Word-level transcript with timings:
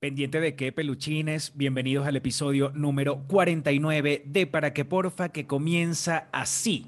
Pendiente 0.00 0.38
de 0.38 0.54
qué, 0.54 0.70
peluchines, 0.70 1.54
bienvenidos 1.56 2.06
al 2.06 2.14
episodio 2.14 2.70
número 2.72 3.26
49 3.26 4.22
de 4.26 4.46
Para 4.46 4.72
que 4.72 4.84
Porfa, 4.84 5.30
que 5.30 5.48
comienza 5.48 6.28
así. 6.30 6.86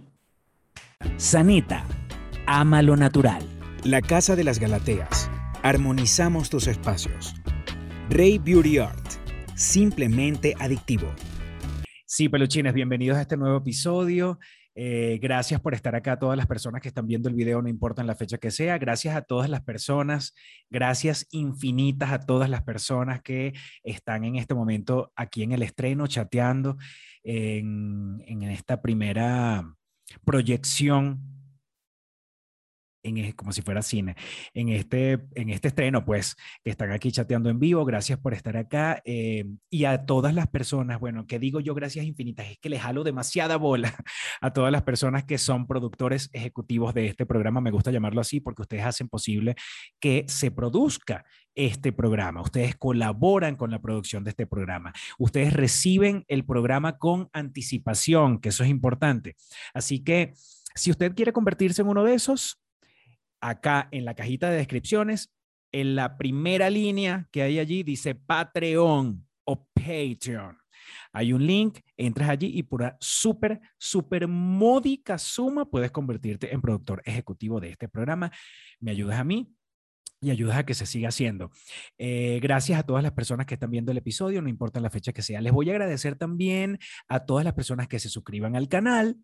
Sanita, 1.16 1.84
ama 2.46 2.82
lo 2.82 2.96
natural. 2.96 3.42
La 3.82 4.00
Casa 4.00 4.36
de 4.36 4.44
las 4.44 4.60
Galateas. 4.60 5.28
Armonizamos 5.64 6.50
tus 6.50 6.68
espacios. 6.68 7.34
Rey 8.10 8.38
Beauty 8.38 8.78
Art. 8.78 9.04
Simplemente 9.56 10.54
adictivo. 10.60 11.12
Sí, 12.06 12.28
peluchines, 12.28 12.74
bienvenidos 12.74 13.18
a 13.18 13.22
este 13.22 13.36
nuevo 13.36 13.56
episodio. 13.56 14.38
Eh, 14.74 15.18
gracias 15.20 15.60
por 15.60 15.74
estar 15.74 15.94
acá, 15.94 16.18
todas 16.18 16.36
las 16.36 16.46
personas 16.46 16.80
que 16.80 16.88
están 16.88 17.06
viendo 17.06 17.28
el 17.28 17.34
video, 17.34 17.60
no 17.60 17.68
importa 17.68 18.04
la 18.04 18.14
fecha 18.14 18.38
que 18.38 18.50
sea. 18.50 18.78
Gracias 18.78 19.16
a 19.16 19.22
todas 19.22 19.50
las 19.50 19.62
personas, 19.62 20.34
gracias 20.70 21.26
infinitas 21.30 22.12
a 22.12 22.20
todas 22.20 22.48
las 22.48 22.62
personas 22.62 23.20
que 23.22 23.52
están 23.82 24.24
en 24.24 24.36
este 24.36 24.54
momento 24.54 25.12
aquí 25.16 25.42
en 25.42 25.52
el 25.52 25.62
estreno, 25.62 26.06
chateando 26.06 26.76
en 27.22 28.42
esta 28.42 28.80
primera 28.80 29.64
proyección 30.24 31.39
en, 33.02 33.32
como 33.32 33.52
si 33.52 33.62
fuera 33.62 33.82
cine, 33.82 34.16
en 34.54 34.68
este, 34.68 35.20
en 35.34 35.50
este 35.50 35.68
estreno, 35.68 36.04
pues, 36.04 36.36
que 36.62 36.70
están 36.70 36.92
aquí 36.92 37.12
chateando 37.12 37.50
en 37.50 37.58
vivo. 37.58 37.84
Gracias 37.84 38.18
por 38.18 38.34
estar 38.34 38.56
acá. 38.56 39.02
Eh, 39.04 39.44
y 39.68 39.84
a 39.84 40.04
todas 40.06 40.34
las 40.34 40.48
personas, 40.48 41.00
bueno, 41.00 41.26
que 41.26 41.38
digo 41.38 41.60
yo 41.60 41.74
gracias 41.74 42.04
infinitas, 42.04 42.46
es 42.48 42.58
que 42.58 42.68
les 42.68 42.82
jalo 42.82 43.04
demasiada 43.04 43.56
bola 43.56 43.94
a 44.40 44.52
todas 44.52 44.72
las 44.72 44.82
personas 44.82 45.24
que 45.24 45.38
son 45.38 45.66
productores 45.66 46.30
ejecutivos 46.32 46.94
de 46.94 47.06
este 47.06 47.26
programa. 47.26 47.60
Me 47.60 47.70
gusta 47.70 47.90
llamarlo 47.90 48.20
así 48.20 48.40
porque 48.40 48.62
ustedes 48.62 48.84
hacen 48.84 49.08
posible 49.08 49.54
que 50.00 50.24
se 50.28 50.50
produzca 50.50 51.24
este 51.54 51.92
programa. 51.92 52.42
Ustedes 52.42 52.76
colaboran 52.76 53.56
con 53.56 53.70
la 53.70 53.80
producción 53.80 54.24
de 54.24 54.30
este 54.30 54.46
programa. 54.46 54.92
Ustedes 55.18 55.52
reciben 55.52 56.24
el 56.28 56.44
programa 56.44 56.98
con 56.98 57.28
anticipación, 57.32 58.40
que 58.40 58.50
eso 58.50 58.64
es 58.64 58.70
importante. 58.70 59.36
Así 59.74 60.02
que 60.02 60.32
si 60.74 60.90
usted 60.90 61.14
quiere 61.14 61.32
convertirse 61.32 61.82
en 61.82 61.88
uno 61.88 62.04
de 62.04 62.14
esos, 62.14 62.60
acá 63.40 63.88
en 63.90 64.04
la 64.04 64.14
cajita 64.14 64.50
de 64.50 64.58
descripciones, 64.58 65.32
en 65.72 65.94
la 65.94 66.16
primera 66.16 66.70
línea 66.70 67.28
que 67.30 67.42
hay 67.42 67.58
allí 67.58 67.82
dice 67.82 68.14
Patreon 68.14 69.26
o 69.44 69.68
Patreon. 69.74 70.58
Hay 71.12 71.32
un 71.32 71.46
link, 71.46 71.80
entras 71.96 72.28
allí 72.30 72.50
y 72.54 72.62
por 72.62 72.96
súper, 73.00 73.60
súper 73.78 74.26
módica 74.28 75.18
suma 75.18 75.64
puedes 75.64 75.90
convertirte 75.90 76.52
en 76.52 76.60
productor 76.60 77.02
ejecutivo 77.04 77.60
de 77.60 77.70
este 77.70 77.88
programa. 77.88 78.30
Me 78.78 78.92
ayudas 78.92 79.18
a 79.18 79.24
mí, 79.24 79.52
y 80.20 80.30
ayudas 80.30 80.58
a 80.58 80.66
que 80.66 80.74
se 80.74 80.86
siga 80.86 81.08
haciendo. 81.08 81.50
Eh, 81.98 82.40
gracias 82.42 82.78
a 82.78 82.82
todas 82.82 83.02
las 83.02 83.12
personas 83.12 83.46
que 83.46 83.54
están 83.54 83.70
viendo 83.70 83.92
el 83.92 83.98
episodio, 83.98 84.42
no 84.42 84.48
importa 84.48 84.80
la 84.80 84.90
fecha 84.90 85.12
que 85.12 85.22
sea. 85.22 85.40
Les 85.40 85.52
voy 85.52 85.70
a 85.70 85.72
agradecer 85.72 86.16
también 86.16 86.78
a 87.08 87.24
todas 87.24 87.44
las 87.44 87.54
personas 87.54 87.88
que 87.88 87.98
se 87.98 88.08
suscriban 88.08 88.56
al 88.56 88.68
canal. 88.68 89.16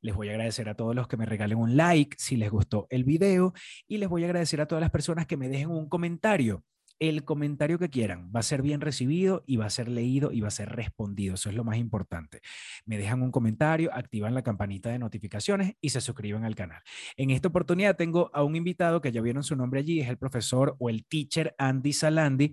Les 0.00 0.14
voy 0.14 0.28
a 0.28 0.32
agradecer 0.32 0.68
a 0.68 0.74
todos 0.74 0.94
los 0.94 1.08
que 1.08 1.16
me 1.16 1.26
regalen 1.26 1.58
un 1.58 1.76
like 1.76 2.16
si 2.18 2.36
les 2.36 2.50
gustó 2.50 2.86
el 2.90 3.04
video. 3.04 3.54
Y 3.88 3.98
les 3.98 4.08
voy 4.08 4.22
a 4.22 4.26
agradecer 4.26 4.60
a 4.60 4.66
todas 4.66 4.80
las 4.80 4.90
personas 4.90 5.26
que 5.26 5.36
me 5.36 5.48
dejen 5.48 5.70
un 5.70 5.88
comentario 5.88 6.64
el 7.08 7.24
comentario 7.24 7.80
que 7.80 7.90
quieran 7.90 8.30
va 8.34 8.38
a 8.38 8.44
ser 8.44 8.62
bien 8.62 8.80
recibido 8.80 9.42
y 9.44 9.56
va 9.56 9.66
a 9.66 9.70
ser 9.70 9.88
leído 9.88 10.30
y 10.30 10.40
va 10.40 10.46
a 10.48 10.52
ser 10.52 10.68
respondido. 10.68 11.34
Eso 11.34 11.48
es 11.48 11.56
lo 11.56 11.64
más 11.64 11.76
importante. 11.76 12.42
Me 12.84 12.96
dejan 12.96 13.22
un 13.22 13.32
comentario, 13.32 13.92
activan 13.92 14.34
la 14.34 14.42
campanita 14.42 14.88
de 14.90 15.00
notificaciones 15.00 15.74
y 15.80 15.88
se 15.88 16.00
suscriben 16.00 16.44
al 16.44 16.54
canal. 16.54 16.80
En 17.16 17.30
esta 17.30 17.48
oportunidad 17.48 17.96
tengo 17.96 18.30
a 18.32 18.44
un 18.44 18.54
invitado 18.54 19.00
que 19.00 19.10
ya 19.10 19.20
vieron 19.20 19.42
su 19.42 19.56
nombre 19.56 19.80
allí, 19.80 20.00
es 20.00 20.08
el 20.08 20.16
profesor 20.16 20.76
o 20.78 20.90
el 20.90 21.04
teacher 21.04 21.56
Andy 21.58 21.92
Salandi, 21.92 22.52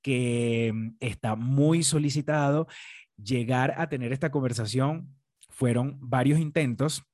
que 0.00 0.72
mm, 0.74 0.96
está 1.00 1.36
muy 1.36 1.82
solicitado. 1.82 2.68
Llegar 3.22 3.74
a 3.76 3.90
tener 3.90 4.14
esta 4.14 4.30
conversación 4.30 5.14
fueron 5.50 5.98
varios 6.00 6.40
intentos 6.40 7.04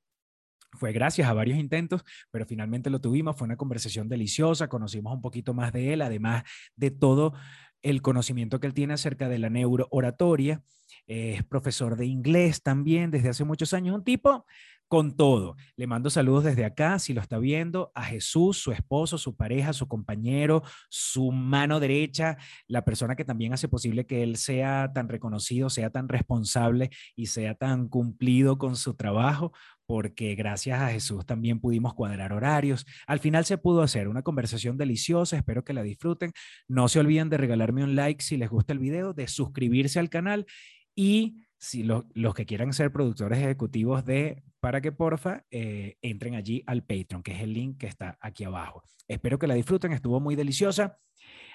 fue 0.77 0.93
gracias 0.93 1.27
a 1.27 1.33
varios 1.33 1.57
intentos, 1.57 2.03
pero 2.31 2.45
finalmente 2.45 2.89
lo 2.89 3.01
tuvimos. 3.01 3.35
Fue 3.35 3.45
una 3.45 3.57
conversación 3.57 4.09
deliciosa, 4.09 4.69
conocimos 4.69 5.13
un 5.13 5.21
poquito 5.21 5.53
más 5.53 5.73
de 5.73 5.93
él, 5.93 6.01
además 6.01 6.43
de 6.75 6.91
todo 6.91 7.33
el 7.81 8.01
conocimiento 8.01 8.59
que 8.59 8.67
él 8.67 8.73
tiene 8.73 8.93
acerca 8.93 9.29
de 9.29 9.39
la 9.39 9.49
neurooratoria. 9.49 10.61
Es 11.05 11.43
profesor 11.43 11.95
de 11.95 12.05
inglés 12.05 12.61
también 12.61 13.11
desde 13.11 13.29
hace 13.29 13.43
muchos 13.43 13.73
años, 13.73 13.95
un 13.95 14.03
tipo 14.03 14.45
con 14.87 15.15
todo. 15.17 15.57
Le 15.75 15.87
mando 15.87 16.09
saludos 16.09 16.45
desde 16.45 16.65
acá, 16.65 16.97
si 16.99 17.13
lo 17.13 17.21
está 17.21 17.37
viendo, 17.37 17.91
a 17.93 18.05
Jesús, 18.05 18.57
su 18.57 18.71
esposo, 18.71 19.17
su 19.17 19.35
pareja, 19.35 19.73
su 19.73 19.87
compañero, 19.87 20.63
su 20.89 21.31
mano 21.31 21.79
derecha, 21.79 22.37
la 22.67 22.85
persona 22.85 23.15
que 23.15 23.25
también 23.25 23.53
hace 23.53 23.67
posible 23.67 24.05
que 24.05 24.23
él 24.23 24.37
sea 24.37 24.91
tan 24.93 25.09
reconocido, 25.09 25.69
sea 25.69 25.89
tan 25.89 26.07
responsable 26.07 26.89
y 27.15 27.27
sea 27.27 27.55
tan 27.55 27.89
cumplido 27.89 28.57
con 28.57 28.75
su 28.75 28.95
trabajo, 28.95 29.51
porque 29.87 30.35
gracias 30.35 30.79
a 30.81 30.89
Jesús 30.89 31.25
también 31.25 31.59
pudimos 31.59 31.93
cuadrar 31.93 32.33
horarios. 32.33 32.85
Al 33.07 33.19
final 33.19 33.45
se 33.45 33.57
pudo 33.57 33.81
hacer 33.81 34.07
una 34.07 34.21
conversación 34.21 34.77
deliciosa, 34.77 35.37
espero 35.37 35.63
que 35.63 35.73
la 35.73 35.81
disfruten. 35.81 36.33
No 36.67 36.89
se 36.89 36.99
olviden 36.99 37.29
de 37.29 37.37
regalarme 37.37 37.83
un 37.83 37.95
like 37.95 38.23
si 38.23 38.37
les 38.37 38.49
gusta 38.49 38.73
el 38.73 38.79
video, 38.79 39.13
de 39.13 39.27
suscribirse 39.27 39.99
al 39.99 40.09
canal 40.09 40.45
y 40.93 41.37
si 41.57 41.83
los 41.83 42.33
que 42.35 42.45
quieran 42.45 42.73
ser 42.73 42.91
productores 42.91 43.39
ejecutivos 43.39 44.05
de 44.05 44.43
Para 44.59 44.81
que 44.81 44.91
Porfa, 44.91 45.43
eh, 45.49 45.95
entren 46.01 46.35
allí 46.35 46.63
al 46.67 46.83
Patreon, 46.83 47.23
que 47.23 47.31
es 47.31 47.41
el 47.41 47.53
link 47.53 47.79
que 47.79 47.87
está 47.87 48.17
aquí 48.21 48.43
abajo. 48.43 48.83
Espero 49.07 49.39
que 49.39 49.47
la 49.47 49.53
disfruten, 49.53 49.93
estuvo 49.93 50.19
muy 50.19 50.35
deliciosa. 50.35 50.99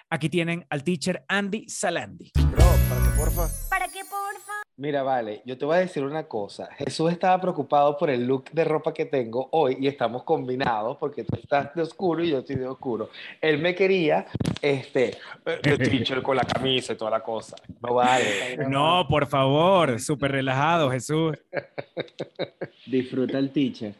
Aquí 0.09 0.29
tienen 0.29 0.67
al 0.71 0.83
teacher 0.83 1.25
Andy 1.29 1.69
Salandi. 1.69 2.33
Bro, 2.35 2.65
para 2.89 3.03
que 3.03 3.11
porfa. 3.17 3.72
Mira, 4.79 5.03
vale, 5.03 5.43
yo 5.45 5.59
te 5.59 5.67
voy 5.67 5.77
a 5.77 5.81
decir 5.81 6.03
una 6.03 6.25
cosa. 6.25 6.69
Jesús 6.79 7.13
estaba 7.13 7.39
preocupado 7.39 7.97
por 7.99 8.09
el 8.09 8.27
look 8.27 8.51
de 8.53 8.65
ropa 8.65 8.95
que 8.95 9.05
tengo 9.05 9.49
hoy 9.53 9.77
y 9.79 9.87
estamos 9.87 10.23
combinados 10.23 10.97
porque 10.97 11.25
tú 11.25 11.37
estás 11.37 11.75
de 11.75 11.83
oscuro 11.83 12.25
y 12.25 12.31
yo 12.31 12.39
estoy 12.39 12.57
de 12.57 12.67
oscuro. 12.67 13.11
Él 13.41 13.59
me 13.59 13.75
quería, 13.75 14.27
este, 14.63 15.19
de 15.63 15.79
teacher 15.79 16.23
con 16.23 16.37
la 16.37 16.45
camisa 16.45 16.95
y 16.95 16.97
toda 16.97 17.11
la 17.11 17.21
cosa. 17.23 17.57
No 17.83 17.95
vale. 17.95 18.57
No, 18.67 19.07
por 19.09 19.27
favor, 19.27 20.01
súper 20.01 20.33
relajado, 20.33 20.91
Jesús. 20.91 21.37
Disfruta 22.87 23.39
el 23.39 23.51
teacher. 23.51 23.95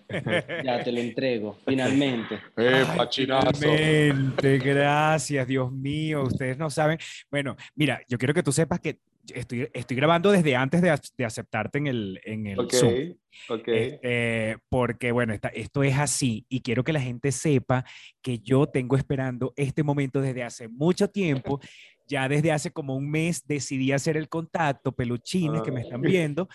Ya 0.65 0.83
te 0.83 0.91
lo 0.91 1.01
entrego, 1.01 1.57
finalmente. 1.67 2.39
Eh, 2.63 2.85
pachinazo. 2.97 3.51
Finalmente, 3.55 4.59
gracias, 4.59 5.47
Dios 5.47 5.73
mío. 5.73 6.23
Ustedes 6.23 6.57
no 6.57 6.71
saben. 6.71 6.99
Bueno, 7.31 7.57
mira, 7.75 8.01
yo 8.09 8.19
quiero 8.19 8.35
que 8.35 8.43
tú 8.43 8.53
sepas 8.53 8.79
que 8.79 8.99
estoy, 9.35 9.69
estoy 9.73 9.97
grabando 9.97 10.31
desde 10.33 10.57
antes 10.57 10.83
de, 10.83 10.99
de 11.17 11.25
aceptarte 11.25 11.79
en 11.79 11.87
el, 11.87 12.21
en 12.25 12.47
el 12.47 12.59
Zoom. 12.71 13.15
ok. 13.49 13.69
Este, 13.69 14.59
porque 14.69 15.13
bueno, 15.13 15.33
esta- 15.33 15.49
esto 15.49 15.83
es 15.83 15.97
así 15.99 16.45
y 16.49 16.61
quiero 16.61 16.85
que 16.85 16.93
la 16.93 17.01
gente 17.01 17.33
sepa 17.33 17.85
que 18.23 18.39
yo 18.39 18.67
tengo 18.67 18.97
esperando 18.97 19.53
este 19.57 19.83
momento 19.83 20.21
desde 20.21 20.43
hace 20.43 20.69
mucho 20.69 21.09
tiempo. 21.09 21.61
Ya 22.09 22.29
desde 22.29 22.51
hace 22.53 22.73
como 22.73 22.97
un 22.97 23.09
mes 23.11 23.47
decidí 23.47 23.93
hacer 23.93 24.17
el 24.17 24.29
contacto, 24.29 24.93
peluchines 24.93 25.63
que 25.63 25.71
me 25.71 25.83
están 25.83 26.05
Ay. 26.05 26.11
viendo, 26.11 26.49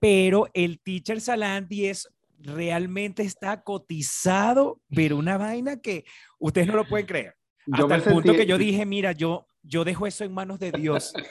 pero 0.00 0.48
el 0.54 0.80
teacher 0.80 1.20
Salandi 1.20 1.86
es 1.86 2.08
realmente 2.40 3.22
está 3.22 3.62
cotizado, 3.62 4.80
pero 4.94 5.16
una 5.16 5.36
vaina 5.36 5.80
que 5.80 6.04
ustedes 6.38 6.66
no 6.68 6.76
lo 6.76 6.84
pueden 6.86 7.06
creer. 7.06 7.34
Hasta 7.72 7.94
el 7.96 8.02
punto 8.02 8.34
que 8.34 8.46
yo 8.46 8.56
dije, 8.58 8.84
mira, 8.86 9.12
yo, 9.12 9.46
yo 9.66 9.82
dejo 9.84 10.06
eso 10.06 10.24
en 10.24 10.32
manos 10.34 10.58
de 10.58 10.72
Dios. 10.72 11.12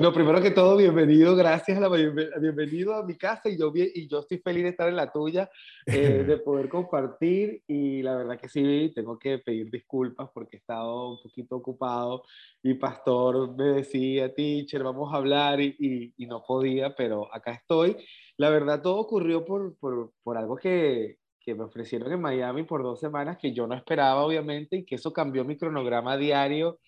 No, 0.00 0.12
primero 0.12 0.40
que 0.40 0.50
todo, 0.50 0.76
bienvenido, 0.76 1.36
gracias, 1.36 1.76
a 1.78 1.80
la, 1.80 1.88
bienve- 1.88 2.30
bienvenido 2.40 2.94
a 2.94 3.04
mi 3.04 3.16
casa 3.16 3.48
y 3.48 3.58
yo, 3.58 3.70
y 3.74 4.08
yo 4.08 4.20
estoy 4.20 4.38
feliz 4.38 4.64
de 4.64 4.70
estar 4.70 4.88
en 4.88 4.96
la 4.96 5.12
tuya, 5.12 5.48
eh, 5.86 6.24
de 6.26 6.38
poder 6.38 6.68
compartir 6.68 7.62
y 7.68 8.02
la 8.02 8.16
verdad 8.16 8.38
que 8.40 8.48
sí, 8.48 8.90
tengo 8.94 9.18
que 9.18 9.38
pedir 9.38 9.70
disculpas 9.70 10.28
porque 10.34 10.56
he 10.56 10.58
estado 10.60 11.10
un 11.12 11.22
poquito 11.22 11.56
ocupado 11.56 12.22
y 12.62 12.74
Pastor 12.74 13.54
me 13.56 13.64
decía, 13.64 14.34
teacher, 14.34 14.82
vamos 14.82 15.12
a 15.12 15.18
hablar 15.18 15.60
y, 15.60 15.76
y- 15.78 16.14
y 16.16 16.26
no 16.26 16.42
podía, 16.42 16.94
pero 16.96 17.32
acá 17.32 17.52
estoy. 17.52 17.96
La 18.36 18.48
verdad 18.50 18.80
todo 18.82 18.96
ocurrió 18.96 19.44
por, 19.44 19.76
por, 19.76 20.12
por 20.22 20.36
algo 20.36 20.56
que, 20.56 21.18
que 21.38 21.54
me 21.54 21.64
ofrecieron 21.64 22.10
en 22.12 22.20
Miami 22.20 22.64
por 22.64 22.82
dos 22.82 22.98
semanas 22.98 23.36
que 23.38 23.52
yo 23.52 23.66
no 23.66 23.74
esperaba, 23.74 24.24
obviamente, 24.24 24.76
y 24.78 24.84
que 24.84 24.96
eso 24.96 25.12
cambió 25.12 25.44
mi 25.44 25.56
cronograma 25.56 26.16
diario. 26.16 26.78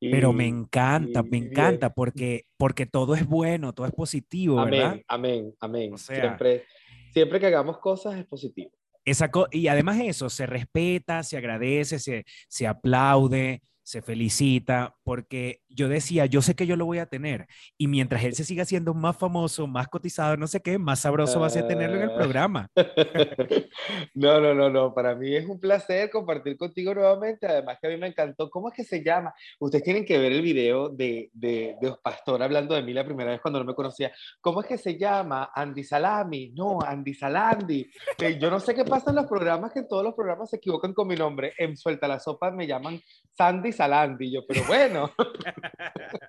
Y- 0.00 0.10
Pero 0.10 0.32
me 0.32 0.46
encanta, 0.46 1.20
y- 1.24 1.28
me 1.30 1.38
encanta 1.38 1.92
porque, 1.94 2.44
porque 2.56 2.86
todo 2.86 3.14
es 3.14 3.26
bueno, 3.26 3.72
todo 3.72 3.86
es 3.86 3.92
positivo, 3.92 4.56
¿verdad? 4.64 4.90
Amén, 4.90 5.04
amén, 5.08 5.54
amén. 5.60 5.94
O 5.94 5.98
sea- 5.98 6.16
siempre, 6.20 6.64
siempre 7.12 7.40
que 7.40 7.46
hagamos 7.46 7.78
cosas 7.78 8.16
es 8.18 8.24
positivo. 8.26 8.70
Esa 9.04 9.30
co- 9.30 9.48
y 9.50 9.68
además 9.68 9.98
eso, 10.00 10.28
se 10.28 10.44
respeta, 10.46 11.22
se 11.22 11.36
agradece, 11.38 11.98
se, 11.98 12.24
se 12.48 12.66
aplaude, 12.66 13.62
se 13.88 14.02
felicita, 14.02 14.96
porque 15.02 15.62
yo 15.70 15.88
decía, 15.88 16.26
yo 16.26 16.42
sé 16.42 16.54
que 16.54 16.66
yo 16.66 16.76
lo 16.76 16.84
voy 16.84 16.98
a 16.98 17.06
tener, 17.06 17.46
y 17.78 17.86
mientras 17.86 18.22
él 18.22 18.34
se 18.34 18.44
siga 18.44 18.66
siendo 18.66 18.92
más 18.92 19.16
famoso, 19.16 19.66
más 19.66 19.88
cotizado, 19.88 20.36
no 20.36 20.46
sé 20.46 20.60
qué, 20.60 20.76
más 20.76 21.00
sabroso 21.00 21.40
va 21.40 21.46
a 21.46 21.50
ser 21.50 21.66
tenerlo 21.66 21.96
en 21.96 22.02
el 22.02 22.10
Ah. 22.10 22.14
programa. 22.16 22.68
No, 24.14 24.40
no, 24.40 24.54
no, 24.54 24.68
no. 24.68 24.92
Para 24.92 25.14
mí 25.14 25.34
es 25.34 25.46
un 25.46 25.60
placer 25.60 26.10
compartir 26.10 26.56
contigo 26.56 26.92
nuevamente. 26.94 27.46
Además 27.46 27.78
que 27.80 27.86
a 27.86 27.90
mí 27.90 27.96
me 27.96 28.08
encantó. 28.08 28.50
¿Cómo 28.50 28.68
es 28.68 28.74
que 28.74 28.84
se 28.84 29.02
llama? 29.04 29.32
Ustedes 29.60 29.84
tienen 29.84 30.04
que 30.04 30.18
ver 30.18 30.32
el 30.32 30.42
video 30.42 30.88
de, 30.88 31.30
de, 31.32 31.76
de 31.80 31.94
Pastor 32.02 32.42
hablando 32.42 32.74
de 32.74 32.82
mí 32.82 32.92
la 32.92 33.04
primera 33.04 33.30
vez 33.30 33.40
cuando 33.40 33.60
no 33.60 33.64
me 33.64 33.74
conocía. 33.74 34.12
¿Cómo 34.40 34.60
es 34.60 34.66
que 34.66 34.76
se 34.78 34.98
llama? 34.98 35.50
Andy 35.54 35.84
Salami. 35.84 36.50
No, 36.54 36.80
Andy 36.84 37.14
Salandi. 37.14 37.88
Eh, 38.18 38.38
yo 38.40 38.50
no 38.50 38.58
sé 38.60 38.74
qué 38.74 38.84
pasa 38.84 39.10
en 39.10 39.16
los 39.16 39.26
programas, 39.26 39.72
que 39.72 39.80
en 39.80 39.88
todos 39.88 40.02
los 40.04 40.14
programas 40.14 40.50
se 40.50 40.56
equivocan 40.56 40.92
con 40.92 41.06
mi 41.08 41.14
nombre. 41.16 41.52
En 41.58 41.76
Suelta 41.76 42.08
la 42.08 42.18
Sopa 42.18 42.50
me 42.50 42.66
llaman 42.66 43.00
Sandy 43.36 43.72
Salandi. 43.78 44.30
Yo, 44.32 44.40
pero 44.46 44.62
bueno. 44.66 45.10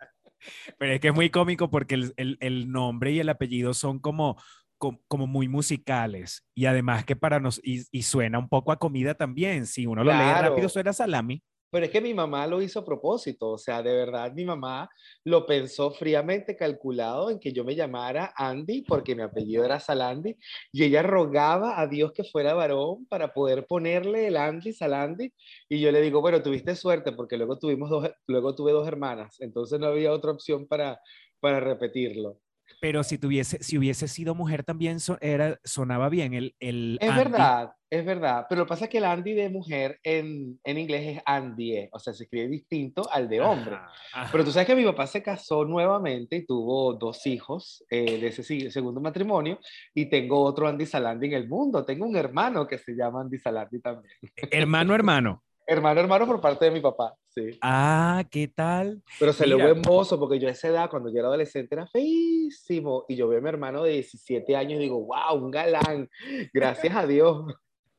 Pero 0.78 0.94
es 0.94 1.00
que 1.02 1.10
es 1.10 1.14
muy 1.14 1.30
cómico 1.30 1.70
porque 1.70 1.96
el, 1.96 2.14
el- 2.16 2.38
el 2.40 2.72
nombre 2.72 3.12
y 3.12 3.20
el 3.20 3.28
apellido 3.30 3.74
son 3.74 4.00
como, 4.00 4.42
com- 4.78 5.00
como 5.10 5.28
muy 5.28 5.50
musicales. 5.50 6.46
Y 6.56 6.66
además 6.66 7.04
que 7.04 7.16
para 7.18 7.40
nos, 7.42 7.60
y, 7.64 7.84
y 7.92 8.04
suena 8.04 8.40
un 8.40 8.48
poco 8.48 8.72
a 8.72 8.80
comida 8.80 9.16
también. 9.16 9.66
Si 9.66 9.86
uno 9.86 10.04
lo 10.04 10.12
lee 10.14 10.18
rápido, 10.50 10.70
suena 10.70 10.94
salami. 10.94 11.44
Pero 11.72 11.86
es 11.86 11.92
que 11.92 12.02
mi 12.02 12.14
mamá 12.14 12.48
lo 12.48 12.62
hizo 12.62 12.80
a 12.80 12.86
propósito, 12.86 13.50
o 13.52 13.58
sea, 13.58 13.84
de 13.84 13.94
verdad 13.94 14.32
mi 14.34 14.46
mamá 14.46 14.90
lo 15.24 15.46
pensó 15.46 15.92
fríamente 15.92 16.56
calculado 16.56 17.30
en 17.30 17.40
que 17.40 17.54
yo 17.54 17.64
me 17.64 17.76
llamara 17.76 18.34
Andy 18.36 18.84
porque 18.84 19.16
mi 19.16 19.22
apellido 19.22 19.64
era 19.66 19.80
Salandi 19.80 20.36
y 20.72 20.84
ella 20.84 21.04
rogaba 21.04 21.80
a 21.80 21.88
Dios 21.88 22.12
que 22.14 22.24
fuera 22.24 22.54
varón 22.54 23.06
para 23.08 23.34
poder 23.34 23.68
ponerle 23.68 24.28
el 24.28 24.38
Andy 24.38 24.74
Salandi 24.74 25.32
y 25.70 25.80
yo 25.80 25.92
le 25.92 26.02
digo, 26.02 26.22
bueno, 26.22 26.42
tuviste 26.42 26.76
suerte 26.76 27.12
porque 27.14 27.38
luego 27.38 27.60
tuvimos 27.60 27.90
dos, 27.90 28.10
luego 28.28 28.56
tuve 28.56 28.72
dos 28.72 28.88
hermanas, 28.88 29.40
entonces 29.40 29.80
no 29.80 29.88
había 29.88 30.12
otra 30.12 30.32
opción 30.32 30.68
para, 30.68 31.00
para 31.40 31.60
repetirlo. 31.60 32.40
Pero 32.82 33.04
si 33.04 33.18
tuviese, 33.18 33.62
si 33.62 33.78
hubiese 33.78 34.08
sido 34.08 34.36
mujer 34.36 34.64
también 34.64 35.00
so- 35.00 35.18
era, 35.20 35.60
sonaba 35.64 36.08
bien 36.10 36.34
el, 36.34 36.56
el 36.60 36.98
Es 37.02 37.10
Andy. 37.10 37.24
verdad, 37.24 37.72
es 37.90 38.06
verdad, 38.06 38.46
pero 38.48 38.60
lo 38.60 38.66
que 38.66 38.70
pasa 38.70 38.86
es 38.86 38.92
que 38.92 39.00
el 39.00 39.04
Andy 39.06 39.34
de 39.34 39.50
mujer 39.50 40.00
en, 40.04 40.60
en 40.64 40.78
inglés 40.78 41.18
es 41.18 41.24
Andy, 41.26 41.90
o 41.92 42.00
sea, 42.00 42.14
se 42.14 42.24
escribe 42.24 42.48
distinto 42.48 43.02
al 43.12 43.28
de 43.28 43.42
hombre. 43.42 43.76
Ajá, 43.76 43.92
ajá. 44.14 44.30
Pero 44.32 44.46
tú 44.46 44.52
sabes 44.52 44.68
que 44.68 44.76
mi 44.76 44.86
papá 44.86 45.08
se 45.08 45.22
casó 45.22 45.66
nuevamente 45.66 46.38
y 46.38 46.46
tuvo 46.46 46.94
dos 46.94 47.26
hijos 47.28 47.84
eh, 47.90 48.18
de 48.20 48.28
ese 48.28 48.72
segundo 48.72 49.02
matrimonio 49.02 49.60
y 49.94 50.06
tengo 50.06 50.42
otro 50.42 50.68
Andy 50.68 50.86
Salandi 50.86 51.28
en 51.28 51.34
el 51.34 51.50
mundo. 51.50 51.84
Tengo 51.84 52.06
un 52.06 52.16
hermano 52.16 52.66
que 52.66 52.78
se 52.78 52.94
llama 52.94 53.22
Andy 53.22 53.40
Salandi 53.40 53.82
también. 53.82 54.14
Hermano, 54.52 54.96
hermano. 54.96 55.44
Hermano, 55.68 56.00
hermano 56.00 56.26
por 56.26 56.42
parte 56.42 56.66
de 56.66 56.72
mi 56.72 56.80
papá, 56.80 57.14
sí. 57.30 57.58
Ah, 57.62 58.24
¿qué 58.30 58.48
tal? 58.48 59.02
Pero 59.20 59.34
se 59.34 59.48
lo 59.48 59.58
Mira. 59.58 59.74
buen 59.74 59.82
mozo 59.82 60.20
porque 60.20 60.40
yo 60.40 60.48
a 60.48 60.52
esa 60.52 60.68
edad, 60.68 60.90
cuando 60.90 61.12
yo 61.12 61.20
era 61.20 61.28
adolescente, 61.28 61.76
era 61.76 61.88
feísimo. 61.88 63.06
Y 63.08 63.16
yo 63.16 63.28
veo 63.28 63.40
a 63.40 63.42
mi 63.42 63.50
hermano 63.50 63.84
de 63.84 63.94
17 63.94 64.56
años 64.56 64.80
y 64.80 64.84
digo, 64.84 65.06
wow, 65.06 65.44
un 65.44 65.52
galán. 65.52 66.10
Gracias 66.54 66.96
a 66.96 67.08
Dios. 67.08 67.46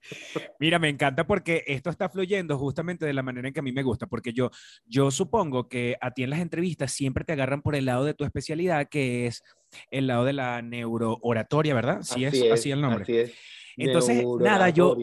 Mira, 0.58 0.78
me 0.78 0.88
encanta 0.88 1.26
porque 1.26 1.64
esto 1.66 1.90
está 1.90 2.08
fluyendo 2.08 2.58
justamente 2.58 3.06
de 3.06 3.12
la 3.12 3.22
manera 3.22 3.48
en 3.48 3.54
que 3.54 3.60
a 3.60 3.62
mí 3.62 3.72
me 3.72 3.82
gusta, 3.82 4.06
porque 4.06 4.32
yo, 4.32 4.50
yo 4.86 5.10
supongo 5.10 5.68
que 5.68 5.96
a 6.00 6.12
ti 6.12 6.22
en 6.22 6.30
las 6.30 6.40
entrevistas 6.40 6.92
siempre 6.92 7.24
te 7.24 7.32
agarran 7.32 7.62
por 7.62 7.74
el 7.74 7.84
lado 7.86 8.04
de 8.04 8.14
tu 8.14 8.24
especialidad, 8.24 8.88
que 8.88 9.26
es 9.26 9.42
el 9.90 10.06
lado 10.06 10.24
de 10.24 10.32
la 10.32 10.62
neurooratoria, 10.62 11.74
¿verdad? 11.74 12.02
Sí, 12.02 12.24
es, 12.24 12.42
así 12.50 12.70
el 12.70 12.80
nombre. 12.80 13.02
Así 13.02 13.16
es. 13.16 13.34
Entonces, 13.86 14.24
nada, 14.38 14.70
yo-. 14.70 14.96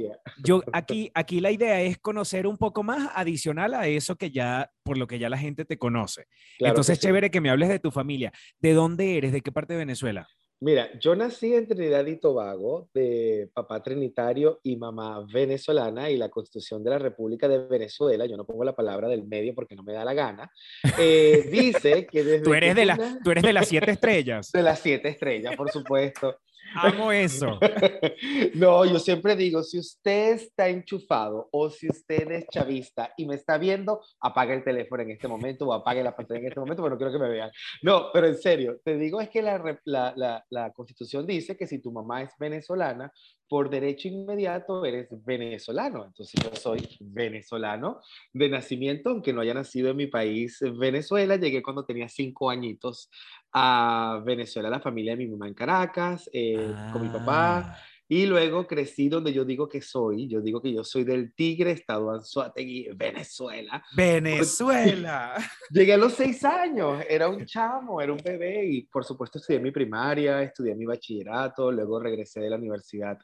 Yo 0.43 0.61
aquí, 0.73 1.11
aquí 1.13 1.39
la 1.39 1.51
idea 1.51 1.81
es 1.81 1.97
conocer 1.97 2.47
un 2.47 2.57
poco 2.57 2.83
más 2.83 3.09
adicional 3.15 3.73
a 3.73 3.87
eso 3.87 4.15
que 4.15 4.31
ya, 4.31 4.71
por 4.83 4.97
lo 4.97 5.07
que 5.07 5.19
ya 5.19 5.29
la 5.29 5.37
gente 5.37 5.65
te 5.65 5.77
conoce. 5.77 6.25
Claro 6.57 6.57
que 6.59 6.67
Entonces, 6.69 6.97
sí. 6.97 7.07
chévere 7.07 7.31
que 7.31 7.41
me 7.41 7.49
hables 7.49 7.69
de 7.69 7.79
tu 7.79 7.91
familia. 7.91 8.31
¿De 8.59 8.73
dónde 8.73 9.17
eres? 9.17 9.31
¿De 9.31 9.41
qué 9.41 9.51
parte 9.51 9.73
de 9.73 9.79
Venezuela? 9.79 10.27
Mira, 10.59 10.89
yo 10.99 11.15
nací 11.15 11.53
en 11.53 11.67
Trinidad 11.67 12.03
y 12.07 12.15
Tobago, 12.15 12.89
de 12.91 13.47
papá 13.53 13.83
trinitario 13.83 14.59
y 14.63 14.75
mamá 14.75 15.23
venezolana, 15.31 16.09
y 16.09 16.17
la 16.17 16.29
Constitución 16.29 16.83
de 16.83 16.89
la 16.89 16.97
República 16.97 17.47
de 17.47 17.59
Venezuela, 17.59 18.25
yo 18.25 18.35
no 18.37 18.45
pongo 18.45 18.63
la 18.63 18.75
palabra 18.75 19.07
del 19.07 19.27
medio 19.27 19.53
porque 19.53 19.75
no 19.75 19.83
me 19.83 19.93
da 19.93 20.03
la 20.03 20.15
gana, 20.15 20.51
eh, 20.99 21.47
dice 21.51 22.07
que 22.07 22.23
desde 22.23 22.43
Tú 22.43 22.55
eres, 22.55 22.73
que 22.73 22.79
de 22.79 22.85
la, 22.87 23.19
tú 23.23 23.29
eres 23.29 23.43
de 23.43 23.53
las 23.53 23.67
siete 23.67 23.91
estrellas. 23.91 24.51
de 24.53 24.63
las 24.63 24.79
siete 24.79 25.09
estrellas, 25.09 25.55
por 25.55 25.69
supuesto. 25.69 26.39
Amo 26.75 27.11
eso. 27.11 27.59
No, 28.55 28.85
yo 28.85 28.99
siempre 28.99 29.35
digo, 29.35 29.63
si 29.63 29.79
usted 29.79 30.33
está 30.33 30.67
enchufado 30.67 31.49
o 31.51 31.69
si 31.69 31.87
usted 31.87 32.31
es 32.31 32.47
chavista 32.47 33.13
y 33.17 33.25
me 33.25 33.35
está 33.35 33.57
viendo, 33.57 34.01
apaga 34.19 34.53
el 34.53 34.63
teléfono 34.63 35.03
en 35.03 35.11
este 35.11 35.27
momento 35.27 35.67
o 35.67 35.73
apague 35.73 36.03
la 36.03 36.15
pantalla 36.15 36.39
en 36.39 36.47
este 36.47 36.59
momento, 36.59 36.81
pero 36.81 36.95
no 36.95 36.97
quiero 36.97 37.11
que 37.13 37.19
me 37.19 37.29
vean. 37.29 37.51
No, 37.83 38.07
pero 38.11 38.27
en 38.27 38.37
serio, 38.37 38.79
te 38.83 38.97
digo 38.97 39.21
es 39.21 39.29
que 39.29 39.41
la, 39.41 39.79
la, 39.85 40.13
la, 40.15 40.45
la 40.49 40.71
constitución 40.71 41.25
dice 41.25 41.55
que 41.55 41.67
si 41.67 41.79
tu 41.79 41.91
mamá 41.91 42.23
es 42.23 42.31
venezolana, 42.39 43.11
por 43.49 43.69
derecho 43.69 44.07
inmediato 44.07 44.85
eres 44.85 45.07
venezolano. 45.25 46.05
Entonces 46.05 46.41
yo 46.43 46.53
soy 46.55 46.97
venezolano 46.99 48.01
de 48.33 48.49
nacimiento, 48.49 49.09
aunque 49.09 49.33
no 49.33 49.41
haya 49.41 49.53
nacido 49.53 49.89
en 49.89 49.97
mi 49.97 50.07
país, 50.07 50.59
Venezuela. 50.77 51.37
Llegué 51.37 51.61
cuando 51.63 51.85
tenía 51.85 52.09
cinco 52.09 52.49
añitos 52.49 53.09
a 53.53 54.21
Venezuela, 54.25 54.69
la 54.69 54.79
familia 54.79 55.13
de 55.13 55.17
mi 55.17 55.27
mamá 55.27 55.47
en 55.47 55.53
Caracas, 55.53 56.29
eh, 56.33 56.73
con 56.91 57.01
mi 57.01 57.09
papá. 57.09 57.57
Ah, 57.59 57.77
Y 58.09 58.25
luego 58.25 58.65
crecí 58.65 59.09
donde 59.09 59.33
yo 59.33 59.43
digo 59.43 59.67
que 59.67 59.81
soy. 59.81 60.29
Yo 60.29 60.39
digo 60.39 60.61
que 60.61 60.71
yo 60.71 60.81
soy 60.83 61.03
del 61.03 61.33
Tigre, 61.33 61.71
estado 61.71 62.09
Anzoátegui, 62.11 62.89
Venezuela. 62.95 63.83
Venezuela. 63.95 65.35
Llegué 65.69 65.93
a 65.93 65.97
los 65.97 66.13
seis 66.13 66.43
años, 66.45 67.03
era 67.09 67.27
un 67.27 67.45
chamo, 67.45 67.99
era 68.01 68.13
un 68.13 68.21
bebé 68.23 68.65
y 68.65 68.83
por 68.83 69.03
supuesto 69.03 69.39
estudié 69.39 69.59
mi 69.59 69.71
primaria, 69.71 70.41
estudié 70.41 70.73
mi 70.73 70.85
bachillerato, 70.85 71.69
luego 71.69 71.99
regresé 71.99 72.39
de 72.39 72.49
la 72.49 72.55
universidad, 72.55 73.17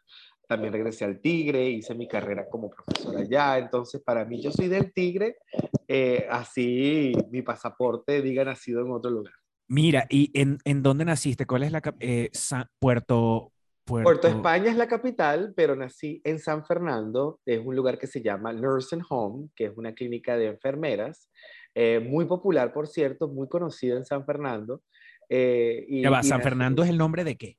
también 0.45 0.73
regresé 0.73 1.05
al 1.05 1.21
Tigre, 1.21 1.69
hice 1.69 1.95
mi 1.95 2.07
carrera 2.07 2.47
como 2.49 2.69
profesor 2.69 3.15
allá, 3.15 3.57
entonces 3.57 4.01
para 4.01 4.25
mí 4.25 4.41
yo 4.41 4.51
soy 4.51 4.67
del 4.67 4.91
Tigre, 4.91 5.37
eh, 5.87 6.27
así 6.29 7.13
mi 7.31 7.41
pasaporte 7.41 8.21
diga 8.21 8.43
nacido 8.43 8.81
en 8.81 8.91
otro 8.91 9.11
lugar. 9.11 9.33
Mira, 9.73 10.05
¿y 10.07 10.29
en, 10.39 10.59
en 10.65 10.83
dónde 10.83 11.03
naciste? 11.03 11.47
¿Cuál 11.47 11.63
es 11.63 11.71
la 11.71 11.81
eh, 11.99 12.29
Sa- 12.31 12.69
Puerto, 12.77 13.51
Puerto, 13.83 14.03
Puerto 14.05 14.27
España 14.27 14.69
es 14.69 14.77
la 14.77 14.87
capital, 14.87 15.51
pero 15.55 15.75
nací 15.75 16.21
en 16.25 16.37
San 16.37 16.63
Fernando, 16.63 17.39
es 17.43 17.59
un 17.59 17.75
lugar 17.75 17.97
que 17.97 18.05
se 18.05 18.21
llama 18.21 18.53
Nursing 18.53 19.01
Home, 19.09 19.49
que 19.55 19.65
es 19.65 19.71
una 19.75 19.95
clínica 19.95 20.37
de 20.37 20.45
enfermeras, 20.45 21.27
eh, 21.73 21.99
muy 21.99 22.25
popular, 22.25 22.71
por 22.71 22.87
cierto, 22.87 23.27
muy 23.27 23.47
conocida 23.49 23.97
en 23.97 24.05
San 24.05 24.23
Fernando. 24.27 24.83
eh, 25.27 25.85
y- 25.87 26.03
Ya 26.03 26.11
va, 26.11 26.19
y 26.19 26.23
San 26.27 26.39
nací- 26.39 26.43
Fernando 26.43 26.83
es 26.83 26.89
el 26.91 26.97
nombre 26.99 27.23
de 27.23 27.35
qué? 27.35 27.57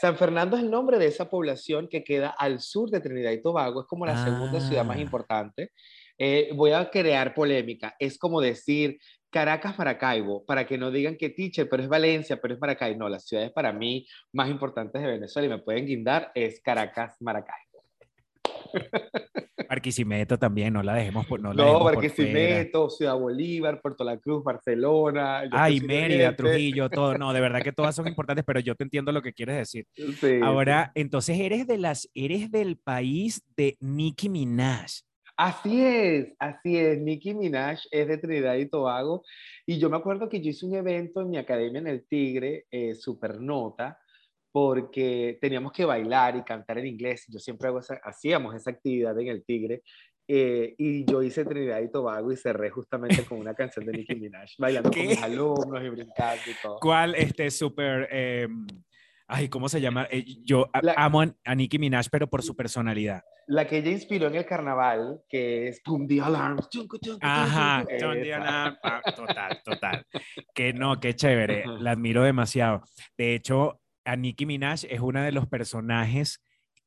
San 0.00 0.16
Fernando 0.16 0.56
es 0.56 0.62
el 0.62 0.70
nombre 0.70 0.98
de 0.98 1.06
esa 1.06 1.28
población 1.28 1.88
que 1.88 2.04
queda 2.04 2.28
al 2.28 2.60
sur 2.60 2.90
de 2.90 3.00
Trinidad 3.00 3.32
y 3.32 3.42
Tobago, 3.42 3.80
es 3.80 3.86
como 3.88 4.06
la 4.06 4.22
segunda 4.22 4.60
ciudad 4.60 4.84
más 4.84 4.98
Ah. 4.98 5.00
importante. 5.00 5.72
Eh, 6.18 6.50
voy 6.54 6.72
a 6.72 6.88
crear 6.90 7.34
polémica, 7.34 7.94
es 7.98 8.18
como 8.18 8.40
decir 8.40 8.98
Caracas, 9.30 9.76
Maracaibo, 9.76 10.44
para 10.46 10.66
que 10.66 10.78
no 10.78 10.90
digan 10.90 11.16
que 11.16 11.28
teacher, 11.28 11.68
pero 11.68 11.82
es 11.82 11.88
Valencia, 11.88 12.38
pero 12.40 12.54
es 12.54 12.60
Maracaibo. 12.60 13.00
No, 13.00 13.08
las 13.08 13.26
ciudades 13.26 13.52
para 13.52 13.72
mí 13.72 14.06
más 14.32 14.48
importantes 14.48 15.02
de 15.02 15.08
Venezuela 15.08 15.46
y 15.46 15.50
me 15.50 15.58
pueden 15.58 15.84
guindar 15.84 16.32
es 16.34 16.60
Caracas, 16.62 17.16
Maracaibo. 17.20 17.84
Barquisimeto 19.68 20.38
también, 20.38 20.72
no 20.72 20.82
la 20.82 20.94
dejemos 20.94 21.26
por, 21.26 21.40
no 21.40 21.52
la 21.52 21.64
No. 21.64 21.84
Barquisimeto, 21.84 22.88
Ciudad 22.88 23.18
Bolívar, 23.18 23.80
Puerto 23.80 24.04
La 24.04 24.16
Cruz, 24.16 24.44
Barcelona. 24.44 25.42
Ay, 25.50 25.80
Mérida. 25.80 26.34
Trujillo, 26.34 26.88
todo. 26.88 27.18
No, 27.18 27.32
de 27.32 27.40
verdad 27.40 27.62
que 27.62 27.72
todas 27.72 27.94
son 27.94 28.06
importantes, 28.08 28.44
pero 28.46 28.60
yo 28.60 28.74
te 28.74 28.84
entiendo 28.84 29.12
lo 29.12 29.22
que 29.22 29.32
quieres 29.32 29.56
decir. 29.56 29.86
Sí, 29.94 30.40
Ahora, 30.42 30.92
entonces 30.94 31.38
eres 31.40 31.66
de 31.66 31.78
las, 31.78 32.08
eres 32.14 32.50
del 32.50 32.76
país 32.76 33.42
de 33.56 33.76
Nicki 33.80 34.28
Minaj. 34.28 35.02
Así 35.36 35.84
es, 35.84 36.32
así 36.38 36.76
es. 36.78 36.98
Nicki 36.98 37.34
Minaj 37.34 37.78
es 37.90 38.08
de 38.08 38.18
Trinidad 38.18 38.54
y 38.56 38.68
Tobago. 38.68 39.22
Y 39.66 39.78
yo 39.78 39.90
me 39.90 39.98
acuerdo 39.98 40.28
que 40.28 40.40
yo 40.40 40.50
hice 40.50 40.64
un 40.66 40.74
evento 40.74 41.20
en 41.20 41.30
mi 41.30 41.36
academia 41.36 41.78
en 41.80 41.86
el 41.88 42.06
Tigre, 42.06 42.64
eh, 42.70 42.94
Supernota, 42.94 43.98
porque 44.50 45.36
teníamos 45.40 45.72
que 45.72 45.84
bailar 45.84 46.36
y 46.36 46.42
cantar 46.42 46.78
en 46.78 46.86
inglés. 46.86 47.26
Yo 47.28 47.38
siempre 47.38 47.68
hago 47.68 47.80
esa- 47.80 48.00
hacíamos 48.02 48.54
esa 48.54 48.70
actividad 48.70 49.18
en 49.20 49.28
el 49.28 49.44
Tigre. 49.44 49.82
eh, 50.28 50.74
y 50.78 51.04
yo 51.04 51.22
hice 51.22 51.44
Trinidad 51.44 51.80
y 51.80 51.88
Tobago 51.92 52.32
y 52.32 52.36
cerré 52.36 52.68
justamente 52.68 53.22
con 53.24 53.38
una 53.38 53.54
canción 53.54 53.86
de 53.86 53.92
Nicki 53.92 54.16
Minaj, 54.16 54.50
bailando 54.58 54.90
¿Qué? 54.92 54.98
con 54.98 55.08
mis 55.08 55.22
alumnos 55.22 55.84
y 55.84 55.88
brincando 55.88 56.42
y 56.50 56.54
todo. 56.60 56.80
¿Cuál, 56.80 57.14
este, 57.14 57.48
súper, 57.48 58.08
eh, 58.10 58.48
ay, 59.28 59.48
¿cómo 59.48 59.68
se 59.68 59.80
llama? 59.80 60.06
Eh, 60.10 60.24
yo 60.44 60.68
La- 60.82 60.94
amo 60.96 61.22
a, 61.22 61.34
a 61.44 61.54
Nicki 61.54 61.78
Minaj, 61.78 62.06
pero 62.10 62.28
por 62.28 62.42
su 62.42 62.54
personalidad. 62.56 63.22
La 63.48 63.66
que 63.66 63.78
ella 63.78 63.90
inspiró 63.92 64.26
en 64.26 64.34
el 64.34 64.44
carnaval, 64.44 65.20
que 65.28 65.68
es 65.68 65.80
Pum 65.80 66.06
the 66.08 66.20
Alarm. 66.20 66.58
Ajá. 67.20 67.84
Diana, 68.22 68.78
ah, 68.82 69.00
total, 69.14 69.62
total. 69.64 70.06
Que 70.54 70.72
no, 70.72 70.98
qué 70.98 71.14
chévere, 71.14 71.64
la 71.78 71.92
admiro 71.92 72.22
demasiado. 72.24 72.82
De 73.16 73.34
hecho, 73.36 73.80
a 74.04 74.16
Nicki 74.16 74.46
Minaj 74.46 74.84
es 74.88 75.00
uno 75.00 75.22
de 75.22 75.30
los 75.32 75.46
personajes 75.46 76.42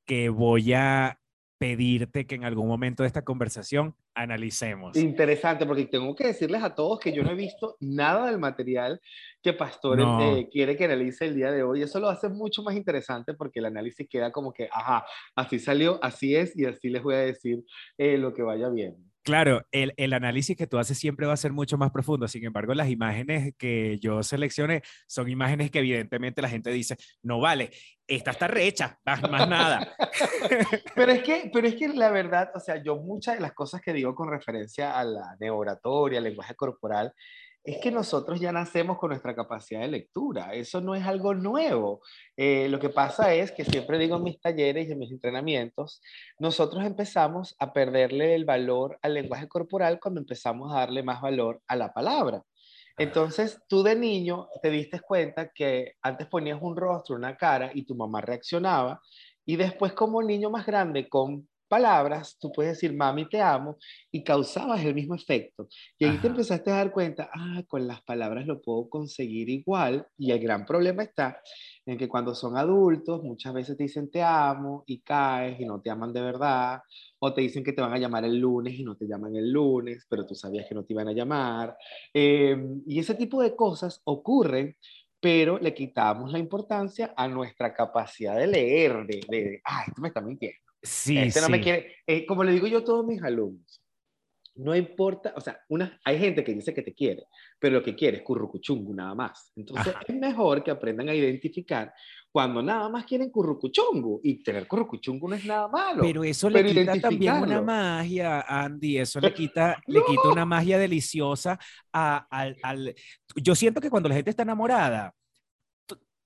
que 0.06 0.28
voy 0.30 0.74
a 0.74 1.18
pedirte 1.60 2.26
que 2.26 2.36
en 2.36 2.46
algún 2.46 2.68
momento 2.68 3.04
de 3.04 3.08
esta 3.08 3.24
conversación 3.24 3.94
analicemos. 4.16 4.96
Interesante, 4.96 5.66
porque 5.66 5.86
tengo 5.86 6.16
que 6.16 6.28
decirles 6.28 6.64
a 6.64 6.74
todos 6.74 7.00
que 7.00 7.12
yo 7.12 7.22
no 7.22 7.32
he 7.32 7.36
visto 7.36 7.76
nada 7.82 8.28
del 8.28 8.40
material 8.40 9.00
que 9.44 9.54
Pastor 9.54 10.00
eh, 10.22 10.48
quiere 10.50 10.78
que 10.78 10.86
analice 10.86 11.26
el 11.26 11.36
día 11.36 11.52
de 11.52 11.62
hoy. 11.62 11.82
Eso 11.82 12.00
lo 12.00 12.08
hace 12.08 12.30
mucho 12.30 12.64
más 12.64 12.76
interesante 12.76 13.34
porque 13.34 13.60
el 13.60 13.66
análisis 13.66 14.08
queda 14.10 14.32
como 14.32 14.54
que, 14.54 14.70
ajá, 14.72 15.06
así 15.36 15.60
salió, 15.60 16.00
así 16.02 16.34
es, 16.34 16.58
y 16.58 16.66
así 16.66 16.90
les 16.90 17.04
voy 17.04 17.16
a 17.16 17.20
decir 17.20 17.64
eh, 17.98 18.18
lo 18.18 18.34
que 18.34 18.42
vaya 18.42 18.70
bien. 18.70 19.09
Claro, 19.30 19.62
el, 19.72 19.94
el, 19.98 20.14
análisis 20.14 20.58
que 20.58 20.66
tú 20.66 20.80
haces 20.80 20.98
siempre 20.98 21.28
va 21.28 21.34
a 21.34 21.38
ser 21.38 21.54
mucho 21.54 21.78
más 21.78 21.92
profundo. 21.92 22.28
Sin 22.28 22.44
embargo, 22.44 22.74
las 22.74 22.90
imágenes 22.90 23.54
que 23.60 24.00
yo 24.00 24.24
seleccioné 24.24 24.82
son 25.06 25.30
imágenes 25.30 25.70
que 25.70 25.78
evidentemente 25.78 26.42
la 26.42 26.50
gente 26.50 26.72
dice, 26.72 26.98
no 27.22 27.40
vale, 27.40 27.70
esta 28.08 28.32
está 28.32 28.48
rehecha, 28.48 29.00
más, 29.06 29.22
nada. 29.48 29.96
pero, 30.96 31.12
es 31.12 31.22
que, 31.22 31.52
pero 31.54 31.68
es 31.68 31.76
que 31.76 31.90
la 31.90 32.10
verdad, 32.10 32.50
o 32.56 32.60
sea, 32.60 32.82
yo 32.82 32.96
muchas 32.96 33.36
de 33.36 33.42
las 33.42 33.54
cosas 33.54 33.82
que 33.82 33.94
digo 33.94 34.16
con 34.16 34.32
referencia 34.32 34.98
a 34.98 35.04
la 35.04 35.38
neoratoria, 35.40 36.18
al 36.18 36.24
lenguaje 36.24 36.56
corporal, 36.56 37.14
es 37.70 37.78
que 37.78 37.92
nosotros 37.92 38.40
ya 38.40 38.52
nacemos 38.52 38.98
con 38.98 39.10
nuestra 39.10 39.36
capacidad 39.36 39.82
de 39.82 39.88
lectura. 39.88 40.56
Eso 40.56 40.82
no 40.82 40.96
es 40.96 41.06
algo 41.06 41.36
nuevo. 41.36 42.02
Eh, 42.36 42.68
lo 42.68 42.80
que 42.80 42.90
pasa 42.90 43.32
es 43.36 43.52
que 43.52 43.64
siempre 43.64 44.00
digo 44.00 44.18
en 44.18 44.24
mis 44.24 44.42
talleres 44.42 44.88
y 44.88 44.94
en 44.94 44.98
mis 44.98 45.12
entrenamientos, 45.12 46.02
nosotros 46.40 46.84
empezamos 46.84 47.56
a 47.60 47.72
perderle 47.72 48.34
el 48.34 48.46
valor 48.46 48.98
al 49.04 49.14
lenguaje 49.14 49.48
corporal 49.48 50.00
cuando 50.00 50.20
empezamos 50.20 50.72
a 50.72 50.80
darle 50.80 51.04
más 51.04 51.22
valor 51.22 51.62
a 51.68 51.76
la 51.76 51.94
palabra. 51.94 52.44
Entonces, 52.98 53.62
tú 53.68 53.84
de 53.84 53.96
niño 53.96 54.48
te 54.64 54.72
diste 54.72 55.00
cuenta 55.00 55.52
que 55.54 55.94
antes 56.02 56.28
ponías 56.28 56.58
un 56.60 56.76
rostro, 56.76 57.16
una 57.16 57.38
cara 57.38 57.70
y 57.74 57.84
tu 57.84 57.96
mamá 57.96 58.20
reaccionaba. 58.20 59.00
Y 59.46 59.58
después, 59.58 59.94
como 59.94 60.24
niño 60.24 60.50
más 60.50 60.66
grande, 60.66 61.08
con 61.08 61.48
palabras, 61.70 62.38
tú 62.40 62.52
puedes 62.52 62.74
decir, 62.74 62.94
mami, 62.94 63.30
te 63.30 63.40
amo, 63.42 63.78
y 64.12 64.24
causabas 64.24 64.84
el 64.84 64.94
mismo 64.96 65.16
efecto. 65.16 65.70
Y 65.98 66.06
ahí 66.06 66.18
te 66.18 66.28
empezaste 66.28 66.72
a 66.72 66.78
dar 66.78 66.92
cuenta, 66.92 67.30
ah, 67.34 67.64
con 67.68 67.88
las 67.88 68.02
palabras 68.02 68.46
lo 68.46 68.62
puedo 68.62 68.90
conseguir 68.90 69.50
igual. 69.50 70.06
Y 70.18 70.32
el 70.32 70.40
gran 70.40 70.66
problema 70.66 71.04
está 71.04 71.42
en 71.86 71.98
que 71.98 72.10
cuando 72.10 72.36
son 72.36 72.58
adultos, 72.58 73.24
muchas 73.24 73.54
veces 73.54 73.78
te 73.78 73.84
dicen 73.84 74.12
te 74.12 74.22
amo 74.22 74.84
y 74.86 75.00
caes 75.02 75.60
y 75.60 75.66
no 75.66 75.80
te 75.82 75.90
aman 75.90 76.12
de 76.12 76.22
verdad, 76.22 76.82
o 77.20 77.34
te 77.34 77.42
dicen 77.42 77.64
que 77.64 77.74
te 77.74 77.82
van 77.82 77.94
a 77.94 77.98
llamar 77.98 78.26
el 78.26 78.38
lunes 78.38 78.74
y 78.78 78.84
no 78.84 78.96
te 78.98 79.08
llaman 79.08 79.36
el 79.36 79.52
lunes, 79.52 80.06
pero 80.10 80.26
tú 80.26 80.36
sabías 80.36 80.68
que 80.68 80.76
no 80.76 80.84
te 80.84 80.94
iban 80.94 81.08
a 81.08 81.14
llamar. 81.14 81.78
Em, 82.14 82.82
y 82.86 83.00
ese 83.00 83.16
tipo 83.16 83.42
de 83.42 83.56
cosas 83.56 84.02
ocurren 84.04 84.76
pero 85.22 85.60
le 85.60 85.74
quitamos 85.74 86.32
la 86.32 86.40
importancia 86.40 87.14
a 87.16 87.28
nuestra 87.28 87.74
capacidad 87.74 88.38
de 88.38 88.48
leer, 88.48 89.06
de, 89.06 89.22
de 89.28 89.62
ah, 89.66 89.84
esto 89.86 90.02
me 90.02 90.08
está 90.10 90.22
mintiendo 90.22 90.69
Sí, 90.82 91.18
este 91.18 91.42
no 91.42 91.50
me 91.50 91.62
quiere. 91.62 91.96
Eh, 92.08 92.26
como 92.26 92.44
le 92.44 92.52
digo 92.52 92.68
yo 92.68 92.80
a 92.80 92.84
todos 92.84 93.06
mis 93.06 93.22
alumnos, 93.22 93.82
no 94.60 94.76
importa, 94.76 95.34
o 95.36 95.42
sea, 95.42 95.60
una, 95.70 96.00
hay 96.04 96.20
gente 96.20 96.44
que 96.44 96.54
dice 96.54 96.74
que 96.74 96.82
te 96.82 96.94
quiere, 96.94 97.24
pero 97.58 97.76
lo 97.76 97.84
que 97.84 97.96
quiere 97.96 98.18
es 98.18 98.24
currucuchungu 98.24 98.94
nada 98.94 99.16
más. 99.16 99.52
Entonces 99.56 99.94
es 100.06 100.16
mejor 100.16 100.64
que 100.64 100.72
aprendan 100.72 101.08
a 101.08 101.14
identificar 101.14 101.94
cuando 102.32 102.62
nada 102.62 102.90
más 102.90 103.06
quieren 103.06 103.30
currucuchungu 103.30 104.20
y 104.22 104.44
tener 104.44 104.68
currucuchungu 104.68 105.30
no 105.30 105.36
es 105.36 105.46
nada 105.46 105.68
malo. 105.70 106.02
Pero 106.02 106.24
eso 106.24 106.50
le 106.50 106.66
quita 106.66 107.00
también 107.00 107.36
una 107.36 107.62
magia, 107.62 108.42
Andy, 108.42 108.98
eso 108.98 109.22
le 109.22 109.34
quita, 109.34 109.82
le 109.88 110.02
quita 110.06 110.30
una 110.30 110.46
magia 110.46 110.78
deliciosa 110.78 111.58
a, 111.94 112.28
al, 112.30 112.58
al... 112.62 112.96
Yo 113.36 113.56
siento 113.56 113.80
que 113.80 113.90
cuando 113.90 114.10
la 114.10 114.16
gente 114.16 114.32
está 114.32 114.44
enamorada, 114.44 115.14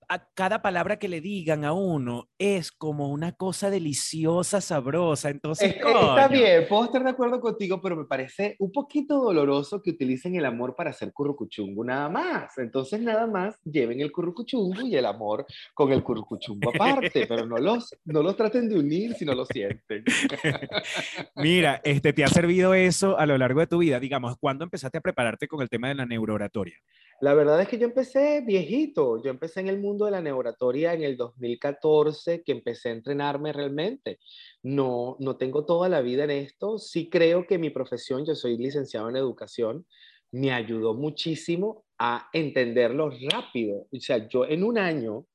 a 0.08 0.28
cada 0.34 0.62
palabra 0.62 0.98
que 0.98 1.08
le 1.08 1.20
digan 1.20 1.64
a 1.64 1.72
uno 1.72 2.28
es 2.38 2.72
como 2.72 3.10
una 3.10 3.32
cosa 3.32 3.70
deliciosa, 3.70 4.60
sabrosa. 4.60 5.30
Entonces, 5.30 5.74
está 5.74 6.28
bien, 6.28 6.66
puedo 6.68 6.84
estar 6.84 7.02
de 7.02 7.10
acuerdo 7.10 7.40
contigo, 7.40 7.80
pero 7.80 7.96
me 7.96 8.04
parece 8.04 8.56
un 8.58 8.72
poquito 8.72 9.18
doloroso 9.18 9.82
que 9.82 9.90
utilicen 9.90 10.34
el 10.36 10.44
amor 10.44 10.74
para 10.74 10.90
hacer 10.90 11.12
currucuchungu 11.12 11.84
nada 11.84 12.08
más. 12.08 12.56
Entonces, 12.58 13.00
nada 13.00 13.26
más 13.26 13.58
lleven 13.64 14.00
el 14.00 14.12
currucuchungu 14.12 14.86
y 14.86 14.96
el 14.96 15.06
amor 15.06 15.46
con 15.74 15.92
el 15.92 16.02
currucuchungu 16.02 16.70
aparte, 16.74 17.26
pero 17.26 17.46
no 17.46 17.56
los, 17.58 17.94
no 18.04 18.22
los 18.22 18.36
traten 18.36 18.68
de 18.68 18.78
unir 18.78 19.14
si 19.14 19.24
no 19.24 19.34
lo 19.34 19.44
sienten. 19.46 20.04
Mira, 21.36 21.80
este, 21.84 22.12
¿te 22.12 22.24
ha 22.24 22.28
servido 22.28 22.74
eso 22.74 23.18
a 23.18 23.26
lo 23.26 23.38
largo 23.38 23.60
de 23.60 23.66
tu 23.66 23.78
vida? 23.78 24.00
Digamos, 24.00 24.36
¿cuándo 24.38 24.64
empezaste 24.64 24.98
a 24.98 25.00
prepararte 25.00 25.48
con 25.48 25.62
el 25.62 25.68
tema 25.68 25.88
de 25.88 25.94
la 25.94 26.06
neurooratoria? 26.06 26.76
La 27.20 27.32
verdad 27.34 27.60
es 27.60 27.68
que 27.68 27.78
yo 27.78 27.86
empecé 27.86 28.42
viejito, 28.44 29.22
yo 29.22 29.30
empecé 29.30 29.60
en 29.60 29.68
el 29.68 29.78
mundo 29.78 30.04
de 30.04 30.10
la 30.10 30.20
neuratoria 30.20 30.94
en 30.94 31.02
el 31.02 31.16
2014, 31.16 32.42
que 32.42 32.52
empecé 32.52 32.88
a 32.88 32.92
entrenarme 32.92 33.52
realmente. 33.52 34.18
No, 34.62 35.16
no 35.20 35.36
tengo 35.36 35.64
toda 35.64 35.88
la 35.88 36.00
vida 36.00 36.24
en 36.24 36.32
esto, 36.32 36.78
sí 36.78 37.08
creo 37.08 37.46
que 37.46 37.58
mi 37.58 37.70
profesión, 37.70 38.26
yo 38.26 38.34
soy 38.34 38.58
licenciado 38.58 39.08
en 39.08 39.16
educación, 39.16 39.86
me 40.32 40.52
ayudó 40.52 40.94
muchísimo 40.94 41.84
a 41.98 42.28
entenderlo 42.32 43.10
rápido. 43.30 43.86
O 43.92 44.00
sea, 44.00 44.28
yo 44.28 44.44
en 44.44 44.64
un 44.64 44.76
año, 44.76 45.26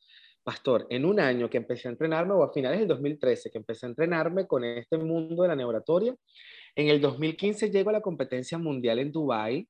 pastor, 0.43 0.85
en 0.89 1.05
un 1.05 1.19
año 1.19 1.49
que 1.49 1.57
empecé 1.57 1.87
a 1.87 1.91
entrenarme, 1.91 2.33
o 2.33 2.43
a 2.43 2.51
finales 2.51 2.79
del 2.79 2.89
2013, 2.89 3.49
que 3.49 3.57
empecé 3.57 3.85
a 3.85 3.89
entrenarme 3.89 4.47
con 4.47 4.65
este 4.65 4.97
mundo 4.97 5.43
de 5.43 5.49
la 5.49 5.55
neuratoria, 5.55 6.13
en 6.75 6.89
el 6.89 6.99
2015 6.99 7.71
llego 7.71 7.89
a 7.89 7.93
la 7.93 8.01
competencia 8.01 8.57
mundial 8.57 8.99
en 8.99 9.11
Dubái 9.11 9.67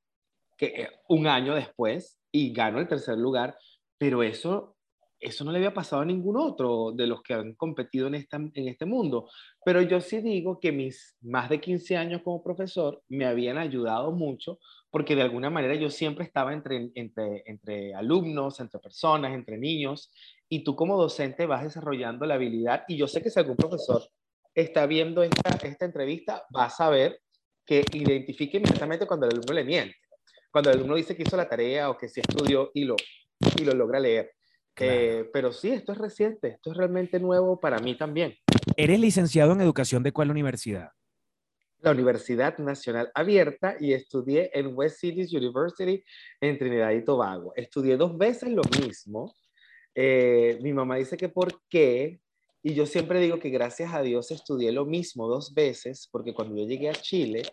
que 0.60 0.66
eh, 0.66 0.89
un 1.08 1.25
año 1.25 1.56
después 1.56 2.20
y 2.32 2.54
gano 2.54 2.80
el 2.80 2.88
tercer 2.88 3.18
lugar, 3.18 3.58
pero 3.98 4.22
eso, 4.22 4.75
eso 5.20 5.44
no 5.44 5.51
le 5.51 5.58
había 5.58 5.74
pasado 5.74 6.01
a 6.01 6.06
ningún 6.06 6.38
otro 6.38 6.92
de 6.92 7.08
los 7.08 7.24
que 7.24 7.34
han 7.34 7.56
competido 7.56 8.08
en, 8.08 8.16
esta, 8.16 8.38
en 8.38 8.68
este 8.68 8.86
mundo. 8.86 9.30
Pero 9.63 9.82
yo 9.82 10.01
sí 10.01 10.22
digo 10.22 10.60
que 10.60 10.72
mis 10.72 11.18
más 11.22 11.50
de 11.50 11.62
15 11.62 11.98
años 11.98 12.22
como 12.24 12.44
profesor 12.44 13.01
me 13.08 13.25
habían 13.25 13.58
ayudado 13.58 14.12
mucho 14.12 14.60
porque 14.92 15.16
de 15.16 15.22
alguna 15.22 15.50
manera 15.50 15.75
yo 15.75 15.89
siempre 15.89 16.25
estaba 16.25 16.51
entre, 16.51 16.92
entre, 16.96 17.44
entre 17.46 17.94
alumnos, 17.94 18.60
entre 18.60 18.80
personas, 18.80 19.34
entre 19.34 19.58
niños, 19.58 20.12
y 20.50 20.63
tú 20.63 20.75
como 20.75 20.98
docente 20.98 21.46
vas 21.46 21.63
desarrollando 21.63 22.25
la 22.25 22.34
habilidad, 22.34 22.86
y 22.88 22.98
yo 22.98 23.08
sé 23.08 23.22
que 23.22 23.30
si 23.30 23.39
algún 23.39 23.56
profesor 23.56 24.01
está 24.56 24.88
viendo 24.88 25.22
esta, 25.22 25.51
esta 25.63 25.86
entrevista, 25.86 26.44
va 26.56 26.66
a 26.66 26.70
saber 26.72 27.22
que 27.63 27.86
identifique 27.94 28.58
inmediatamente 28.58 29.06
cuando 29.06 29.28
el 29.28 29.34
alumno 29.34 29.54
le 29.54 29.63
miente 29.63 29.96
cuando 30.51 30.72
el 30.72 30.77
alumno 30.77 30.96
dice 30.96 31.15
que 31.15 31.24
hizo 31.24 31.38
la 31.38 31.48
tarea 31.48 31.89
o 31.89 31.98
que 31.98 32.10
sí 32.10 32.22
estudió 32.22 32.72
y 32.74 32.86
lo, 32.86 32.96
y 33.58 33.63
lo 33.63 33.74
logra 33.74 34.00
leer. 34.00 34.32
Eh, 34.82 35.29
pero 35.34 35.51
sí, 35.51 35.72
esto 35.72 35.91
es 35.91 35.98
reciente, 35.98 36.50
esto 36.50 36.72
es 36.72 36.77
realmente 36.77 37.20
nuevo 37.20 37.60
para 37.60 37.79
mí 37.79 37.98
también. 37.98 38.36
¿Eres 38.77 39.00
licenciado 39.00 39.51
en 39.51 39.62
educación 39.62 40.03
de 40.03 40.13
cuál 40.13 40.32
universidad? 40.32 40.91
La 41.82 41.91
Universidad 41.91 42.58
Nacional 42.58 43.10
Abierta 43.13 43.75
y 43.79 43.94
estudié 43.94 44.51
en 44.53 44.72
West 44.74 45.00
Cities 45.00 45.34
University 45.34 46.03
en 46.41 46.58
Trinidad 46.58 46.91
y 46.91 47.03
Tobago. 47.03 47.53
Estudié 47.56 47.98
dos 47.98 48.18
veces 48.18 48.51
lo 48.51 48.62
mismo. 48.82 49.34
Eh, 49.96 50.60
mi 50.62 50.74
mamá 50.74 50.98
dice 50.98 51.18
que 51.18 51.29
por 51.29 51.62
qué, 51.70 52.22
y 52.62 52.74
yo 52.74 52.86
siempre 52.86 53.20
digo 53.20 53.39
que 53.39 53.50
gracias 53.50 53.94
a 53.94 54.01
Dios 54.01 54.32
estudié 54.32 54.72
lo 54.72 54.86
mismo 54.86 55.27
dos 55.27 55.53
veces, 55.53 56.08
porque 56.12 56.34
cuando 56.34 56.56
yo 56.56 56.68
llegué 56.68 56.89
a 56.89 56.94
Chile, 56.94 57.44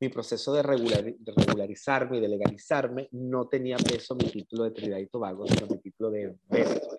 mi 0.00 0.08
proceso 0.08 0.52
de, 0.52 0.62
regularizarme 0.62 2.18
y 2.18 2.20
de 2.20 2.28
legalizarme 2.28 3.08
no 3.12 3.48
tenía 3.48 3.76
peso 3.76 4.14
mi 4.14 4.30
título 4.30 4.64
de 4.64 4.72
Trinidad 4.72 4.98
y 4.98 5.06
Tobago, 5.06 5.46
sino 5.46 5.66
mi 5.66 5.78
título 5.78 6.10
de 6.10 6.36
Venezuela. 6.48 6.98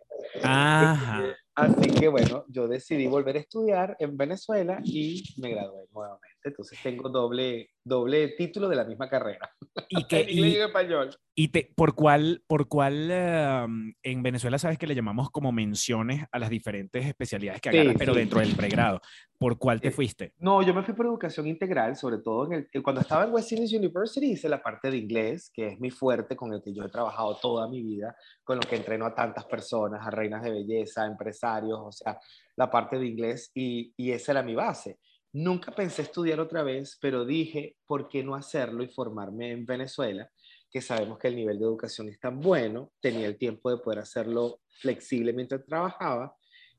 Así 1.56 1.90
que 1.92 2.08
bueno, 2.08 2.46
yo 2.50 2.68
decidí 2.68 3.08
volver 3.08 3.38
a 3.38 3.40
estudiar 3.40 3.96
en 4.00 4.18
Venezuela 4.18 4.80
y 4.84 5.24
me 5.38 5.52
gradué 5.52 5.88
nuevamente. 5.94 6.25
Entonces 6.46 6.78
tengo 6.82 7.10
doble, 7.10 7.72
doble 7.84 8.30
título 8.30 8.70
de 8.70 8.76
la 8.76 8.84
misma 8.84 9.10
carrera. 9.10 9.52
¿Y 9.90 10.06
que 10.06 10.26
y, 10.30 10.56
español. 10.56 11.10
¿Y 11.34 11.48
te, 11.48 11.72
por 11.76 11.96
cuál, 11.96 12.44
por 12.48 12.68
cuál 12.68 13.10
em, 13.10 13.94
en 14.04 14.24
Venezuela 14.24 14.60
sabes 14.60 14.78
que 14.78 14.86
le 14.86 14.94
llamamos 14.94 15.32
como 15.32 15.52
menciones 15.52 16.24
a 16.32 16.38
las 16.38 16.52
diferentes 16.52 17.06
especialidades 17.06 17.62
que 17.62 17.70
agarras, 17.70 17.96
pero 17.98 18.14
dentro 18.14 18.40
del 18.40 18.56
pregrado? 18.56 19.02
¿Por 19.40 19.58
cuál 19.58 19.82
te 19.82 19.90
eh, 19.90 19.92
fuiste? 19.92 20.34
No, 20.38 20.62
yo 20.62 20.74
me 20.74 20.84
fui 20.84 20.94
por 20.94 21.08
educación 21.08 21.48
integral, 21.48 21.96
sobre 21.96 22.20
todo 22.20 22.46
en 22.46 22.68
el, 22.72 22.84
cuando 22.84 23.02
estaba 23.02 23.26
en 23.26 23.34
West 23.34 23.52
Indies 23.52 23.74
University 23.74 24.32
hice 24.32 24.48
la 24.48 24.62
parte 24.62 24.92
de 24.92 24.98
inglés, 24.98 25.52
que 25.52 25.68
es 25.68 25.80
mi 25.80 25.90
fuerte, 25.90 26.36
con 26.36 26.54
el 26.54 26.62
que 26.62 26.74
yo 26.74 26.84
he 26.84 26.90
trabajado 26.90 27.36
toda 27.42 27.68
mi 27.68 27.82
vida, 27.82 28.16
con 28.44 28.58
lo 28.58 28.62
que 28.62 28.76
entreno 28.76 29.06
a 29.06 29.16
tantas 29.16 29.46
personas, 29.46 30.06
a 30.06 30.12
reinas 30.12 30.44
de 30.44 30.52
belleza, 30.52 31.06
empresarios, 31.06 31.80
o 31.82 31.92
sea, 31.92 32.20
la 32.56 32.70
parte 32.70 33.00
de 33.00 33.08
inglés, 33.08 33.52
y, 33.54 33.94
y 33.98 34.12
esa 34.12 34.32
era 34.32 34.44
mi 34.44 34.54
base. 34.54 35.00
Nunca 35.38 35.72
pensé 35.74 36.02
estudiar 36.02 36.40
otra 36.40 36.64
vez, 36.64 36.98
pero 37.02 37.26
dije, 37.26 37.76
¿por 37.86 38.08
qué 38.08 38.24
no 38.24 38.36
hacerlo 38.36 38.84
y 38.84 38.88
formarme 38.88 39.52
en 39.52 39.66
Venezuela? 39.66 40.30
que 40.76 40.82
sabemos 40.82 41.18
que 41.20 41.30
el 41.30 41.38
nivel 41.38 41.58
de 41.58 41.64
educación 41.64 42.10
es 42.10 42.20
tan 42.20 42.42
bueno, 42.42 42.92
tenía 43.00 43.28
el 43.28 43.38
tiempo 43.38 43.70
de 43.70 43.78
poder 43.78 44.00
hacerlo 44.00 44.60
flexible 44.82 45.32
mientras 45.32 45.66
trabajaba, 45.66 46.36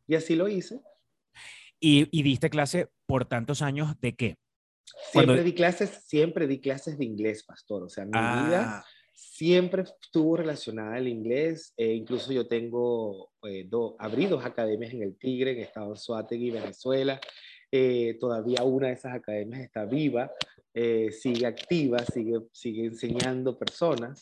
y 0.07 0.17
así 0.17 0.37
lo 0.37 0.49
hice. 0.49 0.83
¿Y, 1.81 2.23
diste 2.23 2.51
clase 2.51 2.91
por 3.07 3.25
tantos 3.25 3.63
años 3.63 3.99
de 4.03 4.15
qué? 4.15 4.37
Siempre 5.13 5.43
di 5.43 5.55
clases, 5.55 6.05
siempre 6.07 6.47
di 6.47 6.61
clases 6.61 6.99
de 6.99 7.07
inglés, 7.07 7.43
pastor. 7.43 7.85
O 7.85 7.89
sea, 7.89 8.05
mi 8.05 8.11
vida 8.11 8.81
ah. 8.81 8.85
siempre 9.15 9.85
estuvo 9.85 10.37
relacionada 10.37 10.97
al 10.97 11.09
inglés. 11.09 11.73
E 11.79 11.95
incluso 11.95 12.33
yo 12.33 12.47
tengo, 12.47 13.33
eh, 13.45 13.67
abrí 13.99 14.27
dos 14.27 14.45
academias 14.45 14.93
en 14.93 15.05
el 15.05 15.17
Tigre, 15.17 15.53
en 15.53 15.61
Estado 15.61 15.97
Suátegui, 15.97 16.51
Venezuela. 16.51 17.19
Eh, 17.79 18.17
todavía 18.19 18.63
una 18.65 18.87
de 18.87 18.95
esas 18.95 19.15
academias 19.15 19.61
está 19.61 19.85
viva, 19.85 20.33
eh, 20.73 21.13
sigue 21.13 21.45
activa, 21.45 21.99
sigue, 21.99 22.41
sigue 22.51 22.87
enseñando 22.87 23.59
personas. 23.59 24.19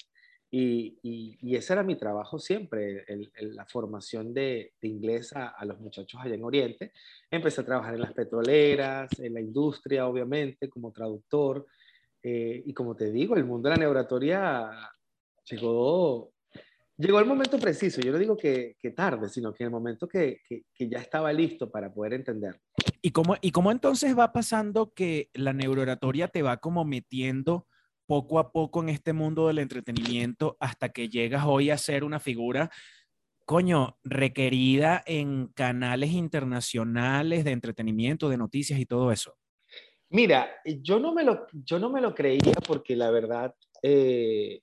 Y, 0.50 0.98
y, 1.02 1.54
ese 1.54 1.72
era 1.72 1.84
mi 1.84 1.96
trabajo 1.96 2.38
siempre, 2.40 3.04
la 3.36 3.64
formación 3.66 4.34
de, 4.34 4.72
de 4.80 4.88
inglés 4.88 5.32
a, 5.34 5.48
a, 5.48 5.64
los 5.64 5.78
muchachos 5.78 6.20
allá 6.20 6.34
en 6.34 6.42
Oriente. 6.42 6.92
Empecé 7.30 7.60
a 7.60 7.64
trabajar 7.64 7.94
en 7.94 8.00
las 8.00 8.12
petroleras, 8.12 9.08
en 9.20 9.34
la 9.34 9.40
industria, 9.40 10.08
obviamente, 10.08 10.68
como 10.68 10.90
traductor. 10.90 11.66
Eh, 12.22 12.60
y 12.66 12.72
como 12.74 12.96
te 12.96 13.12
digo, 13.12 13.36
el 13.36 13.44
mundo 13.44 13.68
de 13.68 13.76
la 13.76 13.82
neuratoria 13.82 14.70
llegó, 15.48 16.32
llegó 16.96 17.18
el 17.18 17.26
momento 17.26 17.58
preciso. 17.58 18.00
Yo 18.00 18.12
no 18.12 18.18
digo 18.18 18.36
que, 18.36 18.76
que 18.78 18.90
tarde, 18.90 19.28
sino 19.28 19.52
que 19.52 19.64
el 19.64 19.70
momento 19.70 20.06
que, 20.08 20.40
que, 20.48 20.62
que, 20.74 20.88
ya 20.88 20.98
estaba 20.98 21.32
listo 21.32 21.70
para 21.70 21.92
poder 21.92 22.14
entender. 22.14 22.60
¿Y 23.02 23.10
cómo, 23.10 23.36
¿Y 23.40 23.50
cómo 23.50 23.70
entonces 23.70 24.16
va 24.16 24.32
pasando 24.32 24.92
que 24.94 25.30
la 25.34 25.52
neurooratoria 25.52 26.28
te 26.28 26.42
va 26.42 26.58
como 26.58 26.84
metiendo 26.84 27.66
poco 28.06 28.38
a 28.38 28.52
poco 28.52 28.82
en 28.82 28.90
este 28.90 29.12
mundo 29.12 29.48
del 29.48 29.58
entretenimiento 29.58 30.56
hasta 30.60 30.90
que 30.90 31.08
llegas 31.08 31.44
hoy 31.46 31.70
a 31.70 31.78
ser 31.78 32.04
una 32.04 32.20
figura, 32.20 32.70
coño, 33.46 33.98
requerida 34.04 35.02
en 35.06 35.48
canales 35.48 36.12
internacionales 36.12 37.44
de 37.44 37.52
entretenimiento, 37.52 38.28
de 38.28 38.36
noticias 38.36 38.78
y 38.78 38.86
todo 38.86 39.10
eso? 39.10 39.36
Mira, 40.10 40.50
yo 40.82 41.00
no 41.00 41.12
me 41.12 41.24
lo, 41.24 41.46
yo 41.52 41.78
no 41.78 41.90
me 41.90 42.00
lo 42.00 42.14
creía 42.14 42.54
porque 42.66 42.94
la 42.94 43.10
verdad, 43.10 43.54
eh, 43.82 44.60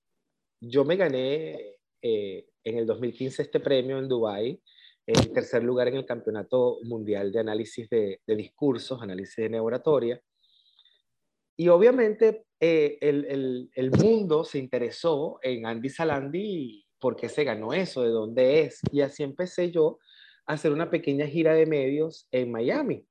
yo 0.62 0.86
me 0.86 0.96
gané 0.96 1.81
eh, 2.02 2.46
en 2.64 2.78
el 2.78 2.86
2015 2.86 3.42
este 3.42 3.60
premio 3.60 4.00
en 4.00 4.08
Dubái, 4.08 4.62
en 5.06 5.34
tercer 5.34 5.64
lugar 5.64 5.88
en 5.88 5.96
el 5.96 6.06
Campeonato 6.06 6.80
Mundial 6.84 7.32
de 7.32 7.40
Análisis 7.40 7.90
de, 7.90 8.22
de 8.26 8.36
Discursos, 8.36 9.02
Análisis 9.02 9.36
de 9.36 9.50
Neuratoria. 9.50 10.22
Y 11.58 11.68
obviamente 11.68 12.46
eh, 12.60 12.98
el, 13.02 13.26
el, 13.26 13.70
el, 13.74 13.92
mundo 13.92 14.44
se 14.44 14.60
interesó 14.60 15.40
en 15.42 15.66
Andy 15.66 15.90
Salandi 15.90 16.86
por 17.00 17.16
qué 17.16 17.30
se 17.30 17.44
ganó 17.44 17.74
eso, 17.74 18.04
de 18.04 18.10
dónde 18.10 18.62
es. 18.62 18.80
Y 18.92 19.02
así 19.02 19.24
empecé 19.24 19.72
yo 19.72 20.00
a 20.46 20.54
hacer 20.54 20.72
una 20.72 20.90
pequeña 20.90 21.28
gira 21.28 21.54
de 21.54 21.66
medios 21.66 22.28
en 22.32 22.52
Miami. 22.52 23.06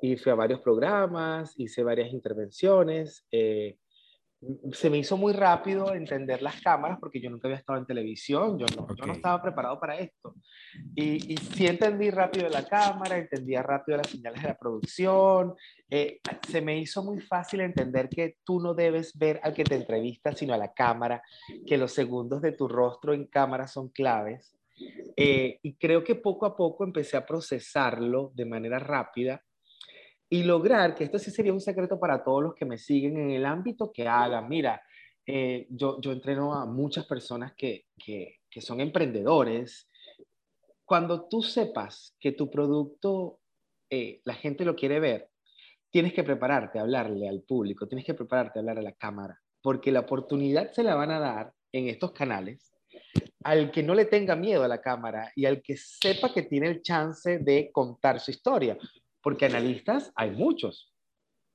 Y 0.00 0.16
fui 0.16 0.32
a 0.32 0.36
varios 0.36 0.60
programas, 0.60 1.54
hice 1.58 1.82
varias 1.82 2.12
intervenciones. 2.12 3.26
Eh, 3.30 3.78
se 4.72 4.90
me 4.90 4.98
hizo 4.98 5.16
muy 5.16 5.32
rápido 5.32 5.94
entender 5.94 6.42
las 6.42 6.60
cámaras 6.60 6.98
porque 6.98 7.20
yo 7.20 7.30
nunca 7.30 7.46
había 7.46 7.58
estado 7.58 7.78
en 7.78 7.86
televisión, 7.86 8.58
yo 8.58 8.66
no, 8.76 8.82
okay. 8.82 8.96
yo 8.98 9.06
no 9.06 9.12
estaba 9.12 9.40
preparado 9.40 9.78
para 9.78 9.98
esto. 9.98 10.34
Y, 10.94 11.32
y, 11.32 11.36
sí 11.36 11.66
entendí 11.66 12.10
rápido 12.10 12.48
la 12.48 12.66
cámara, 12.66 13.18
entendía 13.18 13.62
rápido 13.62 13.98
las 13.98 14.08
señales 14.08 14.42
de 14.42 14.48
la 14.48 14.56
producción, 14.56 15.54
eh, 15.88 16.20
se 16.48 16.60
me 16.60 16.78
hizo 16.78 17.04
muy 17.04 17.20
fácil 17.20 17.60
entender 17.60 18.08
que 18.08 18.38
tú 18.44 18.60
no 18.60 18.74
debes 18.74 19.16
ver 19.16 19.40
al 19.42 19.54
que 19.54 19.64
te 19.64 19.76
entrevista, 19.76 20.34
sino 20.34 20.54
a 20.54 20.58
la 20.58 20.72
cámara, 20.72 21.22
que 21.66 21.76
los 21.76 21.92
segundos 21.92 22.42
de 22.42 22.52
tu 22.52 22.66
rostro 22.66 23.12
en 23.12 23.26
cámara 23.26 23.68
son 23.68 23.90
claves. 23.90 24.56
Eh, 25.16 25.58
y 25.62 25.74
creo 25.74 26.02
que 26.02 26.14
poco 26.16 26.46
a 26.46 26.56
poco 26.56 26.82
empecé 26.82 27.16
a 27.16 27.26
procesarlo 27.26 28.32
de 28.34 28.46
manera 28.46 28.78
rápida 28.78 29.44
y 30.32 30.44
lograr, 30.44 30.94
que 30.94 31.04
esto 31.04 31.18
sí 31.18 31.30
sería 31.30 31.52
un 31.52 31.60
secreto 31.60 32.00
para 32.00 32.24
todos 32.24 32.42
los 32.42 32.54
que 32.54 32.64
me 32.64 32.78
siguen 32.78 33.18
en 33.18 33.32
el 33.32 33.44
ámbito 33.44 33.92
que 33.92 34.08
hagan. 34.08 34.48
Mira, 34.48 34.82
eh, 35.26 35.66
yo, 35.68 36.00
yo 36.00 36.10
entreno 36.10 36.54
a 36.54 36.64
muchas 36.64 37.04
personas 37.04 37.52
que, 37.54 37.84
que, 38.02 38.38
son 38.62 38.80
emprendedores. 38.80 39.90
Cuando 40.86 41.28
tú 41.28 41.42
sepas 41.42 42.16
que 42.18 42.32
tu 42.32 42.50
producto, 42.50 43.40
eh, 43.90 44.22
la 44.24 44.32
gente 44.32 44.64
lo 44.64 44.74
quiere 44.74 45.00
ver, 45.00 45.28
tienes 45.90 46.14
que 46.14 46.24
prepararte 46.24 46.78
a 46.78 46.82
hablarle 46.82 47.28
al 47.28 47.42
público, 47.42 47.86
tienes 47.86 48.06
que 48.06 48.14
prepararte 48.14 48.58
a 48.58 48.60
hablar 48.60 48.78
a 48.78 48.82
la 48.82 48.92
cámara, 48.92 49.38
porque 49.60 49.92
la 49.92 50.00
oportunidad 50.00 50.72
se 50.72 50.82
la 50.82 50.94
van 50.94 51.10
a 51.10 51.20
dar 51.20 51.52
en 51.72 51.88
estos 51.90 52.12
canales 52.12 52.72
al 53.44 53.70
que 53.70 53.82
no 53.82 53.94
le 53.94 54.04
tenga 54.06 54.36
miedo 54.36 54.64
a 54.64 54.68
la 54.68 54.80
cámara 54.80 55.30
y 55.34 55.46
al 55.46 55.60
que 55.60 55.76
sepa 55.76 56.32
que 56.32 56.42
tiene 56.42 56.68
el 56.68 56.82
chance 56.82 57.38
de 57.38 57.70
contar 57.72 58.20
su 58.20 58.30
historia 58.30 58.78
porque 59.22 59.46
analistas 59.46 60.12
hay 60.14 60.32
muchos 60.32 60.92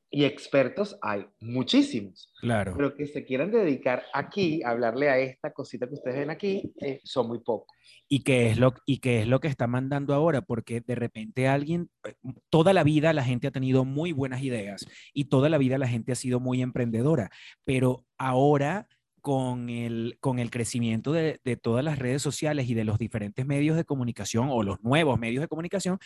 y 0.10 0.24
expertos 0.24 0.98
hay 1.02 1.26
muchísimos. 1.40 2.32
Claro. 2.40 2.74
Pero 2.76 2.96
que 2.96 3.08
se 3.08 3.26
quieran 3.26 3.52
dedicar 3.52 4.04
aquí 4.14 4.64
a 4.64 4.70
hablarle 4.70 5.10
a 5.10 5.20
esta 5.20 5.52
cosita 5.52 5.88
que 5.88 5.96
ustedes 5.96 6.20
ven 6.20 6.30
aquí, 6.30 6.72
eh, 6.82 7.02
son 7.04 7.28
muy 7.28 7.40
pocos. 7.40 7.76
¿Y 8.08 8.24
qué, 8.24 8.50
es 8.50 8.58
lo, 8.58 8.74
¿Y 8.86 9.00
qué 9.00 9.22
es 9.22 9.28
lo 9.28 9.40
que 9.40 9.50
está 9.50 9.68
mandando 9.68 10.14
ahora? 10.14 10.42
Porque 10.42 10.82
de 10.82 10.96
repente 10.96 11.48
alguien, 11.48 11.90
eh, 12.06 12.14
toda 12.50 12.72
la 12.74 12.84
vida 12.84 13.12
la 13.12 13.24
gente 13.24 13.48
ha 13.48 13.52
tenido 13.52 13.84
muy 13.84 14.14
buenas 14.14 14.42
ideas 14.42 14.86
y 15.14 15.26
toda 15.26 15.50
la 15.50 15.58
vida 15.58 15.78
la 15.78 15.88
gente 15.88 16.14
ha 16.14 16.16
sido 16.16 16.40
muy 16.40 16.62
emprendedora, 16.62 17.30
pero 17.66 18.06
ahora 18.18 18.88
con 19.20 19.70
el, 19.70 20.18
con 20.22 20.40
el 20.40 20.50
crecimiento 20.50 21.12
de, 21.12 21.42
de, 21.44 21.58
todas 21.58 21.84
las 21.84 22.00
redes 22.00 22.22
sociales 22.22 22.70
y 22.70 22.74
de 22.76 22.86
los 22.86 22.98
diferentes 22.98 23.46
medios 23.46 23.76
de 23.76 23.84
comunicación 23.84 24.48
o 24.50 24.64
los 24.64 24.82
nuevos 24.84 25.20
medios 25.20 25.42
de 25.42 25.50
comunicación, 25.50 26.00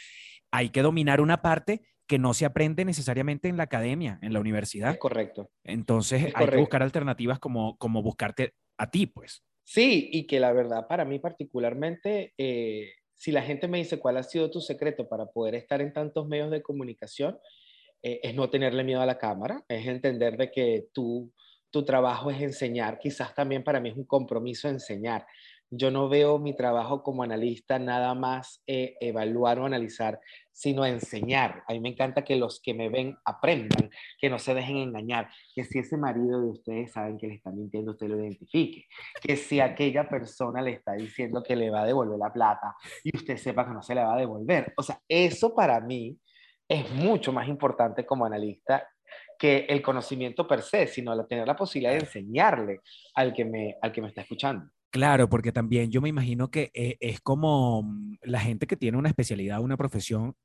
hay 0.51 0.69
que 0.69 0.81
dominar 0.81 1.21
una 1.21 1.41
parte 1.41 1.81
que 2.07 2.19
no 2.19 2.33
se 2.33 2.45
aprende 2.45 2.83
necesariamente 2.83 3.47
en 3.47 3.57
la 3.57 3.63
academia, 3.63 4.19
en 4.21 4.33
la 4.33 4.39
universidad. 4.41 4.91
Es 4.91 4.97
correcto. 4.97 5.49
Entonces 5.63 6.19
Es 6.21 6.25
hay 6.27 6.31
correcto. 6.33 6.55
que 6.55 6.59
buscar 6.59 6.83
alternativas 6.83 7.39
como, 7.39 7.77
como 7.77 8.01
buscarte 8.03 8.53
a 8.77 8.91
ti, 8.91 9.07
pues. 9.07 9.43
Sí, 9.63 10.09
y 10.11 10.27
que 10.27 10.39
la 10.39 10.51
verdad 10.51 10.87
para 10.87 11.05
mí 11.05 11.19
particularmente, 11.19 12.33
eh, 12.37 12.89
si 13.15 13.31
la 13.31 13.41
gente 13.43 13.67
me 13.67 13.77
dice 13.77 13.99
cuál 13.99 14.17
ha 14.17 14.23
sido 14.23 14.51
tu 14.51 14.59
secreto 14.59 15.07
para 15.07 15.27
poder 15.27 15.55
estar 15.55 15.81
en 15.81 15.93
tantos 15.93 16.27
medios 16.27 16.51
de 16.51 16.61
comunicación, 16.61 17.39
eh, 18.03 18.19
es 18.23 18.35
no 18.35 18.49
tenerle 18.49 18.83
miedo 18.83 19.01
a 19.01 19.05
la 19.05 19.17
cámara, 19.17 19.63
es 19.69 19.87
entender 19.87 20.35
de 20.35 20.51
que 20.51 20.87
tú 20.93 21.31
tu 21.71 21.85
trabajo 21.85 22.29
es 22.29 22.41
enseñar. 22.41 22.99
Quizás 22.99 23.33
también 23.33 23.63
para 23.63 23.79
mí 23.79 23.89
es 23.89 23.95
un 23.95 24.05
compromiso 24.05 24.67
enseñar. 24.67 25.25
Yo 25.73 25.89
no 25.89 26.09
veo 26.09 26.37
mi 26.37 26.53
trabajo 26.53 27.01
como 27.01 27.23
analista 27.23 27.79
nada 27.79 28.13
más 28.13 28.61
eh, 28.67 28.97
evaluar 28.99 29.57
o 29.59 29.65
analizar, 29.65 30.19
sino 30.51 30.85
enseñar. 30.85 31.63
A 31.65 31.71
mí 31.71 31.79
me 31.79 31.89
encanta 31.89 32.25
que 32.25 32.35
los 32.35 32.59
que 32.61 32.73
me 32.73 32.89
ven 32.89 33.17
aprendan, 33.23 33.89
que 34.19 34.29
no 34.29 34.37
se 34.37 34.53
dejen 34.53 34.77
engañar, 34.77 35.29
que 35.55 35.63
si 35.63 35.79
ese 35.79 35.95
marido 35.95 36.41
de 36.41 36.49
ustedes 36.49 36.91
saben 36.91 37.17
que 37.17 37.27
le 37.27 37.35
está 37.35 37.51
mintiendo, 37.51 37.91
usted 37.91 38.09
lo 38.09 38.19
identifique, 38.19 38.85
que 39.21 39.37
si 39.37 39.61
aquella 39.61 40.09
persona 40.09 40.61
le 40.61 40.71
está 40.71 40.91
diciendo 40.91 41.41
que 41.41 41.55
le 41.55 41.69
va 41.69 41.83
a 41.83 41.85
devolver 41.85 42.19
la 42.19 42.33
plata 42.33 42.75
y 43.01 43.15
usted 43.15 43.37
sepa 43.37 43.65
que 43.65 43.73
no 43.73 43.81
se 43.81 43.95
la 43.95 44.03
va 44.03 44.15
a 44.15 44.19
devolver. 44.19 44.73
O 44.75 44.83
sea, 44.83 44.99
eso 45.07 45.55
para 45.55 45.79
mí 45.79 46.17
es 46.67 46.91
mucho 46.91 47.31
más 47.31 47.47
importante 47.47 48.05
como 48.05 48.25
analista 48.25 48.85
que 49.39 49.65
el 49.69 49.81
conocimiento 49.81 50.45
per 50.45 50.61
se, 50.61 50.85
sino 50.87 51.25
tener 51.25 51.47
la 51.47 51.55
posibilidad 51.55 51.93
de 51.93 51.99
enseñarle 51.99 52.81
al 53.15 53.33
que 53.33 53.45
me, 53.45 53.77
al 53.81 53.91
que 53.91 54.01
me 54.01 54.09
está 54.09 54.21
escuchando. 54.21 54.69
Claro, 54.91 55.29
porque 55.29 55.51
también 55.51 55.89
yo 55.89 56.01
me 56.01 56.09
imagino 56.09 56.51
que 56.51 56.69
eh, 56.73 56.97
es 56.99 57.21
como 57.21 57.89
la 58.21 58.41
gente 58.41 58.67
que 58.67 58.75
tiene 58.75 58.97
una 58.97 59.09
especialidad, 59.09 59.61
una 59.61 59.77
profesión. 59.77 60.35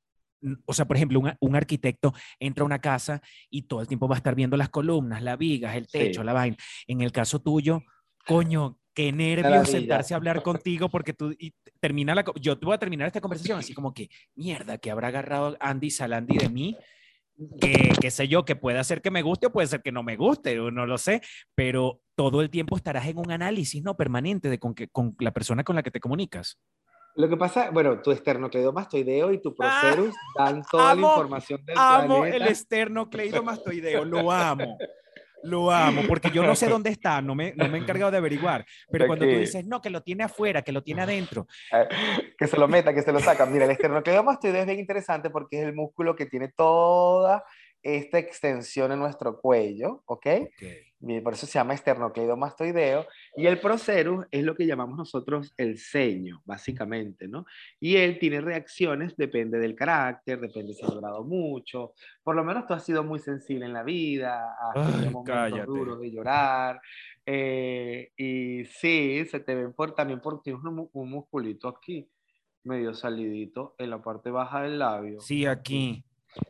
O 0.65 0.73
sea, 0.73 0.85
por 0.85 0.95
ejemplo, 0.95 1.19
un, 1.19 1.33
un, 1.39 1.55
arquitecto 1.55 2.13
entra 2.39 2.61
a 2.61 2.65
una 2.65 2.79
casa 2.79 3.21
y 3.49 3.63
todo 3.63 3.81
el 3.81 3.87
tiempo 3.87 4.07
va 4.07 4.15
a 4.15 4.17
estar 4.17 4.35
viendo 4.35 4.55
las 4.55 4.69
columnas, 4.69 5.21
las 5.21 5.37
vigas, 5.37 5.75
el 5.75 5.87
techo, 5.87 6.21
sí. 6.21 6.25
la 6.25 6.33
vaina. 6.33 6.55
En 6.87 7.01
el 7.01 7.11
caso 7.11 7.41
tuyo, 7.41 7.81
coño, 8.25 8.79
qué 8.97 9.11
nervios 9.11 9.69
sentarse 9.69 10.13
a 10.13 10.17
hablar 10.17 10.41
contigo 10.41 10.89
porque 10.89 11.13
tú 11.13 11.31
y 11.37 11.53
termina 11.79 12.15
la 12.15 12.25
yo 12.41 12.57
te 12.57 12.65
voy 12.65 12.73
a 12.73 12.79
terminar 12.79 13.05
esta 13.05 13.21
conversación 13.21 13.59
así 13.59 13.75
como 13.75 13.93
que 13.93 14.09
mierda 14.33 14.79
que 14.79 14.89
habrá 14.89 15.09
agarrado 15.09 15.55
Andy 15.59 15.91
Salandi 15.91 16.35
de 16.35 16.49
mí 16.49 16.75
que, 17.59 17.91
que, 17.99 18.11
sé 18.11 18.27
yo, 18.27 18.45
que 18.45 18.55
puede 18.55 18.79
hacer 18.79 19.01
que 19.01 19.11
me 19.11 19.21
guste 19.21 19.47
o 19.47 19.51
puede 19.51 19.67
ser 19.67 19.81
que 19.81 19.91
no 19.91 20.03
me 20.03 20.15
guste, 20.15 20.55
no 20.55 20.85
lo 20.85 20.97
sé, 20.97 21.21
pero 21.55 22.01
todo 22.15 22.41
el 22.41 22.49
tiempo 22.49 22.75
estarás 22.75 23.07
en 23.07 23.17
un 23.17 23.31
análisis 23.31 23.83
no 23.83 23.95
permanente 23.95 24.49
de 24.49 24.59
con, 24.59 24.73
que, 24.73 24.87
con 24.87 25.15
la 25.19 25.31
persona 25.31 25.63
con 25.63 25.75
la 25.75 25.83
que 25.83 25.91
te 25.91 25.99
comunicas. 25.99 26.59
Lo 27.15 27.27
que 27.27 27.37
pasa, 27.37 27.71
bueno, 27.71 27.99
tu 28.01 28.11
esternocleidomastoideo 28.11 29.31
y 29.31 29.41
tu 29.41 29.55
procerus 29.55 30.13
ah, 30.37 30.43
dan 30.45 30.63
toda 30.69 30.91
amo, 30.91 31.07
la 31.07 31.13
información 31.13 31.65
del 31.65 31.75
amo 31.77 32.19
planeta. 32.21 32.35
el 32.35 32.51
esternocleidomastoideo, 32.51 34.05
lo 34.05 34.31
amo. 34.31 34.77
Lo 35.43 35.71
amo, 35.71 36.01
porque 36.07 36.31
yo 36.31 36.43
no 36.43 36.55
sé 36.55 36.67
dónde 36.67 36.89
está, 36.89 37.21
no 37.21 37.35
me, 37.35 37.53
no 37.55 37.67
me 37.69 37.77
he 37.77 37.81
encargado 37.81 38.11
de 38.11 38.17
averiguar. 38.17 38.65
Pero 38.91 39.07
cuando 39.07 39.25
tú 39.25 39.31
dices, 39.31 39.65
no, 39.65 39.81
que 39.81 39.89
lo 39.89 40.01
tiene 40.01 40.23
afuera, 40.23 40.61
que 40.61 40.71
lo 40.71 40.83
tiene 40.83 41.03
adentro. 41.03 41.47
Que 42.37 42.47
se 42.47 42.57
lo 42.57 42.67
meta, 42.67 42.93
que 42.93 43.01
se 43.01 43.11
lo 43.11 43.19
saca. 43.19 43.45
Mira, 43.45 43.65
el 43.65 43.71
esternocleidomastoideo 43.71 44.61
es 44.61 44.67
bien 44.67 44.79
interesante 44.79 45.29
porque 45.29 45.59
es 45.59 45.67
el 45.67 45.73
músculo 45.73 46.15
que 46.15 46.25
tiene 46.25 46.49
toda 46.49 47.43
esta 47.81 48.19
extensión 48.19 48.91
en 48.91 48.99
nuestro 48.99 49.39
cuello, 49.39 50.03
¿ok? 50.05 50.27
okay. 50.55 50.87
Por 51.23 51.33
eso 51.33 51.45
se 51.45 51.53
llama 51.53 51.75
esternocleidomastoideo. 51.75 53.05
Y 53.35 53.45
el 53.45 53.59
procerus 53.59 54.25
es 54.31 54.43
lo 54.43 54.55
que 54.55 54.65
llamamos 54.65 54.97
nosotros 54.97 55.53
el 55.55 55.77
ceño, 55.77 56.41
básicamente, 56.43 57.27
¿no? 57.27 57.45
Y 57.79 57.97
él 57.97 58.17
tiene 58.17 58.41
reacciones, 58.41 59.15
depende 59.15 59.59
del 59.59 59.75
carácter, 59.75 60.39
depende 60.39 60.73
si 60.73 60.83
ha 60.83 60.89
llorado 60.89 61.23
mucho. 61.23 61.93
Por 62.23 62.35
lo 62.35 62.43
menos 62.43 62.65
tú 62.65 62.73
has 62.73 62.83
sido 62.83 63.03
muy 63.03 63.19
sensible 63.19 63.65
en 63.65 63.73
la 63.73 63.83
vida, 63.83 64.55
has 64.59 64.91
tenido 64.91 65.11
momentos 65.11 65.65
duros 65.67 65.99
de 66.01 66.11
llorar. 66.11 66.81
Eh, 67.25 68.11
y 68.17 68.65
sí, 68.65 69.23
se 69.29 69.39
te 69.41 69.53
ven 69.53 69.73
por, 69.73 69.93
también 69.93 70.19
porque 70.19 70.45
tienes 70.45 70.63
un, 70.63 70.89
un 70.91 71.09
musculito 71.09 71.67
aquí, 71.67 72.09
medio 72.63 72.93
salidito, 72.95 73.75
en 73.77 73.91
la 73.91 74.01
parte 74.01 74.31
baja 74.31 74.63
del 74.63 74.79
labio. 74.79 75.19
Sí, 75.19 75.45
aquí. 75.45 76.03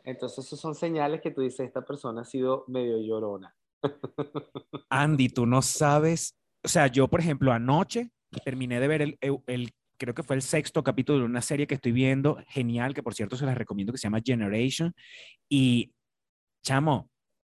Entonces, 0.04 0.44
esos 0.44 0.60
son 0.60 0.74
señales 0.74 1.20
que 1.20 1.30
tú 1.30 1.40
dices, 1.42 1.66
esta 1.66 1.84
persona 1.84 2.22
ha 2.22 2.24
sido 2.24 2.64
medio 2.68 2.98
llorona. 2.98 3.54
Andy, 4.90 5.28
tú 5.28 5.46
no 5.46 5.62
sabes, 5.62 6.36
o 6.64 6.68
sea, 6.68 6.86
yo, 6.88 7.08
por 7.08 7.20
ejemplo, 7.20 7.52
anoche 7.52 8.10
terminé 8.44 8.80
de 8.80 8.88
ver 8.88 9.02
el, 9.02 9.18
el, 9.20 9.72
creo 9.98 10.14
que 10.14 10.22
fue 10.22 10.36
el 10.36 10.42
sexto 10.42 10.82
capítulo 10.82 11.20
de 11.20 11.24
una 11.24 11.42
serie 11.42 11.66
que 11.66 11.74
estoy 11.74 11.92
viendo, 11.92 12.42
genial, 12.48 12.94
que 12.94 13.02
por 13.02 13.14
cierto 13.14 13.36
se 13.36 13.46
las 13.46 13.56
recomiendo, 13.56 13.92
que 13.92 13.98
se 13.98 14.04
llama 14.04 14.22
Generation, 14.24 14.94
y, 15.48 15.92
chamo, 16.62 17.10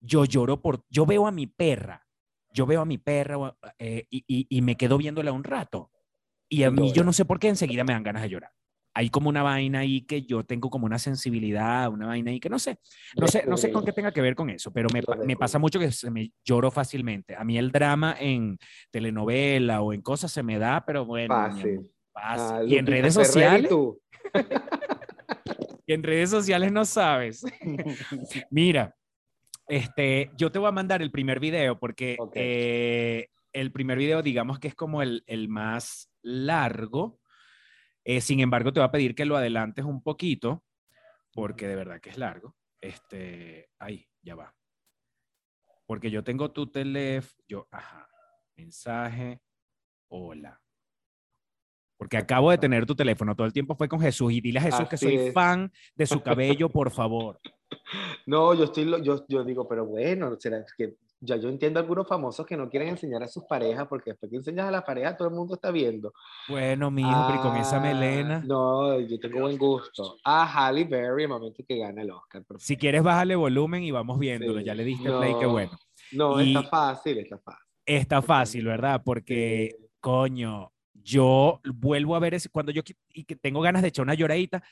yo 0.01 0.25
lloro 0.25 0.61
por, 0.61 0.83
yo 0.89 1.05
veo 1.05 1.27
a 1.27 1.31
mi 1.31 1.47
perra, 1.47 2.05
yo 2.51 2.65
veo 2.65 2.81
a 2.81 2.85
mi 2.85 2.97
perra 2.97 3.55
eh, 3.77 4.05
y, 4.09 4.23
y, 4.27 4.47
y, 4.49 4.61
me 4.61 4.75
quedo 4.75 4.97
viéndola 4.97 5.31
un 5.31 5.43
rato, 5.43 5.91
y 6.49 6.63
a 6.63 6.71
mí 6.71 6.91
yo 6.93 7.03
no 7.03 7.13
sé 7.13 7.25
por 7.25 7.39
qué 7.39 7.47
enseguida 7.47 7.83
me 7.83 7.93
dan 7.93 8.03
ganas 8.03 8.23
de 8.23 8.29
llorar 8.29 8.51
hay 8.93 9.09
como 9.09 9.29
una 9.29 9.43
vaina 9.43 9.79
ahí 9.79 10.01
que 10.01 10.23
yo 10.23 10.43
tengo 10.43 10.69
como 10.69 10.85
una 10.85 10.99
sensibilidad, 10.99 11.89
una 11.89 12.07
vaina 12.07 12.31
ahí 12.31 12.39
que 12.39 12.49
no 12.49 12.59
sé, 12.59 12.79
no 13.15 13.27
sé, 13.27 13.45
no 13.47 13.57
sé 13.57 13.71
con 13.71 13.85
qué 13.85 13.93
tenga 13.93 14.11
que 14.11 14.21
ver 14.21 14.35
con 14.35 14.49
eso, 14.49 14.71
pero 14.71 14.89
me, 14.93 15.01
me 15.25 15.35
pasa 15.35 15.59
mucho 15.59 15.79
que 15.79 15.91
se 15.91 16.11
me 16.11 16.31
lloro 16.43 16.71
fácilmente. 16.71 17.35
A 17.35 17.43
mí 17.43 17.57
el 17.57 17.71
drama 17.71 18.15
en 18.19 18.57
telenovela 18.91 19.81
o 19.81 19.93
en 19.93 20.01
cosas 20.01 20.31
se 20.31 20.43
me 20.43 20.59
da, 20.59 20.83
pero 20.85 21.05
bueno, 21.05 21.33
fácil. 21.33 21.89
fácil. 22.13 22.55
Ah, 22.55 22.63
y 22.65 22.77
en 22.77 22.87
redes 22.87 23.13
sociales. 23.13 23.71
y 25.85 25.93
en 25.93 26.03
redes 26.03 26.29
sociales 26.29 26.71
no 26.71 26.85
sabes. 26.85 27.45
Mira, 28.49 28.95
este, 29.67 30.31
yo 30.35 30.51
te 30.51 30.59
voy 30.59 30.67
a 30.67 30.73
mandar 30.73 31.01
el 31.01 31.11
primer 31.11 31.39
video 31.39 31.79
porque 31.79 32.17
okay. 32.19 32.41
eh, 32.43 33.29
el 33.53 33.71
primer 33.71 33.97
video, 33.97 34.21
digamos 34.21 34.59
que 34.59 34.67
es 34.67 34.75
como 34.75 35.01
el, 35.01 35.23
el 35.27 35.47
más 35.47 36.09
largo 36.21 37.18
eh, 38.11 38.21
sin 38.21 38.39
embargo, 38.39 38.73
te 38.73 38.79
voy 38.79 38.87
a 38.87 38.91
pedir 38.91 39.13
que 39.13 39.23
lo 39.23 39.37
adelantes 39.37 39.85
un 39.85 40.01
poquito, 40.01 40.63
porque 41.31 41.67
de 41.67 41.75
verdad 41.75 42.01
que 42.01 42.09
es 42.09 42.17
largo. 42.17 42.55
Este, 42.81 43.69
ahí, 43.77 44.03
ya 44.23 44.33
va. 44.33 44.55
Porque 45.85 46.09
yo 46.09 46.23
tengo 46.23 46.51
tu 46.51 46.71
teléfono, 46.71 47.43
yo, 47.47 47.67
ajá, 47.69 48.09
mensaje, 48.55 49.43
hola. 50.07 50.59
Porque 51.97 52.17
acabo 52.17 52.49
de 52.49 52.57
tener 52.57 52.87
tu 52.87 52.95
teléfono, 52.95 53.35
todo 53.35 53.45
el 53.45 53.53
tiempo 53.53 53.75
fue 53.75 53.87
con 53.87 54.01
Jesús 54.01 54.33
y 54.33 54.41
dile 54.41 54.57
a 54.57 54.63
Jesús 54.63 54.79
Así 54.79 54.89
que 54.89 54.97
soy 54.97 55.15
es. 55.15 55.33
fan 55.35 55.71
de 55.93 56.07
su 56.07 56.19
cabello, 56.23 56.67
por 56.67 56.89
favor. 56.89 57.39
No, 58.25 58.55
yo 58.55 58.63
estoy, 58.63 58.85
yo, 59.03 59.23
yo 59.27 59.43
digo, 59.43 59.67
pero 59.67 59.85
bueno, 59.85 60.35
será 60.39 60.65
que 60.75 60.95
ya 61.21 61.35
yo 61.35 61.49
entiendo 61.49 61.79
algunos 61.79 62.07
famosos 62.07 62.45
que 62.45 62.55
no 62.55 62.69
quieren 62.69 62.89
enseñar 62.89 63.21
a 63.23 63.27
sus 63.27 63.43
parejas 63.45 63.87
porque 63.87 64.11
después 64.11 64.29
que 64.29 64.37
enseñas 64.37 64.67
a 64.67 64.71
la 64.71 64.85
pareja 64.85 65.17
todo 65.17 65.27
el 65.27 65.33
mundo 65.35 65.55
está 65.55 65.71
viendo. 65.71 66.13
Bueno, 66.47 66.89
mijo, 66.91 67.25
pero 67.27 67.39
y 67.39 67.41
con 67.41 67.55
esa 67.57 67.77
Ah, 67.77 67.79
melena. 67.81 68.43
No, 68.45 68.99
yo 68.99 69.19
tengo 69.19 69.41
buen 69.41 69.57
gusto. 69.57 70.17
A 70.23 70.45
Halle 70.45 70.85
Berry, 70.85 71.23
el 71.23 71.29
momento 71.29 71.63
que 71.67 71.77
gana 71.77 72.01
el 72.01 72.11
Oscar. 72.11 72.43
Si 72.57 72.77
quieres, 72.77 73.03
bájale 73.03 73.35
volumen 73.35 73.83
y 73.83 73.91
vamos 73.91 74.17
viéndolo. 74.19 74.59
Sí. 74.59 74.65
Ya 74.65 74.73
le 74.75 74.83
diste 74.83 75.09
play, 75.11 75.33
qué 75.39 75.45
No. 75.45 75.51
bueno. 75.51 75.71
No, 76.11 76.41
y- 76.41 76.55
está 76.55 76.69
fácil, 76.69 77.17
está 77.19 77.37
fácil. 77.37 77.65
Está 77.85 78.21
fácil, 78.21 78.65
¿verdad? 78.65 79.01
Porque, 79.03 79.75
Sí. 79.77 79.85
coño, 79.99 80.71
yo 80.93 81.59
vuelvo 81.75 82.15
a 82.15 82.19
ver 82.19 82.33
ese, 82.35 82.49
cuando 82.49 82.71
yo 82.71 82.81
y 83.19 83.25
que 83.25 83.35
tengo 83.35 83.59
ganas 83.61 83.81
de 83.81 83.89
echar 83.89 84.03
una 84.03 84.13
lloradita, 84.13 84.63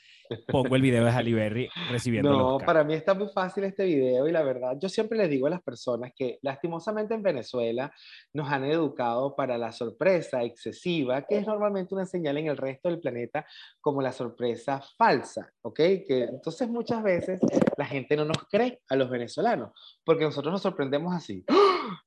pongo 0.46 0.74
el 0.76 0.82
video 0.82 1.04
de 1.04 1.10
Halle 1.10 1.34
Berry 1.34 1.68
recibiendo 1.90 2.30
No, 2.30 2.58
para 2.58 2.82
mí 2.82 2.94
está 2.94 3.12
muy 3.14 3.28
fácil 3.28 3.64
este 3.64 3.84
video 3.84 4.26
y 4.26 4.32
la 4.32 4.42
verdad, 4.42 4.76
yo 4.80 4.88
siempre 4.88 5.18
les 5.18 5.28
digo 5.28 5.46
a 5.46 5.50
las 5.50 5.62
personas 5.62 6.12
que 6.16 6.38
lastimosamente 6.42 7.14
en 7.14 7.22
Venezuela 7.22 7.92
nos 8.32 8.50
han 8.50 8.64
educado 8.64 9.36
para 9.36 9.58
la 9.58 9.70
sorpresa 9.72 10.42
excesiva, 10.42 11.22
que 11.22 11.36
es 11.38 11.46
normalmente 11.46 11.94
una 11.94 12.06
señal 12.06 12.38
en 12.38 12.46
el 12.46 12.56
resto 12.56 12.88
del 12.88 13.00
planeta 13.00 13.46
como 13.80 14.00
la 14.00 14.12
sorpresa 14.12 14.80
falsa, 14.96 15.52
¿ok? 15.62 15.76
Que 15.76 16.24
entonces 16.30 16.68
muchas 16.68 17.02
veces 17.02 17.38
la 17.76 17.84
gente 17.86 18.16
no 18.16 18.24
nos 18.24 18.38
cree 18.50 18.80
a 18.88 18.96
los 18.96 19.10
venezolanos, 19.10 19.72
porque 20.04 20.24
nosotros 20.24 20.52
nos 20.52 20.62
sorprendemos 20.62 21.14
así. 21.14 21.44
¡Ah! 21.48 21.64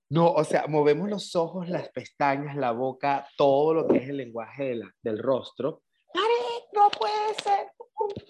No, 0.10 0.32
o 0.32 0.43
sea, 0.43 0.65
movemos 0.67 1.10
los 1.10 1.36
ojos, 1.36 1.69
las 1.69 1.88
pestañas, 1.89 2.56
la 2.58 2.71
boca, 2.71 3.25
todo 3.38 3.73
lo 3.73 3.88
que 3.88 3.97
es 3.97 4.10
el 4.10 4.17
lenguaje 4.17 4.65
de 4.65 4.75
la- 4.75 4.91
del 5.01 5.17
rostro. 5.19 5.84
¡Maric, 6.73 6.73
no 6.73 6.89
puede 6.97 7.34
ser! 7.43 7.67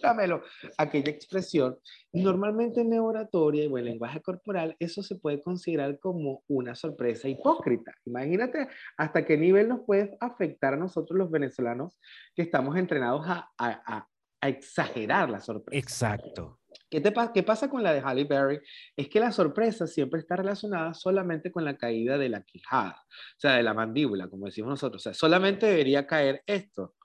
Dámelo 0.02 0.44
aquella 0.78 1.12
expresión. 1.12 1.78
Normalmente 2.12 2.82
en 2.82 3.00
oratoria 3.00 3.70
o 3.70 3.78
en 3.78 3.86
lenguaje 3.86 4.22
corporal, 4.22 4.76
eso 4.80 5.02
se 5.02 5.16
puede 5.16 5.42
considerar 5.42 5.98
como 6.00 6.44
una 6.48 6.76
sorpresa 6.76 7.30
hipócrita. 7.30 7.94
Imagínate 8.06 8.68
hasta 8.98 9.26
qué 9.26 9.38
nivel 9.38 9.70
nos 9.70 9.82
puede 9.86 10.18
afectar 10.20 10.74
a 10.74 10.78
nosotros 10.78 11.18
los 11.18 11.32
venezolanos 11.32 11.98
que 12.36 12.42
estamos 12.42 12.76
entrenados 12.76 13.26
a, 13.28 13.50
a- 13.58 13.82
a- 13.98 14.08
a 14.44 14.50
exagerar 14.50 15.30
la 15.30 15.40
sorpresa. 15.40 15.78
Exacto. 15.80 16.60
¿Qué, 16.90 17.00
te 17.00 17.12
pa- 17.12 17.32
¿Qué 17.32 17.44
pasa 17.44 17.70
con 17.70 17.84
la 17.84 17.94
de 17.94 18.02
Halle 18.02 18.24
Berry? 18.26 18.60
Es 18.98 19.08
que 19.08 19.20
la 19.20 19.32
sorpresa 19.32 19.86
siempre 19.86 20.20
está 20.20 20.36
relacionada 20.36 20.94
solamente 20.96 21.52
con 21.52 21.64
la 21.64 21.78
caída 21.78 22.18
de 22.18 22.28
la 22.30 22.42
quijada, 22.42 23.04
o 23.08 23.40
sea, 23.40 23.54
de 23.54 23.64
la 23.64 23.74
mandíbula, 23.76 24.28
como 24.30 24.48
decimos 24.48 24.72
nosotros. 24.72 25.02
O 25.02 25.04
sea, 25.04 25.14
solamente 25.14 25.68
debería 25.68 26.08
caer 26.08 26.42
esto, 26.48 26.96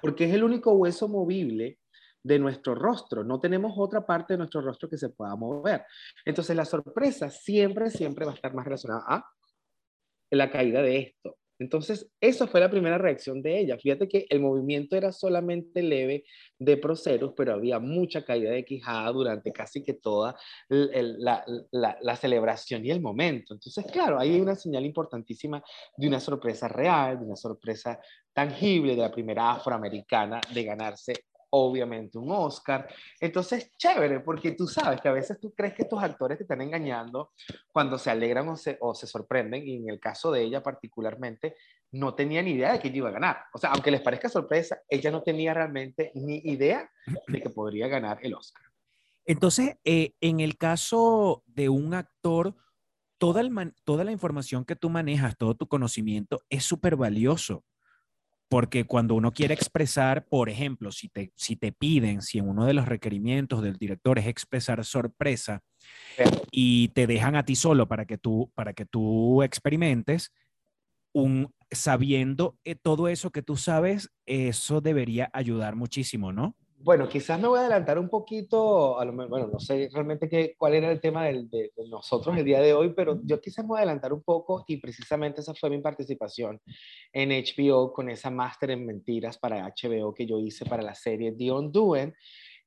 Porque 0.00 0.24
es 0.24 0.34
el 0.34 0.44
único 0.44 0.72
hueso 0.72 1.08
movible 1.08 1.78
de 2.22 2.38
nuestro 2.38 2.74
rostro. 2.74 3.24
No 3.24 3.40
tenemos 3.40 3.72
otra 3.76 4.06
parte 4.06 4.34
de 4.34 4.38
nuestro 4.38 4.60
rostro 4.60 4.88
que 4.88 4.96
se 4.96 5.08
pueda 5.08 5.34
mover. 5.34 5.84
Entonces, 6.24 6.54
la 6.54 6.64
sorpresa 6.64 7.30
siempre, 7.30 7.90
siempre 7.90 8.24
va 8.24 8.32
a 8.32 8.34
estar 8.34 8.54
más 8.54 8.64
relacionada 8.64 9.04
a 9.08 9.24
la 10.30 10.50
caída 10.50 10.82
de 10.82 10.98
esto. 10.98 11.38
Entonces, 11.62 12.10
eso 12.20 12.46
fue 12.46 12.60
la 12.60 12.70
primera 12.70 12.98
reacción 12.98 13.40
de 13.40 13.60
ella. 13.60 13.78
Fíjate 13.78 14.08
que 14.08 14.26
el 14.28 14.40
movimiento 14.40 14.96
era 14.96 15.12
solamente 15.12 15.82
leve 15.82 16.24
de 16.58 16.76
proceros, 16.76 17.32
pero 17.36 17.54
había 17.54 17.78
mucha 17.78 18.24
caída 18.24 18.50
de 18.50 18.64
quijada 18.64 19.10
durante 19.12 19.52
casi 19.52 19.82
que 19.82 19.94
toda 19.94 20.36
la- 20.68 21.44
la 21.70 22.16
celebración 22.16 22.84
y 22.84 22.90
el 22.90 23.00
momento. 23.00 23.54
Entonces, 23.54 23.86
claro, 23.90 24.18
ahí 24.18 24.34
hay 24.34 24.40
una 24.40 24.56
señal 24.56 24.84
importantísima 24.84 25.62
de 25.96 26.08
una 26.08 26.20
sorpresa 26.20 26.68
real, 26.68 27.18
de 27.18 27.24
una 27.24 27.36
sorpresa 27.36 27.98
tangible 28.32 28.94
de 28.96 29.02
la 29.02 29.10
primera 29.10 29.52
afroamericana 29.52 30.40
de 30.52 30.64
ganarse 30.64 31.12
obviamente 31.54 32.18
un 32.18 32.30
Oscar. 32.30 32.88
Entonces, 33.20 33.70
chévere, 33.76 34.20
porque 34.20 34.52
tú 34.52 34.66
sabes 34.66 35.00
que 35.00 35.08
a 35.08 35.12
veces 35.12 35.38
tú 35.38 35.52
crees 35.54 35.74
que 35.74 35.82
estos 35.82 36.02
actores 36.02 36.38
te 36.38 36.44
están 36.44 36.62
engañando 36.62 37.32
cuando 37.70 37.98
se 37.98 38.10
alegran 38.10 38.48
o 38.48 38.56
se, 38.56 38.78
o 38.80 38.94
se 38.94 39.06
sorprenden, 39.06 39.66
y 39.66 39.76
en 39.76 39.88
el 39.90 40.00
caso 40.00 40.32
de 40.32 40.42
ella 40.42 40.62
particularmente, 40.62 41.56
no 41.92 42.14
tenía 42.14 42.42
ni 42.42 42.52
idea 42.52 42.72
de 42.72 42.80
que 42.80 42.88
ella 42.88 42.96
iba 42.96 43.08
a 43.10 43.12
ganar. 43.12 43.36
O 43.52 43.58
sea, 43.58 43.70
aunque 43.70 43.90
les 43.90 44.00
parezca 44.00 44.28
sorpresa, 44.28 44.80
ella 44.88 45.10
no 45.10 45.22
tenía 45.22 45.52
realmente 45.52 46.10
ni 46.14 46.38
idea 46.38 46.90
de 47.28 47.42
que 47.42 47.50
podría 47.50 47.86
ganar 47.86 48.18
el 48.22 48.34
Oscar. 48.34 48.64
Entonces, 49.26 49.76
eh, 49.84 50.14
en 50.20 50.40
el 50.40 50.56
caso 50.56 51.44
de 51.46 51.68
un 51.68 51.94
actor, 51.94 52.56
toda, 53.18 53.42
el 53.42 53.74
toda 53.84 54.04
la 54.04 54.12
información 54.12 54.64
que 54.64 54.74
tú 54.74 54.88
manejas, 54.88 55.36
todo 55.36 55.54
tu 55.54 55.68
conocimiento 55.68 56.40
es 56.48 56.64
súper 56.64 56.96
valioso. 56.96 57.62
Porque 58.52 58.84
cuando 58.84 59.14
uno 59.14 59.32
quiere 59.32 59.54
expresar, 59.54 60.26
por 60.26 60.50
ejemplo, 60.50 60.92
si 60.92 61.08
te, 61.08 61.32
si 61.36 61.56
te 61.56 61.72
piden, 61.72 62.20
si 62.20 62.36
en 62.36 62.50
uno 62.50 62.66
de 62.66 62.74
los 62.74 62.86
requerimientos 62.86 63.62
del 63.62 63.78
director 63.78 64.18
es 64.18 64.26
expresar 64.26 64.84
sorpresa 64.84 65.62
y 66.50 66.88
te 66.88 67.06
dejan 67.06 67.34
a 67.34 67.46
ti 67.46 67.56
solo 67.56 67.88
para 67.88 68.04
que 68.04 68.18
tú, 68.18 68.52
para 68.54 68.74
que 68.74 68.84
tú 68.84 69.42
experimentes, 69.42 70.34
un, 71.14 71.54
sabiendo 71.70 72.58
eh, 72.64 72.74
todo 72.74 73.08
eso 73.08 73.30
que 73.30 73.40
tú 73.40 73.56
sabes, 73.56 74.10
eso 74.26 74.82
debería 74.82 75.30
ayudar 75.32 75.74
muchísimo, 75.74 76.30
¿no? 76.30 76.54
Bueno, 76.84 77.08
quizás 77.08 77.38
me 77.40 77.46
voy 77.46 77.58
a 77.58 77.60
adelantar 77.62 77.96
un 77.96 78.08
poquito, 78.08 78.98
a 78.98 79.04
lo 79.04 79.12
bueno, 79.28 79.46
no 79.46 79.60
sé 79.60 79.88
realmente 79.92 80.28
qué, 80.28 80.56
cuál 80.58 80.74
era 80.74 80.90
el 80.90 81.00
tema 81.00 81.24
del- 81.26 81.48
de, 81.48 81.70
de 81.76 81.88
nosotros 81.88 82.36
el 82.36 82.44
día 82.44 82.60
de 82.60 82.72
hoy, 82.74 82.92
pero 82.92 83.20
yo 83.24 83.40
quizás 83.40 83.64
me 83.64 83.68
voy 83.68 83.76
a 83.78 83.82
adelantar 83.82 84.12
un 84.12 84.22
poco 84.22 84.64
y 84.66 84.78
precisamente 84.78 85.40
esa 85.42 85.54
fue 85.54 85.70
mi 85.70 85.80
participación 85.80 86.60
en 87.12 87.30
HBO 87.30 87.92
con 87.92 88.10
esa 88.10 88.30
máster 88.30 88.72
en 88.72 88.84
mentiras 88.84 89.38
para 89.38 89.64
HBO 89.64 90.12
que 90.12 90.26
yo 90.26 90.40
hice 90.40 90.64
para 90.66 90.82
la 90.82 90.94
serie 90.96 91.32
The 91.32 91.52
Undoing. 91.52 92.14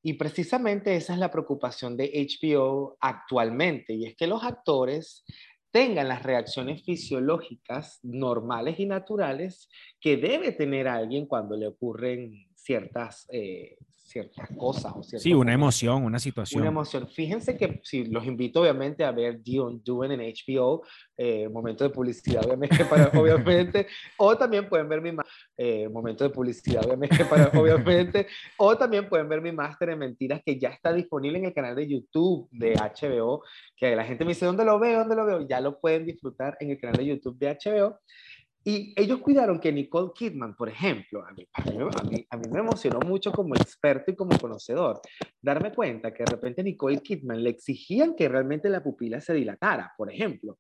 Y 0.04 0.14
precisamente 0.14 0.96
esa 0.96 1.14
es 1.14 1.20
la 1.20 1.32
preocupación 1.32 1.98
de 1.98 2.12
HBO 2.16 2.96
actualmente, 3.02 3.94
y 3.96 4.06
es 4.06 4.16
que 4.16 4.28
los 4.28 4.44
actores 4.44 5.26
tengan 5.72 6.08
las 6.08 6.24
reacciones 6.24 6.84
fisiológicas 6.84 8.00
normales 8.04 8.80
y 8.80 8.86
naturales 8.86 9.68
que 10.00 10.16
debe 10.16 10.54
tener 10.54 10.88
alguien 10.88 11.26
cuando 11.26 11.58
le 11.58 11.68
ocurren 11.68 12.48
ciertas, 12.56 13.28
eh, 13.32 13.76
ciertas 14.16 14.50
cosas. 14.58 14.94
O 14.96 15.04
ciertos 15.04 15.24
Sí, 15.24 15.34
una 15.34 15.52
emoción, 15.52 16.04
una 16.04 16.20
situación. 16.20 16.62
Una 16.62 16.70
emoción. 16.70 17.08
Fíjense 17.10 17.58
que 17.58 17.82
si 17.84 18.06
los 18.06 18.26
invito 18.26 18.62
obviamente 18.62 19.04
a 19.04 19.12
ver 19.12 19.42
The 19.44 19.60
Undoing 19.60 20.12
en 20.14 20.22
HBO, 20.22 20.84
eh, 21.18 21.50
momento 21.50 21.84
de 21.84 21.90
publicidad 21.90 22.46
obviamente 22.46 22.86
para 22.90 23.08
obviamente, 23.20 23.88
o 24.18 24.38
también 24.38 24.70
pueden 24.70 24.88
ver 24.88 25.02
mi 25.02 25.12
eh, 25.58 25.90
momento 25.90 26.24
de 26.24 26.30
publicidad 26.30 26.86
obviamente 26.86 27.26
para 27.30 27.48
obviamente, 27.60 28.28
o 28.58 28.78
también 28.78 29.10
pueden 29.10 29.28
ver 29.28 29.42
mi 29.42 29.52
máster 29.52 29.90
en 29.90 30.00
mentiras 30.00 30.42
que 30.46 30.58
ya 30.58 30.70
está 30.70 30.94
disponible 30.94 31.38
en 31.40 31.46
el 31.46 31.54
canal 31.54 31.76
de 31.76 31.86
YouTube 31.86 32.48
de 32.52 32.76
HBO, 32.76 33.44
que 33.76 33.98
la 33.98 34.06
gente 34.06 34.24
me 34.24 34.30
dice, 34.30 34.46
¿dónde 34.46 34.64
lo 34.64 34.80
veo? 34.80 35.00
¿Dónde 35.00 35.16
lo 35.16 35.26
veo? 35.26 35.46
Ya 35.46 35.60
lo 35.60 35.78
pueden 35.78 36.06
disfrutar 36.06 36.56
en 36.62 36.72
el 36.72 36.80
canal 36.80 36.96
de 36.96 37.06
YouTube 37.06 37.38
de 37.38 37.58
HBO. 37.62 38.00
Y 38.68 38.94
ellos 39.00 39.20
cuidaron 39.20 39.60
que 39.60 39.72
Nicole 39.72 40.12
Kidman, 40.16 40.56
por 40.56 40.68
ejemplo, 40.70 41.24
a 41.24 41.32
mí, 41.34 41.48
a, 41.54 41.64
mí, 42.04 42.26
a 42.28 42.38
mí, 42.38 42.44
me 42.52 42.60
emocionó 42.62 43.00
mucho 43.00 43.32
como 43.32 43.54
experto 43.56 44.10
y 44.10 44.16
como 44.16 44.40
conocedor, 44.40 45.02
darme 45.40 45.72
cuenta 45.72 46.12
que 46.12 46.24
de 46.24 46.32
repente 46.32 46.64
Nicole 46.64 47.00
Kidman 47.00 47.44
le 47.44 47.52
exigían 47.52 48.16
que 48.16 48.28
realmente 48.28 48.68
la 48.68 48.82
pupila 48.82 49.22
se 49.22 49.36
dilatara, 49.36 49.94
por 49.96 50.12
ejemplo. 50.12 50.58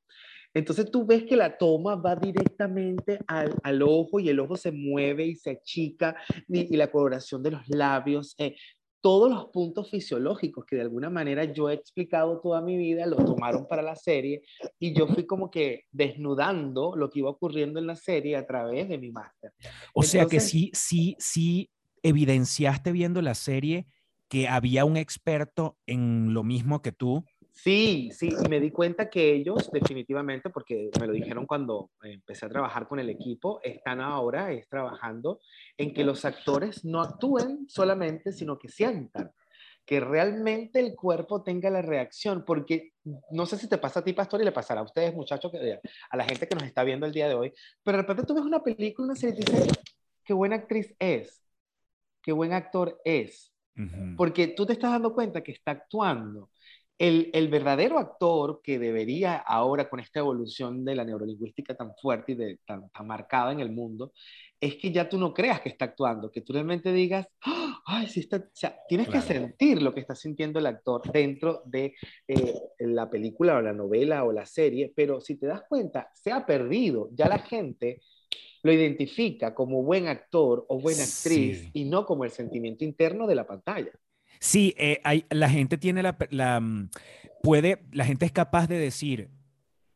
Entonces 0.54 0.89
tú 0.91 1.04
ves 1.04 1.24
que 1.24 1.36
la 1.36 1.58
toma 1.58 1.96
va 1.96 2.15
directamente 2.15 3.20
al, 3.26 3.56
al 3.63 3.82
ojo 3.82 4.20
y 4.20 4.30
el 4.30 4.39
ojo 4.39 4.56
se 4.56 4.72
mueve 4.72 5.26
y 5.26 5.36
se 5.36 5.50
achica 5.50 6.15
y, 6.48 6.74
y 6.74 6.78
la 6.78 6.91
coloración 6.91 7.41
de 7.41 7.52
los 7.52 7.68
labios. 7.68 8.36
Eh, 8.38 8.56
todos 9.06 9.30
los 9.30 9.46
puntos 9.50 9.91
fisiológicos 9.91 10.65
que 10.65 10.78
de 10.78 10.82
alguna 10.82 11.12
manera 11.12 11.44
yo 11.44 11.70
he 11.70 11.76
explicado 11.76 12.41
toda 12.41 12.60
mi 12.60 12.76
vida, 12.76 13.06
lo 13.06 13.18
tomaron 13.18 13.68
para 13.68 13.84
la 13.84 13.96
serie 13.96 14.41
y 14.80 14.98
yo 14.98 15.06
fui 15.06 15.28
como 15.28 15.52
que 15.52 15.84
desnudando 15.91 16.96
lo 16.96 17.12
que 17.12 17.20
iba 17.20 17.30
ocurriendo 17.30 17.80
en 17.80 17.86
la 17.86 17.96
serie 17.96 18.36
a 18.36 18.48
través 18.48 18.89
de 18.89 18.98
mi 18.98 19.12
máster. 19.12 19.54
O 19.94 20.02
sea 20.02 20.26
que 20.26 20.39
sí, 20.39 20.72
sí, 20.74 21.15
sí 21.20 21.70
evidenciaste 22.02 22.91
viendo 22.91 23.22
la 23.22 23.36
serie 23.36 23.86
que 24.28 24.48
había 24.48 24.86
un 24.86 24.98
experto 24.98 25.78
en 25.86 26.34
lo 26.34 26.44
mismo 26.44 26.82
que 26.82 26.91
tú 26.91 27.26
Sí, 27.56 28.12
sí, 28.12 28.30
y 28.30 28.50
me 28.50 28.60
di 28.60 28.70
cuenta 28.70 29.10
que 29.10 29.34
ellos 29.34 29.72
definitivamente, 29.72 30.50
porque 30.50 30.89
me 31.00 31.08
lo 31.08 31.13
dijeron 31.13 31.46
cuando 31.46 31.89
empecé 32.04 32.46
a 32.46 32.50
trabajar 32.50 32.86
con 32.86 33.00
el 33.00 33.10
equipo, 33.10 33.62
están 33.63 34.02
ahora 34.02 34.52
es 34.52 34.68
trabajando 34.68 35.39
en 35.78 35.94
que 35.94 36.04
los 36.04 36.26
actores 36.26 36.84
no 36.84 37.02
actúen 37.02 37.65
solamente, 37.70 38.34
sino 38.34 38.60
que 38.60 38.68
sientan, 38.68 39.32
que 39.86 40.02
realmente 40.02 40.82
el 40.82 40.96
cuerpo 40.96 41.44
tenga 41.44 41.70
la 41.70 41.82
reacción, 41.82 42.44
porque 42.46 42.91
no 43.32 43.46
sé 43.46 43.58
si 43.58 43.70
te 43.70 43.78
pasa 43.78 44.02
a 44.02 44.04
ti, 44.04 44.12
Pastor, 44.12 44.41
y 44.41 44.46
le 44.46 44.52
pasará 44.52 44.82
a 44.82 44.84
ustedes, 44.86 45.15
muchachos, 45.15 45.52
a 46.10 46.18
la 46.18 46.26
gente 46.26 46.50
que 46.50 46.56
nos 46.56 46.65
está 46.65 46.84
viendo 46.84 47.06
el 47.06 47.13
día 47.13 47.30
de 47.30 47.36
hoy, 47.36 47.54
pero 47.84 47.98
de 47.98 48.02
repente 48.04 48.24
tú 48.24 48.36
ves 48.36 48.44
una 48.44 48.62
película, 48.62 49.06
una 49.06 49.15
serie 49.15 49.39
y 49.39 49.46
dices, 49.46 49.70
qué 50.26 50.34
buena 50.34 50.58
actriz 50.58 50.94
es, 51.00 51.41
qué 52.22 52.34
buen 52.34 52.52
actor 52.52 53.00
es, 53.06 53.54
porque 54.18 54.50
tú 54.50 54.65
te 54.65 54.74
estás 54.74 54.91
dando 54.91 55.13
cuenta 55.13 55.41
que 55.41 55.54
está 55.54 55.72
actuando 55.72 56.50
el, 56.97 57.47
verdadero 57.49 57.99
actor 57.99 58.62
que 58.63 58.79
debería 58.79 59.36
ahora 59.36 59.89
con 59.89 59.99
esta 59.99 60.19
evolución 60.19 60.86
de 60.86 60.95
la 60.95 61.03
neurolingüística 61.03 61.75
tan 61.75 61.93
fuerte 62.01 62.31
y 62.31 62.36
de, 62.36 62.60
tan, 62.65 62.89
marcada 63.03 63.51
en 63.51 63.60
el 63.60 63.71
mundo, 63.71 64.13
es 64.60 64.75
que 64.75 64.91
ya 64.91 65.10
tú 65.10 65.17
no 65.17 65.34
creas 65.34 65.62
que 65.62 65.69
está 65.69 65.86
actuando, 65.86 66.31
que 66.31 66.41
tú 66.41 66.53
realmente 66.53 66.93
digas, 66.93 67.27
¡Ah! 67.45 67.81
ay, 67.86 68.08
sí 68.08 68.21
está, 68.21 68.38
o 68.38 68.49
sea, 68.53 68.77
tienes 68.88 69.10
que 69.10 69.21
sentir 69.21 69.81
lo 69.81 69.93
que 69.93 69.99
está 69.99 70.15
sintiendo 70.15 70.60
el 70.60 70.65
actor 70.65 71.01
dentro 71.12 71.62
de 71.65 71.93
eh, 72.27 72.53
la 72.79 73.10
película 73.10 73.58
o 73.58 73.62
la 73.62 73.73
novela 73.73 74.23
o 74.23 74.31
la 74.31 74.45
serie, 74.45 74.91
pero 74.95 75.19
si 75.19 75.36
te 75.36 75.47
das 75.47 75.63
cuenta, 75.67 76.10
se 76.13 76.31
ha 76.31 76.45
perdido, 76.45 77.10
ya 77.13 77.27
la 77.27 77.39
gente 77.39 78.01
lo 78.63 78.71
identifica 78.71 79.53
como 79.53 79.84
buen 79.84 80.08
actor 80.08 80.65
o 80.69 80.79
buena 80.79 81.03
actriz 81.03 81.69
y 81.73 81.86
no 81.86 82.05
como 82.05 82.23
el 82.23 82.31
sentimiento 82.31 82.84
interno 82.84 83.27
de 83.27 83.36
la 83.36 83.45
pantalla. 83.45 83.91
Sí, 84.39 84.74
eh, 84.78 85.00
hay, 85.04 85.26
la 85.30 85.50
gente 85.50 85.78
tiene 85.78 86.04
la, 86.04 86.60
mm, 86.60 86.89
puede, 87.43 87.84
la 87.91 88.06
gente 88.06 88.26
es 88.26 88.32
capaz 88.32 88.67
de 88.67 88.78
decir, 88.78 89.30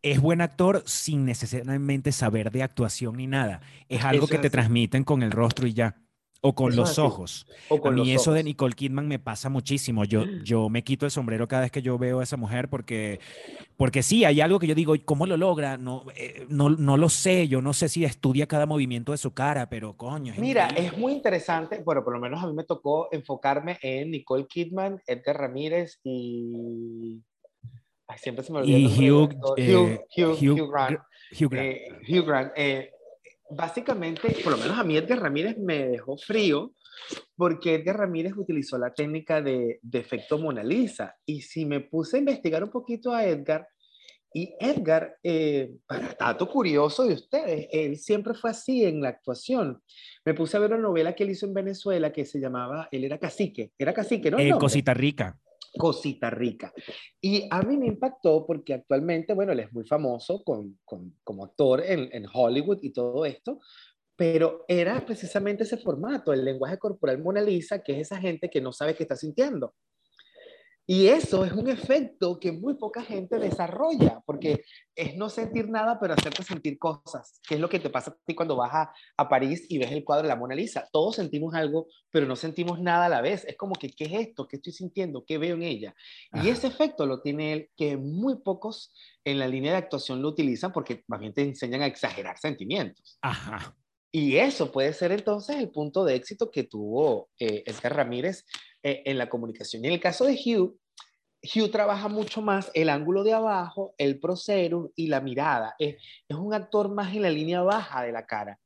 es 0.01 0.19
buen 0.19 0.41
actor 0.41 0.83
sin 0.85 1.25
necesariamente 1.25 2.11
saber 2.11 2.51
de 2.51 2.63
actuación 2.63 3.17
ni 3.17 3.27
nada. 3.27 3.61
Es 3.89 4.03
algo 4.03 4.27
que 4.27 4.37
te 4.37 4.49
transmiten 4.49 5.03
con 5.03 5.23
el 5.23 5.31
rostro 5.31 5.67
y 5.67 5.73
ya. 5.73 5.95
O 6.41 6.55
con 6.55 6.73
los 6.73 6.97
ojos. 6.99 7.45
a 7.69 7.91
mí 7.91 8.13
eso 8.13 8.31
de 8.31 8.43
Nicole 8.43 8.73
Kidman 8.73 9.09
me 9.09 9.19
pasa 9.19 9.49
muchísimo. 9.49 10.05
Yo, 10.05 10.23
yo 10.43 10.69
me 10.69 10.83
quito 10.83 11.05
el 11.05 11.11
sombrero 11.11 11.47
cada 11.47 11.63
vez 11.63 11.71
que 11.71 11.81
yo 11.81 11.97
veo 11.97 12.21
a 12.21 12.23
esa 12.23 12.37
mujer 12.37 12.69
porque, 12.69 13.19
porque 13.75 14.03
sí, 14.03 14.23
hay 14.23 14.39
algo 14.39 14.57
que 14.57 14.67
yo 14.67 14.75
digo, 14.75 14.95
¿cómo 15.03 15.25
lo 15.25 15.35
logra? 15.35 15.77
No, 15.77 16.05
eh, 16.15 16.45
no, 16.47 16.69
no 16.69 16.95
lo 16.95 17.09
sé, 17.09 17.49
yo 17.49 17.61
no 17.61 17.73
sé 17.73 17.89
si 17.89 18.05
estudia 18.05 18.47
cada 18.47 18.65
movimiento 18.65 19.11
de 19.11 19.17
su 19.17 19.33
cara, 19.33 19.69
pero 19.69 19.97
coño. 19.97 20.33
Mira, 20.37 20.67
es 20.69 20.97
muy 20.97 21.11
interesante, 21.11 21.81
bueno, 21.83 22.03
por 22.03 22.13
lo 22.13 22.21
menos 22.21 22.41
a 22.41 22.47
mí 22.47 22.53
me 22.53 22.63
tocó 22.63 23.09
enfocarme 23.11 23.77
en 23.81 24.11
Nicole 24.11 24.47
Kidman, 24.47 25.01
Edgar 25.05 25.37
Ramírez 25.37 25.99
y... 26.03 27.21
Ay, 28.07 28.17
siempre 28.17 28.43
se 28.43 28.51
me 28.51 28.59
olvida. 28.59 28.77
Y 28.77 29.11
Hugh, 29.11 29.29
Hugh, 29.55 29.99
Hugh, 30.17 30.37
Hugh, 30.41 30.71
Grant. 30.71 30.99
Hugh 31.31 31.49
Grant. 31.49 31.67
Eh, 31.67 31.87
Hugh 32.07 32.25
Grant 32.25 32.51
eh, 32.55 32.91
básicamente, 33.49 34.35
por 34.43 34.53
lo 34.53 34.57
menos 34.57 34.77
a 34.77 34.83
mí 34.83 34.97
Edgar 34.97 35.21
Ramírez 35.21 35.57
me 35.57 35.87
dejó 35.87 36.17
frío 36.17 36.73
porque 37.35 37.75
Edgar 37.75 37.97
Ramírez 37.97 38.33
utilizó 38.35 38.77
la 38.77 38.93
técnica 38.93 39.41
de, 39.41 39.79
de 39.81 39.99
efecto 39.99 40.37
Mona 40.37 40.63
Lisa. 40.63 41.15
Y 41.25 41.41
si 41.41 41.65
me 41.65 41.79
puse 41.79 42.17
a 42.17 42.19
investigar 42.19 42.63
un 42.63 42.69
poquito 42.69 43.13
a 43.13 43.25
Edgar, 43.25 43.67
y 44.31 44.55
Edgar, 44.59 45.17
eh, 45.23 45.71
para 45.87 46.15
dato 46.19 46.47
curioso 46.47 47.03
de 47.03 47.15
ustedes, 47.15 47.67
él 47.71 47.97
siempre 47.97 48.35
fue 48.35 48.51
así 48.51 48.85
en 48.85 49.01
la 49.01 49.09
actuación. 49.09 49.81
Me 50.23 50.35
puse 50.35 50.55
a 50.55 50.59
ver 50.59 50.71
una 50.71 50.81
novela 50.81 51.15
que 51.15 51.23
él 51.23 51.31
hizo 51.31 51.47
en 51.47 51.53
Venezuela 51.53 52.11
que 52.11 52.25
se 52.25 52.39
llamaba, 52.39 52.87
él 52.91 53.03
era 53.03 53.17
cacique, 53.17 53.71
era 53.77 53.93
cacique, 53.93 54.29
¿no? 54.29 54.37
Eh, 54.37 54.51
Cosita 54.59 54.93
Rica 54.93 55.39
cosita 55.77 56.29
rica. 56.29 56.73
Y 57.21 57.47
a 57.49 57.61
mí 57.61 57.77
me 57.77 57.87
impactó 57.87 58.45
porque 58.45 58.73
actualmente, 58.73 59.33
bueno, 59.33 59.51
él 59.51 59.61
es 59.61 59.73
muy 59.73 59.85
famoso 59.85 60.43
con, 60.43 60.79
con, 60.85 61.15
como 61.23 61.45
actor 61.45 61.83
en, 61.85 62.09
en 62.11 62.25
Hollywood 62.31 62.79
y 62.81 62.91
todo 62.91 63.25
esto, 63.25 63.59
pero 64.15 64.65
era 64.67 65.05
precisamente 65.05 65.63
ese 65.63 65.77
formato, 65.77 66.33
el 66.33 66.43
lenguaje 66.43 66.77
corporal 66.77 67.23
Mona 67.23 67.41
Lisa, 67.41 67.81
que 67.81 67.93
es 67.93 67.99
esa 67.99 68.17
gente 68.17 68.49
que 68.49 68.59
no 68.59 68.73
sabe 68.73 68.93
qué 68.93 69.03
está 69.03 69.15
sintiendo. 69.15 69.73
Y 70.91 71.05
eso 71.09 71.45
es 71.45 71.51
un 71.51 71.69
efecto 71.69 72.39
que 72.39 72.51
muy 72.51 72.73
poca 72.73 73.03
gente 73.03 73.37
desarrolla, 73.37 74.23
porque 74.25 74.63
es 74.95 75.15
no 75.15 75.29
sentir 75.29 75.69
nada, 75.69 75.99
pero 75.99 76.15
hacerte 76.15 76.41
sentir 76.41 76.79
cosas, 76.79 77.39
que 77.47 77.53
es 77.53 77.61
lo 77.61 77.69
que 77.69 77.79
te 77.79 77.91
pasa 77.91 78.09
a 78.09 78.17
ti 78.25 78.33
cuando 78.33 78.55
vas 78.55 78.89
a, 79.15 79.29
París 79.29 79.67
y 79.69 79.77
ves 79.77 79.91
el 79.91 80.03
cuadro 80.03 80.23
de 80.23 80.29
la 80.29 80.35
Mona 80.35 80.55
Lisa. 80.55 80.89
Todos 80.91 81.17
sentimos 81.17 81.53
algo, 81.53 81.85
pero 82.09 82.25
no 82.25 82.35
sentimos 82.35 82.81
nada 82.81 83.05
a 83.05 83.09
la 83.09 83.21
vez. 83.21 83.45
Es 83.45 83.55
como 83.55 83.75
que, 83.75 83.91
¿qué 83.91 84.05
es 84.05 84.13
esto? 84.13 84.47
¿Qué 84.47 84.55
estoy 84.55 84.73
sintiendo? 84.73 85.23
¿Qué 85.27 85.37
veo 85.37 85.53
en 85.53 85.61
ella? 85.61 85.93
Y 86.41 86.49
ese 86.49 86.65
efecto 86.65 87.05
lo 87.05 87.21
tiene 87.21 87.53
él, 87.53 87.69
que 87.77 87.95
muy 87.95 88.37
pocos 88.37 88.91
en 89.23 89.37
la 89.37 89.47
línea 89.47 89.73
de 89.73 89.77
actuación 89.77 90.23
lo 90.23 90.29
utilizan 90.29 90.71
porque 90.71 91.03
más 91.05 91.19
bien 91.19 91.35
te 91.35 91.43
enseñan 91.43 91.83
a 91.83 91.85
exagerar 91.85 92.39
sentimientos. 92.39 93.19
Ajá. 93.21 93.75
Y 94.11 94.37
eso 94.37 94.71
puede 94.71 94.91
ser 94.93 95.11
entonces 95.11 95.57
el 95.57 95.69
punto 95.69 96.03
de 96.03 96.15
éxito 96.15 96.49
que 96.49 96.63
tuvo 96.63 97.29
eh, 97.37 97.61
Edgar 97.67 97.95
Ramírez 97.95 98.43
eh, 98.83 99.03
en 99.05 99.17
la 99.17 99.29
comunicación. 99.29 99.83
Y 99.83 99.87
en 99.87 99.93
el 99.93 99.99
caso 99.99 100.25
de 100.25 100.33
Hugh, 100.33 100.79
Hugh 101.43 101.71
trabaja 101.71 102.07
mucho 102.07 102.41
más 102.41 102.69
el 102.73 102.89
ángulo 102.89 103.23
de 103.23 103.33
abajo, 103.33 103.93
el 103.97 104.19
procerum 104.19 104.89
y 104.95 105.07
la 105.07 105.21
mirada. 105.21 105.75
Es, 105.79 105.97
un 106.29 106.53
actor 106.53 106.89
más 106.89 107.13
en 107.15 107.21
la 107.23 107.29
línea 107.29 107.61
baja 107.61 108.03
de 108.03 108.11
la 108.11 108.25
cara. 108.25 108.59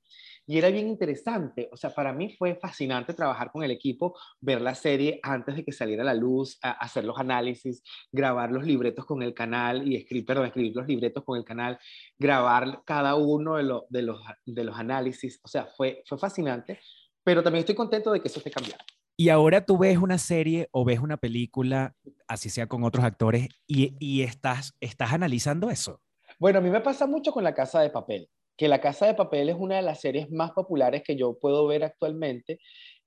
Y 0.45 0.58
era 0.58 0.69
bien 0.69 0.89
interesante, 0.89 1.69
o 1.71 1.78
sea, 1.78 1.95
para 1.95 2.12
mí 2.12 2.36
fue 2.38 2.56
fascinante 2.56 3.13
trabajar 3.13 3.49
con 3.49 3.63
el 3.63 3.71
equipo, 3.71 4.17
ver 4.41 4.60
la 4.60 4.76
serie 4.76 5.19
antes 5.23 5.56
de 5.56 5.63
que 5.63 5.71
saliera 5.71 6.04
a 6.04 6.06
la 6.06 6.13
luz, 6.13 6.60
hacer 6.62 7.06
los 7.06 7.17
análisis, 7.17 7.82
grabar 8.12 8.52
los 8.52 8.65
libretos 8.65 9.06
con 9.06 9.23
el 9.23 9.34
canal 9.34 9.88
y 9.88 9.95
escribir, 9.95 10.26
perdón, 10.26 10.47
escribir 10.47 10.76
los 10.76 10.86
libretos 10.86 11.23
con 11.23 11.38
el 11.38 11.45
canal, 11.45 11.80
grabar 12.19 12.84
cada 12.86 13.15
uno 13.15 13.56
de, 13.56 13.63
de, 13.89 14.02
los, 14.02 14.21
de 14.45 14.63
los 14.65 14.78
análisis, 14.78 15.39
o 15.43 15.47
sea, 15.47 15.65
fue, 15.65 16.04
fue 16.06 16.17
fascinante, 16.17 16.82
pero 17.23 17.41
también 17.41 17.62
estoy 17.62 17.76
contento 17.76 18.12
de 18.12 18.19
que 18.19 18.28
eso 18.28 18.39
esté 18.39 18.52
cambiando. 18.52 18.84
Y 19.15 19.30
ahora 19.30 19.65
tú 19.65 19.78
ves 19.78 19.97
una 19.97 20.17
serie 20.17 20.69
o 20.71 20.84
ves 20.84 20.99
una 20.99 21.17
película, 21.17 21.95
así 22.28 22.49
sea 22.49 22.67
con 22.67 22.84
otros 22.84 23.06
actores, 23.06 23.47
y, 23.67 23.95
y 23.99 24.23
estás, 24.23 24.73
estás 24.80 25.13
analizando 25.13 25.69
eso. 25.69 26.02
Bueno, 26.39 26.60
a 26.60 26.62
mí 26.62 26.69
me 26.69 26.82
pasa 26.82 27.06
mucho 27.06 27.32
con 27.32 27.43
La 27.43 27.54
Casa 27.54 27.82
de 27.82 27.89
Papel 27.89 28.30
que 28.58 28.67
La 28.67 28.82
Casa 28.82 29.06
de 29.06 29.13
Papel 29.13 29.49
es 29.49 29.56
una 29.58 29.78
de 29.78 29.82
las 29.82 30.02
series 30.02 30.32
más 30.32 30.52
populares 30.52 31.04
que 31.04 31.15
yo 31.15 31.38
puedo 31.39 31.65
ver 31.67 31.84
actualmente 31.84 32.60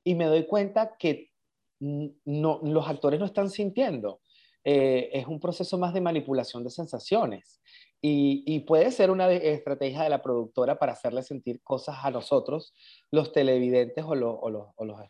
y 0.05 0.15
me 0.15 0.27
doy 0.27 0.47
cuenta 0.47 0.97
que 0.99 1.31
los 1.79 2.89
actores 2.89 3.21
no 3.21 3.27
están 3.27 3.51
sintiendo. 3.51 4.21
Eh, 4.65 5.11
es 5.13 5.27
un 5.27 5.39
proceso 5.39 5.79
más 5.79 5.95
de 5.95 6.01
manipulación 6.01 6.65
de 6.65 6.71
sensaciones 6.71 7.61
y, 8.01 8.61
puede 8.61 8.91
ser 8.93 9.11
una 9.11 9.31
estrategia 9.33 10.03
de 10.03 10.11
la 10.11 10.23
productora 10.23 10.79
para 10.79 10.93
hacerle 10.93 11.23
sentir 11.23 11.61
cosas 11.63 11.97
a 12.03 12.11
nosotros, 12.11 12.73
los 13.11 13.33
televidentes 13.33 14.05
o, 14.05 14.15
los, 14.15 15.01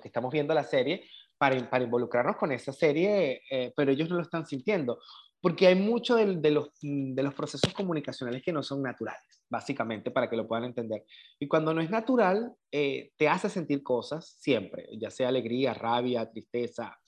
que 0.00 0.08
estamos 0.08 0.32
viendo 0.32 0.54
la 0.54 0.64
serie, 0.64 1.08
para, 1.38 1.70
para 1.70 1.84
involucrarnos 1.84 2.36
con 2.36 2.50
esa 2.52 2.72
serie, 2.72 3.42
eh, 3.50 3.72
pero 3.76 3.92
ellos 3.92 4.08
no 4.08 4.16
lo 4.16 4.22
están 4.22 4.44
sintiendo 4.44 4.98
porque 5.40 5.66
hay 5.68 5.74
mucho 5.74 6.16
de, 6.16 6.50
los, 6.50 6.70
de 6.80 7.22
los 7.22 7.34
procesos 7.34 7.72
comunicacionales 7.72 8.42
que 8.42 8.52
no 8.52 8.62
son 8.62 8.82
naturales, 8.82 9.42
básicamente, 9.48 10.10
para 10.10 10.28
que 10.28 10.36
lo 10.36 10.48
puedan 10.48 10.64
entender. 10.64 11.04
Y 11.38 11.46
cuando 11.46 11.72
no 11.72 11.80
es 11.80 11.90
natural, 11.90 12.52
eh, 12.72 13.12
te 13.16 13.28
hace 13.28 13.48
sentir 13.48 13.82
cosas 13.82 14.36
siempre, 14.40 14.88
ya 15.00 15.10
sea 15.10 15.28
alegría, 15.28 15.74
rabia, 15.74 16.28
tristeza, 16.28 16.98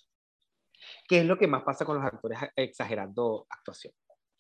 que 1.09 1.21
es 1.21 1.27
lo 1.27 1.37
que 1.39 1.49
más 1.49 1.63
pasa 1.63 1.85
con 1.85 1.97
los 1.97 2.05
actores 2.05 2.39
exagerando 2.57 3.47
actuación. 3.51 3.93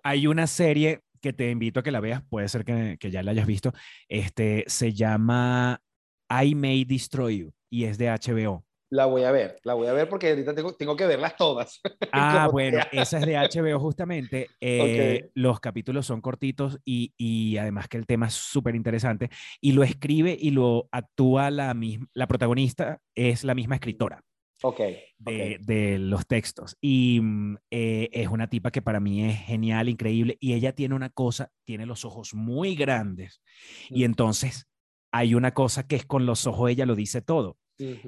Hay 0.02 0.26
una 0.26 0.46
serie 0.46 1.02
que 1.20 1.32
te 1.32 1.50
invito 1.50 1.80
a 1.80 1.82
que 1.82 1.90
la 1.90 2.00
veas, 2.00 2.22
puede 2.22 2.48
ser 2.48 2.64
que, 2.64 2.96
que 2.98 3.10
ya 3.10 3.22
la 3.22 3.32
hayas 3.32 3.46
visto, 3.46 3.72
este, 4.08 4.64
se 4.68 4.94
llama 4.94 5.82
I 6.30 6.54
May 6.54 6.84
Destroy 6.84 7.38
You 7.38 7.52
y 7.70 7.84
es 7.84 7.96
de 7.96 8.08
HBO. 8.08 8.64
La 8.92 9.06
voy 9.06 9.22
a 9.22 9.30
ver, 9.30 9.60
la 9.62 9.74
voy 9.74 9.86
a 9.86 9.92
ver 9.92 10.08
porque 10.08 10.30
ahorita 10.30 10.52
tengo, 10.52 10.74
tengo 10.74 10.96
que 10.96 11.06
verlas 11.06 11.36
todas. 11.36 11.80
Ah, 12.12 12.48
bueno, 12.50 12.78
sea. 12.90 13.02
esa 13.02 13.18
es 13.18 13.26
de 13.26 13.36
HBO 13.62 13.78
justamente. 13.78 14.48
Eh, 14.60 15.30
Los 15.34 15.60
capítulos 15.60 16.06
son 16.06 16.20
cortitos 16.20 16.80
y, 16.84 17.14
y 17.16 17.56
además 17.56 17.86
que 17.86 17.98
el 17.98 18.06
tema 18.06 18.26
es 18.26 18.34
súper 18.34 18.74
interesante. 18.74 19.30
Y 19.60 19.72
lo 19.72 19.84
escribe 19.84 20.36
y 20.38 20.50
lo 20.50 20.88
actúa 20.90 21.52
la 21.52 21.72
misma, 21.72 22.08
la 22.14 22.26
protagonista 22.26 23.00
es 23.14 23.44
la 23.44 23.54
misma 23.54 23.76
escritora 23.76 24.24
Ok, 24.62 24.80
de, 25.18 25.98
los 25.98 26.26
textos. 26.26 26.76
Y 26.80 27.20
mm, 27.22 27.56
eh, 27.70 28.08
es 28.12 28.28
una 28.28 28.48
tipa 28.50 28.70
que 28.70 28.82
para 28.82 29.00
mí 29.00 29.24
es 29.24 29.38
genial, 29.38 29.88
increíble. 29.88 30.36
Y 30.40 30.52
ella 30.52 30.74
tiene 30.74 30.94
una 30.94 31.08
cosa, 31.08 31.50
tiene 31.64 31.86
los 31.86 32.04
ojos 32.04 32.34
muy 32.34 32.74
grandes. 32.74 33.40
Y 33.88 34.04
entonces 34.04 34.68
hay 35.12 35.34
una 35.34 35.52
cosa 35.52 35.86
que 35.86 35.96
es 35.96 36.06
con 36.06 36.26
los 36.26 36.46
ojos, 36.46 36.70
ella 36.70 36.86
lo 36.86 36.94
dice 36.94 37.22
todo. 37.22 37.58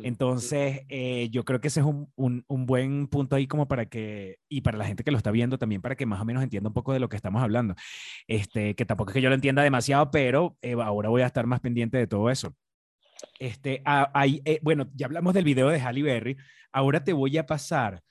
Entonces, 0.05 0.83
eh, 0.91 1.29
yo 1.31 1.45
creo 1.45 1.61
que 1.61 1.69
ese 1.69 1.81
es 1.81 1.87
un, 1.87 2.13
un- 2.15 2.45
un 2.47 2.67
buen 2.67 3.09
punto 3.09 3.37
ahí 3.37 3.47
como 3.47 3.67
para 3.69 3.87
que, 3.87 4.37
y 4.49 4.61
para 4.61 4.77
la 4.79 4.85
gente 4.85 5.03
que 5.03 5.11
lo 5.11 5.17
está 5.17 5.31
viendo 5.31 5.59
también, 5.59 5.81
para 5.81 5.97
que 5.97 6.05
más 6.07 6.21
o 6.21 6.25
menos 6.27 6.43
entienda 6.43 6.69
un 6.69 6.75
poco 6.75 6.93
de 6.93 7.01
lo 7.01 7.09
que 7.09 7.17
estamos 7.17 7.43
hablando. 7.43 7.75
Este, 8.29 8.75
que 8.75 8.85
tampoco 8.85 9.11
es 9.11 9.15
que 9.15 9.23
yo 9.23 9.31
lo 9.31 9.35
entienda 9.35 9.63
demasiado, 9.63 10.11
pero 10.11 10.59
eh, 10.63 10.75
ahora 10.75 11.09
voy 11.09 11.23
a 11.23 11.27
estar 11.27 11.47
más 11.47 11.61
pendiente 11.61 11.97
de 11.99 12.07
todo 12.07 12.31
eso. 12.31 12.55
Este, 13.39 13.83
ah, 13.87 14.11
hay, 14.15 14.43
eh, 14.45 14.59
bueno, 14.63 14.91
ya 14.95 15.07
hablamos 15.07 15.33
del 15.35 15.45
video 15.45 15.69
de 15.69 15.81
Halle 15.81 16.03
Berry. 16.03 16.37
Ahora 16.73 17.03
te 17.05 17.13
voy 17.15 17.39
a 17.39 17.47
pasar 17.47 18.03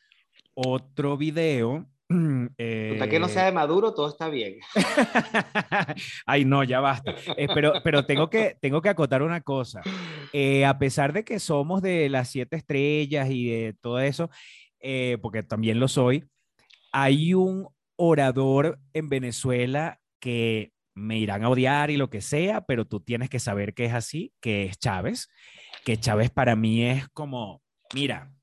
otro 0.55 1.17
video. 1.17 1.87
Hasta 2.11 3.09
que 3.09 3.19
no 3.19 3.27
sea 3.27 3.43
eh, 3.43 3.45
de 3.47 3.51
Maduro, 3.51 3.93
todo 3.93 4.09
está 4.09 4.29
bien. 4.29 4.59
Ay, 6.25 6.45
no, 6.45 6.63
ya 6.63 6.79
basta. 6.79 7.15
Eh, 7.37 7.47
pero 7.53 7.73
pero 7.83 8.05
tengo, 8.05 8.29
que, 8.29 8.57
tengo 8.61 8.81
que 8.81 8.89
acotar 8.89 9.21
una 9.21 9.41
cosa. 9.41 9.81
Eh, 10.33 10.65
a 10.65 10.77
pesar 10.77 11.13
de 11.13 11.23
que 11.23 11.39
somos 11.39 11.81
de 11.81 12.09
las 12.09 12.29
siete 12.29 12.55
estrellas 12.55 13.29
y 13.29 13.49
de 13.49 13.73
todo 13.73 13.99
eso, 13.99 14.29
eh, 14.79 15.17
porque 15.21 15.43
también 15.43 15.79
lo 15.79 15.87
soy, 15.87 16.25
hay 16.91 17.33
un 17.33 17.67
orador 17.95 18.79
en 18.93 19.09
Venezuela 19.09 19.99
que 20.19 20.71
me 20.93 21.17
irán 21.17 21.43
a 21.43 21.49
odiar 21.49 21.91
y 21.91 21.97
lo 21.97 22.09
que 22.09 22.21
sea, 22.21 22.61
pero 22.61 22.85
tú 22.85 22.99
tienes 22.99 23.29
que 23.29 23.39
saber 23.39 23.73
que 23.73 23.85
es 23.85 23.93
así, 23.93 24.33
que 24.41 24.65
es 24.65 24.77
Chávez, 24.77 25.29
que 25.85 25.97
Chávez 25.97 26.29
para 26.29 26.55
mí 26.55 26.83
es 26.83 27.07
como, 27.09 27.61
mira, 27.93 28.33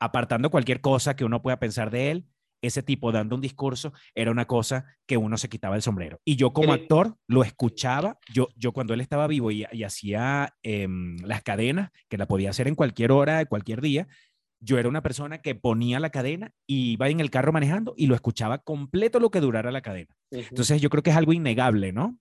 apartando 0.00 0.50
cualquier 0.50 0.80
cosa 0.80 1.16
que 1.16 1.24
uno 1.24 1.42
pueda 1.42 1.58
pensar 1.58 1.90
de 1.90 2.10
él, 2.10 2.26
ese 2.66 2.82
tipo 2.82 3.12
dando 3.12 3.34
un 3.34 3.40
discurso 3.40 3.92
era 4.14 4.30
una 4.30 4.46
cosa 4.46 4.84
que 5.06 5.16
uno 5.16 5.36
se 5.36 5.48
quitaba 5.48 5.76
el 5.76 5.82
sombrero. 5.82 6.20
Y 6.24 6.36
yo 6.36 6.52
como 6.52 6.72
actor 6.72 7.16
lo 7.26 7.42
escuchaba, 7.42 8.18
yo, 8.32 8.48
yo 8.56 8.72
cuando 8.72 8.94
él 8.94 9.00
estaba 9.00 9.26
vivo 9.26 9.50
y, 9.50 9.66
y 9.72 9.84
hacía 9.84 10.54
em, 10.62 11.16
las 11.24 11.42
cadenas, 11.42 11.90
que 12.08 12.18
la 12.18 12.26
podía 12.26 12.50
hacer 12.50 12.68
en 12.68 12.74
cualquier 12.74 13.12
hora, 13.12 13.44
cualquier 13.46 13.80
día, 13.80 14.08
yo 14.60 14.78
era 14.78 14.88
una 14.88 15.02
persona 15.02 15.42
que 15.42 15.54
ponía 15.54 16.00
la 16.00 16.10
cadena 16.10 16.52
y 16.66 16.92
iba 16.92 17.08
en 17.08 17.20
el 17.20 17.30
carro 17.30 17.52
manejando 17.52 17.94
y 17.96 18.06
lo 18.06 18.14
escuchaba 18.14 18.58
completo 18.58 19.20
lo 19.20 19.30
que 19.30 19.40
durara 19.40 19.70
la 19.70 19.82
cadena. 19.82 20.16
Ujú. 20.30 20.42
Entonces 20.50 20.80
yo 20.80 20.90
creo 20.90 21.02
que 21.02 21.10
es 21.10 21.16
algo 21.16 21.32
innegable, 21.32 21.92
¿no? 21.92 22.18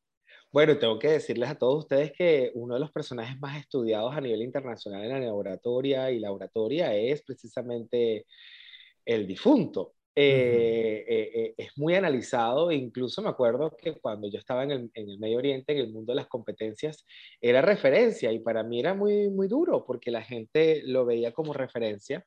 Bueno, 0.52 0.78
tengo 0.78 1.00
que 1.00 1.08
decirles 1.08 1.50
a 1.50 1.58
todos 1.58 1.80
ustedes 1.80 2.12
que 2.12 2.52
uno 2.54 2.76
de 2.76 2.80
los 2.80 2.92
personajes 2.92 3.40
más 3.40 3.58
estudiados 3.58 4.16
a 4.16 4.22
nivel 4.22 4.44
internacional 4.44 5.04
en 5.04 5.26
la 5.26 5.34
oratoria 5.34 6.12
y 6.12 6.20
la 6.20 6.32
oratoria 6.32 6.94
es 6.94 7.24
precisamente 7.24 8.28
el 9.04 9.26
difunto. 9.26 9.94
Eh, 10.15 11.06
eh, 11.08 11.32
eh, 11.34 11.54
es 11.58 11.71
muy 11.76 11.95
analizado, 11.95 12.71
incluso 12.71 13.23
me 13.23 13.30
acuerdo 13.30 13.76
que 13.76 13.93
cuando 13.93 14.30
yo 14.30 14.38
estaba 14.38 14.63
en 14.63 14.69
el, 14.69 14.91
en 14.93 15.10
el 15.10 15.17
Medio 15.17 15.39
Oriente, 15.39 15.73
en 15.73 15.80
el 15.80 15.91
mundo 15.91 16.12
de 16.12 16.17
las 16.17 16.28
competencias, 16.28 17.04
era 17.41 17.62
referencia 17.63 18.32
y 18.32 18.39
para 18.39 18.63
mí 18.63 18.80
era 18.80 18.93
muy, 18.93 19.30
muy 19.30 19.47
duro 19.47 19.84
porque 19.86 20.12
la 20.12 20.21
gente 20.21 20.84
lo 20.86 21.06
veía 21.06 21.32
como 21.34 21.52
referencia 21.52 22.23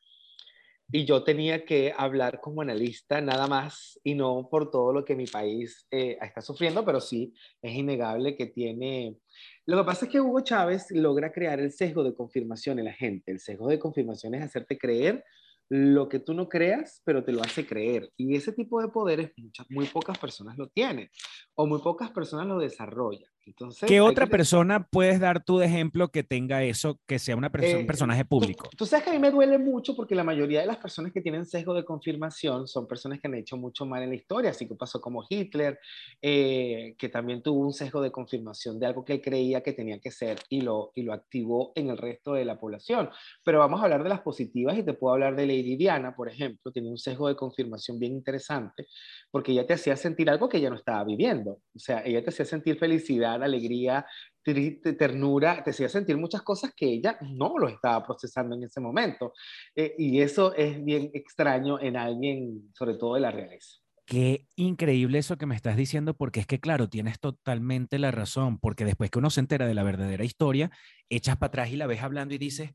y 0.90 1.04
yo 1.04 1.22
tenía 1.22 1.64
que 1.64 1.92
hablar 1.96 2.40
como 2.40 2.62
analista 2.62 3.20
nada 3.20 3.46
más 3.46 4.00
y 4.02 4.14
no 4.14 4.48
por 4.50 4.70
todo 4.70 4.92
lo 4.92 5.04
que 5.04 5.14
mi 5.14 5.26
país 5.26 5.86
está 5.90 6.40
sufriendo, 6.40 6.84
pero 6.84 7.00
sí 7.00 7.34
es 7.62 7.74
innegable 7.74 8.36
que 8.36 8.46
tiene... 8.46 9.16
Lo 9.64 9.78
que 9.78 9.84
pasa 9.84 10.06
es 10.06 10.12
que 10.12 10.20
Hugo 10.20 10.40
Chávez 10.42 10.90
logra 10.90 11.32
crear 11.32 11.58
el 11.58 11.72
sesgo 11.72 12.04
de 12.04 12.14
confirmación 12.14 12.78
en 12.78 12.84
la 12.84 12.92
gente. 12.92 13.32
El 13.32 13.40
sesgo 13.40 13.68
de 13.68 13.80
confirmación 13.80 14.34
es 14.36 14.42
hacerte 14.42 14.78
creer 14.78 15.24
lo 15.68 16.08
que 16.08 16.20
tú 16.20 16.34
no 16.34 16.48
creas, 16.48 17.02
pero 17.04 17.24
te 17.24 17.32
lo 17.32 17.42
hace 17.42 17.66
creer. 17.66 18.10
Y 18.16 18.36
ese 18.36 18.52
tipo 18.52 18.80
de 18.80 18.88
poderes 18.88 19.32
muchas, 19.36 19.66
muy 19.70 19.86
pocas 19.86 20.18
personas 20.18 20.56
lo 20.56 20.68
tienen 20.68 21.10
o 21.54 21.66
muy 21.66 21.80
pocas 21.80 22.10
personas 22.10 22.46
lo 22.46 22.58
desarrollan. 22.58 23.30
Entonces, 23.46 23.88
¿Qué 23.88 24.00
otra 24.00 24.26
que- 24.26 24.30
persona 24.32 24.86
puedes 24.90 25.20
dar 25.20 25.44
tú 25.44 25.58
de 25.58 25.66
ejemplo 25.66 26.08
que 26.08 26.24
tenga 26.24 26.64
eso, 26.64 26.98
que 27.06 27.18
sea 27.20 27.36
una 27.36 27.50
perso- 27.50 27.76
Eh, 27.76 27.80
un 27.80 27.86
personaje 27.86 28.24
público? 28.24 28.68
Tú, 28.70 28.76
tú 28.78 28.86
sabes 28.86 29.04
que 29.04 29.10
a 29.10 29.12
mí 29.12 29.20
me 29.20 29.30
duele 29.30 29.56
mucho 29.56 29.94
porque 29.94 30.14
la 30.16 30.24
mayoría 30.24 30.60
de 30.60 30.66
las 30.66 30.78
personas 30.78 31.12
que 31.12 31.20
tienen 31.20 31.46
sesgo 31.46 31.72
de 31.72 31.84
confirmación 31.84 32.66
son 32.66 32.88
personas 32.88 33.20
que 33.20 33.28
han 33.28 33.34
hecho 33.34 33.56
mucho 33.56 33.86
mal 33.86 34.02
en 34.02 34.08
la 34.10 34.16
historia, 34.16 34.50
así 34.50 34.66
que 34.66 34.74
pasó 34.74 35.00
como 35.00 35.24
Hitler, 35.28 35.78
eh, 36.20 36.94
que 36.98 37.08
también 37.08 37.40
tuvo 37.42 37.60
un 37.60 37.72
sesgo 37.72 38.00
de 38.02 38.10
confirmación 38.10 38.80
de 38.80 38.86
algo 38.86 39.04
que 39.04 39.14
él 39.14 39.20
creía 39.22 39.62
que 39.62 39.72
tenía 39.72 40.00
que 40.00 40.10
ser 40.10 40.38
y 40.48 40.62
lo, 40.62 40.90
y 40.96 41.02
lo 41.02 41.12
activó 41.12 41.70
en 41.76 41.90
el 41.90 41.98
resto 41.98 42.34
de 42.34 42.44
la 42.44 42.58
población. 42.58 43.10
Pero 43.44 43.60
vamos 43.60 43.80
a 43.80 43.84
hablar 43.84 44.02
de 44.02 44.08
las 44.08 44.20
positivas 44.22 44.76
y 44.76 44.82
te 44.82 44.92
puedo 44.94 45.14
hablar 45.14 45.36
de 45.36 45.46
Lady 45.46 45.76
Diana, 45.76 46.16
por 46.16 46.28
ejemplo, 46.28 46.72
tiene 46.72 46.88
un 46.90 46.98
sesgo 46.98 47.28
de 47.28 47.36
confirmación 47.36 47.98
bien 48.00 48.12
interesante 48.12 48.86
porque 49.30 49.52
ella 49.52 49.66
te 49.66 49.74
hacía 49.74 49.96
sentir 49.96 50.28
algo 50.30 50.48
que 50.48 50.56
ella 50.58 50.70
no 50.70 50.76
estaba 50.76 51.04
viviendo. 51.04 51.60
O 51.74 51.78
sea, 51.78 52.02
ella 52.04 52.22
te 52.24 52.30
hacía 52.30 52.44
sentir 52.44 52.78
felicidad, 52.78 53.35
alegría, 53.44 54.06
triste, 54.42 54.94
ternura, 54.94 55.62
te 55.62 55.70
hacía 55.70 55.88
sentir 55.88 56.16
muchas 56.16 56.42
cosas 56.42 56.72
que 56.76 56.86
ella 56.86 57.18
no 57.22 57.58
lo 57.58 57.68
estaba 57.68 58.04
procesando 58.04 58.54
en 58.56 58.64
ese 58.64 58.80
momento. 58.80 59.32
Eh, 59.74 59.94
y 59.98 60.20
eso 60.20 60.54
es 60.54 60.82
bien 60.84 61.10
extraño 61.14 61.78
en 61.80 61.96
alguien, 61.96 62.70
sobre 62.74 62.94
todo 62.94 63.14
de 63.14 63.20
la 63.20 63.30
realeza. 63.30 63.76
Qué 64.06 64.46
increíble 64.54 65.18
eso 65.18 65.36
que 65.36 65.46
me 65.46 65.56
estás 65.56 65.76
diciendo, 65.76 66.16
porque 66.16 66.38
es 66.38 66.46
que, 66.46 66.60
claro, 66.60 66.88
tienes 66.88 67.18
totalmente 67.18 67.98
la 67.98 68.12
razón, 68.12 68.58
porque 68.60 68.84
después 68.84 69.10
que 69.10 69.18
uno 69.18 69.30
se 69.30 69.40
entera 69.40 69.66
de 69.66 69.74
la 69.74 69.82
verdadera 69.82 70.24
historia, 70.24 70.70
echas 71.08 71.36
para 71.38 71.48
atrás 71.48 71.70
y 71.70 71.76
la 71.76 71.88
ves 71.88 72.02
hablando 72.02 72.32
y 72.34 72.38
dices, 72.38 72.70